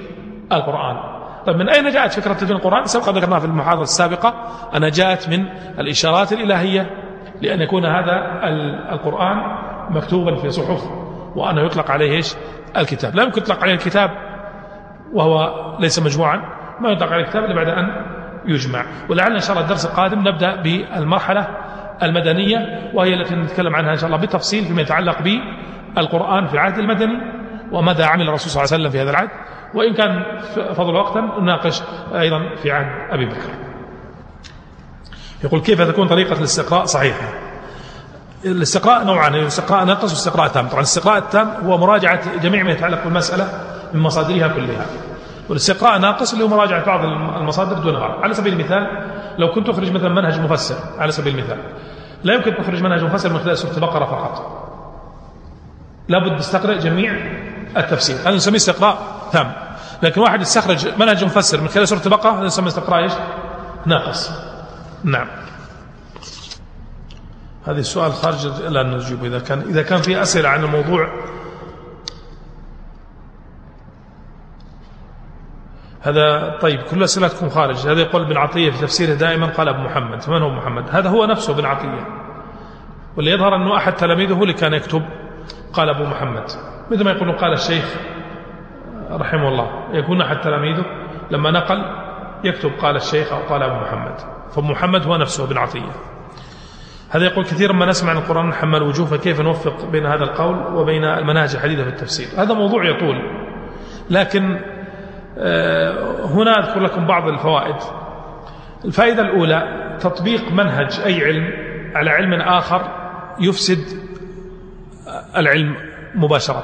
القرآن. 0.52 0.98
طيب 1.46 1.56
من 1.56 1.70
أين 1.70 1.90
جاءت 1.90 2.20
فكرة 2.20 2.34
تدوين 2.34 2.56
القرآن؟ 2.58 2.86
سبق 2.86 3.10
ذكرناها 3.10 3.40
في 3.40 3.46
المحاضرة 3.46 3.82
السابقة. 3.82 4.34
أنها 4.76 4.90
جاءت 4.90 5.30
من 5.30 5.48
الإشارات 5.80 6.34
الإلهية 6.34 6.90
لأن 7.42 7.62
يكون 7.62 7.86
هذا 7.86 8.42
القرآن 8.92 9.38
مكتوبا 9.90 10.36
في 10.36 10.50
صحف 10.50 10.82
وأنه 11.36 11.66
يطلق 11.66 11.92
عليه 11.92 12.12
إيش؟ 12.12 12.36
الكتاب. 12.78 13.16
لا 13.16 13.24
يمكن 13.24 13.42
يطلق 13.42 13.64
عليه 13.64 13.74
الكتاب 13.74 14.10
وهو 15.14 15.54
ليس 15.80 16.00
مجموعا 16.00 16.38
ما 16.82 16.90
يطلق 16.90 17.12
عليه 17.12 17.24
الكتاب 17.24 17.44
إلا 17.44 17.56
بعد 17.56 17.68
أن 17.68 18.06
يجمع. 18.46 18.86
ولعل 19.10 19.32
إن 19.32 19.40
شاء 19.40 19.52
الله 19.52 19.62
الدرس 19.62 19.86
القادم 19.86 20.20
نبدأ 20.28 20.62
بالمرحلة 20.62 21.48
المدنية 22.04 22.92
وهي 22.94 23.14
التي 23.14 23.36
نتكلم 23.36 23.76
عنها 23.76 23.92
إن 23.92 23.98
شاء 23.98 24.06
الله 24.08 24.18
بالتفصيل 24.18 24.66
فيما 24.66 24.82
يتعلق 24.82 25.18
بالقرآن 25.96 26.48
في 26.48 26.54
العهد 26.54 26.78
المدني 26.80 27.18
وماذا 27.72 28.06
عمل 28.06 28.28
الرسول 28.28 28.52
صلى 28.52 28.64
الله 28.64 28.74
عليه 28.74 28.84
وسلم 28.84 28.92
في 28.92 29.02
هذا 29.04 29.10
العهد 29.10 29.30
وإن 29.74 29.94
كان 29.94 30.24
فضل 30.74 30.96
وقتا 30.96 31.20
نناقش 31.40 31.82
أيضا 32.16 32.56
في 32.64 32.72
عهد 32.72 33.12
أبي 33.14 33.26
بكر. 33.26 33.50
يقول 35.44 35.60
كيف 35.62 35.82
تكون 35.82 36.08
طريقة 36.08 36.40
الاستقراء 36.40 36.86
صحيحة؟ 36.86 37.30
الاستقراء 38.46 39.04
نوعان 39.06 39.36
الاستقراء 39.36 39.86
ناقص 39.86 40.04
والاستقراء 40.04 40.48
تام 40.48 40.68
طبعا 40.68 40.80
الاستقراء 40.80 41.18
التام 41.18 41.48
هو 41.66 41.78
مراجعة 41.78 42.38
جميع 42.40 42.64
ما 42.64 42.72
يتعلق 42.72 43.04
بالمسألة 43.04 43.48
من 43.94 44.00
مصادرها 44.00 44.48
كلها. 44.48 44.86
والاستقراء 45.50 46.00
ناقص 46.00 46.32
اللي 46.34 46.44
هو 46.46 46.48
مراجعة 46.48 46.86
بعض 46.86 47.04
المصادر 47.42 47.74
دون 47.74 48.00
بعض 48.00 48.24
على 48.24 48.34
سبيل 48.34 48.54
المثال 48.54 48.88
لو 49.40 49.52
كنت 49.52 49.70
أخرج 49.70 49.92
مثلا 49.92 50.10
منهج 50.10 50.40
مفسر 50.40 50.76
على 50.98 51.12
سبيل 51.12 51.40
المثال. 51.40 51.60
لا 52.24 52.34
يمكن 52.34 52.56
تخرج 52.64 52.84
منهج 52.84 53.04
مفسر 53.04 53.34
من 53.34 53.40
خلال 53.40 53.58
سورة 53.58 53.74
البقرة 53.74 54.06
فقط. 54.06 54.68
لابد 56.10 56.40
تستقرأ 56.40 56.74
جميع 56.74 57.12
التفسير. 57.78 58.16
هذا 58.22 58.36
نسميه 58.36 58.56
استقراء 58.56 58.98
تام. 59.32 59.54
لكن 60.04 60.22
واحد 60.22 60.42
يستخرج 60.42 60.88
منهج 61.00 61.24
مفسر 61.24 61.62
من 61.62 61.68
خلال 61.68 61.88
سورة 61.88 62.02
البقرة 62.06 62.40
هذا 62.40 62.46
نسميه 62.46 62.68
استقراء 62.68 63.04
إيش؟ 63.04 63.14
ناقص. 63.86 64.32
نعم. 65.04 65.28
هذه 67.66 67.80
السؤال 67.80 68.14
خارج 68.14 68.48
لا 68.48 68.84
نجيب 68.84 69.26
إذا 69.26 69.40
كان 69.40 69.60
إذا 69.60 69.82
كان 69.82 70.02
في 70.02 70.22
أسئلة 70.22 70.50
عن 70.50 70.64
الموضوع 70.64 71.10
هذا 76.08 76.58
طيب 76.62 76.80
كل 76.82 77.04
أسئلتكم 77.04 77.50
خارج. 77.50 77.88
هذا 77.88 78.02
يقول 78.02 78.22
ابن 78.22 78.38
عطية 78.38 78.72
في 78.72 78.82
تفسيره 78.82 79.14
دائما 79.14 79.46
قال 79.46 79.70
أبو 79.70 79.82
محمد. 79.82 80.22
فمن 80.22 80.42
هو 80.42 80.50
محمد؟ 80.50 80.84
هذا 80.92 81.10
هو 81.10 81.26
نفسه 81.26 81.54
ابن 81.54 81.66
عطية. 81.66 82.08
واللي 83.18 83.32
يظهر 83.32 83.56
أنه 83.56 83.78
أحد 83.78 83.96
تلاميذه 83.96 84.42
اللي 84.42 84.54
كان 84.54 84.74
يكتب 84.74 85.04
قال 85.74 85.90
أبو 85.90 86.04
محمد. 86.04 86.44
مثل 86.92 87.04
ما 87.04 87.12
يقول 87.12 87.32
قال 87.32 87.54
الشيخ 87.54 87.96
رحمه 89.12 89.48
الله 89.48 89.70
يكون 89.94 90.22
أحد 90.22 90.40
تلاميذه 90.40 90.86
لما 91.32 91.52
نقل 91.52 91.86
يكتب 92.44 92.72
قال 92.82 92.96
الشيخ 92.96 93.34
أو 93.34 93.40
قال 93.40 93.64
أبو 93.64 93.76
محمد. 93.76 94.16
فمحمد 94.56 95.08
هو 95.08 95.18
نفسه 95.18 95.44
ابن 95.44 95.58
عطية. 95.58 95.92
هذا 97.10 97.26
يقول 97.26 97.46
كثيرا 97.46 97.74
ما 97.74 97.86
نسمع 97.86 98.10
عن 98.10 98.18
القرآن 98.18 98.50
نحمل 98.50 98.84
وجوه 98.84 99.06
فكيف 99.06 99.42
نوفق 99.42 99.86
بين 99.86 100.06
هذا 100.06 100.24
القول 100.24 100.76
وبين 100.76 101.04
المناهج 101.04 101.56
الحديثة 101.56 101.84
في 101.84 101.90
التفسير؟ 101.90 102.28
هذا 102.38 102.54
موضوع 102.54 102.86
يطول 102.86 103.22
لكن 104.10 104.60
هنا 106.26 106.52
أذكر 106.60 106.80
لكم 106.80 107.08
بعض 107.08 107.28
الفوائد. 107.28 107.76
الفائدة 108.86 109.22
الأولى 109.22 109.64
تطبيق 110.00 110.52
منهج 110.52 111.00
أي 111.06 111.26
علم 111.26 111.54
على 111.96 112.10
علم 112.10 112.34
آخر 112.42 112.82
يفسد 113.40 113.80
العلم 115.38 115.76
مباشرة 116.16 116.64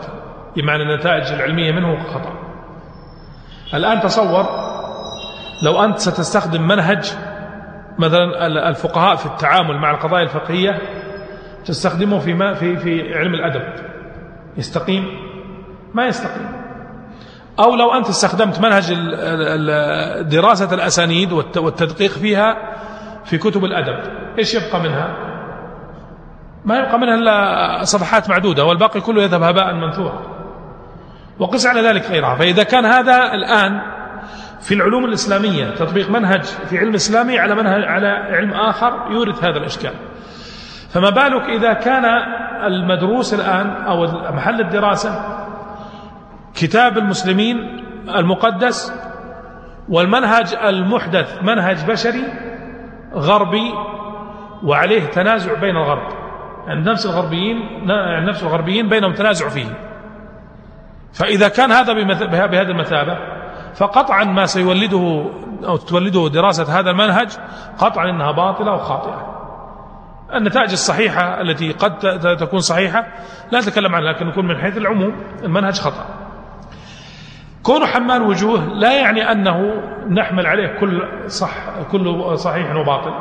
بمعنى 0.56 0.84
النتائج 0.84 1.34
العلمية 1.34 1.72
منه 1.72 2.04
خطأ. 2.04 2.34
الآن 3.74 4.00
تصور 4.02 4.46
لو 5.64 5.84
أنت 5.84 6.00
ستستخدم 6.00 6.68
منهج 6.68 7.14
مثلا 8.00 8.48
الفقهاء 8.70 9.16
في 9.16 9.26
التعامل 9.26 9.78
مع 9.78 9.92
القضايا 9.92 10.24
الفقهية 10.24 10.82
تستخدمه 11.66 12.20
في 12.20 12.56
في 12.56 12.78
في 12.78 13.18
علم 13.18 13.34
الأدب. 13.34 13.74
يستقيم؟ 14.58 15.06
ما 15.94 16.06
يستقيم. 16.08 16.63
أو 17.60 17.76
لو 17.76 17.94
أنت 17.94 18.10
استخدمت 18.10 18.60
منهج 18.60 18.94
دراسة 20.22 20.74
الأسانيد 20.74 21.32
والتدقيق 21.58 22.12
فيها 22.12 22.58
في 23.26 23.38
كتب 23.38 23.66
الأدب. 23.66 24.00
إيش 24.40 24.54
يبقى 24.54 24.80
منها؟ 24.80 25.18
ما 26.66 26.78
يبقى 26.80 27.00
منها 27.00 27.16
إلا 27.16 27.84
صفحات 27.84 28.30
معدودة 28.30 28.66
والباقي 28.66 29.02
كله 29.02 29.24
يذهب 29.24 29.44
هباء 29.44 29.74
منثورا. 29.74 30.22
وقس 31.40 31.68
على 31.68 31.82
ذلك 31.82 32.12
غيرها. 32.12 32.36
فإذا 32.36 32.64
كان 32.64 32.86
هذا 32.86 33.34
الآن 33.34 33.82
في 34.62 34.74
العلوم 34.74 35.06
الإسلامية 35.06 35.76
تطبيق 35.76 36.10
منهج 36.10 36.44
في 36.44 36.78
علم 36.78 36.94
إسلامي 36.94 37.40
على 37.40 37.56
منهج 37.56 37.84
على 37.84 38.08
علم 38.08 38.54
آخر 38.54 39.12
يورث 39.12 39.44
هذا 39.44 39.58
الإشكال. 39.58 39.94
فما 40.90 41.10
بالك 41.10 41.50
إذا 41.50 41.74
كان 41.74 42.06
المدروس 42.66 43.34
الآن 43.34 43.68
أو 43.68 44.04
محل 44.32 44.62
الدراسة 44.62 45.43
كتاب 46.56 46.98
المسلمين 46.98 47.58
المقدس 48.16 48.94
والمنهج 49.90 50.56
المحدث 50.56 51.44
منهج 51.44 51.86
بشري 51.86 52.24
غربي 53.14 53.74
وعليه 54.64 55.06
تنازع 55.06 55.60
بين 55.60 55.76
الغرب. 55.78 56.14
يعني 56.68 56.82
نفس 56.82 57.06
الغربيين 57.06 57.58
نفس 58.26 58.44
الغربيين 58.44 58.90
بينهم 58.90 59.14
تنازع 59.14 59.50
فيه. 59.50 59.78
فإذا 61.14 61.48
كان 61.48 61.72
هذا 61.72 61.94
بهذه 62.26 62.72
المثابة 62.72 63.18
فقطعا 63.76 64.24
ما 64.24 64.46
سيولده 64.46 65.32
أو 65.64 65.78
تولده 65.78 66.30
دراسة 66.30 66.80
هذا 66.80 66.90
المنهج 66.90 67.30
قطعا 67.78 68.10
إنها 68.10 68.32
باطلة 68.32 68.74
وخاطئة. 68.74 69.34
النتائج 70.34 70.72
الصحيحة 70.72 71.42
التي 71.42 71.72
قد 71.72 71.98
تكون 72.40 72.60
صحيحة 72.60 73.08
لا 73.52 73.60
نتكلم 73.60 73.96
عنها 73.96 74.14
لكن 74.14 74.28
نكون 74.28 74.48
من 74.48 74.58
حيث 74.58 74.78
العموم 74.78 75.16
المنهج 75.44 75.80
خطأ. 75.80 76.23
كونه 77.64 77.86
حمال 77.86 78.22
وجوه 78.22 78.66
لا 78.66 78.94
يعني 78.94 79.32
أنه 79.32 79.84
نحمل 80.10 80.48
عليه 80.48 80.80
كل 80.80 81.04
صح 81.28 81.52
كل 81.92 82.38
صحيح 82.38 82.76
وباطل. 82.76 83.14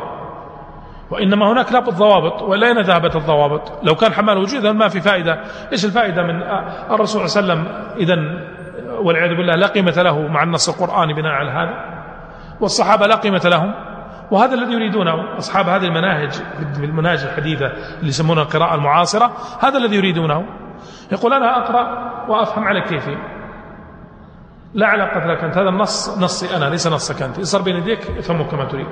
وإنما 1.10 1.52
هناك 1.52 1.72
لابد 1.72 1.94
ضوابط 1.94 2.42
ولا 2.42 2.82
ذهبت 2.82 3.16
الضوابط. 3.16 3.72
لو 3.82 3.94
كان 3.94 4.12
حمال 4.12 4.38
وجوه 4.38 4.60
إذا 4.60 4.72
ما 4.72 4.88
في 4.88 5.00
فائدة. 5.00 5.40
إيش 5.72 5.84
الفائدة 5.84 6.22
من 6.22 6.42
الرسول 6.90 7.28
صلى 7.28 7.42
الله 7.42 7.52
عليه 7.52 7.62
وسلم 7.62 7.86
إذا 7.96 8.16
والعياذ 9.02 9.36
بالله 9.36 9.54
لا 9.54 9.66
قيمة 9.66 10.02
له 10.02 10.28
مع 10.28 10.42
النص 10.42 10.68
القرآني 10.68 11.14
بناء 11.14 11.32
على 11.32 11.50
هذا؟ 11.50 11.84
والصحابة 12.60 13.06
لا 13.06 13.14
قيمة 13.14 13.42
لهم. 13.44 13.74
وهذا 14.30 14.54
الذي 14.54 14.72
يريدونه 14.72 15.38
أصحاب 15.38 15.68
هذه 15.68 15.84
المناهج 15.84 16.42
المناهج 16.76 17.24
الحديثة 17.24 17.66
اللي 17.66 18.08
يسمونها 18.08 18.42
القراءة 18.42 18.74
المعاصرة 18.74 19.32
هذا 19.60 19.78
الذي 19.78 19.96
يريدونه. 19.96 20.46
يقول 21.12 21.32
أنا 21.32 21.58
أقرأ 21.58 22.12
وأفهم 22.28 22.64
على 22.64 22.80
كيفي. 22.80 23.16
لا 24.74 24.86
علاقة 24.86 25.26
لك 25.26 25.44
أنت. 25.44 25.58
هذا 25.58 25.68
النص 25.68 26.18
نصي 26.18 26.56
أنا 26.56 26.64
ليس 26.64 26.86
نصك 26.86 27.22
أنت. 27.22 27.40
صار 27.40 27.62
بين 27.62 27.76
يديك 27.76 28.10
افهمه 28.18 28.44
كما 28.44 28.64
تريد. 28.64 28.86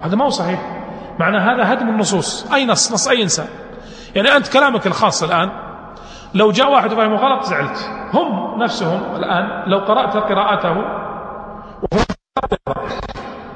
هذا 0.00 0.16
ما 0.16 0.24
هو 0.24 0.28
صحيح. 0.28 0.60
معنى 1.18 1.38
هذا 1.38 1.72
هدم 1.72 1.88
النصوص. 1.88 2.52
أي 2.52 2.66
نص؟ 2.66 2.92
نص 2.92 3.08
أي 3.08 3.22
إنسان. 3.22 3.46
يعني 4.14 4.36
أنت 4.36 4.48
كلامك 4.52 4.86
الخاص 4.86 5.22
الآن 5.22 5.50
لو 6.34 6.50
جاء 6.50 6.70
واحد 6.72 6.92
وفهمه 6.92 7.16
غلط 7.16 7.44
زعلت. 7.44 7.90
هم 8.12 8.62
نفسهم 8.62 9.16
الآن 9.16 9.70
لو 9.70 9.78
قرأت 9.78 10.16
قراءته 10.16 10.70
وهم 10.72 12.04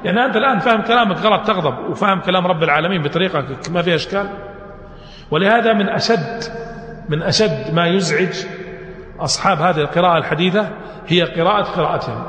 يعني 0.03 0.25
أنت 0.25 0.35
الآن 0.35 0.59
فاهم 0.59 0.81
كلامك 0.81 1.17
غلط 1.17 1.47
تغضب 1.47 1.89
وفاهم 1.89 2.19
كلام 2.19 2.47
رب 2.47 2.63
العالمين 2.63 3.01
بطريقة 3.03 3.45
ما 3.71 3.81
فيها 3.81 3.95
إشكال. 3.95 4.29
ولهذا 5.31 5.73
من 5.73 5.89
أشد 5.89 6.43
من 7.09 7.23
أشد 7.23 7.73
ما 7.73 7.87
يزعج 7.87 8.45
أصحاب 9.19 9.57
هذه 9.57 9.77
القراءة 9.77 10.17
الحديثة 10.17 10.69
هي 11.07 11.21
قراءة 11.21 11.63
قراءتهم. 11.63 12.23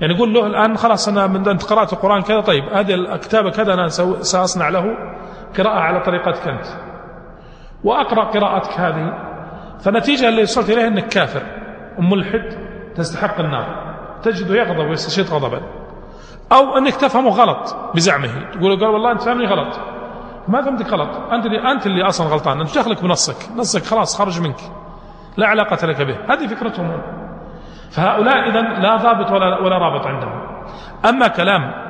يعني 0.00 0.14
يقول 0.14 0.34
له 0.34 0.46
الآن 0.46 0.76
خلاص 0.76 1.08
أنا 1.08 1.26
من 1.26 1.48
أنت 1.48 1.64
قرأت 1.64 1.92
القرآن 1.92 2.22
كذا 2.22 2.40
طيب 2.40 2.64
هذه 2.64 2.94
الكتابة 2.94 3.50
كذا 3.50 3.74
أنا 3.74 3.88
سأصنع 4.22 4.68
له 4.68 4.84
قراءة 5.58 5.78
على 5.78 6.00
طريقتك 6.00 6.48
أنت. 6.48 6.66
وأقرأ 7.84 8.24
قراءتك 8.24 8.80
هذه. 8.80 9.12
فنتيجة 9.80 10.28
اللي 10.28 10.42
وصلت 10.42 10.70
إليه 10.70 10.86
أنك 10.86 11.08
كافر 11.08 11.42
وملحد 11.98 12.58
تستحق 12.94 13.40
النار. 13.40 13.94
تجده 14.22 14.54
يغضب 14.54 14.88
ويستشيط 14.88 15.32
غضبا. 15.32 15.60
أو 16.52 16.78
أنك 16.78 16.96
تفهمه 16.96 17.30
غلط 17.30 17.76
بزعمه. 17.94 18.50
تقول 18.52 18.80
قال 18.80 18.88
والله 18.88 19.12
أنت 19.12 19.22
فهمني 19.22 19.46
غلط. 19.46 19.80
ما 20.48 20.62
فهمتك 20.62 20.92
غلط. 20.92 21.32
أنت 21.32 21.46
اللي, 21.46 21.72
أنت 21.72 21.86
اللي 21.86 22.08
أصلا 22.08 22.26
غلطان. 22.26 22.60
أنت 22.60 22.78
دخلك 22.78 23.02
بنصك. 23.02 23.36
نصك 23.56 23.84
خلاص 23.84 24.18
خرج 24.18 24.40
منك. 24.40 24.60
لا 25.36 25.46
علاقة 25.46 25.86
لك 25.86 26.02
به. 26.02 26.16
هذه 26.28 26.46
فكرتهم 26.46 27.02
فهؤلاء 27.90 28.48
إذن 28.48 28.82
لا 28.82 28.96
ضابط 28.96 29.30
ولا, 29.30 29.58
ولا 29.58 29.78
رابط 29.78 30.06
عندهم. 30.06 30.42
أما 31.08 31.28
كلام 31.28 31.82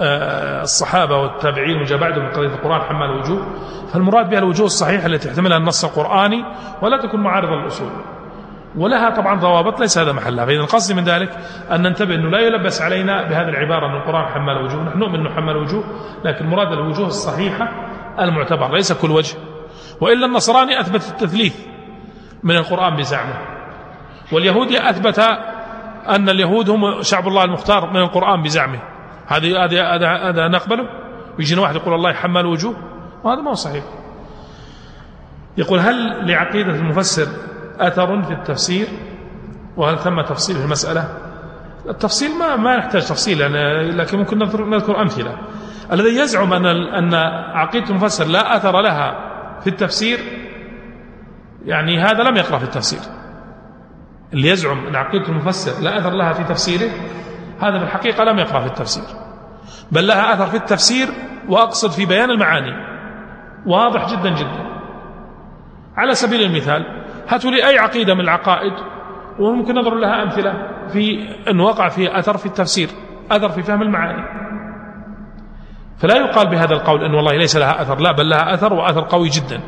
آه، 0.00 0.62
الصحابة 0.62 1.16
والتابعين 1.16 1.80
وجاء 1.80 1.98
بعدهم 1.98 2.24
من 2.24 2.30
قضية 2.30 2.54
القرآن 2.54 2.80
حمال 2.80 3.10
الوجوه 3.10 3.46
فالمراد 3.92 4.30
بها 4.30 4.38
الوجوه 4.38 4.66
الصحيحة 4.66 5.06
التي 5.06 5.28
تحتملها 5.28 5.56
النص 5.56 5.84
القرآني 5.84 6.44
ولا 6.82 7.02
تكون 7.02 7.20
معارضة 7.20 7.54
للأصول. 7.54 7.90
ولها 8.76 9.10
طبعا 9.10 9.40
ضوابط 9.40 9.80
ليس 9.80 9.98
هذا 9.98 10.12
محلها. 10.12 10.46
فإذا 10.46 10.60
القصد 10.60 10.96
من 10.96 11.04
ذلك 11.04 11.30
أن 11.72 11.82
ننتبه 11.82 12.14
أنه 12.14 12.30
لا 12.30 12.38
يلبس 12.38 12.82
علينا 12.82 13.22
بهذه 13.22 13.48
العبارة 13.48 13.86
أن 13.86 13.96
القرآن 13.96 14.24
حمال 14.26 14.64
وجوه. 14.64 14.82
نحن 14.82 14.98
نؤمن 14.98 15.14
أنه 15.14 15.30
حمال 15.34 15.56
وجوه 15.56 15.84
لكن 16.24 16.46
مراد 16.46 16.72
الوجوه 16.72 17.06
الصحيحة 17.06 17.68
المعتبر 18.20 18.74
ليس 18.74 18.92
كل 18.92 19.10
وجه. 19.10 19.36
وإلا 20.00 20.26
النصراني 20.26 20.80
أثبت 20.80 21.08
التثليث. 21.08 21.75
من 22.46 22.56
القرآن 22.56 22.96
بزعمه. 22.96 23.34
واليهودي 24.32 24.90
أثبت 24.90 25.18
أن 26.08 26.28
اليهود 26.28 26.70
هم 26.70 27.02
شعب 27.02 27.28
الله 27.28 27.44
المختار 27.44 27.90
من 27.90 28.00
القرآن 28.00 28.42
بزعمه. 28.42 28.78
هذه 29.26 29.64
هذا 29.64 30.28
هذا 30.30 30.48
نقبله؟ 30.48 30.88
ويجينا 31.38 31.60
واحد 31.62 31.74
يقول 31.76 31.94
الله 31.94 32.12
حمال 32.12 32.46
وجوه؟ 32.46 32.76
وهذا 33.24 33.40
ما 33.40 33.50
هو 33.50 33.54
صحيح. 33.54 33.84
يقول 35.56 35.78
هل 35.78 36.26
لعقيدة 36.28 36.70
المفسر 36.70 37.28
أثر 37.78 38.22
في 38.22 38.32
التفسير؟ 38.32 38.86
وهل 39.76 39.98
ثم 39.98 40.20
تفصيل 40.20 40.56
في 40.56 40.64
المسألة؟ 40.64 41.08
التفصيل 41.88 42.38
ما 42.38 42.56
ما 42.56 42.74
يحتاج 42.74 43.02
تفصيل 43.02 43.40
يعني 43.40 43.90
لكن 43.90 44.18
ممكن 44.18 44.38
نذكر 44.70 45.00
أمثلة. 45.02 45.38
الذي 45.92 46.18
يزعم 46.18 46.52
أن 46.52 46.66
أن 46.94 47.14
عقيدة 47.54 47.90
المفسر 47.90 48.24
لا 48.24 48.56
أثر 48.56 48.80
لها 48.80 49.14
في 49.60 49.66
التفسير 49.66 50.45
يعني 51.66 51.98
هذا 51.98 52.22
لم 52.22 52.36
يقرأ 52.36 52.58
في 52.58 52.64
التفسير. 52.64 53.00
اللي 54.32 54.48
يزعم 54.48 54.86
أن 54.86 54.96
عقيدة 54.96 55.28
المفسر 55.28 55.82
لا 55.82 55.98
أثر 55.98 56.10
لها 56.10 56.32
في 56.32 56.44
تفسيره 56.44 56.90
هذا 57.60 57.78
في 57.78 57.84
الحقيقة 57.84 58.24
لم 58.24 58.38
يقرأ 58.38 58.60
في 58.60 58.66
التفسير. 58.66 59.04
بل 59.92 60.06
لها 60.06 60.34
أثر 60.34 60.46
في 60.46 60.56
التفسير 60.56 61.08
وأقصد 61.48 61.90
في 61.90 62.06
بيان 62.06 62.30
المعاني. 62.30 62.72
واضح 63.66 64.12
جدا 64.12 64.30
جدا. 64.30 64.66
على 65.96 66.14
سبيل 66.14 66.42
المثال 66.42 66.86
هاتوا 67.28 67.50
لي 67.50 67.68
أي 67.68 67.78
عقيدة 67.78 68.14
من 68.14 68.20
العقائد 68.20 68.72
وممكن 69.38 69.74
نضرب 69.74 69.98
لها 69.98 70.22
أمثلة 70.22 70.52
في 70.88 71.28
أن 71.50 71.60
وقع 71.60 71.88
فيه 71.88 72.18
أثر 72.18 72.36
في 72.36 72.46
التفسير 72.46 72.88
أثر 73.30 73.48
في 73.48 73.62
فهم 73.62 73.82
المعاني. 73.82 74.22
فلا 75.98 76.16
يقال 76.16 76.50
بهذا 76.50 76.74
القول 76.74 77.04
أن 77.04 77.14
والله 77.14 77.36
ليس 77.36 77.56
لها 77.56 77.82
أثر 77.82 78.00
لا 78.00 78.12
بل 78.12 78.28
لها 78.28 78.54
أثر 78.54 78.72
وأثر 78.72 79.00
قوي 79.00 79.28
جدا. 79.28 79.60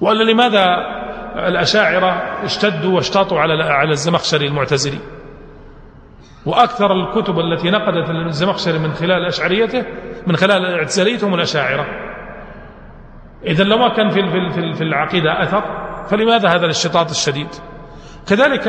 وألا 0.00 0.32
لماذا 0.32 0.66
الأشاعرة 1.34 2.22
اشتدوا 2.44 2.94
واشتاطوا 2.94 3.40
على 3.40 3.64
على 3.64 3.90
الزمخشري 3.90 4.46
المعتزلي. 4.46 4.98
وأكثر 6.46 6.92
الكتب 6.92 7.38
التي 7.38 7.70
نقدت 7.70 8.10
الزمخشري 8.10 8.78
من 8.78 8.92
خلال 8.92 9.26
أشعريته 9.26 9.84
من 10.26 10.36
خلال 10.36 10.74
اعتزاليته 10.74 11.28
من 11.28 11.34
الأشاعرة. 11.34 11.86
إذا 13.46 13.64
لو 13.64 13.78
ما 13.78 13.88
كان 13.96 14.08
في 14.08 14.30
في 14.30 14.72
في 14.72 14.84
العقيدة 14.84 15.42
أثر 15.42 15.62
فلماذا 16.10 16.48
هذا 16.48 16.64
الاشتطاط 16.64 17.10
الشديد؟ 17.10 17.48
كذلك 18.28 18.68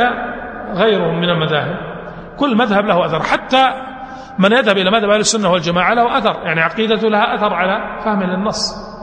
غيرهم 0.73 1.21
من 1.21 1.29
المذاهب. 1.29 1.77
كل 2.37 2.57
مذهب 2.57 2.85
له 2.85 3.05
أثر 3.05 3.23
حتى 3.23 3.69
من 4.39 4.51
يذهب 4.51 4.77
إلى 4.77 4.91
مذهب 4.91 5.09
أهل 5.09 5.19
السنة 5.19 5.51
والجماعة 5.51 5.93
له 5.93 6.17
أثر. 6.17 6.35
يعني 6.43 6.61
عقيدته 6.61 7.09
لها 7.09 7.35
أثر 7.35 7.53
على 7.53 8.01
فهم 8.05 8.23
للنص. 8.23 8.93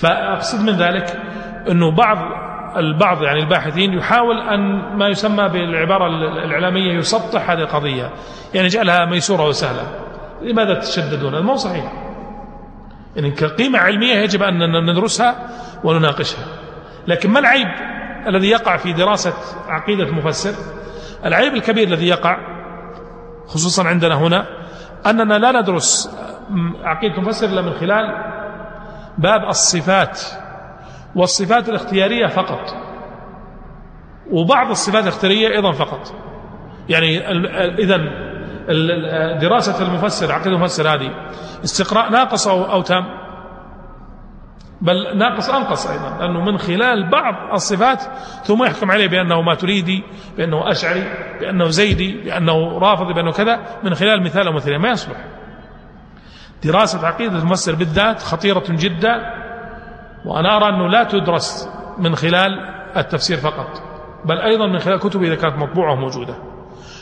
فأقصد 0.00 0.60
من 0.60 0.72
ذلك 0.72 1.20
أنه 1.68 1.90
بعض 1.90 2.18
البعض 2.76 3.22
يعني 3.22 3.40
الباحثين 3.40 3.92
يحاول 3.92 4.38
أن 4.38 4.60
ما 4.96 5.08
يسمى 5.08 5.48
بالعبارة 5.48 6.06
الإعلامية 6.44 6.98
يسطح 6.98 7.50
هذه 7.50 7.58
القضية. 7.58 8.10
يعني 8.54 8.68
جعلها 8.68 9.04
ميسورة 9.04 9.46
وسهلة. 9.46 9.82
لماذا 10.42 10.74
تشددون؟ 10.74 11.34
هذا 11.34 11.42
مو 11.42 11.56
صحيح. 11.56 11.92
يعني 13.16 13.30
كقيمة 13.30 13.78
علمية 13.78 14.14
يجب 14.14 14.42
أن 14.42 14.90
ندرسها 14.90 15.48
ونناقشها. 15.84 16.44
لكن 17.06 17.30
ما 17.30 17.38
العيب 17.38 17.68
الذي 18.26 18.50
يقع 18.50 18.76
في 18.76 18.92
دراسة 18.92 19.32
عقيدة 19.68 20.04
المفسر؟ 20.04 20.54
العيب 21.24 21.54
الكبير 21.54 21.88
الذي 21.88 22.08
يقع 22.08 22.38
خصوصا 23.46 23.88
عندنا 23.88 24.14
هنا 24.14 24.46
أننا 25.06 25.34
لا 25.34 25.60
ندرس 25.60 26.16
عقيدة 26.82 27.14
المفسر 27.14 27.46
إلا 27.46 27.62
من 27.62 27.72
خلال 27.72 28.14
باب 29.18 29.48
الصفات. 29.48 30.20
والصفات 31.16 31.68
الاختيارية 31.68 32.26
فقط. 32.26 32.76
وبعض 34.30 34.70
الصفات 34.70 35.02
الاختيارية 35.02 35.48
أيضا 35.48 35.72
فقط. 35.72 36.14
يعني 36.88 37.18
إذا 37.78 37.96
دراسة 39.40 39.82
المفسر 39.82 40.32
عقيدة 40.32 40.56
المفسر 40.56 40.88
هذه 40.88 41.10
استقراء 41.64 42.10
ناقص 42.10 42.48
أو, 42.48 42.64
أو 42.64 42.82
تام. 42.82 43.20
بل 44.80 45.18
ناقص 45.18 45.50
أنقص 45.50 45.86
أيضا 45.86 46.18
لأنه 46.18 46.44
من 46.44 46.58
خلال 46.58 47.10
بعض 47.10 47.52
الصفات 47.52 48.02
ثم 48.44 48.64
يحكم 48.64 48.90
عليه 48.90 49.08
بأنه 49.08 49.42
ماتريدي 49.42 50.04
بأنه 50.36 50.70
أشعري 50.70 51.04
بأنه 51.40 51.68
زيدي 51.68 52.12
بأنه 52.24 52.78
رافضي 52.78 53.12
بأنه 53.12 53.32
كذا 53.32 53.60
من 53.84 53.94
خلال 53.94 54.22
مثال 54.24 54.46
أو 54.46 54.52
مثالين 54.52 54.80
ما 54.80 54.90
يصلح. 54.90 55.16
دراسة 56.64 57.06
عقيدة 57.06 57.38
المفسر 57.38 57.74
بالذات 57.74 58.22
خطيرة 58.22 58.64
جدا. 58.68 59.40
وأنا 60.24 60.56
أرى 60.56 60.68
أنه 60.68 60.88
لا 60.88 61.04
تدرس 61.04 61.68
من 61.98 62.14
خلال 62.14 62.60
التفسير 62.96 63.36
فقط 63.36 63.82
بل 64.24 64.38
أيضا 64.38 64.66
من 64.66 64.78
خلال 64.78 64.98
كتب 64.98 65.22
إذا 65.22 65.34
كانت 65.34 65.56
مطبوعة 65.56 65.92
وموجودة. 65.92 66.34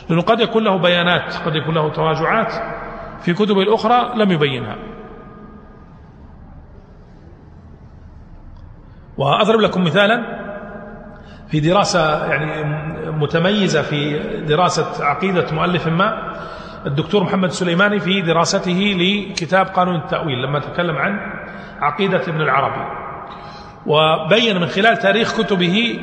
لأنه 0.09 0.21
قد 0.21 0.39
يكون 0.39 0.63
له 0.63 0.77
بيانات 0.77 1.35
قد 1.45 1.55
يكون 1.55 1.75
له 1.75 1.89
تراجعات 1.89 2.53
في 3.21 3.33
كتبه 3.33 3.61
الأخرى 3.61 4.11
لم 4.15 4.31
يبينها. 4.31 4.75
وأضرب 9.17 9.59
لكم 9.59 9.83
مثالا 9.83 10.39
في 11.47 11.59
دراسة 11.59 12.25
يعني 12.25 12.63
متميزة 13.11 13.81
في 13.81 14.19
دراسة 14.43 15.05
عقيدة 15.05 15.51
مؤلف 15.51 15.87
ما 15.87 16.35
الدكتور 16.85 17.23
محمد 17.23 17.49
سليماني 17.49 17.99
في 17.99 18.21
دراسته 18.21 18.95
لكتاب 18.99 19.65
قانون 19.65 19.95
التأويل 19.95 20.41
لما 20.41 20.59
تكلم 20.59 20.95
عن 20.95 21.19
عقيدة 21.81 22.21
ابن 22.27 22.41
العربي. 22.41 23.08
وبين 23.89 24.61
من 24.61 24.67
خلال 24.67 24.97
تاريخ 24.97 25.41
كتبه 25.41 25.99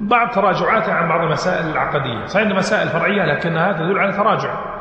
بعض 0.00 0.30
تراجعاته 0.30 0.92
عن 0.92 1.08
بعض 1.08 1.20
المسائل 1.24 1.66
العقدية. 1.66 2.26
صحيح 2.26 2.46
أن 2.46 2.54
مسائل 2.56 2.88
فرعية 2.88 3.24
لكنها 3.24 3.72
تدل 3.72 3.98
على 3.98 4.12
تراجع. 4.12 4.72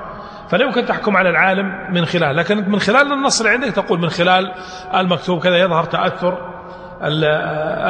فلا 0.49 0.65
يمكن 0.65 0.85
تحكم 0.85 1.17
على 1.17 1.29
العالم 1.29 1.93
من 1.93 2.05
خلال 2.05 2.35
لكن 2.35 2.69
من 2.69 2.79
خلال 2.79 3.13
النص 3.13 3.41
اللي 3.41 3.53
عندك 3.53 3.71
تقول 3.71 3.99
من 3.99 4.09
خلال 4.09 4.51
المكتوب 4.95 5.43
كذا 5.43 5.57
يظهر 5.57 5.83
تأثر 5.83 6.37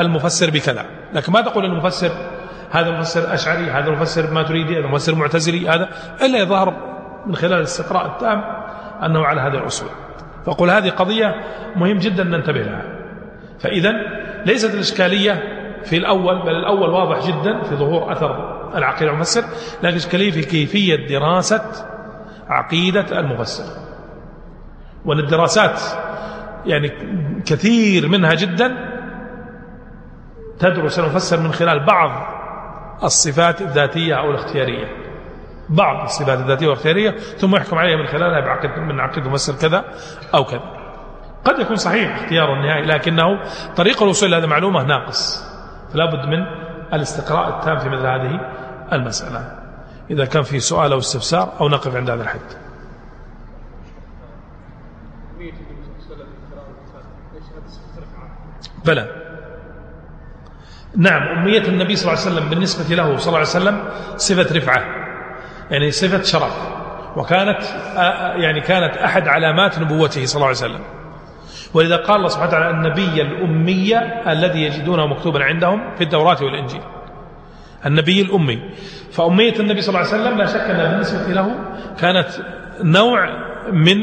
المفسر 0.02 0.50
بكذا. 0.50 0.86
لكن 1.14 1.34
ما 1.34 1.42
تقول 1.42 1.66
المفسر 1.66 2.12
هذا 2.72 2.92
مفسر 2.92 3.34
أشعري 3.34 3.72
هذا 3.72 3.92
مفسر 3.92 4.34
ما 4.34 4.44
تريدي 4.44 4.80
هذا 4.80 4.88
مفسر 4.88 5.16
معتزلي 5.16 5.70
هذا 5.70 5.90
إلا 6.22 6.40
يظهر 6.40 6.74
من 7.26 7.36
خلال 7.36 7.54
الاستقراء 7.54 8.06
التام 8.06 8.44
أنه 9.04 9.26
على 9.26 9.42
هذه 9.42 9.58
الأصول. 9.62 9.90
فأقول 10.46 10.70
هذه 10.70 10.90
قضية 10.90 11.36
مهم 11.76 11.98
جدا 11.98 12.24
ننتبه 12.24 12.62
لها. 12.62 12.82
فإذا 13.60 13.92
ليست 14.46 14.74
الإشكالية 14.74 15.34
في 15.84 15.98
الأول 15.98 16.42
بل 16.42 16.56
الأول 16.56 16.90
واضح 16.90 17.28
جدا 17.28 17.64
في 17.64 17.76
ظهور 17.76 18.12
أثر 18.12 18.62
العقيدة 18.78 19.12
المفسر 19.12 19.42
لكن 19.78 19.88
الإشكالية 19.88 20.32
في 20.32 20.42
كيفية 20.42 21.08
دراسة 21.08 21.62
عقيدة 22.50 23.20
المفسر. 23.20 23.64
وأن 25.06 25.20
الدراسات 25.20 25.82
يعني 26.66 26.92
كثير 27.46 28.08
منها 28.08 28.34
جدا 28.34 28.92
تدرس 30.60 31.00
المفسر 31.00 31.40
من 31.40 31.52
خلال 31.52 31.86
بعض 31.86 32.12
الصفات 33.04 33.62
الذاتية 33.62 34.16
أو 34.16 34.32
الاختيارية. 34.32 34.86
بعض 35.70 36.04
الصفات 36.04 36.40
الذاتية 36.40 36.68
والاختيارية 36.68 37.12
ثم 37.18 37.56
يحكم 37.56 37.78
عليها 37.78 37.98
من 37.98 38.08
خلالها 38.08 38.40
بعقد 38.40 38.80
من 38.80 39.00
عقد 39.00 39.26
المفسر 39.26 39.54
كذا 39.68 39.86
أو 40.34 40.44
كذا. 40.44 40.81
قد 41.46 41.60
يكون 41.60 41.76
صحيح 41.76 42.22
اختياره 42.22 42.54
النهائي 42.54 42.86
لكنه 42.86 43.40
طريق 43.76 44.04
الوصول 44.04 44.30
إلى 44.30 44.38
هذه 44.38 44.44
المعلومة 44.44 44.84
ناقص. 44.84 45.44
فلا 45.94 46.06
بد 46.06 46.26
من 46.26 46.46
الاستقراء 46.94 47.50
التام 47.58 47.80
في 47.80 47.90
مثل 47.90 48.06
هذه 48.06 48.40
المسألة. 48.94 49.60
إذا 50.12 50.26
كان 50.26 50.44
في 50.44 50.60
سؤال 50.60 50.92
أو 50.92 50.98
استفسار 50.98 51.54
أو 51.62 51.70
نقف 51.70 51.96
عند 51.96 52.10
هذا 52.10 52.24
الحد. 52.24 52.40
بلى. 58.86 59.08
نعم 60.98 61.22
أمية 61.22 61.68
النبي 61.68 61.96
صلى 61.96 62.12
الله 62.12 62.22
عليه 62.22 62.32
وسلم 62.32 62.50
بالنسبة 62.50 62.96
له 62.96 63.18
صلى 63.18 63.28
الله 63.28 63.38
عليه 63.38 63.50
وسلم 63.50 63.90
صفة 64.18 64.58
رفعة. 64.58 64.84
يعني 65.72 65.92
صفة 65.92 66.24
شرف. 66.24 66.58
وكانت 67.16 67.62
يعني 68.36 68.62
كانت 68.62 68.98
أحد 68.98 69.28
علامات 69.28 69.80
نبوته 69.80 70.26
صلى 70.26 70.36
الله 70.36 70.48
عليه 70.48 70.58
وسلم. 70.58 71.01
ولذا 71.74 71.96
قال 71.96 72.16
الله 72.16 72.28
سبحانه 72.28 72.50
وتعالى 72.50 72.70
النبي 72.70 73.22
الأمية 73.22 73.98
الذي 74.32 74.62
يجدونه 74.64 75.08
مكتوبا 75.08 75.44
عندهم 75.44 75.96
في 75.96 76.04
التوراة 76.04 76.44
والإنجيل. 76.44 76.82
النبي 77.86 78.22
الأمي. 78.22 78.60
فأمية 79.12 79.60
النبي 79.60 79.82
صلى 79.82 79.90
الله 79.96 80.08
عليه 80.08 80.22
وسلم 80.22 80.38
لا 80.38 80.46
شك 80.46 80.62
أنها 80.62 80.92
بالنسبة 80.92 81.34
له 81.34 81.56
كانت 82.00 82.28
نوع 82.84 83.30
من 83.72 83.98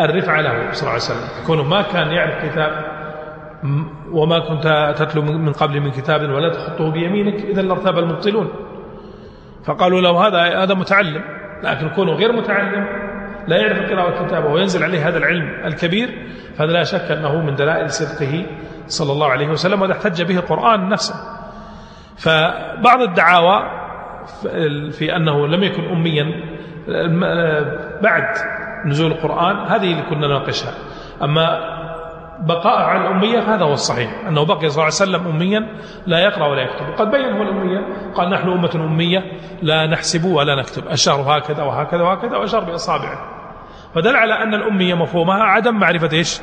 الرفعة 0.00 0.40
له 0.40 0.72
صلى 0.72 0.80
الله 0.80 0.92
عليه 0.92 1.02
وسلم. 1.02 1.46
كونه 1.46 1.62
ما 1.62 1.82
كان 1.82 2.08
يعرف 2.10 2.44
كتاب 2.44 2.72
وما 4.12 4.38
كنت 4.38 4.94
تتلو 4.98 5.22
من 5.22 5.52
قبل 5.52 5.80
من 5.80 5.90
كتاب 5.90 6.20
ولا 6.30 6.48
تخطه 6.52 6.90
بيمينك 6.90 7.44
إذا 7.44 7.62
لارتاب 7.62 7.98
المبطلون. 7.98 8.48
فقالوا 9.64 10.00
له 10.00 10.26
هذا 10.26 10.62
هذا 10.62 10.74
متعلم. 10.74 11.22
لكن 11.62 11.88
كونه 11.88 12.12
غير 12.12 12.32
متعلم 12.32 13.07
لا 13.48 13.56
يعرف 13.56 13.78
القراءة 13.78 14.20
والكتابة 14.20 14.46
وينزل 14.52 14.84
عليه 14.84 15.08
هذا 15.08 15.18
العلم 15.18 15.64
الكبير 15.64 16.08
فهذا 16.56 16.72
لا 16.72 16.84
شك 16.84 17.10
أنه 17.10 17.42
من 17.42 17.54
دلائل 17.54 17.90
صدقه 17.90 18.46
صلى 18.86 19.12
الله 19.12 19.26
عليه 19.26 19.48
وسلم 19.48 19.82
وذا 19.82 19.92
احتج 19.92 20.22
به 20.22 20.36
القرآن 20.38 20.88
نفسه. 20.88 21.14
فبعض 22.16 23.02
الدعاوى 23.02 23.62
في 24.92 25.16
أنه 25.16 25.46
لم 25.46 25.62
يكن 25.62 25.84
أميا 25.84 26.24
بعد 28.02 28.24
نزول 28.86 29.12
القرآن 29.12 29.56
هذه 29.56 29.92
اللي 29.92 30.02
كنا 30.10 30.26
نناقشها. 30.26 30.72
أما 31.22 31.78
بقاء 32.46 32.78
على 32.82 33.00
الأمية 33.00 33.54
هذا 33.54 33.64
هو 33.64 33.72
الصحيح. 33.72 34.10
أنه 34.28 34.44
بقي 34.44 34.68
صلى 34.68 34.68
الله 34.68 34.82
عليه 34.82 34.86
وسلم 34.86 35.26
أميا 35.26 35.68
لا 36.06 36.18
يقرأ 36.18 36.46
ولا 36.46 36.62
يكتب. 36.62 36.88
وقد 36.88 37.10
بين 37.10 37.32
هو 37.36 37.42
الأمية 37.42 37.80
قال 38.14 38.30
نحن 38.30 38.48
أمة 38.48 38.70
أمية 38.74 39.32
لا 39.62 39.86
نحسب 39.86 40.24
ولا 40.24 40.54
نكتب. 40.54 40.86
الشهر 40.90 41.38
هكذا 41.38 41.62
وهكذا 41.62 42.02
وهكذا 42.02 42.36
وأشار 42.36 42.64
بإصابعه. 42.64 43.37
فدل 43.94 44.16
على 44.16 44.42
أن 44.42 44.54
الأمية 44.54 44.94
مفهومها 44.94 45.42
عدم 45.42 45.74
معرفة 45.74 46.12
إيش؟ 46.12 46.40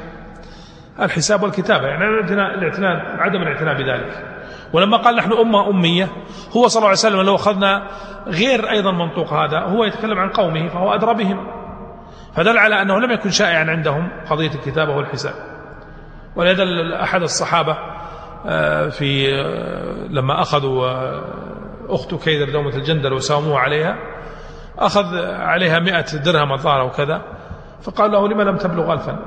الحساب 0.99 1.43
والكتابة. 1.43 1.87
يعني 1.87 2.05
الاعتناء, 2.05 2.53
الاعتناء 2.53 3.15
عدم 3.19 3.41
الاعتناء 3.41 3.73
بذلك. 3.75 4.25
ولما 4.73 4.97
قال 4.97 5.15
نحن 5.15 5.33
أمة 5.33 5.69
أمية 5.69 6.07
هو 6.57 6.67
صلى 6.67 6.79
الله 6.79 6.89
عليه 6.89 6.99
وسلم 6.99 7.21
لو 7.21 7.35
أخذنا 7.35 7.87
غير 8.27 8.69
أيضا 8.69 8.91
منطوق 8.91 9.33
هذا 9.33 9.59
هو 9.59 9.83
يتكلم 9.83 10.19
عن 10.19 10.29
قومه 10.29 10.67
فهو 10.67 10.93
أدرى 10.93 11.13
بهم. 11.13 11.47
فدل 12.35 12.57
على 12.57 12.81
أنه 12.81 12.99
لم 12.99 13.11
يكن 13.11 13.29
شائعا 13.29 13.65
عندهم 13.71 14.09
قضية 14.29 14.51
الكتابة 14.55 14.95
والحساب. 14.95 15.33
ولهذا 16.35 16.63
أحد 17.03 17.21
الصحابة 17.21 17.77
آه، 18.47 18.89
في 18.89 19.33
آه، 19.35 20.07
لما 20.09 20.41
أخذوا 20.41 20.87
آه، 20.87 21.23
أخت 21.89 22.15
كيدر 22.15 22.51
دومة 22.51 22.75
الجندل 22.75 23.13
وساوموها 23.13 23.59
عليها 23.59 23.97
أخذ 24.79 25.17
عليها 25.25 25.79
مئة 25.79 26.17
درهم 26.25 26.51
الظاهر 26.51 26.85
وكذا 26.85 27.21
فقال 27.81 28.11
له 28.11 28.27
لما 28.27 28.43
لم 28.43 28.57
تبلغ 28.57 28.93
ألفا؟ 28.93 29.19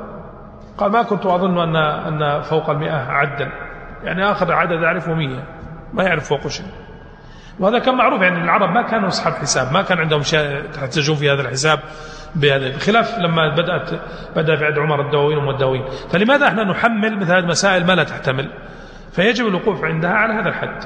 قال 0.78 0.92
ما 0.92 1.02
كنت 1.02 1.26
أظن 1.26 1.58
أن 1.58 1.76
أن 1.76 2.40
فوق 2.40 2.70
المئة 2.70 2.96
عدا. 2.96 3.52
يعني 4.04 4.30
آخر 4.30 4.52
عدد 4.52 4.82
أعرفه 4.82 5.14
مية. 5.14 5.44
ما 5.92 6.02
يعرف 6.02 6.28
فوق 6.28 6.48
شيء. 6.48 6.66
وهذا 7.60 7.78
كان 7.78 7.94
معروف 7.94 8.22
يعني 8.22 8.44
العرب 8.44 8.70
ما 8.70 8.82
كانوا 8.82 9.08
أصحاب 9.08 9.32
حساب. 9.32 9.72
ما 9.72 9.82
كان 9.82 9.98
عندهم 9.98 10.22
شيء 10.22 10.62
يحتاجون 10.76 11.16
في 11.16 11.30
هذا 11.30 11.42
الحساب 11.42 11.78
بهذا. 12.34 12.68
بخلاف 12.68 13.18
لما 13.18 13.54
بدأت 13.54 13.90
بدأ 14.36 14.56
في 14.56 14.64
عهد 14.64 14.78
عمر 14.78 15.06
الدواوين 15.06 15.38
والمداوين 15.38 15.84
فلماذا 16.10 16.48
إحنا 16.48 16.64
نحمل 16.64 17.16
مثل 17.16 17.30
هذه 17.30 17.38
المسائل 17.38 17.86
ما 17.86 17.92
لا 17.92 18.04
تحتمل؟ 18.04 18.50
فيجب 19.12 19.46
الوقوف 19.46 19.84
عندها 19.84 20.10
على 20.10 20.34
هذا 20.34 20.48
الحد. 20.48 20.84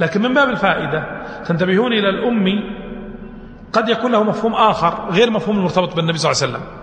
لكن 0.00 0.22
من 0.22 0.34
باب 0.34 0.48
الفائدة 0.48 1.04
تنتبهون 1.44 1.92
إلى 1.92 2.08
الأمي 2.08 2.80
قد 3.72 3.88
يكون 3.88 4.12
له 4.12 4.24
مفهوم 4.24 4.54
آخر 4.54 5.10
غير 5.10 5.30
مفهوم 5.30 5.56
المرتبط 5.56 5.96
بالنبي 5.96 6.18
صلى 6.18 6.32
الله 6.32 6.42
عليه 6.42 6.52
وسلم. 6.52 6.79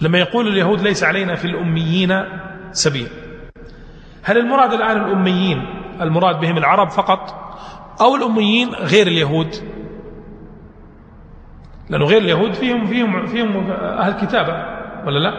لما 0.00 0.18
يقول 0.18 0.48
اليهود 0.48 0.80
ليس 0.80 1.04
علينا 1.04 1.34
في 1.34 1.44
الأميين 1.44 2.24
سبيل. 2.72 3.08
هل 4.22 4.38
المراد 4.38 4.72
الآن 4.72 4.96
الأميين 4.96 5.66
المراد 6.00 6.40
بهم 6.40 6.58
العرب 6.58 6.88
فقط 6.88 7.34
أو 8.00 8.16
الأميين 8.16 8.68
غير 8.74 9.06
اليهود؟ 9.06 9.54
لأنه 11.90 12.04
غير 12.04 12.22
اليهود 12.22 12.52
فيهم 12.52 12.86
فيهم 12.86 13.26
فيهم 13.26 13.70
أهل 13.70 14.26
كتابة 14.26 14.52
ولا 15.06 15.18
لا؟ 15.18 15.32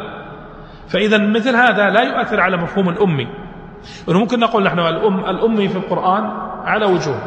فإذا 0.87 1.17
مثل 1.17 1.55
هذا 1.55 1.89
لا 1.89 2.01
يؤثر 2.01 2.39
على 2.39 2.57
مفهوم 2.57 2.89
الأمي. 2.89 3.27
ممكن 4.07 4.39
نقول 4.39 4.63
نحن 4.63 4.79
الأم 4.79 5.19
الأمي 5.19 5.67
في 5.67 5.77
القرآن 5.77 6.23
على 6.65 6.85
وجوه 6.85 7.21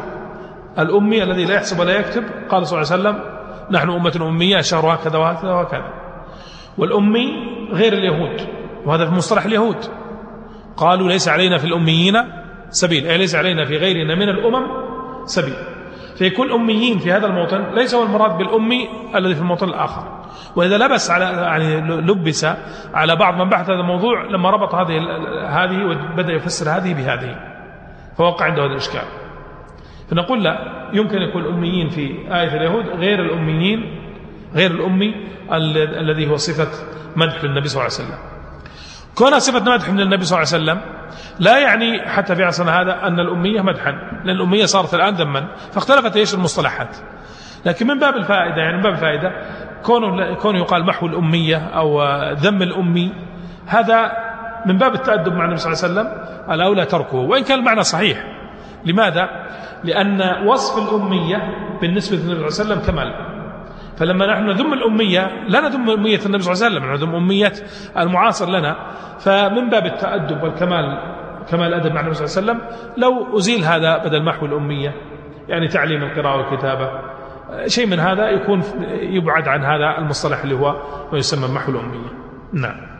الأمي 0.79 1.23
الذي 1.23 1.45
لا 1.45 1.55
يحسب 1.55 1.79
ولا 1.79 1.99
يكتب 1.99 2.23
قال 2.49 2.67
صلى 2.67 2.81
الله 2.81 2.91
عليه 2.91 3.01
وسلم 3.01 3.35
نحن 3.71 3.89
أمة 3.89 4.29
أمية 4.29 4.61
شهر 4.61 4.95
هكذا 4.95 5.17
وهكذا 5.17 5.51
وهكذا. 5.51 6.04
والأمي 6.77 7.27
غير 7.71 7.93
اليهود 7.93 8.47
وهذا 8.85 9.05
في 9.05 9.11
مصطلح 9.11 9.45
اليهود. 9.45 9.77
قالوا 10.77 11.09
ليس 11.09 11.27
علينا 11.27 11.57
في 11.57 11.65
الأميين 11.65 12.15
سبيل 12.69 13.07
أي 13.07 13.17
ليس 13.17 13.35
علينا 13.35 13.65
في 13.65 13.77
غيرنا 13.77 14.15
من 14.15 14.29
الأمم 14.29 14.67
سبيل. 15.25 15.55
فيكون 16.17 16.51
أميين 16.51 16.99
في 16.99 17.11
هذا 17.11 17.27
الموطن 17.27 17.75
ليس 17.75 17.95
هو 17.95 18.03
المراد 18.03 18.37
بالأمي 18.37 18.87
الذي 19.15 19.35
في 19.35 19.41
الموطن 19.41 19.69
الآخر. 19.69 20.25
وإذا 20.55 20.77
لبس 20.77 21.11
على 21.11 21.25
يعني 21.25 21.81
لبس 21.81 22.45
على 22.93 23.15
بعض 23.15 23.41
من 23.41 23.49
بحث 23.49 23.69
هذا 23.69 23.79
الموضوع 23.79 24.23
لما 24.23 24.49
ربط 24.49 24.75
هذه 24.75 24.97
هذه 25.47 25.85
وبدأ 25.85 26.33
يفسر 26.33 26.69
هذه 26.69 26.93
بهذه 26.93 27.39
فوقع 28.17 28.45
عنده 28.45 28.65
هذا 28.65 28.71
الإشكال. 28.71 29.05
فنقول 30.09 30.43
لا 30.43 30.57
يمكن 30.93 31.17
يكون 31.17 31.41
الأميين 31.41 31.89
في 31.89 32.01
آية 32.27 32.57
اليهود 32.57 32.85
غير 32.85 33.19
الأميين 33.19 34.04
غير 34.55 34.71
الأمي 34.71 35.13
الذي 35.99 36.29
هو 36.29 36.35
صفة 36.35 36.67
مدح 37.15 37.43
للنبي 37.43 37.67
صلى 37.67 37.81
الله 37.81 37.93
عليه 37.93 38.05
وسلم. 38.05 38.19
كونها 39.15 39.39
صفة 39.39 39.73
مدح 39.73 39.89
من 39.89 39.99
النبي 39.99 40.25
صلى 40.25 40.37
الله 40.37 40.53
عليه 40.53 40.63
وسلم 40.63 40.81
لا 41.39 41.59
يعني 41.59 42.09
حتى 42.09 42.35
في 42.35 42.43
عصرنا 42.43 42.81
هذا 42.81 43.07
أن 43.07 43.19
الأمية 43.19 43.61
مدحا. 43.61 43.91
لأن 44.23 44.35
الأمية 44.35 44.65
صارت 44.65 44.93
الآن 44.93 45.13
ذما 45.13 45.47
فاختلفت 45.71 46.17
إيش 46.17 46.33
المصطلحات. 46.33 46.97
لكن 47.65 47.87
من 47.87 47.99
باب 47.99 48.15
الفائدة 48.15 48.61
يعني 48.61 48.77
من 48.77 48.83
باب 48.83 48.93
الفائدة 48.93 49.31
كونه, 49.83 50.33
كونه 50.33 50.59
يقال 50.59 50.85
محو 50.85 51.05
الأمية 51.05 51.57
أو 51.57 52.03
ذم 52.33 52.61
الأمي 52.61 53.13
هذا 53.65 54.11
من 54.65 54.77
باب 54.77 54.93
التأدب 54.93 55.33
مع 55.33 55.45
النبي 55.45 55.57
صلى 55.57 55.73
الله 55.73 55.83
عليه 55.83 55.93
وسلم 55.93 56.07
الأولى 56.53 56.85
تركه. 56.85 57.15
وإن 57.15 57.43
كان 57.43 57.59
المعنى 57.59 57.83
صحيح. 57.83 58.23
لماذا؟ 58.85 59.29
لأن 59.83 60.47
وصف 60.47 60.89
الأمية 60.89 61.37
بالنسبة 61.81 62.17
للنبي 62.17 62.49
صلى 62.49 62.63
الله 62.63 62.75
عليه 62.75 62.83
وسلم 62.83 62.95
كمال. 62.95 63.34
فلما 63.97 64.33
نحن 64.33 64.43
نذم 64.49 64.73
الأمية 64.73 65.45
لا 65.49 65.61
نذم 65.61 65.89
أمية 65.89 66.19
النبي 66.25 66.43
صلى 66.43 66.53
الله 66.53 66.65
عليه 66.65 66.75
وسلم 66.75 66.91
نذم 66.93 67.15
أمية 67.15 67.53
المعاصر 67.97 68.49
لنا. 68.49 68.91
فمن 69.19 69.69
باب 69.69 69.85
التأدب 69.85 70.43
والكمال 70.43 70.85
كمال 71.49 71.67
الأدب 71.73 71.91
مع 71.91 71.99
النبي 72.01 72.15
صلى 72.15 72.25
الله 72.25 72.37
عليه 72.37 72.43
وسلم 72.63 72.67
لو 72.97 73.37
أزيل 73.37 73.63
هذا 73.63 73.97
بدل 73.97 74.23
محو 74.23 74.45
الأمية 74.45 74.95
يعني 75.47 75.67
تعليم 75.67 76.03
القراءة 76.03 76.37
والكتابة 76.37 76.89
شيء 77.67 77.87
من 77.87 77.99
هذا 77.99 78.29
يكون 78.29 78.63
يبعد 79.01 79.47
عن 79.47 79.63
هذا 79.63 79.97
المصطلح 79.97 80.43
اللي 80.43 80.55
هو 80.55 80.73
ما 81.11 81.17
يسمى 81.17 81.47
محو 81.47 81.71
الأمية. 81.71 82.09
نعم. 82.53 82.95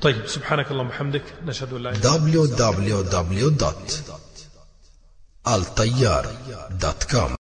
طيب 0.00 0.26
سبحانك 0.26 0.70
اللهم 0.70 0.86
وبحمدك 0.86 1.22
نشهد 1.46 1.72
أن 1.72 1.82
لا 1.82 1.90
إله 1.90 1.98
إلا 1.98 2.16
أنت 2.16 2.24
www.altayyar.com 5.44 7.43